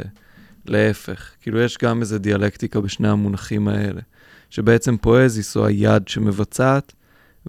להפך. 0.66 1.32
כאילו 1.42 1.60
יש 1.60 1.78
גם 1.84 2.02
איזו 2.02 2.18
דיאלקטיקה 2.18 2.82
בשני 2.82 3.08
המונחים 3.10 3.68
האלה, 3.68 4.02
שבעצם 4.50 4.98
פואזיס 4.98 5.58
הוא 5.58 5.66
היד 5.66 6.08
שמבצעת, 6.08 6.94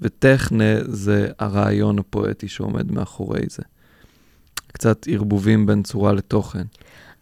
וטכנה 0.03 0.85
זה 0.85 1.29
הרעיון 1.39 1.99
הפואטי 1.99 2.49
שעומד 2.49 2.93
מאחורי 2.93 3.41
זה. 3.51 3.63
קצת 4.73 5.07
ערבובים 5.11 5.67
בין 5.67 5.83
צורה 5.83 6.13
לתוכן. 6.13 6.63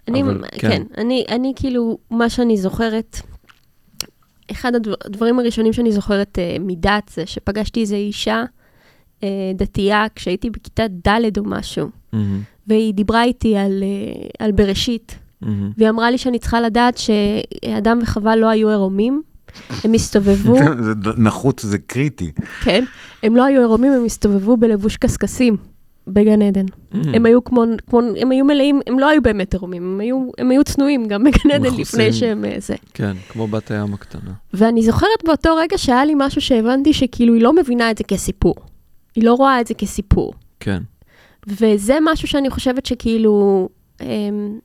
אני, 0.09 0.23
אבל 0.23 0.45
כן, 0.53 0.59
כן. 0.71 0.83
אני, 0.97 1.25
אני 1.29 1.53
כאילו, 1.57 1.99
מה 2.11 2.31
שאני 2.31 2.57
זוכרת, 2.57 3.21
אחד 4.51 4.75
הדבר, 4.75 4.95
הדברים 5.05 5.39
הראשונים 5.39 5.73
שאני 5.73 5.93
זוכרת 5.93 6.39
uh, 6.39 6.61
מדת 6.61 7.11
זה 7.15 7.27
שפגשתי 7.27 7.81
איזו 7.81 7.95
אישה 7.95 8.45
uh, 9.21 9.25
דתייה 9.55 10.07
כשהייתי 10.15 10.51
בכיתה 10.51 10.83
ד' 11.09 11.39
או 11.39 11.45
משהו, 11.45 11.89
מהמם, 12.13 12.41
והיא 12.67 12.95
דיברה 12.95 13.25
איתי 13.25 13.57
על, 13.57 13.83
uh, 13.83 14.29
על 14.39 14.53
בראשית, 14.53 15.19
מהמם. 15.41 15.71
והיא 15.77 15.91
אמרה 15.91 16.11
לי 16.11 16.19
שאני 16.19 16.39
צריכה 16.39 16.61
לדעת 16.61 16.99
שאדם 16.99 17.99
וחווה 18.03 18.37
לא 18.37 18.49
היו 18.49 18.69
עירומים, 18.69 19.23
הם 19.85 19.93
הסתובבו, 19.93 20.57
זה 20.85 20.93
נחוץ, 21.17 21.63
זה 21.63 21.79
קריטי. 21.79 22.33
כן, 22.65 22.85
הם 23.23 23.37
לא 23.37 23.45
היו 23.45 23.61
עירומים, 23.61 23.93
הם 23.93 24.05
הסתובבו 24.05 24.57
בלבוש 24.57 24.97
קשקשים 24.97 25.57
בגן 26.09 26.43
עדן. 26.43 26.65
מהמם. 26.93 27.15
הם 27.15 27.27
היו 27.27 27.45
כמו, 27.45 27.65
כמו, 27.91 28.01
הם 28.21 28.31
היו 28.31 28.45
מלאים, 28.45 28.81
הם 28.87 28.99
לא 28.99 29.09
היו 29.09 29.23
באמת 29.23 29.55
עירומים, 29.55 29.83
הם 29.95 30.01
היו, 30.01 30.29
הם 30.39 30.51
היו 30.51 30.65
צנועים 30.65 31.09
גם 31.09 31.25
בגן 31.25 31.51
עדן. 31.55 31.75
לפני 31.79 32.13
שהם 32.13 32.45
אה, 32.45 32.57
זה. 32.59 32.75
כן, 32.95 33.17
כמו 33.29 33.47
בת 33.49 33.71
הים 33.71 33.95
הקטנה. 33.95 34.31
ואני 34.55 34.83
זוכרת 34.83 35.25
באותו 35.25 35.57
רגע 35.57 35.79
שהיה 35.79 36.05
לי 36.05 36.13
משהו 36.17 36.41
שהבנתי 36.41 36.93
שכאילו 36.93 37.35
היא 37.35 37.43
לא 37.43 37.53
מבינה 37.57 37.91
את 37.91 37.99
זה 37.99 38.05
כסיפור. 38.05 38.55
היא 39.17 39.25
לא 39.25 39.35
רואה 39.35 39.61
את 39.61 39.67
זה 39.67 39.75
כסיפור. 39.75 40.33
כן, 40.61 40.83
וזה 41.47 41.99
משהו 42.03 42.29
שאני 42.29 42.51
חושבת 42.51 42.87
שכאילו, 42.87 43.69
אמ, 44.01 44.59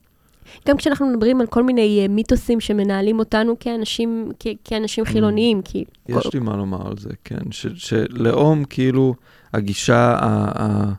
גם 0.68 0.76
כשאנחנו 0.76 1.06
מדברים 1.06 1.40
על 1.40 1.46
כל 1.46 1.62
מיני 1.62 1.98
אה, 2.02 2.08
מיתוסים 2.08 2.60
שמנהלים 2.60 3.18
אותנו 3.18 3.58
כאנשים, 3.60 4.28
כ- 4.40 4.46
כאנשים 4.64 5.04
חילוניים, 5.04 5.62
כי... 5.62 5.84
יש 6.08 6.34
לי 6.34 6.40
מה 6.40 6.56
לומר 6.56 6.88
על 6.88 6.98
זה, 6.98 7.10
כן. 7.24 7.38
ש- 7.50 7.66
שלאום, 7.76 8.64
כאילו, 8.64 9.14
הגישה 9.54 10.16
ה- 10.20 10.92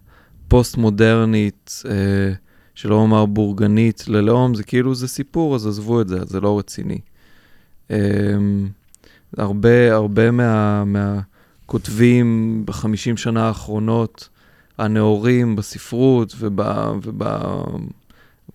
הפוסט-מודרנית, 0.53 1.83
אה, 1.89 2.33
שלא 2.75 2.95
לומר 2.95 3.25
בורגנית, 3.25 4.07
ללאום, 4.07 4.55
זה 4.55 4.63
כאילו, 4.63 4.95
זה 4.95 5.07
סיפור, 5.07 5.55
אז 5.55 5.67
עזבו 5.67 6.01
את 6.01 6.07
זה, 6.07 6.19
זה 6.25 6.41
לא 6.41 6.59
רציני. 6.59 6.99
אה, 7.91 7.97
הרבה, 9.37 9.93
הרבה 9.93 10.31
מה, 10.31 10.83
מהכותבים 10.85 12.61
בחמישים 12.65 13.17
שנה 13.17 13.47
האחרונות, 13.47 14.29
הנאורים 14.77 15.55
בספרות 15.55 16.35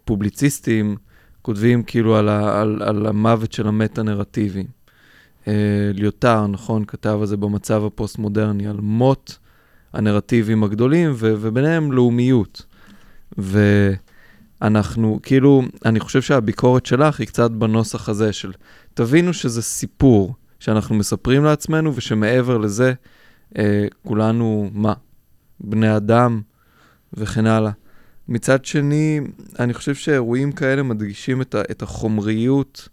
ובפובליציסטים, 0.05 0.97
כותבים 1.43 1.83
כאילו 1.83 2.17
על, 2.17 2.29
ה, 2.29 2.61
על, 2.61 2.83
על 2.83 3.07
המוות 3.07 3.53
של 3.53 3.69
המטה-נרטיבים. 3.69 4.67
אה, 5.49 5.91
ליוטר, 5.95 6.47
נכון, 6.47 6.85
כתב 6.85 7.19
על 7.21 7.27
זה 7.27 7.37
במצב 7.37 7.85
הפוסט-מודרני, 7.85 8.67
על 8.67 8.77
מות 8.81 9.39
הנרטיבים 9.93 10.65
הגדולים, 10.65 11.11
ו- 11.15 11.35
וביניהם 11.41 11.93
לאומיות. 11.93 12.67
ואנחנו, 13.39 15.21
כאילו, 15.23 15.63
אני 15.85 16.01
חושב 16.01 16.23
שהביקורת 16.23 16.87
שלך 16.87 17.21
היא 17.21 17.27
קצת 17.27 17.51
בנוסח 17.51 18.09
הזה 18.09 18.33
של, 18.33 18.53
תבינו 18.95 19.33
שזה 19.33 19.63
סיפור 19.63 20.35
שאנחנו 20.61 20.95
מספרים 20.95 21.45
לעצמנו, 21.45 21.97
ושמעבר 21.97 22.59
לזה, 22.59 22.93
אה, 23.59 23.87
כולנו, 24.07 24.71
מה? 24.73 24.93
בני 25.61 25.97
אדם 25.97 26.41
וכן 27.15 27.47
הלאה. 27.47 27.71
מצד 28.29 28.65
שני, 28.65 29.21
אני 29.59 29.75
חושב 29.75 29.95
שאירועים 29.95 30.53
כאלה 30.53 30.83
מדגישים 30.83 31.43
את, 31.43 31.55
ה- 31.55 31.63
את 31.71 31.83
החומריות 31.83 32.89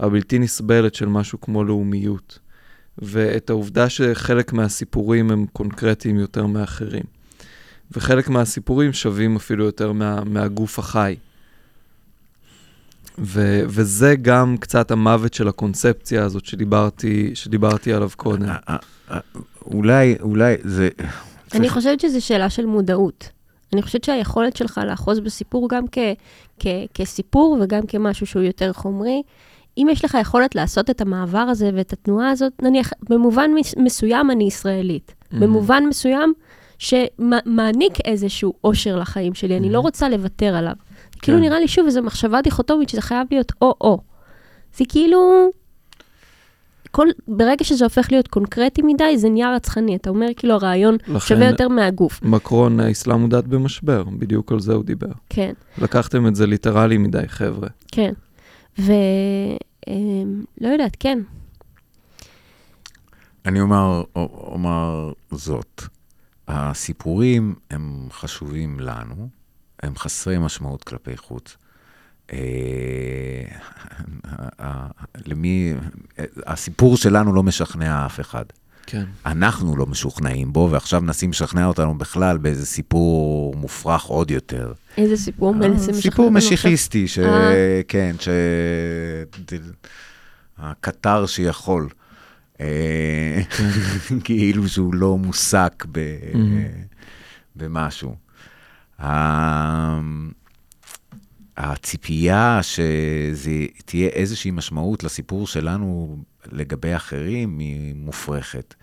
הבלתי 0.00 0.38
נסבלת 0.38 0.94
של 0.94 1.06
משהו 1.06 1.40
כמו 1.40 1.64
לאומיות, 1.64 2.38
ואת 2.98 3.50
העובדה 3.50 3.88
שחלק 3.88 4.52
מהסיפורים 4.52 5.30
הם 5.30 5.46
קונקרטיים 5.52 6.18
יותר 6.18 6.46
מאחרים, 6.46 7.04
וחלק 7.92 8.28
מהסיפורים 8.28 8.92
שווים 8.92 9.36
אפילו 9.36 9.64
יותר 9.64 9.92
מה, 9.92 10.24
מהגוף 10.24 10.78
החי. 10.78 11.16
ו, 13.18 13.62
וזה 13.66 14.14
גם 14.22 14.56
קצת 14.60 14.90
המוות 14.90 15.34
של 15.34 15.48
הקונספציה 15.48 16.24
הזאת 16.24 16.46
שדיברתי, 16.46 17.30
שדיברתי 17.34 17.92
עליו 17.92 18.10
קודם. 18.16 18.48
אה, 18.48 18.56
אה, 18.68 18.76
אה, 19.10 19.18
אולי, 19.66 20.16
אולי 20.20 20.54
זה... 20.64 20.88
אני 21.54 21.68
חושבת 21.68 22.00
שזו 22.00 22.26
שאלה 22.26 22.50
של 22.50 22.66
מודעות. 22.66 23.30
אני 23.72 23.82
חושבת 23.82 24.04
שהיכולת 24.04 24.56
שלך 24.56 24.80
לאחוז 24.86 25.20
בסיפור 25.20 25.68
גם 25.68 25.84
כ, 25.92 25.98
כ, 26.58 26.66
כסיפור 26.94 27.58
וגם 27.62 27.86
כמשהו 27.86 28.26
שהוא 28.26 28.42
יותר 28.42 28.72
חומרי, 28.72 29.22
אם 29.78 29.86
יש 29.92 30.04
לך 30.04 30.16
יכולת 30.20 30.54
לעשות 30.54 30.90
את 30.90 31.00
המעבר 31.00 31.38
הזה 31.38 31.70
ואת 31.74 31.92
התנועה 31.92 32.30
הזאת, 32.30 32.52
נניח, 32.62 32.90
במובן 33.10 33.50
מס- 33.54 33.74
מסוים 33.76 34.30
אני 34.30 34.44
ישראלית. 34.44 35.14
Mhm. 35.32 35.36
במובן 35.36 35.84
מסוים 35.88 36.32
שמעניק 36.78 37.92
איזשהו 38.04 38.52
אושר 38.64 38.96
לחיים 38.98 39.34
שלי, 39.34 39.56
אני 39.56 39.70
לא 39.70 39.78
Mhm. 39.78 39.82
רוצה 39.82 40.08
לוותר 40.08 40.54
עליו. 40.56 40.72
כאילו 41.22 41.38
כן. 41.38 41.44
נראה 41.44 41.60
לי 41.60 41.68
שוב 41.68 41.84
איזו 41.86 42.02
מחשבה 42.02 42.42
דיכוטומית 42.42 42.88
שזה 42.88 43.00
חייב 43.02 43.26
להיות 43.30 43.52
או-או. 43.62 43.98
זה 44.76 44.84
כאילו... 44.88 45.50
כל, 46.90 47.06
ברגע 47.28 47.64
שזה 47.64 47.84
הופך 47.84 48.06
להיות 48.12 48.28
קונקרטי 48.28 48.82
מדי, 48.82 49.18
זה 49.18 49.28
נהיה 49.28 49.54
רצחני. 49.54 49.96
אתה 49.96 50.10
אומר 50.10 50.26
כאילו 50.36 50.54
הרעיון 50.54 50.96
לכן- 51.08 51.18
שווה 51.18 51.46
יותר 51.46 51.68
מהגוף. 51.68 52.20
מקרון, 52.22 52.80
האסלאם 52.80 53.20
הוא 53.20 53.28
דת 53.30 53.44
במשבר, 53.44 54.04
בדיוק 54.18 54.52
על 54.52 54.60
זה 54.60 54.72
הוא 54.72 54.84
דיבר. 54.84 55.06
כן, 55.30 55.52
לקחתם 55.78 56.26
את 56.26 56.34
זה 56.34 56.46
ליטרלי 56.46 56.98
מדי, 56.98 57.22
חבר'ה. 57.26 57.68
כן. 57.92 58.12
ו... 58.78 58.92
אמ, 59.88 60.44
יודעת, 60.68 60.96
כן. 61.00 61.18
אני 63.46 63.60
אומר, 63.60 64.02
אומר 64.16 65.12
זאת, 65.30 65.82
הסיפורים 66.48 67.54
הם 67.70 68.08
חשובים 68.10 68.80
לנו, 68.80 69.28
הם 69.82 69.96
חסרי 69.96 70.38
משמעות 70.38 70.84
כלפי 70.84 71.16
חוץ. 71.16 71.56
אה, 72.32 72.38
למי, 75.26 75.74
הסיפור 76.46 76.96
שלנו 76.96 77.34
לא 77.34 77.42
משכנע 77.42 78.06
אף 78.06 78.20
אחד. 78.20 78.44
כן. 78.86 79.04
אנחנו 79.26 79.76
לא 79.76 79.86
משוכנעים 79.86 80.52
בו, 80.52 80.68
ועכשיו 80.72 81.00
מנסים 81.00 81.30
לשכנע 81.30 81.66
אותנו 81.66 81.98
בכלל 81.98 82.38
באיזה 82.38 82.66
סיפור 82.66 83.54
מופרך 83.56 84.04
עוד 84.04 84.30
יותר. 84.30 84.72
איזה 84.96 85.16
סיפור 85.16 85.54
אה, 85.62 85.78
סיפור? 85.78 86.30
משיחיסטי, 86.30 87.08
ש... 87.08 87.18
אה. 87.18 87.80
כן, 87.88 88.16
ש... 88.20 88.28
הקטר 90.58 91.26
שיכול. 91.26 91.88
אה, 92.60 93.40
כאילו 94.24 94.68
שהוא 94.68 94.94
לא 94.94 95.18
מוסק 95.18 95.86
ב... 95.92 96.00
במשהו. 97.56 98.16
הציפייה 101.56 102.58
שזה 102.62 103.50
תהיה 103.84 104.08
איזושהי 104.08 104.50
משמעות 104.50 105.04
לסיפור 105.04 105.46
שלנו 105.46 106.18
לגבי 106.52 106.96
אחרים 106.96 107.58
היא 107.58 107.94
מופרכת. 107.94 108.74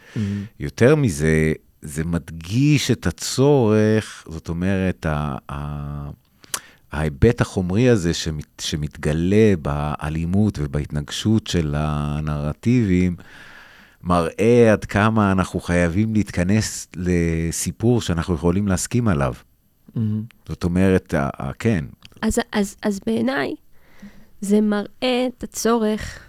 יותר 0.60 0.95
מזה, 0.95 1.53
זה 1.85 2.03
מדגיש 2.05 2.91
את 2.91 3.07
הצורך, 3.07 4.23
זאת 4.30 4.49
אומרת, 4.49 5.05
ה- 5.05 5.38
ה- 5.51 6.10
ההיבט 6.91 7.41
החומרי 7.41 7.89
הזה 7.89 8.14
שמת, 8.14 8.45
שמתגלה 8.61 9.53
באלימות 9.61 10.60
ובהתנגשות 10.61 11.47
של 11.47 11.76
הנרטיבים, 11.77 13.15
מראה 14.03 14.72
עד 14.73 14.85
כמה 14.85 15.31
אנחנו 15.31 15.60
חייבים 15.60 16.14
להתכנס 16.14 16.88
לסיפור 16.95 18.01
שאנחנו 18.01 18.35
יכולים 18.35 18.68
להסכים 18.68 19.07
עליו. 19.07 19.34
זאת 20.49 20.64
אומרת, 20.64 21.14
ה- 21.14 21.30
ה- 21.38 21.53
כן, 21.53 21.85
אז, 22.22 22.39
אז, 22.51 22.76
אז 22.81 22.99
בעיניי, 23.05 23.55
זה 24.41 24.61
מראה 24.61 25.27
את 25.38 25.43
הצורך 25.43 26.19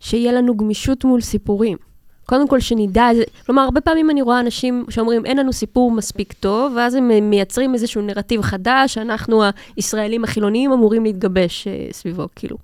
שיהיה 0.00 0.32
לנו 0.32 0.56
גמישות 0.56 1.04
מול 1.04 1.20
סיפורים. 1.20 1.76
קודם 2.26 2.48
כל, 2.48 2.60
שנדע, 2.60 3.08
כלומר, 3.46 3.62
הרבה 3.62 3.80
פעמים 3.80 4.10
אני 4.10 4.22
רואה 4.22 4.40
אנשים 4.40 4.84
שאומרים, 4.88 5.26
אין 5.26 5.36
לנו 5.36 5.52
סיפור 5.52 5.90
מספיק 5.90 6.32
טוב, 6.32 6.72
ואז 6.76 6.94
הם 6.94 7.30
מייצרים 7.30 7.74
איזשהו 7.74 8.02
נרטיב 8.02 8.42
חדש, 8.42 8.94
שאנחנו 8.94 9.42
הישראלים 9.76 10.24
החילוניים 10.24 10.72
אמורים 10.72 11.04
להתגבש 11.04 11.66
אה, 11.66 11.88
סביבו, 11.92 12.28
כאילו. 12.36 12.56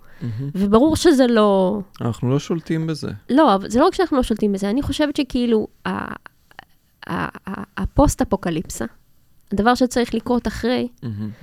וברור 0.55 0.97
שזה 0.97 1.27
לא... 1.27 1.81
אנחנו 2.01 2.31
לא 2.31 2.39
שולטים 2.39 2.87
בזה. 2.87 3.09
לא, 3.31 3.55
אבל 3.55 3.71
זה 3.71 3.81
לא 3.81 3.87
רק 3.87 3.95
שאנחנו 3.95 4.17
לא 4.17 4.23
שולטים 4.23 4.53
בזה, 4.53 4.71
אני 4.71 4.83
חושבת 4.83 5.17
שכאילו, 5.17 5.67
הפוסט-אפוקליפסה, 7.77 8.85
הדבר 9.53 9.75
שצריך 9.75 10.15
לקרות 10.15 10.47
אחרי, 10.47 10.89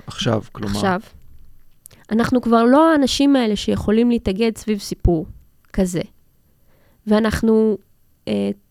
עכשיו, 0.06 0.42
כלומר. 0.52 0.74
עכשיו, 0.74 1.00
אנחנו 2.12 2.40
כבר 2.40 2.64
לא 2.64 2.92
האנשים 2.92 3.36
האלה 3.36 3.56
שיכולים 3.56 4.10
להתאגד 4.10 4.56
סביב 4.56 4.78
סיפור 4.78 5.26
כזה. 5.72 6.02
ואנחנו 7.06 7.78
אה, 7.78 7.89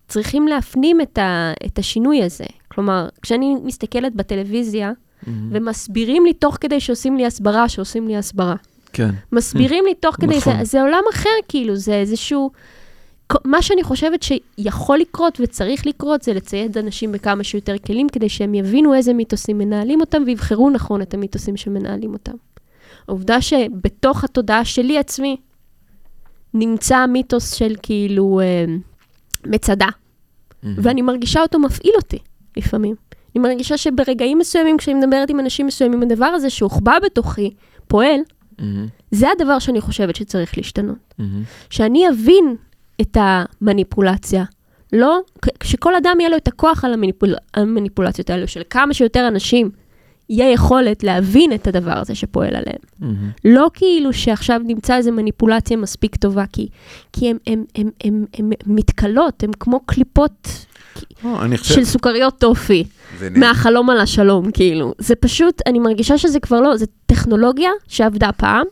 צריכים 0.08 0.48
להפנים 0.48 1.02
את, 1.02 1.18
ה, 1.18 1.54
את 1.66 1.80
השינוי 1.80 2.24
הזה. 2.24 2.46
כלומר, 2.68 3.10
כשאני 3.22 3.56
מסתכלת 3.64 4.16
בטלוויזיה, 4.16 4.92
ומסבירים 5.28 6.26
לי 6.26 6.34
תוך 6.34 6.58
כדי 6.62 6.80
שעושים 6.80 7.18
לי 7.18 7.26
הסברה, 7.26 7.70
שעושים 7.70 8.08
לי 8.08 8.18
הסברה. 8.18 8.56
כן. 8.94 9.10
מסבירים 9.32 9.86
לי 9.86 9.96
תוך 9.96 10.16
כדי, 10.16 10.38
נכון. 10.38 10.58
זה, 10.58 10.64
זה 10.64 10.82
עולם 10.82 11.04
אחר, 11.14 11.30
כאילו, 11.48 11.76
זה 11.76 11.94
איזשהו... 11.94 12.52
מה 13.46 13.62
שאני 13.62 13.84
חושבת 13.84 14.24
שיכול 14.24 14.98
לקרות 14.98 15.38
וצריך 15.44 15.86
לקרות, 15.86 16.22
זה 16.22 16.34
לצייד 16.34 16.78
אנשים 16.78 17.12
בכמה 17.12 17.44
שיותר 17.44 17.76
כלים, 17.78 18.10
כדי 18.10 18.30
שהם 18.30 18.54
יבינו 18.54 18.94
איזה 18.94 19.14
מיתוסים 19.14 19.58
מנהלים 19.58 20.02
אותם, 20.02 20.24
ויבחרו 20.26 20.70
נכון 20.70 21.02
את 21.02 21.14
המיתוסים 21.14 21.58
שמנהלים 21.58 22.14
אותם. 22.14 22.32
העובדה 23.08 23.42
שבתוך 23.42 24.24
התודעה 24.24 24.66
שלי 24.66 24.98
עצמי, 24.98 25.38
נמצא 26.54 26.98
המיתוס 26.98 27.54
של 27.54 27.76
כאילו 27.82 28.40
אה, 28.40 28.66
מצדה, 29.46 29.88
ואני 30.64 31.02
מרגישה 31.02 31.42
אותו 31.42 31.60
מפעיל 31.60 31.94
אותי 31.96 32.18
לפעמים. 32.58 32.96
אני 33.36 33.44
מרגישה 33.44 33.78
שברגעים 33.78 34.38
מסוימים, 34.38 34.78
כשאני 34.78 35.00
מדברת 35.00 35.30
עם 35.30 35.40
אנשים 35.40 35.68
מסוימים, 35.68 36.02
הדבר 36.02 36.26
הזה 36.26 36.50
שהוחבא 36.50 36.94
בתוכי 37.06 37.54
פועל, 37.88 38.20
זה 39.12 39.28
הדבר 39.32 39.60
שאני 39.60 39.82
חושבת 39.82 40.16
שצריך 40.16 40.58
להשתנות. 40.58 41.14
שאני 41.70 42.10
אבין 42.10 42.56
את 43.02 43.18
המניפולציה. 43.20 44.44
לא, 44.94 45.20
שכל 45.64 45.96
אדם 45.96 46.16
יהיה 46.20 46.30
לו 46.30 46.38
את 46.38 46.48
הכוח 46.48 46.86
על 46.86 46.94
המניפול, 46.94 47.36
המניפולציות 47.54 48.30
האלו, 48.30 48.48
של 48.48 48.62
כמה 48.70 48.94
שיותר 48.94 49.28
אנשים 49.28 49.72
יהיה 50.30 50.52
יכולת 50.52 51.04
להבין 51.04 51.54
את 51.54 51.68
הדבר 51.68 51.98
הזה 51.98 52.16
שפועל 52.16 52.56
עליהם. 52.56 52.80
לא 53.46 53.70
כאילו 53.74 54.14
שעכשיו 54.14 54.62
נמצא 54.66 54.98
איזו 54.98 55.12
מניפולציה 55.12 55.78
מספיק 55.78 56.16
טובה, 56.16 56.44
כי, 56.54 56.68
כי 57.14 57.30
הם, 57.30 57.38
הם, 57.48 57.64
הם, 57.76 57.90
הם, 58.04 58.26
הם, 58.34 58.52
הם 58.66 58.76
מתכלות, 58.76 59.44
הם 59.44 59.52
כמו 59.60 59.80
קליפות 59.86 60.48
לא, 61.24 61.42
אני 61.42 61.58
חושב... 61.58 61.76
של 61.76 61.86
סוכריות 61.86 62.38
טופי. 62.40 62.84
מהחלום 63.32 63.90
על 63.90 64.00
השלום, 64.00 64.52
כאילו. 64.52 64.94
זה 64.98 65.16
פשוט, 65.16 65.62
אני 65.66 65.80
מרגישה 65.80 66.18
שזה 66.18 66.40
כבר 66.40 66.62
לא, 66.62 66.78
זה 66.78 66.86
טכנולוגיה 67.06 67.70
שעבדה 67.88 68.32
פעם, 68.32 68.66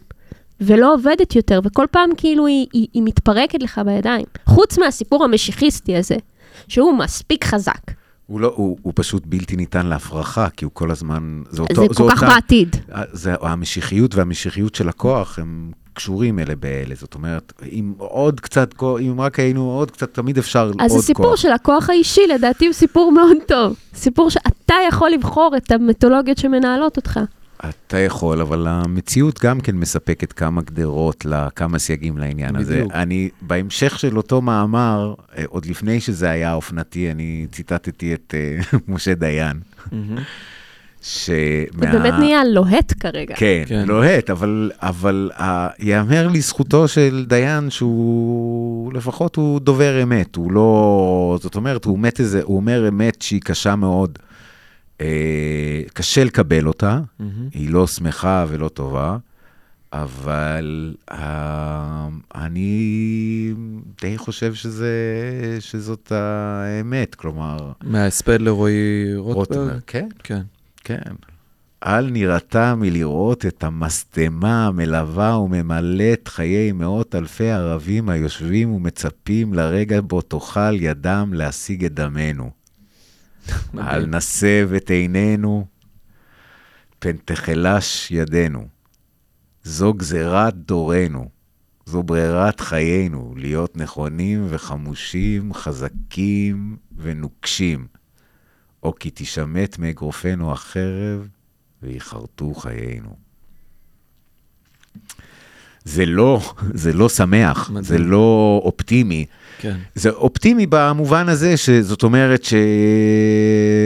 ולא 0.62 0.94
עובדת 0.94 1.36
יותר, 1.36 1.60
וכל 1.64 1.86
פעם 1.92 2.10
כאילו 2.18 2.48
היא, 2.48 2.68
היא, 2.74 2.88
היא 2.94 3.04
מתפרקת 3.06 3.64
לך 3.64 3.82
בידיים. 3.86 4.26
חוץ 4.46 4.78
מהסיפור 4.78 5.24
המשיחיסטי 5.24 5.96
הזה, 5.96 6.16
שהוא 6.68 6.94
מספיק 6.94 7.46
חזק. 7.46 7.92
הוא, 8.28 8.40
לא, 8.42 8.54
הוא, 8.56 8.78
הוא 8.82 8.94
פשוט 8.96 9.24
בלתי 9.26 9.56
ניתן 9.56 9.86
להפרחה, 9.86 10.50
כי 10.50 10.66
הוא 10.66 10.72
כל 10.74 10.92
הזמן... 10.92 11.42
זה, 11.50 11.62
אותו, 11.62 11.82
זה 11.82 11.88
כל 11.88 12.10
כך 12.12 12.24
אותה- 12.24 12.34
בעתיד. 12.34 12.76
זה, 13.12 13.36
המשיחיות 13.42 14.16
והמשיחיות 14.16 14.76
של 14.76 14.90
הכוח 14.90 15.40
הם 15.40 15.72
קשורים 15.94 16.40
אלה 16.40 16.56
באלה. 16.56 16.96
זאת 16.96 17.16
אומרת, 17.16 17.54
אם 17.72 17.94
עוד 17.98 18.40
קצת, 18.40 18.74
אם 19.00 19.22
רק 19.22 19.40
היינו 19.40 19.72
עוד 19.72 19.92
קצת, 19.92 20.14
תמיד 20.14 20.38
אפשר 20.38 20.72
אז 20.80 20.92
עוד 20.92 21.00
הסיפור 21.00 21.26
כוח. 21.26 21.36
של 21.36 21.52
הכוח 21.52 21.90
האישי, 21.90 22.22
לדעתי, 22.28 22.66
הוא 22.66 22.74
סיפור 22.74 23.12
מאוד 23.12 23.38
טוב. 23.48 23.76
סיפור 23.96 24.30
שאתה 24.30 24.74
יכול 24.88 25.10
לבחור 25.10 25.54
את 25.58 25.72
המתולוגיות 25.72 26.38
שמנהלות 26.38 26.98
אותך. 26.98 27.20
אתה 27.70 27.98
יכול, 27.98 28.42
אבל 28.42 28.68
המציאות 28.68 29.40
גם 29.44 29.60
כן 29.60 29.76
מספקת 29.76 30.34
כמה 30.34 30.62
גדרות, 30.62 31.26
כמה 31.56 31.80
סייגים 31.80 32.18
לעניין 32.18 32.56
הזה. 32.56 32.74
בדיוק. 32.74 32.92
אני, 32.94 33.30
בהמשך 33.42 34.00
של 34.00 34.18
אותו 34.18 34.42
מאמר, 34.42 35.14
אה, 35.38 35.44
עוד 35.48 35.66
לפני 35.66 36.02
שזה 36.02 36.30
היה 36.30 36.54
אופנתי, 36.54 37.12
אני 37.12 37.48
ציטטתי 37.52 38.14
את 38.14 38.34
אה, 38.38 38.60
משה 38.94 39.14
דיין. 39.14 39.60
שמה... 41.02 41.92
זה 41.92 42.00
באמת 42.00 42.14
נהיה 42.20 42.44
לוהט 42.46 42.94
כרגע. 43.00 43.36
כן, 43.36 43.64
כן. 43.68 43.84
לוהט, 43.88 44.30
אבל, 44.30 44.72
אבל 44.80 45.32
uh, 45.38 45.44
יאמר 45.80 46.28
לזכותו 46.28 46.88
של 46.88 47.26
דיין 47.28 47.70
שהוא, 47.70 48.94
לפחות 48.94 49.36
הוא 49.36 49.60
דובר 49.60 50.04
אמת, 50.04 50.36
הוא 50.36 50.52
לא, 50.52 51.40
זאת 51.42 51.56
אומרת, 51.56 51.86
הוא, 51.86 51.98
אמת 51.98 52.20
איזה, 52.20 52.42
הוא 52.44 52.56
אומר 52.56 52.88
אמת 52.88 53.22
שהיא 53.22 53.42
קשה 53.42 53.76
מאוד, 53.76 54.18
אה, 54.22 54.27
קשה 55.94 56.24
לקבל 56.24 56.68
אותה, 56.68 57.00
היא 57.54 57.70
לא 57.72 57.88
שמחה 57.88 58.46
ולא 58.50 58.70
טובה, 58.70 59.18
אבל 59.94 60.96
אה, 61.12 62.08
אני 62.36 63.54
די 64.02 64.18
חושב 64.18 64.54
שזה, 64.54 64.88
שזאת 65.60 66.12
האמת, 66.12 67.16
כלומר, 67.16 67.72
מההספד 67.84 68.42
לרועי 68.42 69.16
רוטברג? 69.16 69.80
כן. 69.88 70.08
כן. 70.24 70.42
כן. 70.84 71.02
אל 71.86 72.10
נירתע 72.10 72.76
מלראות 72.76 73.46
את 73.46 73.64
המשטמה 73.64 74.68
המלווה 74.68 75.38
וממלאת 75.38 76.28
חיי 76.28 76.72
מאות 76.72 77.16
אלפי 77.16 77.50
ערבים 77.50 78.10
היושבים 78.10 78.72
ומצפים 78.74 79.54
לרגע 79.54 80.02
בו 80.02 80.22
תאכל 80.22 80.76
ידם 80.82 81.32
להשיג 81.34 81.86
את 81.86 81.94
דמנו. 81.94 82.57
אל 83.80 84.06
נסב 84.06 84.70
את 84.78 84.90
עינינו, 84.90 85.66
פן 87.00 87.18
תחלש 87.26 88.12
ידינו. 88.12 88.68
זו 89.64 89.94
גזירת 89.94 90.54
דורנו, 90.54 91.30
זו 91.86 92.04
ברירת 92.04 92.60
חיינו, 92.60 93.34
להיות 93.38 93.78
נכונים 93.78 94.46
וחמושים, 94.50 95.54
חזקים 95.54 96.78
ונוקשים. 96.98 97.88
או 98.84 98.96
כי 98.96 99.12
תשמט 99.14 99.78
מאגרופנו 99.78 100.52
החרב 100.52 101.28
ויחרטו 101.84 102.54
חיינו. 102.54 103.27
זה 105.88 106.06
לא, 106.06 106.42
זה 106.74 106.94
לא 106.94 107.10
שמח, 107.10 107.70
מדהים. 107.70 107.84
זה 107.84 107.98
לא 107.98 108.62
אופטימי. 108.64 109.26
כן. 109.60 109.78
זה 109.96 110.10
אופטימי 110.10 110.66
במובן 110.70 111.30
הזה, 111.30 111.58
שזאת 111.58 112.04
אומרת 112.04 112.44
ש... 112.44 112.54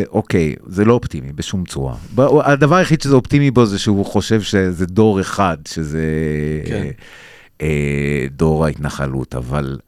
אוקיי, 0.09 0.55
זה 0.67 0.85
לא 0.85 0.93
אופטימי 0.93 1.31
בשום 1.31 1.65
צורה. 1.65 1.95
הדבר 2.43 2.75
היחיד 2.75 3.01
שזה 3.01 3.15
אופטימי 3.15 3.51
בו 3.51 3.65
זה 3.65 3.79
שהוא 3.79 4.05
חושב 4.05 4.41
שזה 4.41 4.85
דור 4.85 5.21
אחד, 5.21 5.57
שזה 5.67 6.05
כן. 6.65 6.87
אה, 7.61 8.25
דור 8.31 8.65
ההתנחלות, 8.65 9.35
אבל 9.35 9.79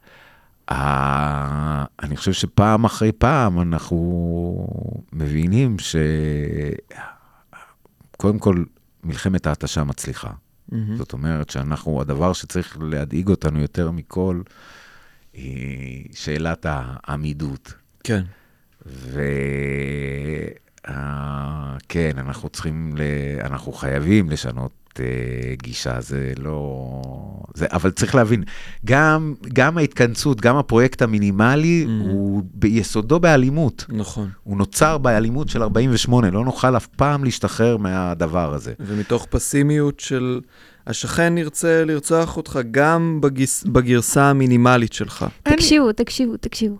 אה, 0.70 1.84
אני 2.02 2.16
חושב 2.16 2.32
שפעם 2.32 2.84
אחרי 2.84 3.12
פעם 3.12 3.60
אנחנו 3.60 4.66
מבינים 5.12 5.78
ש... 5.78 5.96
קודם 8.16 8.38
כל, 8.38 8.64
מלחמת 9.04 9.46
ההתשה 9.46 9.84
מצליחה. 9.84 10.30
מהמם. 10.68 10.96
זאת 10.96 11.12
אומרת 11.12 11.50
שאנחנו, 11.50 12.00
הדבר 12.00 12.32
שצריך 12.32 12.78
להדאיג 12.80 13.28
אותנו 13.28 13.60
יותר 13.60 13.90
מכל, 13.90 14.42
היא 15.32 16.08
שאלת 16.12 16.66
העמידות. 16.68 17.74
כן. 18.04 18.22
וכן, 18.86 19.28
אנחנו 22.18 22.48
צריכים, 22.48 22.96
ל... 22.96 23.00
אנחנו 23.40 23.72
חייבים 23.72 24.30
לשנות 24.30 24.83
uh, 24.98 25.62
גישה, 25.62 26.00
זה 26.00 26.32
לא... 26.38 27.02
זה... 27.54 27.66
אבל 27.72 27.90
צריך 27.90 28.14
להבין, 28.14 28.44
גם, 28.84 29.34
גם 29.52 29.78
ההתכנסות, 29.78 30.40
גם 30.40 30.56
הפרויקט 30.56 31.02
המינימלי, 31.02 31.86
Mm. 31.86 32.10
הוא 32.10 32.42
ביסודו 32.54 33.20
באלימות. 33.20 33.84
נכון. 33.88 34.28
הוא 34.42 34.56
נוצר 34.56 34.98
באלימות 34.98 35.48
של 35.48 35.62
48, 35.62 36.30
לא 36.30 36.44
נוכל 36.44 36.76
אף 36.76 36.86
פעם 36.86 37.24
להשתחרר 37.24 37.76
מהדבר 37.76 38.54
הזה. 38.54 38.72
ומתוך 38.80 39.26
פסימיות 39.30 40.00
של 40.00 40.40
השכן 40.86 41.38
ירצה 41.38 41.84
לרצוח 41.84 42.36
אותך 42.36 42.58
גם 42.70 43.18
בגיס, 43.20 43.64
בגרסה 43.64 44.30
המינימלית 44.30 44.92
שלך. 44.92 45.26
תקשיבו, 45.42 45.92
תקשיבו, 45.92 46.36
תקשיבו. 46.36 46.76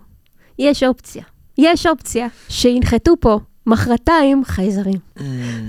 יש 0.59 0.83
אופציה. 0.83 1.23
יש 1.57 1.85
אופציה 1.85 2.27
שינחתו 2.49 3.13
פה 3.19 3.39
מחרתיים 3.67 4.45
חייזרים. 4.45 4.99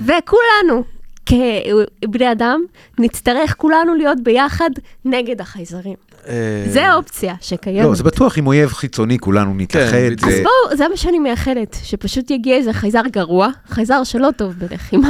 וכולנו, 0.05 0.85
כבני 1.27 2.33
אדם, 2.33 2.61
נצטרך 2.99 3.55
כולנו 3.59 3.95
להיות 3.95 4.19
ביחד 4.23 4.71
נגד 5.05 5.41
החייזרים. 5.41 5.95
אה, 6.29 6.65
זה 6.69 6.87
האופציה 6.87 7.35
שקיימת. 7.41 7.85
לא, 7.89 7.95
זה 7.95 8.03
בטוח 8.05 8.39
עם 8.39 8.47
אויב 8.47 8.69
חיצוני, 8.73 9.19
כולנו 9.19 9.55
נתאחד. 9.55 9.97
בדיוק. 10.07 10.25
אז 10.29 10.35
זה- 10.35 10.43
בואו, 10.43 10.77
זה 10.77 10.89
מה 10.89 10.97
שאני 10.97 11.19
מייחלת, 11.19 11.77
שפשוט 11.83 12.31
יגיע 12.31 12.57
איזה 12.57 12.73
חייזר 12.73 13.03
גרוע, 13.11 13.49
חייזר 13.69 14.05
שלא 14.05 14.29
טוב 14.37 14.53
בלחימה. 14.59 15.09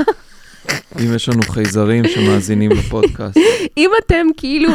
אם 1.00 1.14
יש 1.14 1.28
לנו 1.28 1.42
חייזרים 1.42 2.04
שמאזינים 2.08 2.70
לפודקאסט. 2.70 3.36
אם 3.78 3.90
אתם 4.06 4.26
כאילו 4.36 4.70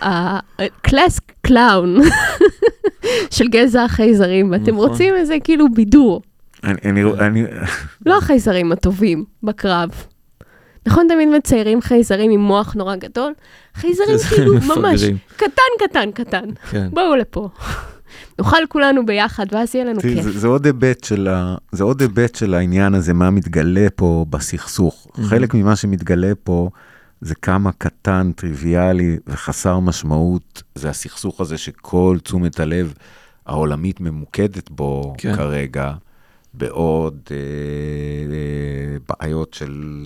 ה 0.00 0.20
class 0.20 1.20
clown 1.42 1.96
של 3.36 3.48
גזע 3.48 3.82
החייזרים, 3.84 4.50
ואתם 4.50 4.74
נכון. 4.74 4.88
רוצים 4.88 5.14
איזה 5.14 5.36
כאילו 5.44 5.66
בידור, 5.74 6.22
אני- 6.64 6.74
אני- 6.84 7.02
אני- 7.20 7.44
לא 8.06 8.18
החייזרים 8.18 8.72
הטובים 8.72 9.24
בקרב. 9.42 9.90
נכון 10.86 11.06
תמיד 11.08 11.28
מציירים 11.28 11.80
חייזרים 11.80 12.30
עם 12.30 12.40
מוח 12.40 12.74
נורא 12.74 12.96
גדול? 12.96 13.32
חייזרים 13.74 14.18
כאילו 14.28 14.54
ממש. 14.54 15.02
קטן, 15.36 15.86
קטן, 15.88 16.10
קטן. 16.10 16.44
כן. 16.70 16.88
בואו 16.92 17.16
לפה. 17.16 17.48
נאכל 18.38 18.56
כולנו 18.68 19.06
ביחד, 19.06 19.46
ואז 19.52 19.74
יהיה 19.74 19.84
לנו 19.84 20.00
כיף. 20.00 20.24
זה, 20.24 20.38
זה 20.38 20.46
עוד 20.46 20.66
היבט 20.66 21.04
של 21.04 21.28
ה... 21.28 21.54
זה 21.72 21.84
עוד 21.84 22.00
היבט 22.00 22.34
של 22.34 22.54
העניין 22.54 22.94
הזה, 22.94 23.12
מה 23.12 23.30
מתגלה 23.30 23.86
פה 23.96 24.26
בסכסוך. 24.30 25.06
Mhm. 25.06 25.22
חלק 25.22 25.54
ממה 25.54 25.76
שמתגלה 25.76 26.32
פה 26.44 26.70
זה 27.20 27.34
כמה 27.34 27.72
קטן, 27.72 28.32
טריוויאלי 28.36 29.18
וחסר 29.26 29.78
משמעות, 29.78 30.62
זה 30.74 30.90
הסכסוך 30.90 31.40
הזה 31.40 31.58
שכל 31.58 32.18
תשומת 32.22 32.60
הלב 32.60 32.94
העולמית 33.46 34.00
ממוקדת 34.00 34.70
בו 34.70 35.14
כן. 35.18 35.36
כרגע, 35.36 35.92
בעוד 36.54 37.18
אה, 37.30 37.36
אה, 37.36 38.96
בעיות 39.08 39.54
של 39.54 40.04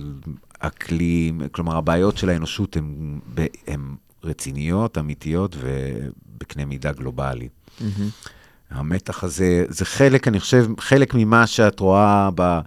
אקלים, 0.59 1.41
כלומר, 1.51 1.77
הבעיות 1.77 2.17
של 2.17 2.29
האנושות 2.29 2.77
הן 2.77 3.19
הן 3.67 3.95
רציניות, 4.23 4.97
אמיתיות 4.97 5.55
ובקנה 5.59 6.65
מידה 6.65 6.91
גלובלי. 6.91 7.49
מהמם. 7.81 8.09
המתח 8.69 9.23
הזה, 9.23 9.65
זה 9.69 9.85
חלק, 9.85 10.27
אני 10.27 10.39
חושב, 10.39 10.65
חלק 10.79 11.13
ממה 11.13 11.47
שאת 11.47 11.79
רואה 11.79 12.29
ב... 12.35 12.59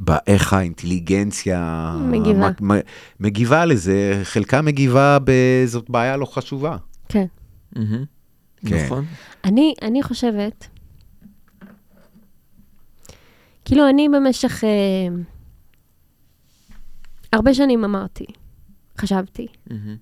באיך 0.00 0.52
האינטליגנציה 0.52 1.92
מגיבה. 2.10 2.50
מ- 2.62 2.80
מגיבה 3.20 3.64
לזה, 3.64 4.20
חלקה 4.24 4.62
מגיבה 4.62 5.18
בזאת 5.24 5.90
בעיה 5.90 6.16
לא 6.16 6.26
חשובה. 6.26 6.76
כן. 7.08 7.26
מהמם. 7.76 8.04
כן. 8.66 8.84
נכון. 8.86 9.04
אני, 9.44 9.74
אני 9.82 10.02
חושבת, 10.02 10.66
כאילו 13.64 13.88
אני 13.88 14.08
במשך 14.08 14.64
אה, 14.64 14.68
הרבה 17.32 17.54
שנים 17.54 17.84
אמרתי, 17.84 18.24
חשבתי, 18.98 19.46
מהמם. 19.70 19.96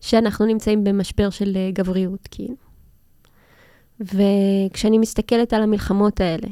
שאנחנו 0.00 0.46
נמצאים 0.46 0.84
במשבר 0.84 1.30
של 1.30 1.56
אה, 1.56 1.70
גבריות, 1.72 2.28
כאילו. 2.30 2.54
וכשאני 4.00 4.98
מסתכלת 4.98 5.52
על 5.52 5.62
המלחמות 5.62 6.20
האלה, 6.20 6.48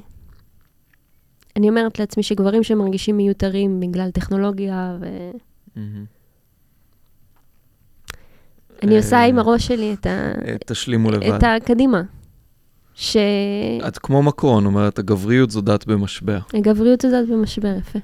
אני 1.56 1.68
אומרת 1.68 1.98
לעצמי 1.98 2.22
שגברים 2.22 2.62
שמרגישים 2.62 3.16
מיותרים 3.16 3.80
בגלל 3.80 4.10
טכנולוגיה, 4.10 4.96
ואני 5.00 5.32
מהמם. 5.76 6.04
אה... 8.92 8.96
עושה 8.96 9.24
עם 9.24 9.38
הראש 9.38 9.66
שלי 9.66 9.94
את, 9.94 10.06
ה... 10.06 10.32
אה, 10.46 10.56
תשלימו 10.66 11.10
לבד. 11.10 11.28
את 11.28 11.42
הקדימה. 11.42 12.02
שהגבריות 12.94 13.88
את 13.88 13.98
כמו 13.98 14.22
מקרון, 14.22 14.66
אומרת, 14.66 14.98
הגבריות 14.98 15.50
זו 15.50 15.60
דת 15.60 15.86
במשבר. 15.86 16.38
הזאת 17.04 17.28
במשבר 17.28 17.76
יפה. 17.78 17.98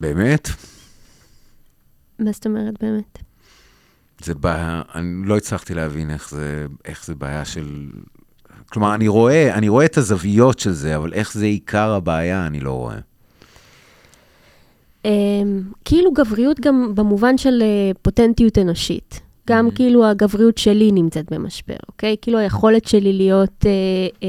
באמת? 0.00 0.48
מה 2.18 2.32
זאת 2.32 2.46
אומרת 2.46 2.74
באמת? 2.82 3.18
זה 4.20 4.34
בעיה, 4.34 4.82
אני 4.94 5.28
לא 5.28 5.36
הצלחתי 5.36 5.74
להבין 5.74 6.10
איך 6.10 6.30
זה, 6.30 6.66
איך 6.84 7.04
זה 7.04 7.14
בעיה 7.14 7.44
של... 7.44 7.86
כלומר, 8.70 8.94
אני 8.94 9.08
רואה, 9.08 9.54
אני 9.54 9.68
רואה 9.68 9.84
את 9.84 9.96
הזוויות 9.96 10.58
של 10.58 10.72
זה, 10.72 10.96
אבל 10.96 11.12
איך 11.12 11.32
זה 11.32 11.44
עיקר 11.44 11.90
הבעיה, 11.90 12.46
אני 12.46 12.60
לא 12.60 12.72
רואה. 12.72 12.98
Um, 15.02 15.06
כאילו 15.84 16.12
גבריות 16.12 16.60
גם 16.60 16.94
במובן 16.94 17.38
של 17.38 17.62
uh, 17.62 17.98
פוטנטיות 18.02 18.58
אנושית. 18.58 19.20
גם 19.48 19.68
Mhm. 19.68 19.74
כאילו 19.74 20.06
הגבריות 20.06 20.58
שלי 20.58 20.92
נמצאת 20.92 21.32
במשבר, 21.32 21.76
אוקיי? 21.88 22.16
כאילו 22.22 22.38
היכולת 22.38 22.88
שלי 22.88 23.12
להיות 23.12 23.50
uh, 23.60 23.64
uh, 24.14 24.22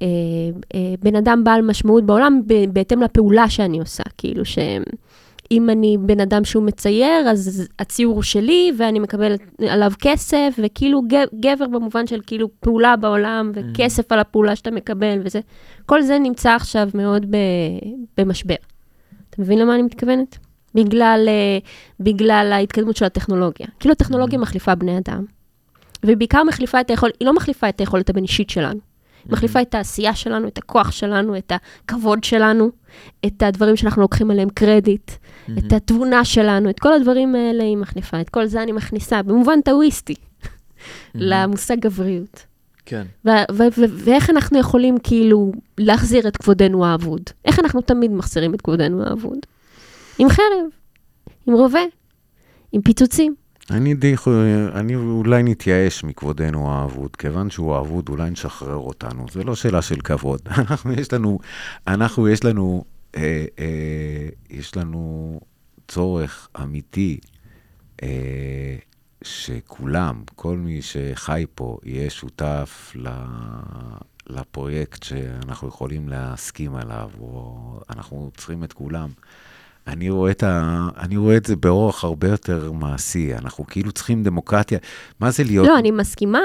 uh, 0.00 0.64
uh, 0.72 0.76
בן 1.02 1.16
אדם 1.16 1.44
בעל 1.44 1.62
משמעות 1.62 2.06
בעולם 2.06 2.40
בהתאם 2.72 3.02
לפעולה 3.02 3.50
שאני 3.50 3.78
עושה. 3.80 4.02
כאילו 4.18 4.44
שאם 5.48 5.70
אני 5.70 5.96
בן 6.00 6.20
אדם 6.20 6.44
שהוא 6.44 6.62
מצייר, 6.62 7.30
אז 7.30 7.68
הציור 7.78 8.14
הוא 8.14 8.22
שלי 8.22 8.72
ואני 8.78 8.98
מקבלת 8.98 9.40
עליו 9.68 9.92
כסף, 9.98 10.54
וכאילו 10.62 11.02
גבר 11.40 11.66
במובן 11.66 12.06
של 12.06 12.20
כאילו 12.26 12.48
פעולה 12.60 12.96
בעולם 12.96 13.52
וכסף 13.54 14.12
על 14.12 14.18
הפעולה 14.18 14.56
שאתה 14.56 14.70
מקבל 14.70 15.20
וזה. 15.24 15.40
כל 15.86 16.02
זה 16.02 16.18
נמצא 16.18 16.50
עכשיו 16.50 16.88
מאוד 16.94 17.26
ב- 17.30 18.20
במשבר. 18.20 18.54
אתה 19.30 19.42
מבין 19.42 19.58
למה 19.58 19.74
אני 19.74 19.82
מתכוונת? 19.82 20.38
בגלל, 20.74 21.28
uh, 21.28 21.64
בגלל 22.00 22.50
ההתקדמות 22.52 22.96
של 22.96 23.04
הטכנולוגיה. 23.04 23.66
כאילו 23.80 23.92
הטכנולוגיה 23.92 24.38
מחליפה 24.38 24.74
בני 24.74 24.98
אדם, 24.98 25.24
ובעיקר 26.06 26.44
מחליפה 26.44 26.80
את 26.80 26.90
היכולת, 26.90 27.14
היא 27.20 27.26
לא 27.26 27.34
מחליפה 27.34 27.68
את 27.68 27.80
היכולת 27.80 28.10
הבין-אישית 28.10 28.50
שלנו. 28.50 28.80
מחליפה 29.26 29.62
את 29.62 29.74
העשייה 29.74 30.14
שלנו, 30.14 30.48
את 30.48 30.58
הכוח 30.58 30.90
שלנו, 30.90 31.36
את 31.38 31.52
הכבוד 31.52 32.24
שלנו, 32.24 32.70
את 33.26 33.42
הדברים 33.42 33.76
שאנחנו 33.76 34.02
לוקחים 34.02 34.30
עליהם 34.30 34.48
קרדיט, 34.48 35.10
את 35.58 35.72
התבונה 35.72 36.24
שלנו, 36.24 36.70
את 36.70 36.80
כל 36.80 36.92
הדברים 36.92 37.34
האלה 37.34 37.64
היא 37.64 37.76
מחליפה. 37.76 38.20
את 38.20 38.28
כל 38.28 38.46
זה 38.46 38.62
אני 38.62 38.72
מכניסה, 38.72 39.22
במובן 39.22 39.60
טאוויסטי, 39.60 40.14
למושג 41.14 41.80
גבריות. 41.80 42.46
כן. 42.86 43.06
ואיך 44.04 44.30
אנחנו 44.30 44.58
יכולים 44.58 44.98
כאילו 45.02 45.52
להחזיר 45.78 46.28
את 46.28 46.36
כבודנו 46.36 46.86
האבוד? 46.86 47.22
איך 47.44 47.58
אנחנו 47.58 47.80
תמיד 47.80 48.10
מחזירים 48.10 48.54
את 48.54 48.60
כבודנו 48.60 49.04
האבוד? 49.06 49.38
עם 50.18 50.28
חרב, 50.28 50.66
עם 51.46 51.54
רובה, 51.54 51.80
עם 52.72 52.82
פיצוצים. 52.82 53.34
אני 53.70 53.94
די, 53.94 54.06
יכול- 54.06 54.70
אני 54.74 54.96
אולי 54.96 55.42
נתייאש 55.42 56.04
מכבודנו 56.04 56.72
האבוד, 56.72 57.16
כיוון 57.16 57.50
שהוא 57.50 57.74
האבוד, 57.74 58.08
אולי 58.08 58.30
נשחרר 58.30 58.76
אותנו. 58.76 59.26
זה 59.32 59.44
לא 59.44 59.54
שאלה 59.54 59.82
של 59.82 60.00
כבוד. 60.00 60.40
אנחנו, 60.58 60.92
יש 60.92 61.12
לנו, 61.12 61.38
אנחנו, 61.86 62.28
יש 62.28 62.44
לנו, 62.44 62.84
אה, 63.16 63.44
אה, 63.58 64.28
יש 64.50 64.76
לנו 64.76 65.40
צורך 65.88 66.48
אמיתי 66.62 67.18
אה, 68.02 68.76
שכולם, 69.24 70.22
כל 70.34 70.56
מי 70.58 70.82
שחי 70.82 71.44
פה, 71.54 71.78
יהיה 71.84 72.10
שותף 72.10 72.92
ל... 72.94 73.08
לפרויקט 74.26 75.02
שאנחנו 75.02 75.68
יכולים 75.68 76.08
להסכים 76.08 76.74
עליו, 76.74 77.10
או 77.20 77.80
אנחנו 77.90 78.30
צריכים 78.36 78.64
את 78.64 78.72
כולם. 78.72 79.08
אני 79.86 80.10
רואה, 80.10 80.30
את 80.30 80.42
ה... 80.42 80.86
אני 80.98 81.16
רואה 81.16 81.36
את 81.36 81.46
זה 81.46 81.56
באורח 81.56 82.04
הרבה 82.04 82.28
יותר 82.28 82.72
מעשי. 82.72 83.34
אנחנו 83.34 83.66
כאילו 83.66 83.92
צריכים 83.92 84.22
דמוקרטיה. 84.22 84.78
מה 85.20 85.30
זה 85.30 85.44
להיות... 85.44 85.66
לא, 85.66 85.78
אני 85.78 85.90
מסכימה. 85.90 86.38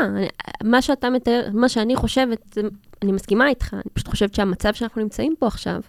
מה 0.63 0.81
שאתה 0.81 1.09
מתאר, 1.09 1.47
מה 1.53 1.69
שאני 1.69 1.95
חושבת, 1.95 2.39
זה- 2.53 2.61
אני 3.01 3.11
מסכימה 3.11 3.49
איתך. 3.49 3.73
אני 3.73 3.83
פשוט 3.93 4.07
חושבת 4.07 4.33
שהמצב 4.35 4.73
שאנחנו 4.73 5.01
נמצאים 5.01 5.35
פה 5.39 5.47
עכשיו, 5.47 5.81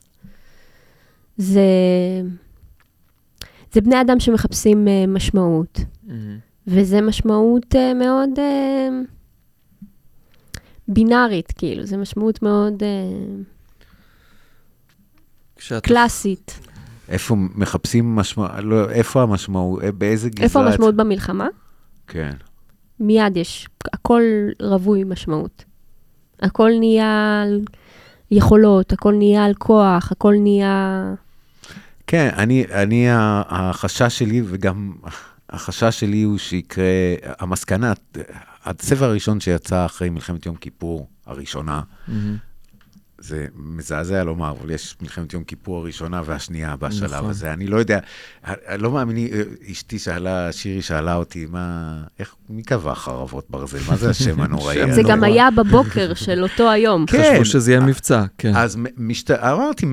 זה... 1.36 1.60
זה 3.72 3.80
בני 3.80 4.00
אדם 4.00 4.20
שמחפשים 4.20 4.88
אה, 4.88 5.04
משמעות. 5.08 5.80
וזה 6.66 7.00
משמעות 7.00 7.74
אה, 7.76 7.94
מאוד 7.94 8.30
אה, 8.38 8.88
בינארית, 10.88 11.52
כאילו, 11.52 11.86
זו 11.86 11.98
משמעות 11.98 12.42
מאוד 12.42 12.82
כשאת... 15.56 15.82
קלאסית. 15.84 16.60
איפה 17.10 17.36
מחפשים 17.54 18.16
משמעות, 18.16 18.50
לא, 18.62 18.90
איפה 18.90 19.22
המשמעות, 19.22 19.82
אה, 19.82 19.92
באיזה 19.92 20.30
גזרה... 20.30 20.44
איפה 20.44 20.60
המשמעות 20.60 20.96
במלחמה? 20.96 21.48
כן. 22.06 22.32
מיד 23.00 23.36
יש, 23.36 23.68
הכל 23.92 24.22
רווי 24.62 25.04
משמעות. 25.04 25.64
הכל 26.42 26.70
נהיה 26.78 27.42
על 27.42 27.60
יכולות, 28.30 28.92
הכל 28.92 29.14
נהיה 29.14 29.44
על 29.44 29.54
כוח, 29.54 30.12
הכל 30.12 30.34
נהיה... 30.38 31.14
כן, 32.06 32.30
אני, 32.36 32.64
אני, 32.72 33.06
החשש 33.10 34.18
שלי, 34.18 34.42
וגם 34.46 34.92
החשש 35.50 36.00
שלי 36.00 36.22
הוא 36.22 36.38
שיקרה, 36.38 36.84
המסקנה, 37.38 37.92
הספר 38.64 39.04
הראשון 39.04 39.40
שיצא 39.40 39.86
אחרי 39.86 40.10
מלחמת 40.10 40.46
יום 40.46 40.56
כיפור, 40.56 41.08
הראשונה, 41.26 41.80
מהמם. 42.08 42.49
זה 43.20 43.46
מזעזע 43.56 44.24
לומר, 44.24 44.54
אבל 44.60 44.70
יש 44.70 44.96
מלחמת 45.02 45.32
יום 45.32 45.44
כיפור 45.44 45.78
הראשונה 45.78 46.22
והשנייה 46.24 46.76
בשלב 46.76 47.12
נכון. 47.14 47.30
הזה. 47.30 47.52
אני 47.52 47.66
לא 47.66 47.76
יודע, 47.76 47.98
לא 48.78 48.90
מאמין, 48.90 49.28
אשתי 49.72 49.98
שאלה, 49.98 50.52
שירי 50.52 50.82
שאלה 50.82 51.14
אותי, 51.14 51.46
מה, 51.50 51.96
איך, 52.18 52.34
מי 52.50 52.62
קבע 52.62 52.94
חרבות 52.94 53.46
ברזל? 53.50 53.78
מה 53.88 53.96
זה 53.96 54.10
השם 54.10 54.40
הנוראי? 54.40 54.92
זה? 54.94 55.02
גם. 55.02 55.24
היה 55.24 55.48
בבוקר 55.50 56.14
של 56.14 56.42
אותו 56.42 56.70
היום. 56.70 57.06
כן. 57.06 57.30
חשבו 57.32 57.44
שזה 57.44 57.72
יהיה 57.72 57.80
מבצע, 57.80 58.24
כן. 58.38 58.56
אז 58.56 58.78
משת... 58.96 59.30
אמרתי, 59.30 59.86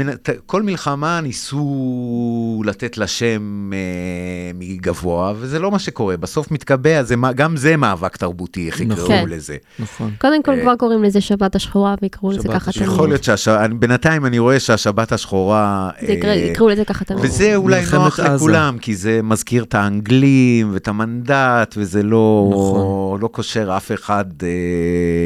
כל 0.45 0.63
מלחמה 0.63 1.21
ניסו 1.21 2.63
לתת 2.65 2.97
לה 2.97 3.07
שם 3.07 3.69
אה, 3.73 4.51
מגבוה, 4.53 5.33
וזה 5.37 5.59
לא 5.59 5.71
מה 5.71 5.79
שקורה. 5.79 6.17
בסוף 6.17 6.51
מתקבע, 6.51 7.03
זה, 7.03 7.15
גם 7.35 7.57
זה 7.57 7.77
מאבק 7.77 8.17
תרבותי, 8.17 8.67
איך 8.67 8.81
נכון. 8.81 8.91
יקראו 8.91 9.07
כן. 9.07 9.29
לזה. 9.29 9.57
נכון. 9.79 10.11
קודם 10.21 10.43
כל 10.43 10.51
אה, 10.51 10.61
כבר 10.61 10.75
קוראים 10.75 11.03
לזה 11.03 11.21
שבת 11.21 11.55
השחורה, 11.55 11.95
ויקראו 12.01 12.31
לזה 12.31 12.41
שבת 12.43 12.53
ככה 12.55 12.71
תמיד. 12.71 12.87
להיות 13.17 13.23
שהשבת, 13.23 13.69
בינתיים 13.79 14.25
אני 14.25 14.39
רואה 14.39 14.59
שהשבת 14.59 15.11
השחורה... 15.11 15.89
זה 16.01 16.13
יקרא- 16.13 16.27
אה, 16.29 16.33
יקראו 16.35 16.69
לזה 16.69 16.85
ככה 16.85 17.05
תמיד. 17.05 17.19
וזה 17.25 17.55
אולי 17.55 17.81
נוח 17.93 18.19
עזה. 18.19 18.35
לכולם, 18.35 18.77
כי 18.81 18.95
זה 18.95 19.19
מזכיר 19.23 19.63
את 19.63 19.75
האנגלים 19.75 20.69
ואת 20.73 20.87
המנדט, 20.87 21.75
וזה 21.77 22.03
לא, 22.03 22.49
נכון. 22.53 23.21
לא 23.21 23.27
קושר 23.27 23.77
אף 23.77 23.91
אחד 23.91 24.25
אה, 24.43 24.47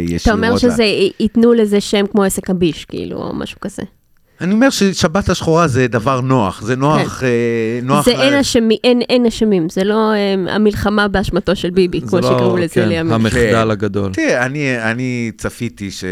ישירות. 0.03 0.21
אתה 0.21 0.47
אומר 0.47 0.57
שזה, 0.57 0.83
ייתנו 1.19 1.53
לזה 1.53 1.81
שם 1.81 2.05
כמו 2.11 2.23
עסק 2.23 2.49
הביש, 2.49 2.85
כאילו, 2.85 3.17
או 3.17 3.33
משהו 3.35 3.59
כזה. 3.59 3.81
אני 4.41 4.53
אומר 4.53 4.69
ששבת 4.69 5.29
השחורה 5.29 5.67
זה 5.67 5.87
דבר 5.87 6.21
נוח, 6.21 6.61
זה 6.61 6.75
נוח... 6.75 7.23
אה, 7.23 7.79
נוח 7.83 8.05
כן. 8.05 8.11
זה 8.11 8.17
ל- 8.17 8.21
אין 8.21 8.33
אשמים, 8.33 8.77
אין, 8.83 9.01
אין 9.01 9.25
אשמים, 9.25 9.69
זה 9.69 9.83
לא 9.83 10.13
אה, 10.13 10.55
המלחמה 10.55 11.07
באשמתו 11.07 11.55
של 11.55 11.69
ביבי, 11.69 11.99
זה 11.99 12.07
כמו 12.07 12.19
לא, 12.19 12.27
שקראו 12.27 12.57
לזה 12.57 12.73
כן, 12.73 12.87
לימים. 12.89 13.13
המחדל 13.13 13.63
כן. 13.65 13.71
הגדול. 13.71 14.13
תראה, 14.13 14.45
אני, 14.45 14.91
אני 14.91 15.31
צפיתי 15.37 15.91
ש... 15.91 16.03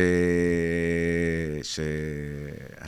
ש... 1.64 1.80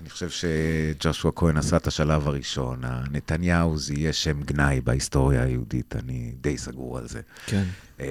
אני 0.02 0.10
חושב 0.10 0.30
שג'ושוע 0.30 1.32
כהן 1.36 1.58
עשה 1.58 1.78
את 1.78 1.88
השלב 1.88 2.28
הראשון. 2.28 2.82
נתניהו 3.12 3.78
זה 3.78 3.94
יהיה 3.94 4.14
שם 4.14 4.42
גנאי 4.42 4.82
בהיסטוריה 4.82 5.44
היהודית, 5.44 5.96
אני 5.96 6.32
די 6.42 6.58
סגור 6.58 6.98
על 6.98 7.08
זה. 7.08 7.20
כן. 7.46 7.64
אה, 8.02 8.06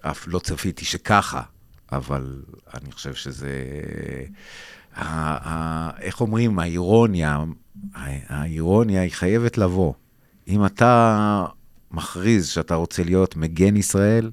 אף 0.00 0.24
לא 0.28 0.38
צפיתי 0.38 0.84
שככה, 0.84 1.42
אבל 1.92 2.42
אני 2.74 2.92
חושב 2.92 3.14
שזה... 3.14 3.50
איך 6.00 6.20
אומרים, 6.20 6.58
האירוניה, 6.58 7.38
האירוניה 8.28 9.02
היא 9.02 9.12
חייבת 9.12 9.58
לבוא. 9.58 9.92
אם 10.48 10.66
אתה 10.66 11.44
מכריז 11.90 12.48
שאתה 12.48 12.74
רוצה 12.74 13.04
להיות 13.04 13.36
מגן 13.36 13.76
ישראל, 13.76 14.30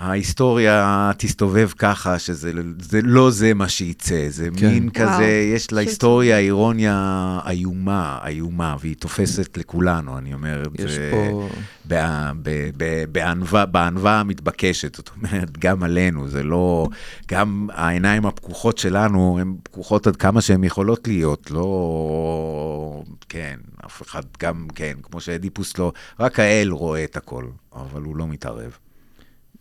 ההיסטוריה 0.00 1.10
תסתובב 1.18 1.70
ככה, 1.78 2.18
שזה 2.18 2.52
זה 2.80 3.00
לא 3.02 3.30
זה 3.30 3.54
מה 3.54 3.68
שיצא, 3.68 4.26
זה 4.28 4.48
כן. 4.56 4.66
מין 4.68 4.90
וואו. 4.96 5.08
כזה, 5.08 5.50
יש 5.54 5.72
להיסטוריה 5.72 6.38
אירוניה 6.38 7.38
איומה, 7.48 8.18
איומה, 8.26 8.76
והיא 8.80 8.96
תופסת 8.96 9.56
לכולנו, 9.56 10.18
אני 10.18 10.34
אומר 10.34 10.62
את 10.62 10.80
יש 10.80 10.90
זה. 10.90 11.10
פה... 11.12 11.48
בה- 11.84 12.32
ב- 12.42 12.70
ב- 12.76 13.04
בענווה 13.12 13.66
בענווה 13.66 14.20
המתבקשת, 14.20 14.94
זאת 14.94 15.10
אומרת, 15.16 15.58
גם 15.58 15.82
עלינו, 15.82 16.28
זה 16.28 16.42
לא... 16.42 16.88
גם 17.28 17.68
העיניים 17.72 18.26
הפקוחות 18.26 18.78
שלנו, 18.78 19.38
הן 19.40 19.54
פקוחות 19.62 20.06
עד 20.06 20.16
כמה 20.16 20.40
שהן 20.40 20.64
יכולות 20.64 21.08
להיות, 21.08 21.50
לא... 21.50 23.02
כן, 23.28 23.56
אף 23.86 24.02
אחד 24.02 24.22
גם, 24.42 24.66
כן, 24.74 24.92
כמו 25.02 25.20
שאדיפוס 25.20 25.78
לא... 25.78 25.92
רק 26.20 26.40
האל 26.40 26.68
רואה 26.70 27.04
את 27.04 27.16
הכל, 27.16 27.44
אבל 27.74 28.02
הוא 28.02 28.16
לא 28.16 28.26
מתערב. 28.28 28.70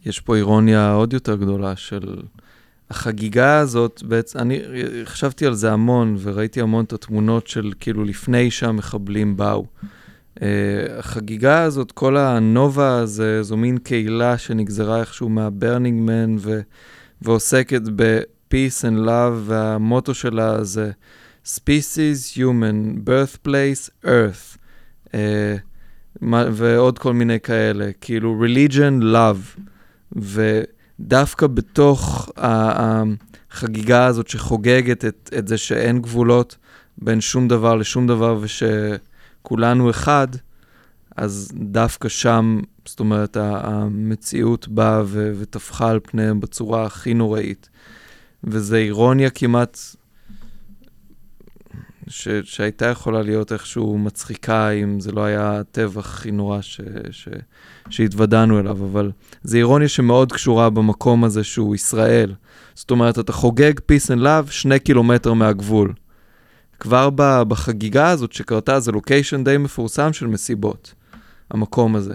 יש 0.05 0.19
פה 0.19 0.35
אירוניה 0.35 0.91
עוד 0.93 1.13
יותר 1.13 1.35
גדולה 1.35 1.75
של 1.75 2.15
החגיגה 2.89 3.57
הזאת, 3.59 4.03
בעצם, 4.03 4.39
אני 4.39 4.59
חשבתי 5.05 5.45
על 5.45 5.53
זה 5.53 5.71
המון, 5.71 6.17
וראיתי 6.19 6.61
המון 6.61 6.85
את 6.85 6.93
התמונות 6.93 7.47
של 7.47 7.71
כאילו 7.79 8.03
לפני 8.03 8.51
שהמחבלים 8.51 9.37
באו. 9.37 9.65
Uh, 10.35 10.41
החגיגה 10.97 11.63
הזאת, 11.63 11.91
כל 11.91 12.17
הנובה 12.17 12.97
הזה, 12.97 13.43
זו 13.43 13.57
מין 13.57 13.77
קהילה 13.77 14.37
שנגזרה 14.37 14.99
איכשהו 14.99 15.29
מה 15.29 15.45
Burning 15.45 16.01
Man, 16.01 16.35
ו- 16.39 16.61
ועוסקת 17.21 17.81
ב-peace 17.95 18.81
and 18.81 19.07
love, 19.07 19.33
והמוטו 19.45 20.13
שלה 20.13 20.63
זה 20.63 20.91
species, 21.45 22.37
human, 22.37 23.09
birthplace, 23.09 24.05
earth. 24.05 24.57
Uh, 25.07 25.11
ועוד 26.51 26.99
כל 26.99 27.13
מיני 27.13 27.39
כאלה, 27.39 27.89
כאילו 28.01 28.45
religion, 28.45 29.03
love. 29.03 29.59
ודווקא 30.15 31.47
בתוך 31.47 32.29
החגיגה 32.37 34.05
הזאת 34.05 34.27
שחוגגת 34.27 35.05
את, 35.05 35.29
את 35.37 35.47
זה 35.47 35.57
שאין 35.57 36.01
גבולות 36.01 36.57
בין 36.97 37.21
שום 37.21 37.47
דבר 37.47 37.75
לשום 37.75 38.07
דבר 38.07 38.39
ושכולנו 38.41 39.89
אחד, 39.89 40.27
אז 41.17 41.51
דווקא 41.53 42.09
שם, 42.09 42.59
זאת 42.85 42.99
אומרת, 42.99 43.37
המציאות 43.39 44.67
באה 44.67 45.03
וטפחה 45.07 45.89
על 45.89 45.99
פניהם 46.03 46.39
בצורה 46.39 46.85
הכי 46.85 47.13
נוראית. 47.13 47.69
וזו 48.43 48.75
אירוניה 48.75 49.29
כמעט 49.29 49.79
ש- 52.09 52.27
שהייתה 52.43 52.85
יכולה 52.85 53.21
להיות 53.21 53.51
איכשהו 53.51 53.97
מצחיקה 53.97 54.69
אם 54.69 54.99
זה 54.99 55.11
לא 55.11 55.23
היה 55.23 55.59
הטבח 55.59 56.13
הכי 56.13 56.31
נורא 56.31 56.61
ש- 56.61 56.81
ש- 57.11 57.27
שהתוודענו 57.89 58.59
אליו, 58.59 58.71
אבל 58.71 59.11
זו 59.43 59.57
אירוניה 59.57 59.87
שמאוד 59.87 60.31
קשורה 60.31 60.69
במקום 60.69 61.23
הזה 61.23 61.43
שהוא 61.43 61.75
ישראל. 61.75 62.33
זאת 62.75 62.91
אומרת, 62.91 63.19
אתה 63.19 63.31
חוגג 63.33 63.73
peace 63.79 64.09
and 64.09 64.19
love 64.21 64.51
שני 64.51 64.79
קילומטר 64.79 65.33
מהגבול. 65.33 65.93
כבר 66.79 67.09
ב- 67.15 67.43
בחגיגה 67.47 68.09
הזאת 68.09 68.33
שקרתה, 68.33 68.79
זה 68.79 68.91
לוקיישן 68.91 69.43
די 69.43 69.57
מפורסם 69.57 70.13
של 70.13 70.27
מסיבות, 70.27 70.93
המקום 71.51 71.95
הזה. 71.95 72.13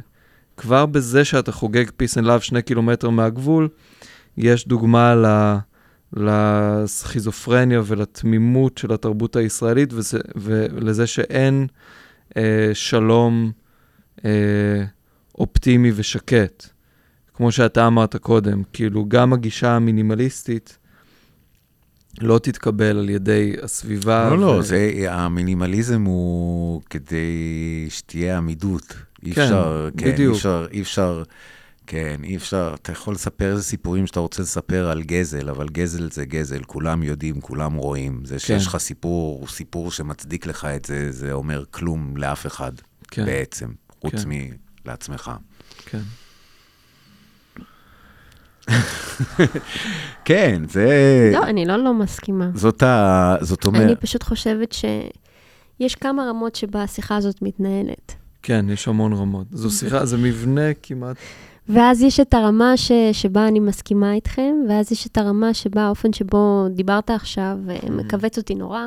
כבר 0.56 0.86
בזה 0.86 1.24
שאתה 1.24 1.52
חוגג 1.52 1.84
peace 1.88 2.18
and 2.22 2.24
love 2.24 2.40
שני 2.40 2.62
קילומטר 2.62 3.10
מהגבול, 3.10 3.68
יש 4.36 4.68
דוגמה 4.68 5.14
ל... 5.14 5.26
לסכיזופרניה 6.16 7.80
ולתמימות 7.86 8.78
של 8.78 8.92
התרבות 8.92 9.36
הישראלית 9.36 9.92
וזה, 9.92 10.18
ולזה 10.36 11.06
שאין 11.06 11.66
אה, 12.36 12.70
שלום 12.74 13.52
אה, 14.24 14.84
אופטימי 15.38 15.92
ושקט. 15.94 16.66
כמו 17.34 17.52
שאתה 17.52 17.86
אמרת 17.86 18.16
קודם, 18.16 18.62
כאילו 18.72 19.04
גם 19.08 19.32
הגישה 19.32 19.70
המינימליסטית 19.70 20.78
לא 22.20 22.38
תתקבל 22.38 22.98
על 22.98 23.08
ידי 23.10 23.56
הסביבה. 23.62 24.30
לא, 24.30 24.38
לא, 24.38 24.46
ו- 24.46 24.62
זה, 24.62 24.92
המינימליזם 25.08 26.04
הוא 26.04 26.82
כדי 26.90 27.86
שתהיה 27.88 28.36
עמידות. 28.38 28.94
אי 29.22 29.32
כן, 29.32 29.42
אפשר, 29.42 29.88
כן, 29.96 30.12
בדיוק. 30.12 30.32
אי 30.32 30.36
אפשר, 30.36 30.66
אי 30.72 30.80
אפשר, 30.80 31.22
כן, 31.86 32.20
אי 32.24 32.36
אפשר, 32.36 32.74
אתה 32.74 32.92
יכול 32.92 33.14
לספר 33.14 33.52
איזה 33.52 33.62
סיפורים 33.62 34.06
שאתה 34.06 34.20
רוצה 34.20 34.42
לספר 34.42 34.88
על 34.88 35.02
גזל, 35.02 35.48
אבל 35.48 35.68
גזל 35.68 36.10
זה 36.10 36.24
גזל, 36.24 36.62
כולם 36.62 37.02
יודעים, 37.02 37.40
כולם 37.40 37.74
רואים. 37.74 38.24
זה 38.24 38.38
שיש 38.38 38.62
כן. 38.62 38.68
לך 38.68 38.76
סיפור, 38.76 39.46
סיפור 39.48 39.90
שמצדיק 39.90 40.46
לך 40.46 40.64
את 40.64 40.84
זה, 40.84 41.12
זה 41.12 41.32
אומר 41.32 41.64
כלום 41.70 42.16
לאף 42.16 42.46
אחד, 42.46 42.72
כן, 43.10 43.24
בעצם, 43.24 43.72
חוץ 44.00 44.14
כן. 44.14 44.30
מלעצמך. 44.84 45.30
כן. 45.86 46.00
כן, 50.24 50.62
זה... 50.68 51.30
לא, 51.34 51.42
אני 51.42 51.66
לא 51.66 51.76
לא 51.76 51.94
מסכימה. 51.94 52.50
זאת 52.54 52.82
ה... 52.82 53.36
זאת 53.40 53.66
אומרת... 53.66 53.82
אני 53.82 53.96
פשוט 53.96 54.22
חושבת 54.22 54.74
יש 55.80 55.94
כמה 55.94 56.24
רמות 56.28 56.54
שבה 56.54 56.82
השיחה 56.82 57.16
הזאת 57.16 57.42
מתנהלת. 57.42 58.14
כן, 58.42 58.66
יש 58.68 58.88
המון 58.88 59.12
רמות. 59.12 59.46
זו 59.50 59.70
שיחה, 59.70 60.06
זה 60.06 60.16
מבנה 60.16 60.74
כמעט... 60.82 61.16
ואז 61.68 62.02
יש 62.02 62.20
את 62.20 62.34
הרמה 62.34 62.76
ש, 62.76 62.92
שבה 63.12 63.48
אני 63.48 63.60
מסכימה 63.60 64.14
איתכם, 64.14 64.54
ואז 64.68 64.92
יש 64.92 65.06
את 65.06 65.18
הרמה 65.18 65.54
שבה 65.54 65.82
האופן 65.82 66.12
שבו 66.12 66.66
דיברת 66.70 67.10
עכשיו 67.10 67.56
אה, 67.70 67.90
מכווץ 67.90 68.38
אותי 68.38 68.54
נורא, 68.54 68.80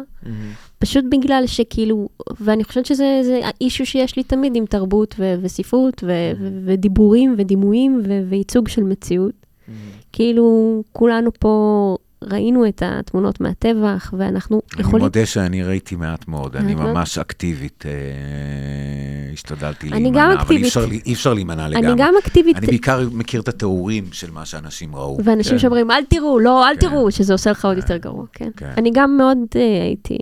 פשוט 0.79 1.05
בגלל 1.11 1.43
שכאילו, 1.45 2.09
ואני 2.41 2.63
חושבת 2.63 2.85
שזה 2.85 3.19
זה 3.23 3.39
אישו 3.61 3.85
שיש 3.85 4.15
לי 4.15 4.23
תמיד 4.23 4.55
עם 4.55 4.65
תרבות 4.65 5.15
ו- 5.19 5.35
וספרות 5.41 6.03
ו- 6.03 6.31
ו- 6.39 6.59
ודיבורים 6.65 7.35
ודימויים 7.37 8.01
ו- 8.07 8.21
וייצוג 8.29 8.67
של 8.67 8.83
מציאות. 8.83 9.33
כאילו, 10.13 10.83
כולנו 10.91 11.31
פה 11.39 11.95
ראינו 12.23 12.67
את 12.67 12.83
התמונות 12.85 13.41
מהטבח, 13.41 14.13
ואנחנו 14.17 14.61
אני 14.73 14.81
יכולים... 14.81 15.03
מודה 15.05 15.25
שאני 15.25 15.63
ראיתי 15.63 15.95
מעט 15.95 16.27
מאוד, 16.27 16.55
אני 16.55 16.75
מאוד? 16.75 16.87
ממש 16.91 17.17
אקטיבית, 17.17 17.83
אה, 17.85 17.91
השתדלתי 19.33 19.87
אני 19.87 20.01
להימנע, 20.03 20.19
גם 20.19 20.31
אבל 20.31 20.41
אקטיבית. 20.41 20.63
אי 20.63 20.67
אפשר 20.67 20.85
לי- 20.85 21.01
אי 21.05 21.13
אפשר 21.13 21.33
להימנע 21.33 21.67
לגמרי. 21.69 21.87
אני 21.87 21.95
גם 22.01 22.13
אקטיבית, 22.23 22.57
אני 22.57 22.67
בעיקר 22.67 23.07
מכיר 23.13 23.41
את 23.41 23.47
התיאורים 23.47 24.05
של 24.11 24.31
מה 24.31 24.45
שאנשים 24.45 24.95
ראו. 24.95 25.17
ואנשים 25.23 25.51
כן. 25.51 25.59
שאומרים, 25.59 25.91
אל 25.91 26.03
תראו, 26.09 26.39
לא, 26.39 26.69
אל 26.69 26.73
כן. 26.75 26.79
תראו, 26.89 27.11
שזה 27.11 27.33
עושה 27.33 27.51
לך 27.51 27.65
עוד 27.65 27.77
יותר 27.77 27.97
גרוע, 27.97 28.25
כן. 28.33 28.49
כן. 28.57 28.71
אני 28.77 28.91
גם 28.93 29.17
מאוד 29.17 29.37
אה, 29.55 29.61
הייתי 29.83 30.17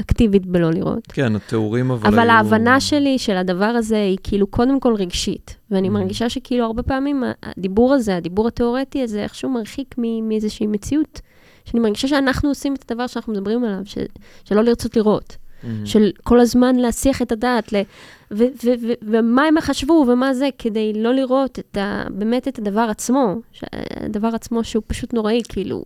אקטיבית 0.00 0.46
בלא 0.46 0.70
לראות. 0.70 1.06
כן, 1.12 1.36
התיאורים 1.36 1.90
אבל 1.90 2.08
אבל 2.08 2.18
היו... 2.18 2.30
ההבנה 2.30 2.80
שלי 2.80 3.18
של 3.18 3.36
הדבר 3.36 3.64
הזה 3.64 3.96
היא 3.96 4.18
כאילו 4.22 4.46
קודם 4.46 4.80
כל 4.80 4.94
רגשית. 4.94 5.56
ואני 5.70 5.88
Mhm. 5.88 5.92
מרגישה 5.92 6.28
שכאילו 6.28 6.64
הרבה 6.64 6.82
פעמים 6.82 7.22
הדיבור 7.42 7.94
הזה, 7.94 8.16
הדיבור 8.16 8.48
התיאורטי 8.48 9.02
הזה, 9.02 9.22
איכשהו 9.22 9.50
מרחיק 9.50 9.94
מ- 9.98 10.28
מאיזושהי 10.28 10.66
מציאות. 10.66 11.20
שאני 11.68 11.80
מרגישה 11.80 12.08
שאנחנו 12.08 12.48
עושים 12.48 12.74
את 12.74 12.90
הדבר 12.90 13.06
שאנחנו 13.06 13.32
מדברים 13.32 13.64
עליו, 13.64 13.80
ש- 13.84 13.98
שלא 14.44 14.62
לרצות 14.64 14.96
לראות. 14.96 15.36
מהמם. 15.62 15.86
של 15.86 16.10
כל 16.22 16.40
הזמן 16.40 16.76
להסיח 16.76 17.22
את 17.22 17.32
הדעת, 17.32 17.72
ל- 17.72 17.82
ו- 18.30 18.44
ו- 18.64 18.74
ו- 18.82 18.92
ומה 19.02 19.44
הם 19.44 19.56
יחשבו 19.56 20.06
ומה 20.08 20.34
זה, 20.34 20.48
כדי 20.58 20.92
לא 20.96 21.14
לראות 21.14 21.58
את 21.58 21.76
ה- 21.76 22.04
באמת 22.10 22.48
את 22.48 22.58
הדבר 22.58 22.86
עצמו, 22.90 23.36
ש- 23.52 23.64
הדבר 24.04 24.28
עצמו 24.34 24.64
שהוא 24.64 24.82
פשוט 24.86 25.14
נוראי, 25.14 25.42
כאילו. 25.48 25.84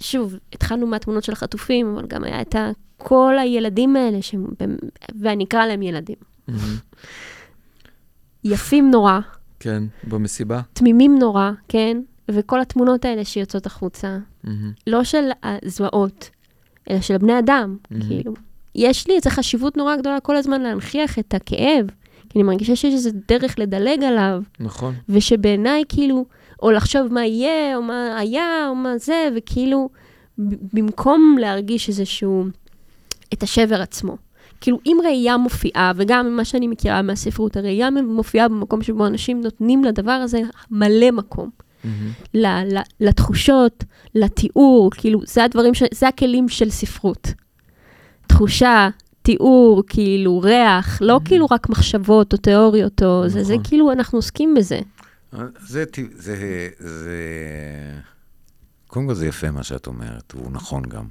שוב, 0.00 0.34
התחלנו 0.52 0.86
מהתמונות 0.86 1.24
של 1.24 1.32
החטופים, 1.32 1.94
אבל 1.96 2.06
גם 2.06 2.24
היה 2.24 2.40
את 2.40 2.54
ה- 2.54 2.70
כל 2.98 3.34
הילדים 3.40 3.96
האלה, 3.96 4.18
במ- 4.60 4.76
ואני 5.20 5.44
אקרא 5.44 5.66
להם 5.66 5.82
ילדים. 5.82 6.16
יפים 8.44 8.90
נורא, 8.90 9.20
כן, 9.60 9.82
במסיבה. 10.08 10.60
תמימים 10.72 11.18
נורא, 11.18 11.50
כן? 11.68 12.00
וכל 12.30 12.60
התמונות 12.60 13.04
האלה 13.04 13.24
שיוצאות 13.24 13.66
החוצה, 13.66 14.18
מהמם. 14.44 14.72
לא 14.86 15.04
של 15.04 15.30
הזוועות, 15.42 16.30
אלא 16.90 17.00
של 17.00 17.18
בני 17.18 17.38
אדם, 17.38 17.76
מהמם. 17.90 18.08
כאילו. 18.08 18.34
יש 18.74 19.08
לי 19.08 19.14
איזו 19.16 19.30
חשיבות 19.30 19.76
נורא 19.76 19.96
גדולה 19.96 20.20
כל 20.20 20.36
הזמן 20.36 20.60
להנכיח 20.60 21.18
את 21.18 21.34
הכאב, 21.34 21.86
כי 22.28 22.38
אני 22.38 22.42
מרגישה 22.42 22.76
שיש 22.76 22.94
איזו 22.94 23.10
דרך 23.28 23.58
לדלג 23.58 24.04
עליו, 24.04 24.42
נכון. 24.60 24.94
ושבעיניי 25.08 25.82
כאילו, 25.88 26.24
או 26.62 26.70
לחשוב 26.70 27.12
מה 27.12 27.26
יהיה, 27.26 27.76
או 27.76 27.82
מה 27.82 28.18
היה, 28.18 28.66
או 28.68 28.74
מה 28.74 28.98
זה, 28.98 29.28
וכאילו, 29.36 29.88
במקום 30.72 31.36
להרגיש 31.40 31.88
איזשהו, 31.88 32.44
את 33.32 33.42
השבר 33.42 33.82
עצמו. 33.82 34.16
כאילו, 34.60 34.78
אם 34.86 34.98
ראייה 35.04 35.36
מופיעה, 35.36 35.92
וגם 35.96 36.26
ממה 36.26 36.44
שאני 36.44 36.66
מכירה 36.66 37.02
מהספרות, 37.02 37.56
הראייה 37.56 37.90
מופיעה 37.90 38.48
במקום 38.48 38.82
שבו 38.82 39.06
אנשים 39.06 39.40
נותנים 39.40 39.84
לדבר 39.84 40.12
הזה 40.12 40.40
מלא 40.70 41.10
מקום. 41.10 41.50
ל- 42.34 42.78
לתחושות, 43.00 43.84
לתיאור, 44.14 44.90
כאילו, 44.96 45.20
זה 45.26 45.44
הדברים, 45.44 45.74
ש... 45.74 45.82
זה 45.94 46.08
הכלים 46.08 46.48
של 46.48 46.70
ספרות. 46.70 47.32
תחושה, 48.26 48.88
תיאור, 49.22 49.82
כאילו, 49.88 50.40
ריח, 50.40 50.98
לא 51.02 51.20
כאילו 51.24 51.46
רק 51.50 51.68
מחשבות 51.68 52.32
או 52.32 52.38
תיאוריות, 52.38 53.02
או 53.02 53.28
זה, 53.28 53.44
זה 53.44 53.52
נכון. 53.52 53.64
כאילו, 53.64 53.92
אנחנו 53.92 54.18
עוסקים 54.18 54.54
בזה. 54.54 54.80
זה, 55.60 55.86
ט- 55.86 55.98
זה, 56.14 56.36
זה, 56.78 57.16
קודם 58.86 59.06
כל 59.06 59.14
זה 59.14 59.26
יפה 59.26 59.50
מה 59.50 59.62
שאת 59.62 59.86
אומרת, 59.86 60.34
והוא 60.34 60.52
נכון 60.52 60.82
גם. 60.88 61.04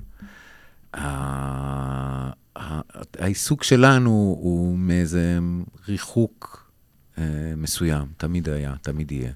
העיסוק 3.19 3.63
שלנו 3.63 4.09
הוא 4.41 4.77
מאיזה 4.77 5.39
ריחוק 5.87 6.69
אה, 7.17 7.23
מסוים, 7.57 8.05
תמיד 8.17 8.49
היה, 8.49 8.73
תמיד 8.81 9.11
יהיה. 9.11 9.31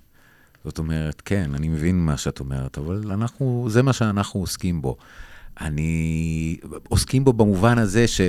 זאת 0.66 0.78
אומרת, 0.78 1.22
כן, 1.26 1.52
אני 1.54 1.70
מבין 1.70 2.06
מה 2.06 2.18
שאת 2.18 2.40
אומרת, 2.40 2.78
אבל 2.78 3.12
אנחנו, 3.12 3.68
זה 3.70 3.82
מה 3.84 3.94
שאנחנו 3.94 4.40
עוסקים 4.40 4.82
בו. 4.82 4.98
אני, 5.62 6.58
עוסקים 6.90 7.24
בו 7.24 7.34
במובן 7.34 7.78
הזה 7.78 8.08
ש... 8.08 8.22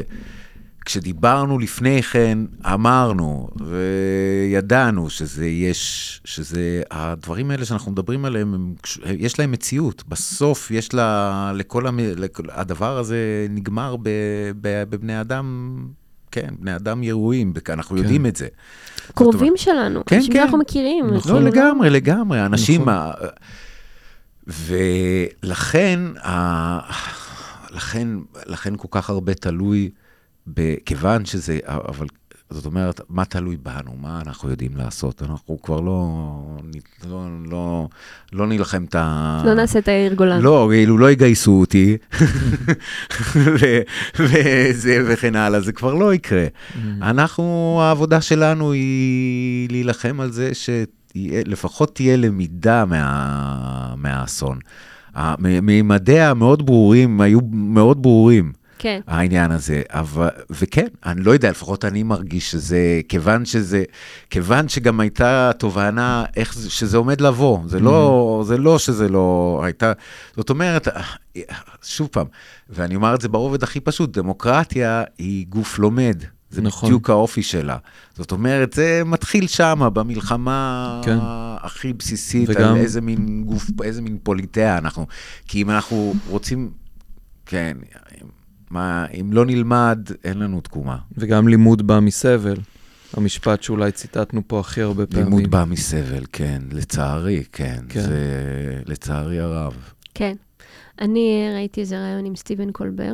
כשדיברנו 0.85 1.59
לפני 1.59 2.03
כן, 2.03 2.39
אמרנו 2.65 3.49
וידענו 3.61 5.11
שזה 5.11 5.47
יש, 5.47 6.21
שזה, 6.25 6.83
הדברים 6.91 7.51
האלה 7.51 7.65
שאנחנו 7.65 7.93
מדברים 7.93 8.25
עליהם, 8.25 8.55
הם, 8.55 8.75
יש 9.05 9.39
להם 9.39 9.51
מציאות. 9.51 10.05
בסוף 10.09 10.71
יש 10.71 10.95
לה, 10.95 11.53
לכל, 11.55 11.87
המ, 11.87 11.99
לכל 12.01 12.43
הדבר 12.51 12.99
הזה 12.99 13.47
נגמר 13.51 13.97
ב, 13.97 14.09
ב, 14.61 14.85
בבני 14.91 15.21
אדם, 15.21 15.77
כן, 16.35 16.55
בני 16.59 16.77
אדם 16.77 17.03
ירויים, 17.03 17.53
בכ- 17.55 17.71
אנחנו 17.71 17.97
כן. 17.97 18.03
יודעים 18.03 18.27
את 18.27 18.37
זה. 18.37 18.47
קרובים 19.15 19.53
שלנו, 19.57 20.03
כן, 20.07 20.17
אנשים 20.17 20.33
כן. 20.33 20.39
שאנחנו 20.39 20.59
מכירים. 20.59 21.15
נכון. 21.15 21.33
לא, 21.33 21.43
לגמרי, 21.51 21.91
לגמרי. 21.91 22.47
אנשים... 22.47 22.81
נכון. 22.81 22.95
ה- 22.95 23.13
ולכן, 25.43 26.01
ה- 26.25 26.93
לכן, 27.71 28.09
לכן 28.47 28.75
כל 28.77 28.89
כך 28.91 29.11
הרבה 29.11 29.35
תלוי, 29.35 29.91
ב- 30.55 30.75
כיוון 30.87 31.25
שזה, 31.25 31.59
אבל 31.67 32.07
זאת 32.51 32.67
אומרת, 32.67 33.01
מה 33.09 33.25
תלוי 33.25 33.57
בנו? 33.57 33.97
מה 34.01 34.21
אנחנו 34.27 34.51
יודעים 34.51 34.77
לעשות? 34.77 35.23
אנחנו 35.23 35.63
כבר 35.63 35.81
לא, 35.81 36.09
לא, 37.09 37.27
לא, 37.51 37.89
לא 38.33 38.47
נילחם 38.47 38.85
את 38.85 38.95
ה... 38.95 39.43
לא 39.47 39.55
נעשה 39.55 39.79
את 39.79 39.89
העיר 39.89 40.15
גולן. 40.15 40.41
לא, 40.41 40.69
כאילו 40.73 40.99
לא 40.99 41.11
יגייסו 41.11 41.61
אותי, 41.61 41.97
ו- 43.37 43.83
וזה 44.19 45.05
וכן 45.07 45.37
הלאה, 45.37 45.61
זה 45.61 45.73
כבר 45.73 45.95
לא 45.95 46.15
יקרה. 46.15 46.47
אנחנו, 47.03 47.79
העבודה 47.83 48.21
שלנו 48.21 48.73
היא 48.73 49.69
להילחם 49.71 50.21
על 50.21 50.33
זה 50.33 50.51
שלפחות 50.55 51.95
תהיה 51.95 52.17
למידה 52.17 52.85
מה, 52.85 53.95
מהאסון. 53.97 54.59
מימדיה 55.39 56.31
המאוד 56.31 56.67
ברורים, 56.67 57.21
היו 57.21 57.39
מאוד 57.53 58.03
ברורים. 58.03 58.53
כן. 58.85 59.01
העניין 59.07 59.51
הזה, 59.51 59.83
אבל, 59.91 60.29
וכן, 60.51 60.87
אני 61.07 61.21
לא 61.21 61.31
יודע, 61.31 61.51
לפחות 61.51 61.85
אני 61.85 62.03
מרגיש 62.03 62.51
שזה, 62.51 63.01
כיוון 63.09 63.45
שזה, 63.45 63.85
כיוון 64.31 64.69
שגם 64.69 65.01
הייתה 65.01 65.51
תובנה 65.59 66.25
איך 66.37 66.55
זה, 66.55 66.71
שזה 66.71 66.97
עומד 66.97 67.21
לבוא, 67.21 67.59
זה 67.67 67.81
לא, 67.81 68.45
זה 68.47 68.57
לא 68.57 68.79
שזה 68.79 69.09
לא 69.09 69.61
הייתה, 69.65 69.93
זאת 70.37 70.51
אומרת, 70.51 70.89
שוב 71.83 72.09
פעם, 72.13 72.27
ואני 72.71 72.95
אומר 72.97 73.15
את 73.15 73.21
זה 73.21 73.29
ברובד 73.29 73.63
הכי 73.63 73.81
פשוט, 73.81 74.19
דמוקרטיה 74.19 75.03
היא 75.19 75.47
גוף 75.49 75.79
לומד. 75.79 76.23
זה 76.51 76.63
נכון. 76.63 76.89
בדיוק 76.89 77.11
האופי 77.11 77.43
שלה. 77.43 77.77
זאת 78.17 78.33
אומרת, 78.33 78.73
זה 78.73 79.03
מתחיל 79.07 79.47
שמה, 79.47 79.91
במלחמה 79.91 81.01
כן. 81.05 81.17
הכי 81.63 81.93
בסיסית, 81.93 82.49
וגם- 82.49 82.69
על 82.75 82.77
איזה 82.77 83.01
מין 83.01 83.45
גוף, 83.47 83.67
איזה 83.83 84.03
מין 84.03 84.19
פוליטאה 84.23 84.79
אנחנו. 84.79 85.07
כי 85.49 85.63
אם 85.63 85.71
אנחנו 85.71 86.15
רוצים, 86.29 86.71
כן, 87.47 87.77
מה, 88.75 89.07
אם 89.21 89.33
לא 89.33 89.47
נלמד, 89.47 89.99
אין 90.25 90.39
לנו 90.39 90.61
תקומה. 90.61 90.97
וגם 91.19 91.49
לימוד 91.49 91.87
בא 91.87 92.01
מסבל. 92.01 92.57
המשפט 93.17 93.63
שאולי 93.63 93.93
ציטטנו 93.93 94.43
פה 94.47 94.61
הכי 94.61 94.83
הרבה 94.83 95.07
פעמים. 95.07 95.25
לימוד 95.25 95.51
בא 95.51 95.65
מסבל, 95.69 96.25
כן, 96.33 96.63
לצערי, 96.73 97.45
כן. 97.53 97.79
כן. 97.89 98.01
זה 98.01 98.19
לצערי 98.87 99.41
הרב. 99.41 99.73
כן. 100.15 100.35
אני 101.01 101.49
ראיתי 101.55 101.81
איזה 101.81 101.97
ראיון 102.05 102.25
עם 102.25 102.37
סטיבן 102.37 102.71
קולבר, 102.73 103.13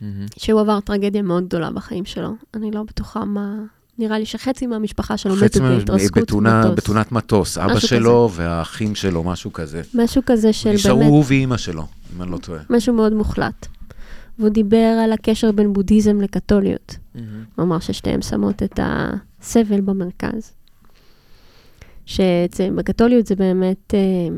מהמם. 0.00 0.26
שהוא 0.36 0.60
עבר 0.60 0.80
טרגדיה 0.80 1.22
מאוד 1.22 1.44
גדולה 1.48 1.70
בחיים 1.70 2.04
שלו. 2.04 2.30
אני 2.54 2.70
לא 2.70 2.82
בטוחה 2.82 3.24
מה... 3.24 3.54
נראה 3.98 4.18
לי 4.18 4.26
שחצי 4.26 4.66
מהמשפחה 4.66 5.16
שלו 5.16 5.36
מתו 5.36 5.60
בהתרסקות 5.60 6.22
בתאונה- 6.22 6.60
מטוס. 6.64 6.76
בתאונת 6.76 7.12
מטוס, 7.12 7.58
אבא 7.58 7.78
שלו 7.78 8.30
והאחים 8.34 8.94
שלו, 8.94 9.24
משהו 9.24 9.52
כזה. 9.52 9.82
משהו 9.94 10.22
כזה 10.26 10.52
של 10.52 10.72
נשארו 10.72 10.98
באמת, 10.98 11.10
הוא 11.10 11.24
ואימא 11.26 11.56
שלו, 11.56 11.86
אם 12.16 12.22
אני 12.22 12.30
לא 12.30 12.36
טועה. 12.38 12.60
משהו 12.70 12.94
מאוד 12.94 13.12
מוחלט. 13.12 13.66
והוא 14.38 14.48
דיבר 14.50 14.98
על 15.04 15.12
הקשר 15.12 15.52
בין 15.52 15.72
בודהיזם 15.72 16.20
לקתוליות. 16.20 16.96
מהמם. 17.14 17.44
הוא 17.56 17.64
אמר 17.64 17.78
ששתיהן 17.78 18.22
שמות 18.22 18.62
את 18.62 18.80
הסבל 18.82 19.80
במרכז. 19.80 20.52
שבקתוליות 22.06 23.26
זה 23.26 23.36
באמת 23.36 23.94
אה, 23.94 24.36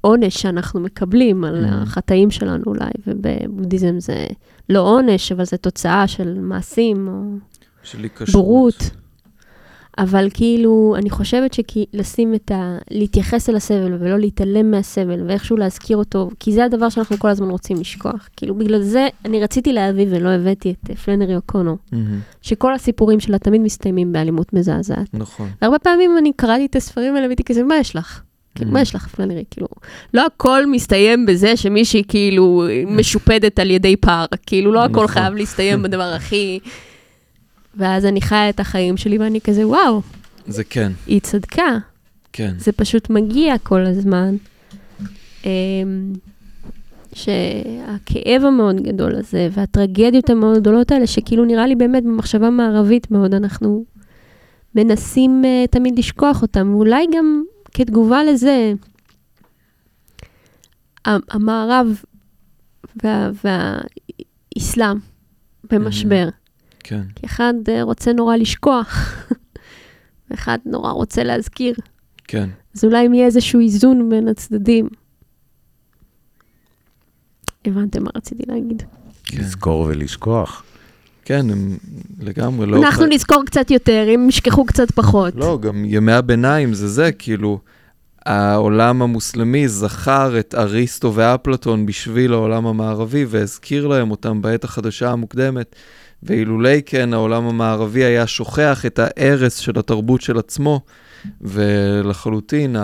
עונש 0.00 0.34
שאנחנו 0.42 0.80
מקבלים 0.80 1.44
על 1.44 1.64
Mhm. 1.64 1.68
החטאים 1.68 2.30
שלנו 2.30 2.64
אולי, 2.66 2.90
ובבודהיזם 3.06 4.00
זה 4.00 4.26
לא 4.68 4.80
עונש, 4.80 5.32
אבל 5.32 5.44
זה 5.44 5.56
תוצאה 5.56 6.08
של 6.08 6.38
מעשים 6.40 7.08
או 7.08 7.22
של. 8.26 8.32
בורות. 8.32 8.90
אבל 9.98 10.28
כאילו, 10.34 10.94
אני 10.98 11.10
חושבת 11.10 11.54
שלשים 11.54 12.34
את 12.34 12.50
ה... 12.50 12.78
להתייחס 12.90 13.50
אל 13.50 13.56
הסבל 13.56 13.96
ולא 14.00 14.18
להתעלם 14.18 14.70
מהסבל 14.70 15.22
ואיכשהו 15.26 15.56
להזכיר 15.56 15.96
אותו, 15.96 16.30
כי 16.40 16.52
זה 16.52 16.64
הדבר 16.64 16.88
שאנחנו 16.88 17.18
כל 17.18 17.28
הזמן 17.28 17.50
רוצים 17.50 17.80
לשכוח. 17.80 18.28
כאילו, 18.36 18.54
בגלל 18.54 18.82
זה 18.82 19.08
אני 19.24 19.42
רציתי 19.42 19.72
להביא 19.72 20.06
ולא 20.10 20.28
הבאתי 20.28 20.70
את 20.70 20.90
אה, 20.90 20.96
פלנרי 20.96 21.36
אוקונו, 21.36 21.76
מהמם. 21.92 22.20
שכל 22.42 22.74
הסיפורים 22.74 23.20
שלה 23.20 23.38
תמיד 23.38 23.60
מסתיימים 23.60 24.12
באלימות 24.12 24.52
מזעזעת. 24.52 25.08
נכון. 25.14 25.48
והרבה 25.62 25.78
פעמים 25.78 26.18
אני 26.18 26.32
קראתי 26.36 26.66
את 26.66 26.76
הספרים 26.76 27.14
האלה 27.14 27.26
והייתי 27.26 27.44
כזה, 27.44 27.62
מה 27.62 27.76
יש 27.76 27.96
לך? 27.96 28.22
כאילו, 28.54 28.70
מה 28.70 28.80
יש 28.80 28.94
לך, 28.94 29.08
פלנרי? 29.08 29.44
כאילו, 29.50 29.66
לא 30.14 30.26
הכל 30.26 30.66
מסתיים 30.66 31.26
בזה 31.26 31.56
שמישהי 31.56 32.02
כאילו 32.08 32.64
משופדת 32.86 33.58
על 33.58 33.70
ידי 33.70 33.96
פער. 33.96 34.26
כאילו, 34.46 34.72
לא 34.72 34.84
הכל 34.84 34.92
נכון. 34.92 35.06
חייב 35.06 35.34
להסתיים 35.34 35.82
בדבר 35.82 36.12
הכי... 36.16 36.58
ואז 37.76 38.04
אני 38.04 38.20
חיה 38.20 38.48
את 38.48 38.60
החיים 38.60 38.96
שלי 38.96 39.18
ואני 39.18 39.40
כזה, 39.40 39.68
וואו, 39.68 40.02
זה 40.46 40.64
כן, 40.64 40.92
היא 41.06 41.20
צדקה. 41.20 41.78
כן. 42.32 42.54
זה 42.58 42.72
פשוט 42.72 43.10
מגיע 43.10 43.58
כל 43.58 43.86
הזמן. 43.86 44.36
אמ, 45.44 46.12
שהכאב 47.14 48.42
המאוד 48.46 48.80
גדול 48.80 49.14
הזה, 49.14 49.48
והטרגדיות 49.52 50.30
המאוד 50.30 50.58
גדולות 50.58 50.92
האלה, 50.92 51.06
שכאילו 51.06 51.44
נראה 51.44 51.66
לי 51.66 51.74
באמת 51.74 52.04
במחשבה 52.04 52.50
מערבית 52.50 53.10
מאוד, 53.10 53.34
אנחנו 53.34 53.84
מנסים 54.74 55.42
uh, 55.44 55.70
תמיד 55.70 55.98
לשכוח 55.98 56.42
אותם, 56.42 56.74
ואולי 56.74 57.06
גם 57.16 57.42
כתגובה 57.74 58.24
לזה, 58.24 58.72
המערב 61.06 62.02
וה- 63.04 63.30
והאסלאם 64.56 64.98
במשבר. 65.70 66.28
כן, 66.88 67.02
כי 67.14 67.26
אחד 67.26 67.54
אה, 67.68 67.82
רוצה 67.82 68.12
נורא 68.12 68.36
לשכוח, 68.36 69.16
ואחד 70.30 70.58
נורא 70.64 70.90
רוצה 70.90 71.24
להזכיר. 71.24 71.74
כן. 72.28 72.48
אז 72.76 72.84
אולי 72.84 73.06
אם 73.06 73.14
יהיה 73.14 73.26
איזשהו 73.26 73.60
איזון 73.60 74.10
בין 74.10 74.28
הצדדים. 74.28 74.88
הבנתם 77.64 78.04
מה 78.04 78.10
רציתי 78.16 78.42
להגיד. 78.46 78.82
כן. 79.24 79.38
לזכור 79.38 79.80
ולשכוח. 79.80 80.64
כן, 81.24 81.50
הם 81.50 81.76
לגמרי 82.20 82.66
לא... 82.66 82.76
אנחנו 82.76 83.06
נזכור 83.06 83.44
קצת 83.46 83.70
יותר, 83.70 84.06
אם 84.14 84.28
ישכחו 84.28 84.64
קצת 84.64 84.90
פחות. 84.90 85.34
לא, 85.36 85.58
גם 85.62 85.84
ימי 85.84 86.12
הביניים 86.12 86.74
זה 86.74 86.88
זה, 86.88 87.12
כאילו, 87.12 87.58
העולם 88.26 89.02
המוסלמי 89.02 89.68
זכר 89.68 90.38
את 90.38 90.54
אריסטו 90.54 91.14
ואפלטון 91.14 91.86
בשביל 91.86 92.32
העולם 92.32 92.66
המערבי 92.66 93.24
והזכיר 93.28 93.86
להם 93.86 94.10
אותם 94.10 94.42
בעת 94.42 94.64
החדשה 94.64 95.10
המוקדמת, 95.10 95.76
ואילולי 96.26 96.82
כן, 96.82 97.12
העולם 97.12 97.44
המערבי 97.46 98.04
היה 98.04 98.26
שוכח 98.26 98.86
את 98.86 98.98
ההרס 98.98 99.56
של 99.56 99.78
התרבות 99.78 100.20
של 100.20 100.38
עצמו, 100.38 100.80
ולחלוטין 101.40 102.76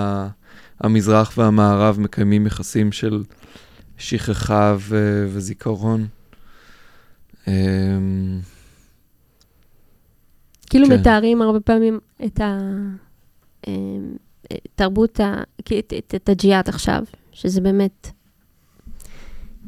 המזרח 0.80 1.38
והמערב 1.38 2.00
מקיימים 2.00 2.46
יחסים 2.46 2.92
של 2.92 3.22
שכחה 3.98 4.76
ו- 4.78 5.26
וזיכרון. 5.28 6.06
אמ, 7.48 8.40
כאילו 10.70 10.86
כן. 10.86 11.00
מתארים 11.00 11.42
הרבה 11.42 11.60
פעמים 11.60 11.98
את 12.24 12.40
התרבות, 14.74 15.20
את- 15.60 15.92
את 16.14 16.28
הג'יהאד 16.28 16.68
עכשיו, 16.68 17.02
שזה 17.32 17.60
באמת 17.60 18.06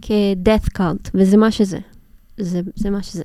כ-death 0.03 0.79
cult, 0.79 1.11
וזה 1.15 1.37
מה 1.37 1.51
שזה. 1.51 1.79
זה, 2.39 2.61
זה 2.75 2.91
מה 2.91 3.03
שזה. 3.03 3.23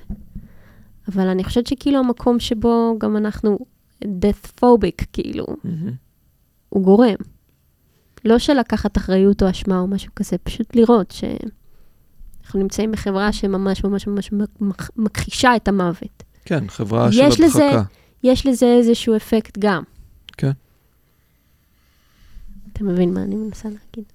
אבל 1.13 1.27
אני 1.27 1.43
חושבת 1.43 1.67
שכאילו 1.67 1.99
המקום 1.99 2.39
שבו 2.39 2.95
גם 2.99 3.17
אנחנו 3.17 3.59
death 4.03 4.61
phobic, 4.61 5.05
כאילו, 5.13 5.45
מהמם. 5.63 5.91
הוא 6.69 6.83
גורם. 6.83 7.15
לא 8.25 8.39
של 8.39 8.53
לקחת 8.53 8.97
אחריות 8.97 9.43
או 9.43 9.49
אשמה 9.49 9.79
או 9.79 9.87
משהו 9.87 10.11
כזה, 10.15 10.37
פשוט 10.37 10.75
לראות 10.75 11.11
שאנחנו 11.11 12.59
נמצאים 12.59 12.91
בחברה 12.91 13.31
שממש 13.33 13.83
ממש 13.83 14.07
ממש 14.07 14.29
מכ- 14.61 14.89
מכחישה 14.95 15.55
את 15.55 15.67
המוות. 15.67 16.23
כן, 16.45 16.67
חברה 16.67 17.11
של 17.11 17.19
יש 17.21 17.39
לזה- 17.39 17.69
הדחקה. 17.69 17.83
יש 18.23 18.45
לזה 18.45 18.65
איזשהו 18.65 19.15
אפקט 19.15 19.57
גם. 19.59 19.83
כן. 20.37 20.51
אתה 22.73 22.83
מבין 22.83 23.13
מה 23.13 23.21
אני 23.23 23.35
מנסה 23.35 23.69
להגיד? 23.69 24.05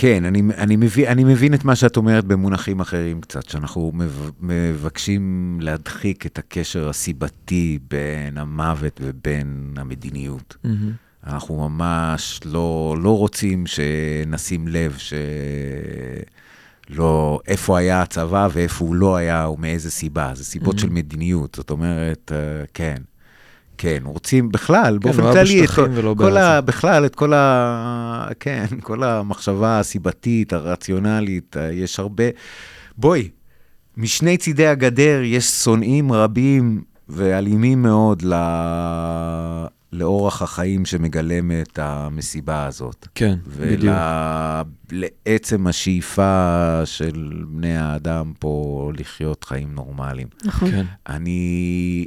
כן, 0.00 0.24
אני, 0.24 0.42
אני, 0.58 0.76
מבין, 0.76 1.06
אני 1.08 1.24
מבין 1.24 1.54
את 1.54 1.64
מה 1.64 1.76
שאת 1.76 1.96
אומרת 1.96 2.24
במונחים 2.24 2.80
אחרים 2.80 3.20
קצת, 3.20 3.48
שאנחנו 3.48 3.92
מב- 3.94 4.30
מבקשים 4.40 5.22
להדחיק 5.62 6.26
את 6.26 6.38
הקשר 6.38 6.88
הסיבתי 6.88 7.78
בין 7.90 8.38
המוות 8.38 9.00
ובין 9.04 9.74
המדיניות. 9.76 10.56
מהמם. 10.64 10.92
אנחנו 11.26 11.68
ממש 11.68 12.40
לא, 12.44 12.96
לא 13.02 13.18
רוצים 13.18 13.64
שנשים 13.66 14.68
לב 14.68 14.94
ש... 14.98 15.12
לא, 16.90 17.40
איפה 17.46 17.78
היה 17.78 18.02
הצבא 18.02 18.48
ואיפה 18.52 18.84
הוא 18.84 18.94
לא 18.94 19.16
היה 19.16 19.48
ומאיזה 19.48 19.90
סיבה. 19.90 20.30
זה 20.34 20.44
סיבות 20.44 20.74
Mhm. 20.74 20.80
של 20.80 20.88
מדיניות, 20.90 21.54
זאת 21.54 21.70
אומרת, 21.70 22.32
אה, 22.34 22.64
כן. 22.74 22.96
כן, 23.78 24.02
רוצים 24.04 24.52
בכלל, 24.52 24.98
באופן 24.98 25.22
לא 25.22 25.32
כללי, 25.32 25.64
את 25.64 25.70
כל, 25.70 25.88
ולא 25.92 26.14
כל 26.18 26.36
ה, 26.36 26.60
בעזה. 26.60 26.60
בכלל, 26.60 27.06
את 27.06 27.14
כל 27.14 27.32
ה... 27.32 28.28
כן, 28.40 28.66
כל 28.80 29.02
המחשבה 29.04 29.78
הסיבתית, 29.78 30.52
הרציונלית, 30.52 31.56
אה, 31.56 31.72
יש 31.72 31.98
הרבה... 31.98 32.24
בואי, 32.96 33.28
משני 33.96 34.36
צידי 34.36 34.66
הגדר 34.66 35.20
יש 35.24 35.44
שונאים 35.44 36.12
רבים 36.12 36.82
ואלימים 37.08 37.82
מאוד 37.82 38.22
ל... 38.22 38.34
לאורח 39.92 40.42
החיים 40.42 40.84
שמגלם 40.84 41.50
את 41.62 41.78
המסיבה 41.78 42.66
הזאת. 42.66 43.08
כן, 43.14 43.38
בדיוק. 43.58 43.94
ולעצם 44.90 45.66
השאיפה 45.66 46.80
של 46.84 47.44
בני 47.48 47.76
האדם 47.76 48.32
פה 48.38 48.92
לחיות 48.98 49.44
חיים 49.44 49.74
נורמליים. 49.74 50.28
נכון. 50.44 50.70
כן. 50.70 50.84
אני... 51.08 52.06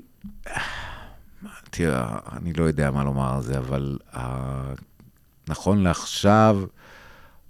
תראה, 1.72 2.18
אני 2.38 2.54
לא 2.54 2.64
יודע 2.64 2.92
מה 2.92 3.04
לומר 3.04 3.36
על 3.36 3.42
זה, 3.42 3.58
אבל 3.58 3.98
uh, 4.14 4.18
נכון 5.48 5.84
לעכשיו, 5.84 6.62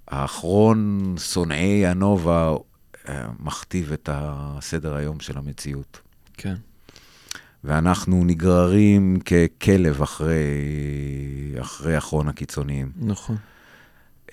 האחרון 0.08 1.14
שונאי 1.18 1.86
הנובה 1.86 2.54
uh, 2.94 3.08
מכתיב 3.40 3.92
את 3.92 4.08
הסדר 4.12 4.94
היום 4.94 5.20
של 5.20 5.38
המציאות. 5.38 6.00
כן. 6.36 6.54
ואנחנו 7.64 8.24
נגררים 8.24 9.18
ככלב 9.20 10.02
אחרי, 10.02 10.44
אחרי 11.60 11.98
אחרון 11.98 12.28
הקיצוניים. 12.28 12.92
נכון. 12.96 13.36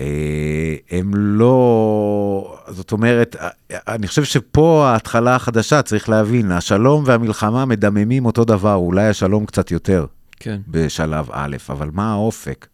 אה, 0.02 0.76
הם 0.92 1.12
לא, 1.16 2.58
זאת 2.68 2.92
אומרת, 2.92 3.36
אה, 3.36 3.50
אני 3.88 4.08
חושב 4.08 4.24
שפה 4.24 4.88
ההתחלה 4.88 5.36
החדשה, 5.36 5.82
צריך 5.82 6.10
להבין, 6.10 6.52
השלום 6.52 7.04
והמלחמה 7.06 7.66
מדממים 7.66 8.26
אותו 8.26 8.46
דבר, 8.46 8.76
אולי 8.76 9.08
השלום 9.08 9.46
קצת 9.46 9.72
יותר 9.72 10.06
כן. 10.40 10.62
בשלב 10.68 11.30
א', 11.32 11.58
אבל 11.70 11.90
מה 11.94 12.12
האופק? 12.12 12.68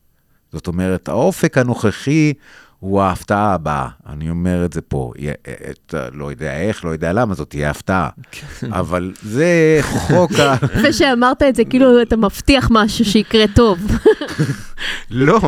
זאת 0.52 0.68
אומרת, 0.68 1.10
האופק 1.10 1.57
הנוכחי 1.57 2.34
הוא 2.85 3.01
ההפתעה 3.01 3.53
הבאה. 3.53 3.87
אני 4.09 4.29
אומר 4.29 4.65
את 4.65 4.73
זה 4.73 4.81
פה. 4.81 5.11
יה- 5.19 5.33
את- 5.69 5.93
לא 6.13 6.31
יודע 6.31 6.57
איך, 6.57 6.85
לא 6.85 6.89
יודע 6.89 7.13
למה, 7.13 7.33
זאת 7.35 7.49
תהיה 7.49 7.69
הפתעה. 7.69 8.09
אבל 8.71 9.11
זה 9.23 9.45
חוק 9.81 10.31
ה... 10.39 10.55
יפה 10.79 10.93
שאמרת 10.93 11.43
את 11.43 11.55
זה, 11.55 11.65
כאילו 11.65 12.01
אתה 12.01 12.17
מבטיח 12.17 12.67
משהו 12.71 13.05
שיקרה 13.05 13.45
טוב. 13.55 13.79
לא, 15.11 15.39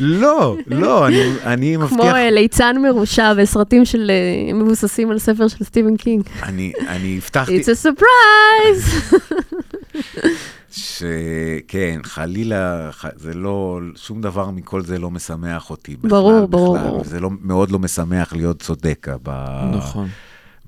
לא, 0.00 0.56
לא, 0.66 1.06
אני, 1.06 1.22
אני 1.44 1.76
מבטיח... 1.76 1.90
כמו 2.00 2.02
אה, 2.10 2.30
ליצן 2.30 2.76
מרושע 2.82 3.34
בסרטים 3.34 3.84
של 3.84 4.10
אה, 4.10 4.54
מבוססים 4.54 5.10
על 5.10 5.18
ספר 5.18 5.48
של 5.48 5.64
סטיבן 5.64 5.96
קינג. 5.96 6.22
אני, 6.42 6.72
אני 6.88 7.20
הבטחתי... 7.22 7.60
It's 7.60 7.64
a 7.64 7.86
surprise! 7.86 9.14
שכן, 10.76 12.00
חלילה, 12.04 12.92
ח- 12.92 13.16
זה 13.16 13.34
לא, 13.34 13.80
שום 13.96 14.20
דבר 14.20 14.50
מכל 14.50 14.82
זה 14.82 14.98
לא 14.98 15.10
משמח 15.10 15.70
אותי 15.70 15.96
בכלל. 15.96 16.10
ברור, 16.10 16.46
ברור, 16.46 16.76
בכלל, 16.76 16.88
ברור. 16.88 17.04
זה 17.04 17.20
לא, 17.20 17.30
מאוד 17.40 17.70
לא 17.70 17.78
משמח 17.78 18.32
להיות 18.32 18.62
צודק 18.62 19.06
ב, 19.22 19.30
נכון. 19.76 20.08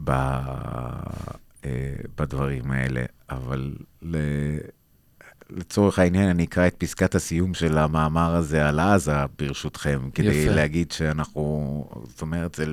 ב, 0.05 0.11
אה, 0.11 1.71
בדברים 2.19 2.71
האלה, 2.71 3.03
אבל 3.31 3.75
ל, 4.03 4.17
לצורך 5.51 5.99
העניין, 5.99 6.29
אני 6.29 6.45
אקרא 6.45 6.67
את 6.67 6.75
פסקת 6.79 7.15
הסיום 7.15 7.55
של 7.55 7.79
המאמר 7.79 8.35
הזה 8.35 8.69
על 8.69 8.81
עזה, 8.81 9.13
ברשותכם, 9.39 10.09
כדי 10.15 10.27
יפה. 10.35 10.55
להגיד 10.55 10.93
שאנחנו, 10.93 11.85
זאת 12.09 12.23
אומרת, 12.23 12.55
זה, 12.55 12.65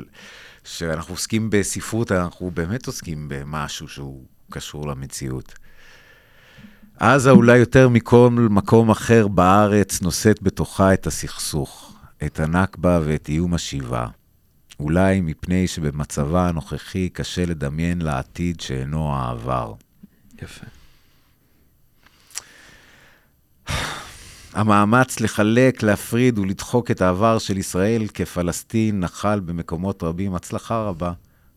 שאנחנו 0.64 1.14
עוסקים 1.14 1.49
בספרות, 1.49 2.12
אנחנו 2.12 2.52
באמת 2.52 2.88
עוסקים 2.88 3.26
במשהו 3.30 3.88
שהוא 3.88 4.24
קשור 4.52 4.88
למציאות. 4.88 5.53
עזה 7.00 7.32
אולי 7.32 7.58
יותר 7.58 7.90
מכל 7.90 8.30
מקום 8.50 8.90
אחר 8.90 9.28
בארץ 9.28 10.02
נושאת 10.02 10.42
בתוכה 10.42 10.94
את 10.94 11.08
הסכסוך, 11.08 11.96
את 12.26 12.40
הנכבה 12.40 13.00
ואת 13.06 13.30
איום 13.30 13.54
השיבה. 13.54 14.08
אולי 14.80 15.22
מפני 15.22 15.68
שבמצבה 15.68 16.48
הנוכחי 16.48 17.10
קשה 17.10 17.46
לדמיין 17.46 18.02
לעתיד 18.02 18.62
שאינו 18.62 19.16
העבר. 19.16 19.74
יפה. 20.42 20.66
המאמץ 24.54 25.20
לחלק, 25.20 25.84
להפריד 25.84 26.40
ולדחוק 26.40 26.92
את 26.92 27.02
העבר 27.02 27.38
של 27.40 27.58
ישראל 27.58 28.08
כפלסטין 28.14 29.00
נחל 29.00 29.40
במקומות 29.40 30.04
רבים 30.04 30.36
הצלחה 30.36 30.84
רבה, 30.84 31.14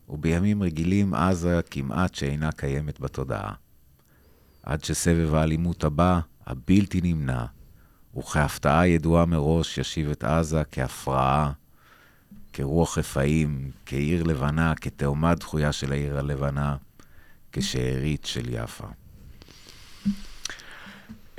ובימים 0.09 0.63
רגילים 0.63 1.13
עזה 1.13 1.59
כמעט 1.71 2.15
שאינה 2.15 2.51
קיימת 2.51 2.99
בתודעה. 2.99 3.53
עד 4.69 4.83
שסבב 4.83 5.33
האלימות 5.33 5.83
הבא, 5.83 6.19
הבלתי 6.47 7.01
נמנע, 7.03 7.45
וכהפתעה 8.17 8.87
ידועה 8.87 9.25
מראש 9.25 9.77
ישיב 9.77 10.09
את 10.09 10.23
עזה 10.23 10.63
כהפרעה, 10.71 11.51
כרוח 12.53 12.97
רפאים, 12.97 13.71
כעיר 13.85 14.23
לבנה, 14.23 14.75
כתאומה 14.75 15.35
דחויה 15.35 15.71
של 15.71 15.91
העיר 15.91 16.19
הלבנה, 16.19 16.75
כשארית 17.51 18.25
של 18.25 18.53
יפה. 18.53 18.87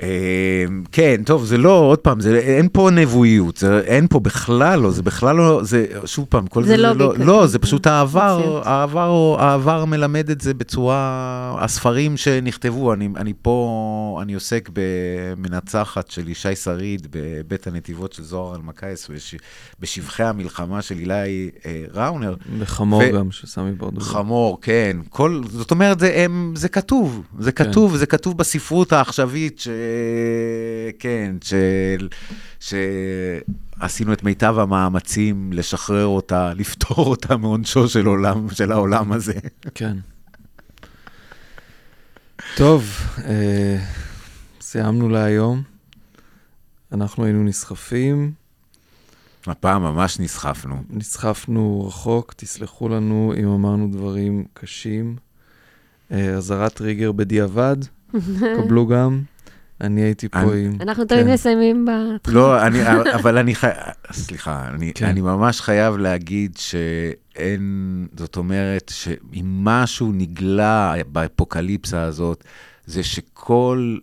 אה, 0.01 0.65
כן, 0.91 1.21
טוב, 1.25 1.45
זה 1.45 1.57
לא, 1.57 1.79
עוד 1.79 1.99
פעם, 1.99 2.19
זה, 2.19 2.39
אין 2.39 2.67
פה 2.73 2.89
נבואיות, 2.91 3.57
זה, 3.57 3.79
אין 3.79 4.07
פה 4.07 4.19
בכלל 4.19 4.79
לא, 4.79 4.91
זה 4.91 5.03
בכלל 5.03 5.35
לא, 5.35 5.59
זה, 5.63 5.85
שוב 6.05 6.25
פעם, 6.29 6.47
כל 6.47 6.63
זה 6.63 6.69
זה, 6.69 6.77
לא 6.77 6.91
לא, 6.93 7.11
ביקר. 7.11 7.23
לא, 7.25 7.47
זה 7.47 7.59
פשוט 7.59 7.87
העבר. 7.87 8.61
העבר, 8.65 9.35
העבר 9.39 9.85
מלמד 9.85 10.29
את 10.29 10.41
זה 10.41 10.53
בצורה, 10.53 11.55
הספרים 11.59 12.17
שנכתבו, 12.17 12.93
אני, 12.93 13.09
אני 13.15 13.33
פה, 13.41 14.19
אני 14.21 14.33
עוסק 14.33 14.69
במנצחת 14.73 16.11
של 16.11 16.29
ישי 16.29 16.55
שריד 16.55 17.07
בבית 17.11 17.67
הנתיבות 17.67 18.13
של 18.13 18.23
זוהר 18.23 18.55
אלמקייס, 18.55 19.09
בש, 19.09 19.35
בשבחי 19.79 20.23
המלחמה 20.23 20.81
של 20.81 20.97
אילי 20.97 21.49
אה, 21.65 21.83
ראונר, 21.93 22.35
וחמור 22.59 23.01
ו- 23.05 23.17
גם, 23.17 23.31
שסמי 23.31 23.71
ברדוגו. 23.71 24.05
חמור, 24.05 24.57
כן. 24.61 24.97
כל, 25.09 25.41
זאת 25.49 25.71
אומרת, 25.71 25.99
זה, 25.99 26.13
הם, 26.15 26.53
זה 26.55 26.69
כתוב. 26.69 27.21
זה 27.39 27.51
כן. 27.51 27.63
כתוב, 27.71 27.97
זה 27.97 28.05
כתוב 28.05 28.37
בספרות 28.37 28.93
העכשווית, 28.93 29.59
ש... 29.59 29.67
כן, 30.99 31.35
של... 31.41 32.07
שעשינו 32.59 34.13
את 34.13 34.23
מיטב 34.23 34.55
המאמצים 34.59 35.53
לשחרר 35.53 36.05
אותה, 36.05 36.53
לפטור 36.59 37.07
אותה 37.07 37.37
מעונשו 37.37 37.87
של, 37.87 38.05
עולם, 38.05 38.49
של 38.49 38.71
העולם 38.71 39.11
הזה. 39.11 39.39
כן. 39.75 39.97
טוב, 42.55 42.89
אה, 43.25 43.77
סיימנו 44.61 45.09
להיום. 45.09 45.63
אנחנו 46.91 47.25
היינו 47.25 47.43
נסחפים, 47.43 48.31
הפעם 49.47 49.81
ממש 49.81 50.19
נסחפנו. 50.19 50.83
נסחפנו 50.89 51.85
רחוק, 51.87 52.33
תסלחו 52.37 52.89
לנו 52.89 53.33
אם 53.39 53.47
אמרנו 53.47 53.87
דברים 53.91 54.45
קשים. 54.53 55.15
אה, 56.11 56.33
אזהרת 56.33 56.73
טריגר 56.73 57.11
בדיעבד, 57.11 57.75
קבלו 58.57 58.87
גם. 58.87 59.21
אני 59.81 60.01
הייתי 60.01 60.29
פה 60.29 60.39
אני- 60.39 60.65
עם... 60.65 60.77
אנחנו 60.81 61.05
תמיד 61.05 61.25
כן. 61.25 61.33
מסיימים 61.33 61.85
בהתחלה. 61.85 62.33
לא, 62.35 62.67
אני, 62.67 62.79
אבל 63.15 63.37
אני 63.37 63.55
חייב, 63.55 63.75
סליחה, 64.11 64.67
אני. 64.67 64.91
כן. 64.95 65.05
אני 65.05 65.21
ממש 65.21 65.61
חייב 65.61 65.97
להגיד 65.97 66.57
שאין, 66.57 67.61
זאת 68.17 68.37
אומרת, 68.37 68.91
שאם 68.95 69.63
משהו 69.63 70.11
נגלה 70.13 70.93
באפוקליפסה 71.07 72.03
הזאת, 72.03 72.43
זה 72.85 73.03
שכל 73.03 73.97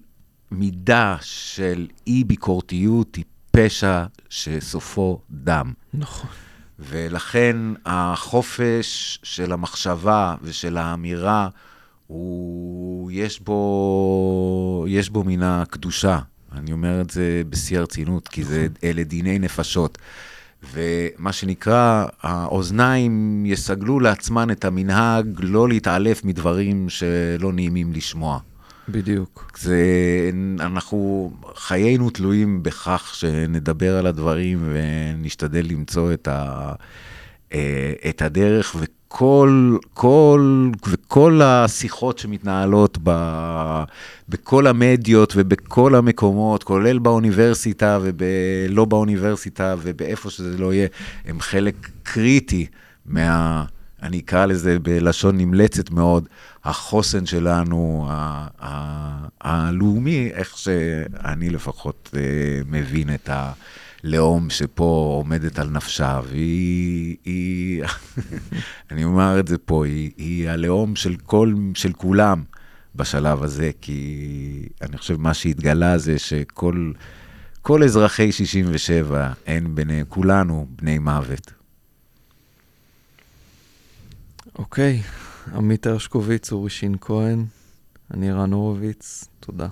מידה 0.51 1.17
של 1.21 1.87
אי-ביקורתיות 2.07 3.15
היא 3.17 3.25
פשע 3.51 4.05
שסופו 4.29 5.21
דם. 5.31 5.73
נכון. 5.95 6.31
ולכן 6.79 7.57
החופש 7.87 9.19
של 9.23 9.53
המחשבה 9.53 10.35
ושל 10.43 10.77
האמירה, 10.77 11.49
הוא, 12.09 13.11
יש 13.13 13.41
בו, 13.41 14.85
יש 14.89 15.11
בו 15.11 15.25
מן 15.25 15.43
הקדושה. 15.43 16.19
אני 16.53 16.73
אומר 16.73 17.01
את 17.01 17.11
זה 17.11 17.43
בשיא 17.51 17.79
הרצינות, 17.79 18.29
כי 18.29 18.45
זה, 18.45 18.67
אלה 18.85 19.05
דיני 19.05 19.39
נפשות. 19.39 19.99
ומה 20.75 21.33
שנקרא, 21.33 22.07
האוזניים 22.23 23.45
יסגלו 23.47 24.01
לעצמן 24.01 24.51
את 24.51 24.65
המנהג 24.65 25.27
לא 25.39 25.69
להתעלף 25.69 26.25
מדברים 26.25 26.89
שלא 26.89 27.53
נעימים 27.53 27.93
לשמוע. 27.93 28.39
בדיוק. 28.89 29.51
זה, 29.59 29.81
אנחנו, 30.61 31.31
חיינו 31.55 32.11
תלויים 32.11 32.63
בכך 32.63 33.15
שנדבר 33.15 33.97
על 33.97 34.07
הדברים 34.07 34.73
ונשתדל 34.73 35.67
למצוא 35.71 36.13
את, 36.13 36.29
ה, 36.29 36.73
אה, 37.53 37.93
את 38.09 38.23
הדרך, 38.23 38.77
וכל, 39.09 39.77
כל, 39.95 40.71
וכל 40.89 41.41
השיחות 41.45 42.19
שמתנהלות 42.19 42.99
ב, 43.03 43.11
בכל 44.29 44.67
המדיות 44.67 45.33
ובכל 45.37 45.95
המקומות, 45.95 46.65
כולל 46.65 46.99
באוניברסיטה 46.99 47.99
ולא 48.03 48.85
באוניברסיטה 48.85 49.75
ובאיפה 49.83 50.31
שזה 50.31 50.59
לא 50.59 50.75
יהיה, 50.75 50.89
הם 51.25 51.41
חלק 51.41 51.89
קריטי 52.03 52.67
מה... 53.07 53.65
אני 54.03 54.19
אקרא 54.19 54.47
לזה 54.47 54.79
בלשון 54.79 55.39
נמלצת 55.39 55.91
מאוד, 55.91 56.29
החוסן 56.65 57.27
שלנו, 57.27 58.07
ה- 58.09 58.47
ה- 58.61 59.27
הלאומי, 59.41 60.31
איך 60.35 60.59
שאני 60.59 61.51
לפחות 61.51 62.11
אה, 62.17 62.21
מבין 62.67 63.15
את 63.15 63.31
הלאום 64.05 64.51
שפה 64.51 65.15
עומדת 65.19 65.59
על 65.59 65.71
נפשה, 65.71 66.21
והיא, 66.29 67.17
היא, 67.25 67.85
אני 68.91 69.05
אומר 69.05 69.41
את 69.41 69.49
זה 69.49 69.59
פה, 69.59 69.87
היא, 69.87 70.11
היא 70.17 70.49
הלאום 70.49 70.97
של, 70.97 71.17
כל, 71.17 71.55
של 71.75 71.93
כולם 71.93 72.43
בשלב 72.95 73.43
הזה, 73.43 73.71
כי 73.81 74.69
אני 74.83 74.97
חושב 74.97 75.17
מה 75.21 75.35
שהתגלה 75.35 75.99
זה 75.99 76.19
שכל 76.19 76.93
כל 77.69 77.85
אזרחי 77.85 78.33
67, 78.33 79.33
אין 79.47 79.75
ביניהם, 79.75 80.07
כולנו 80.09 80.67
בני 80.71 80.99
מוות. 80.99 81.53
אוקיי, 84.59 85.03
עמית 85.55 85.87
הרשקוביץ, 85.87 86.53
אורי 86.53 86.71
שין 86.71 86.97
כהן, 87.01 87.45
אני 88.15 88.33
רן 88.33 88.53
הורוביץ, 88.53 89.25
תודה. 89.41 89.69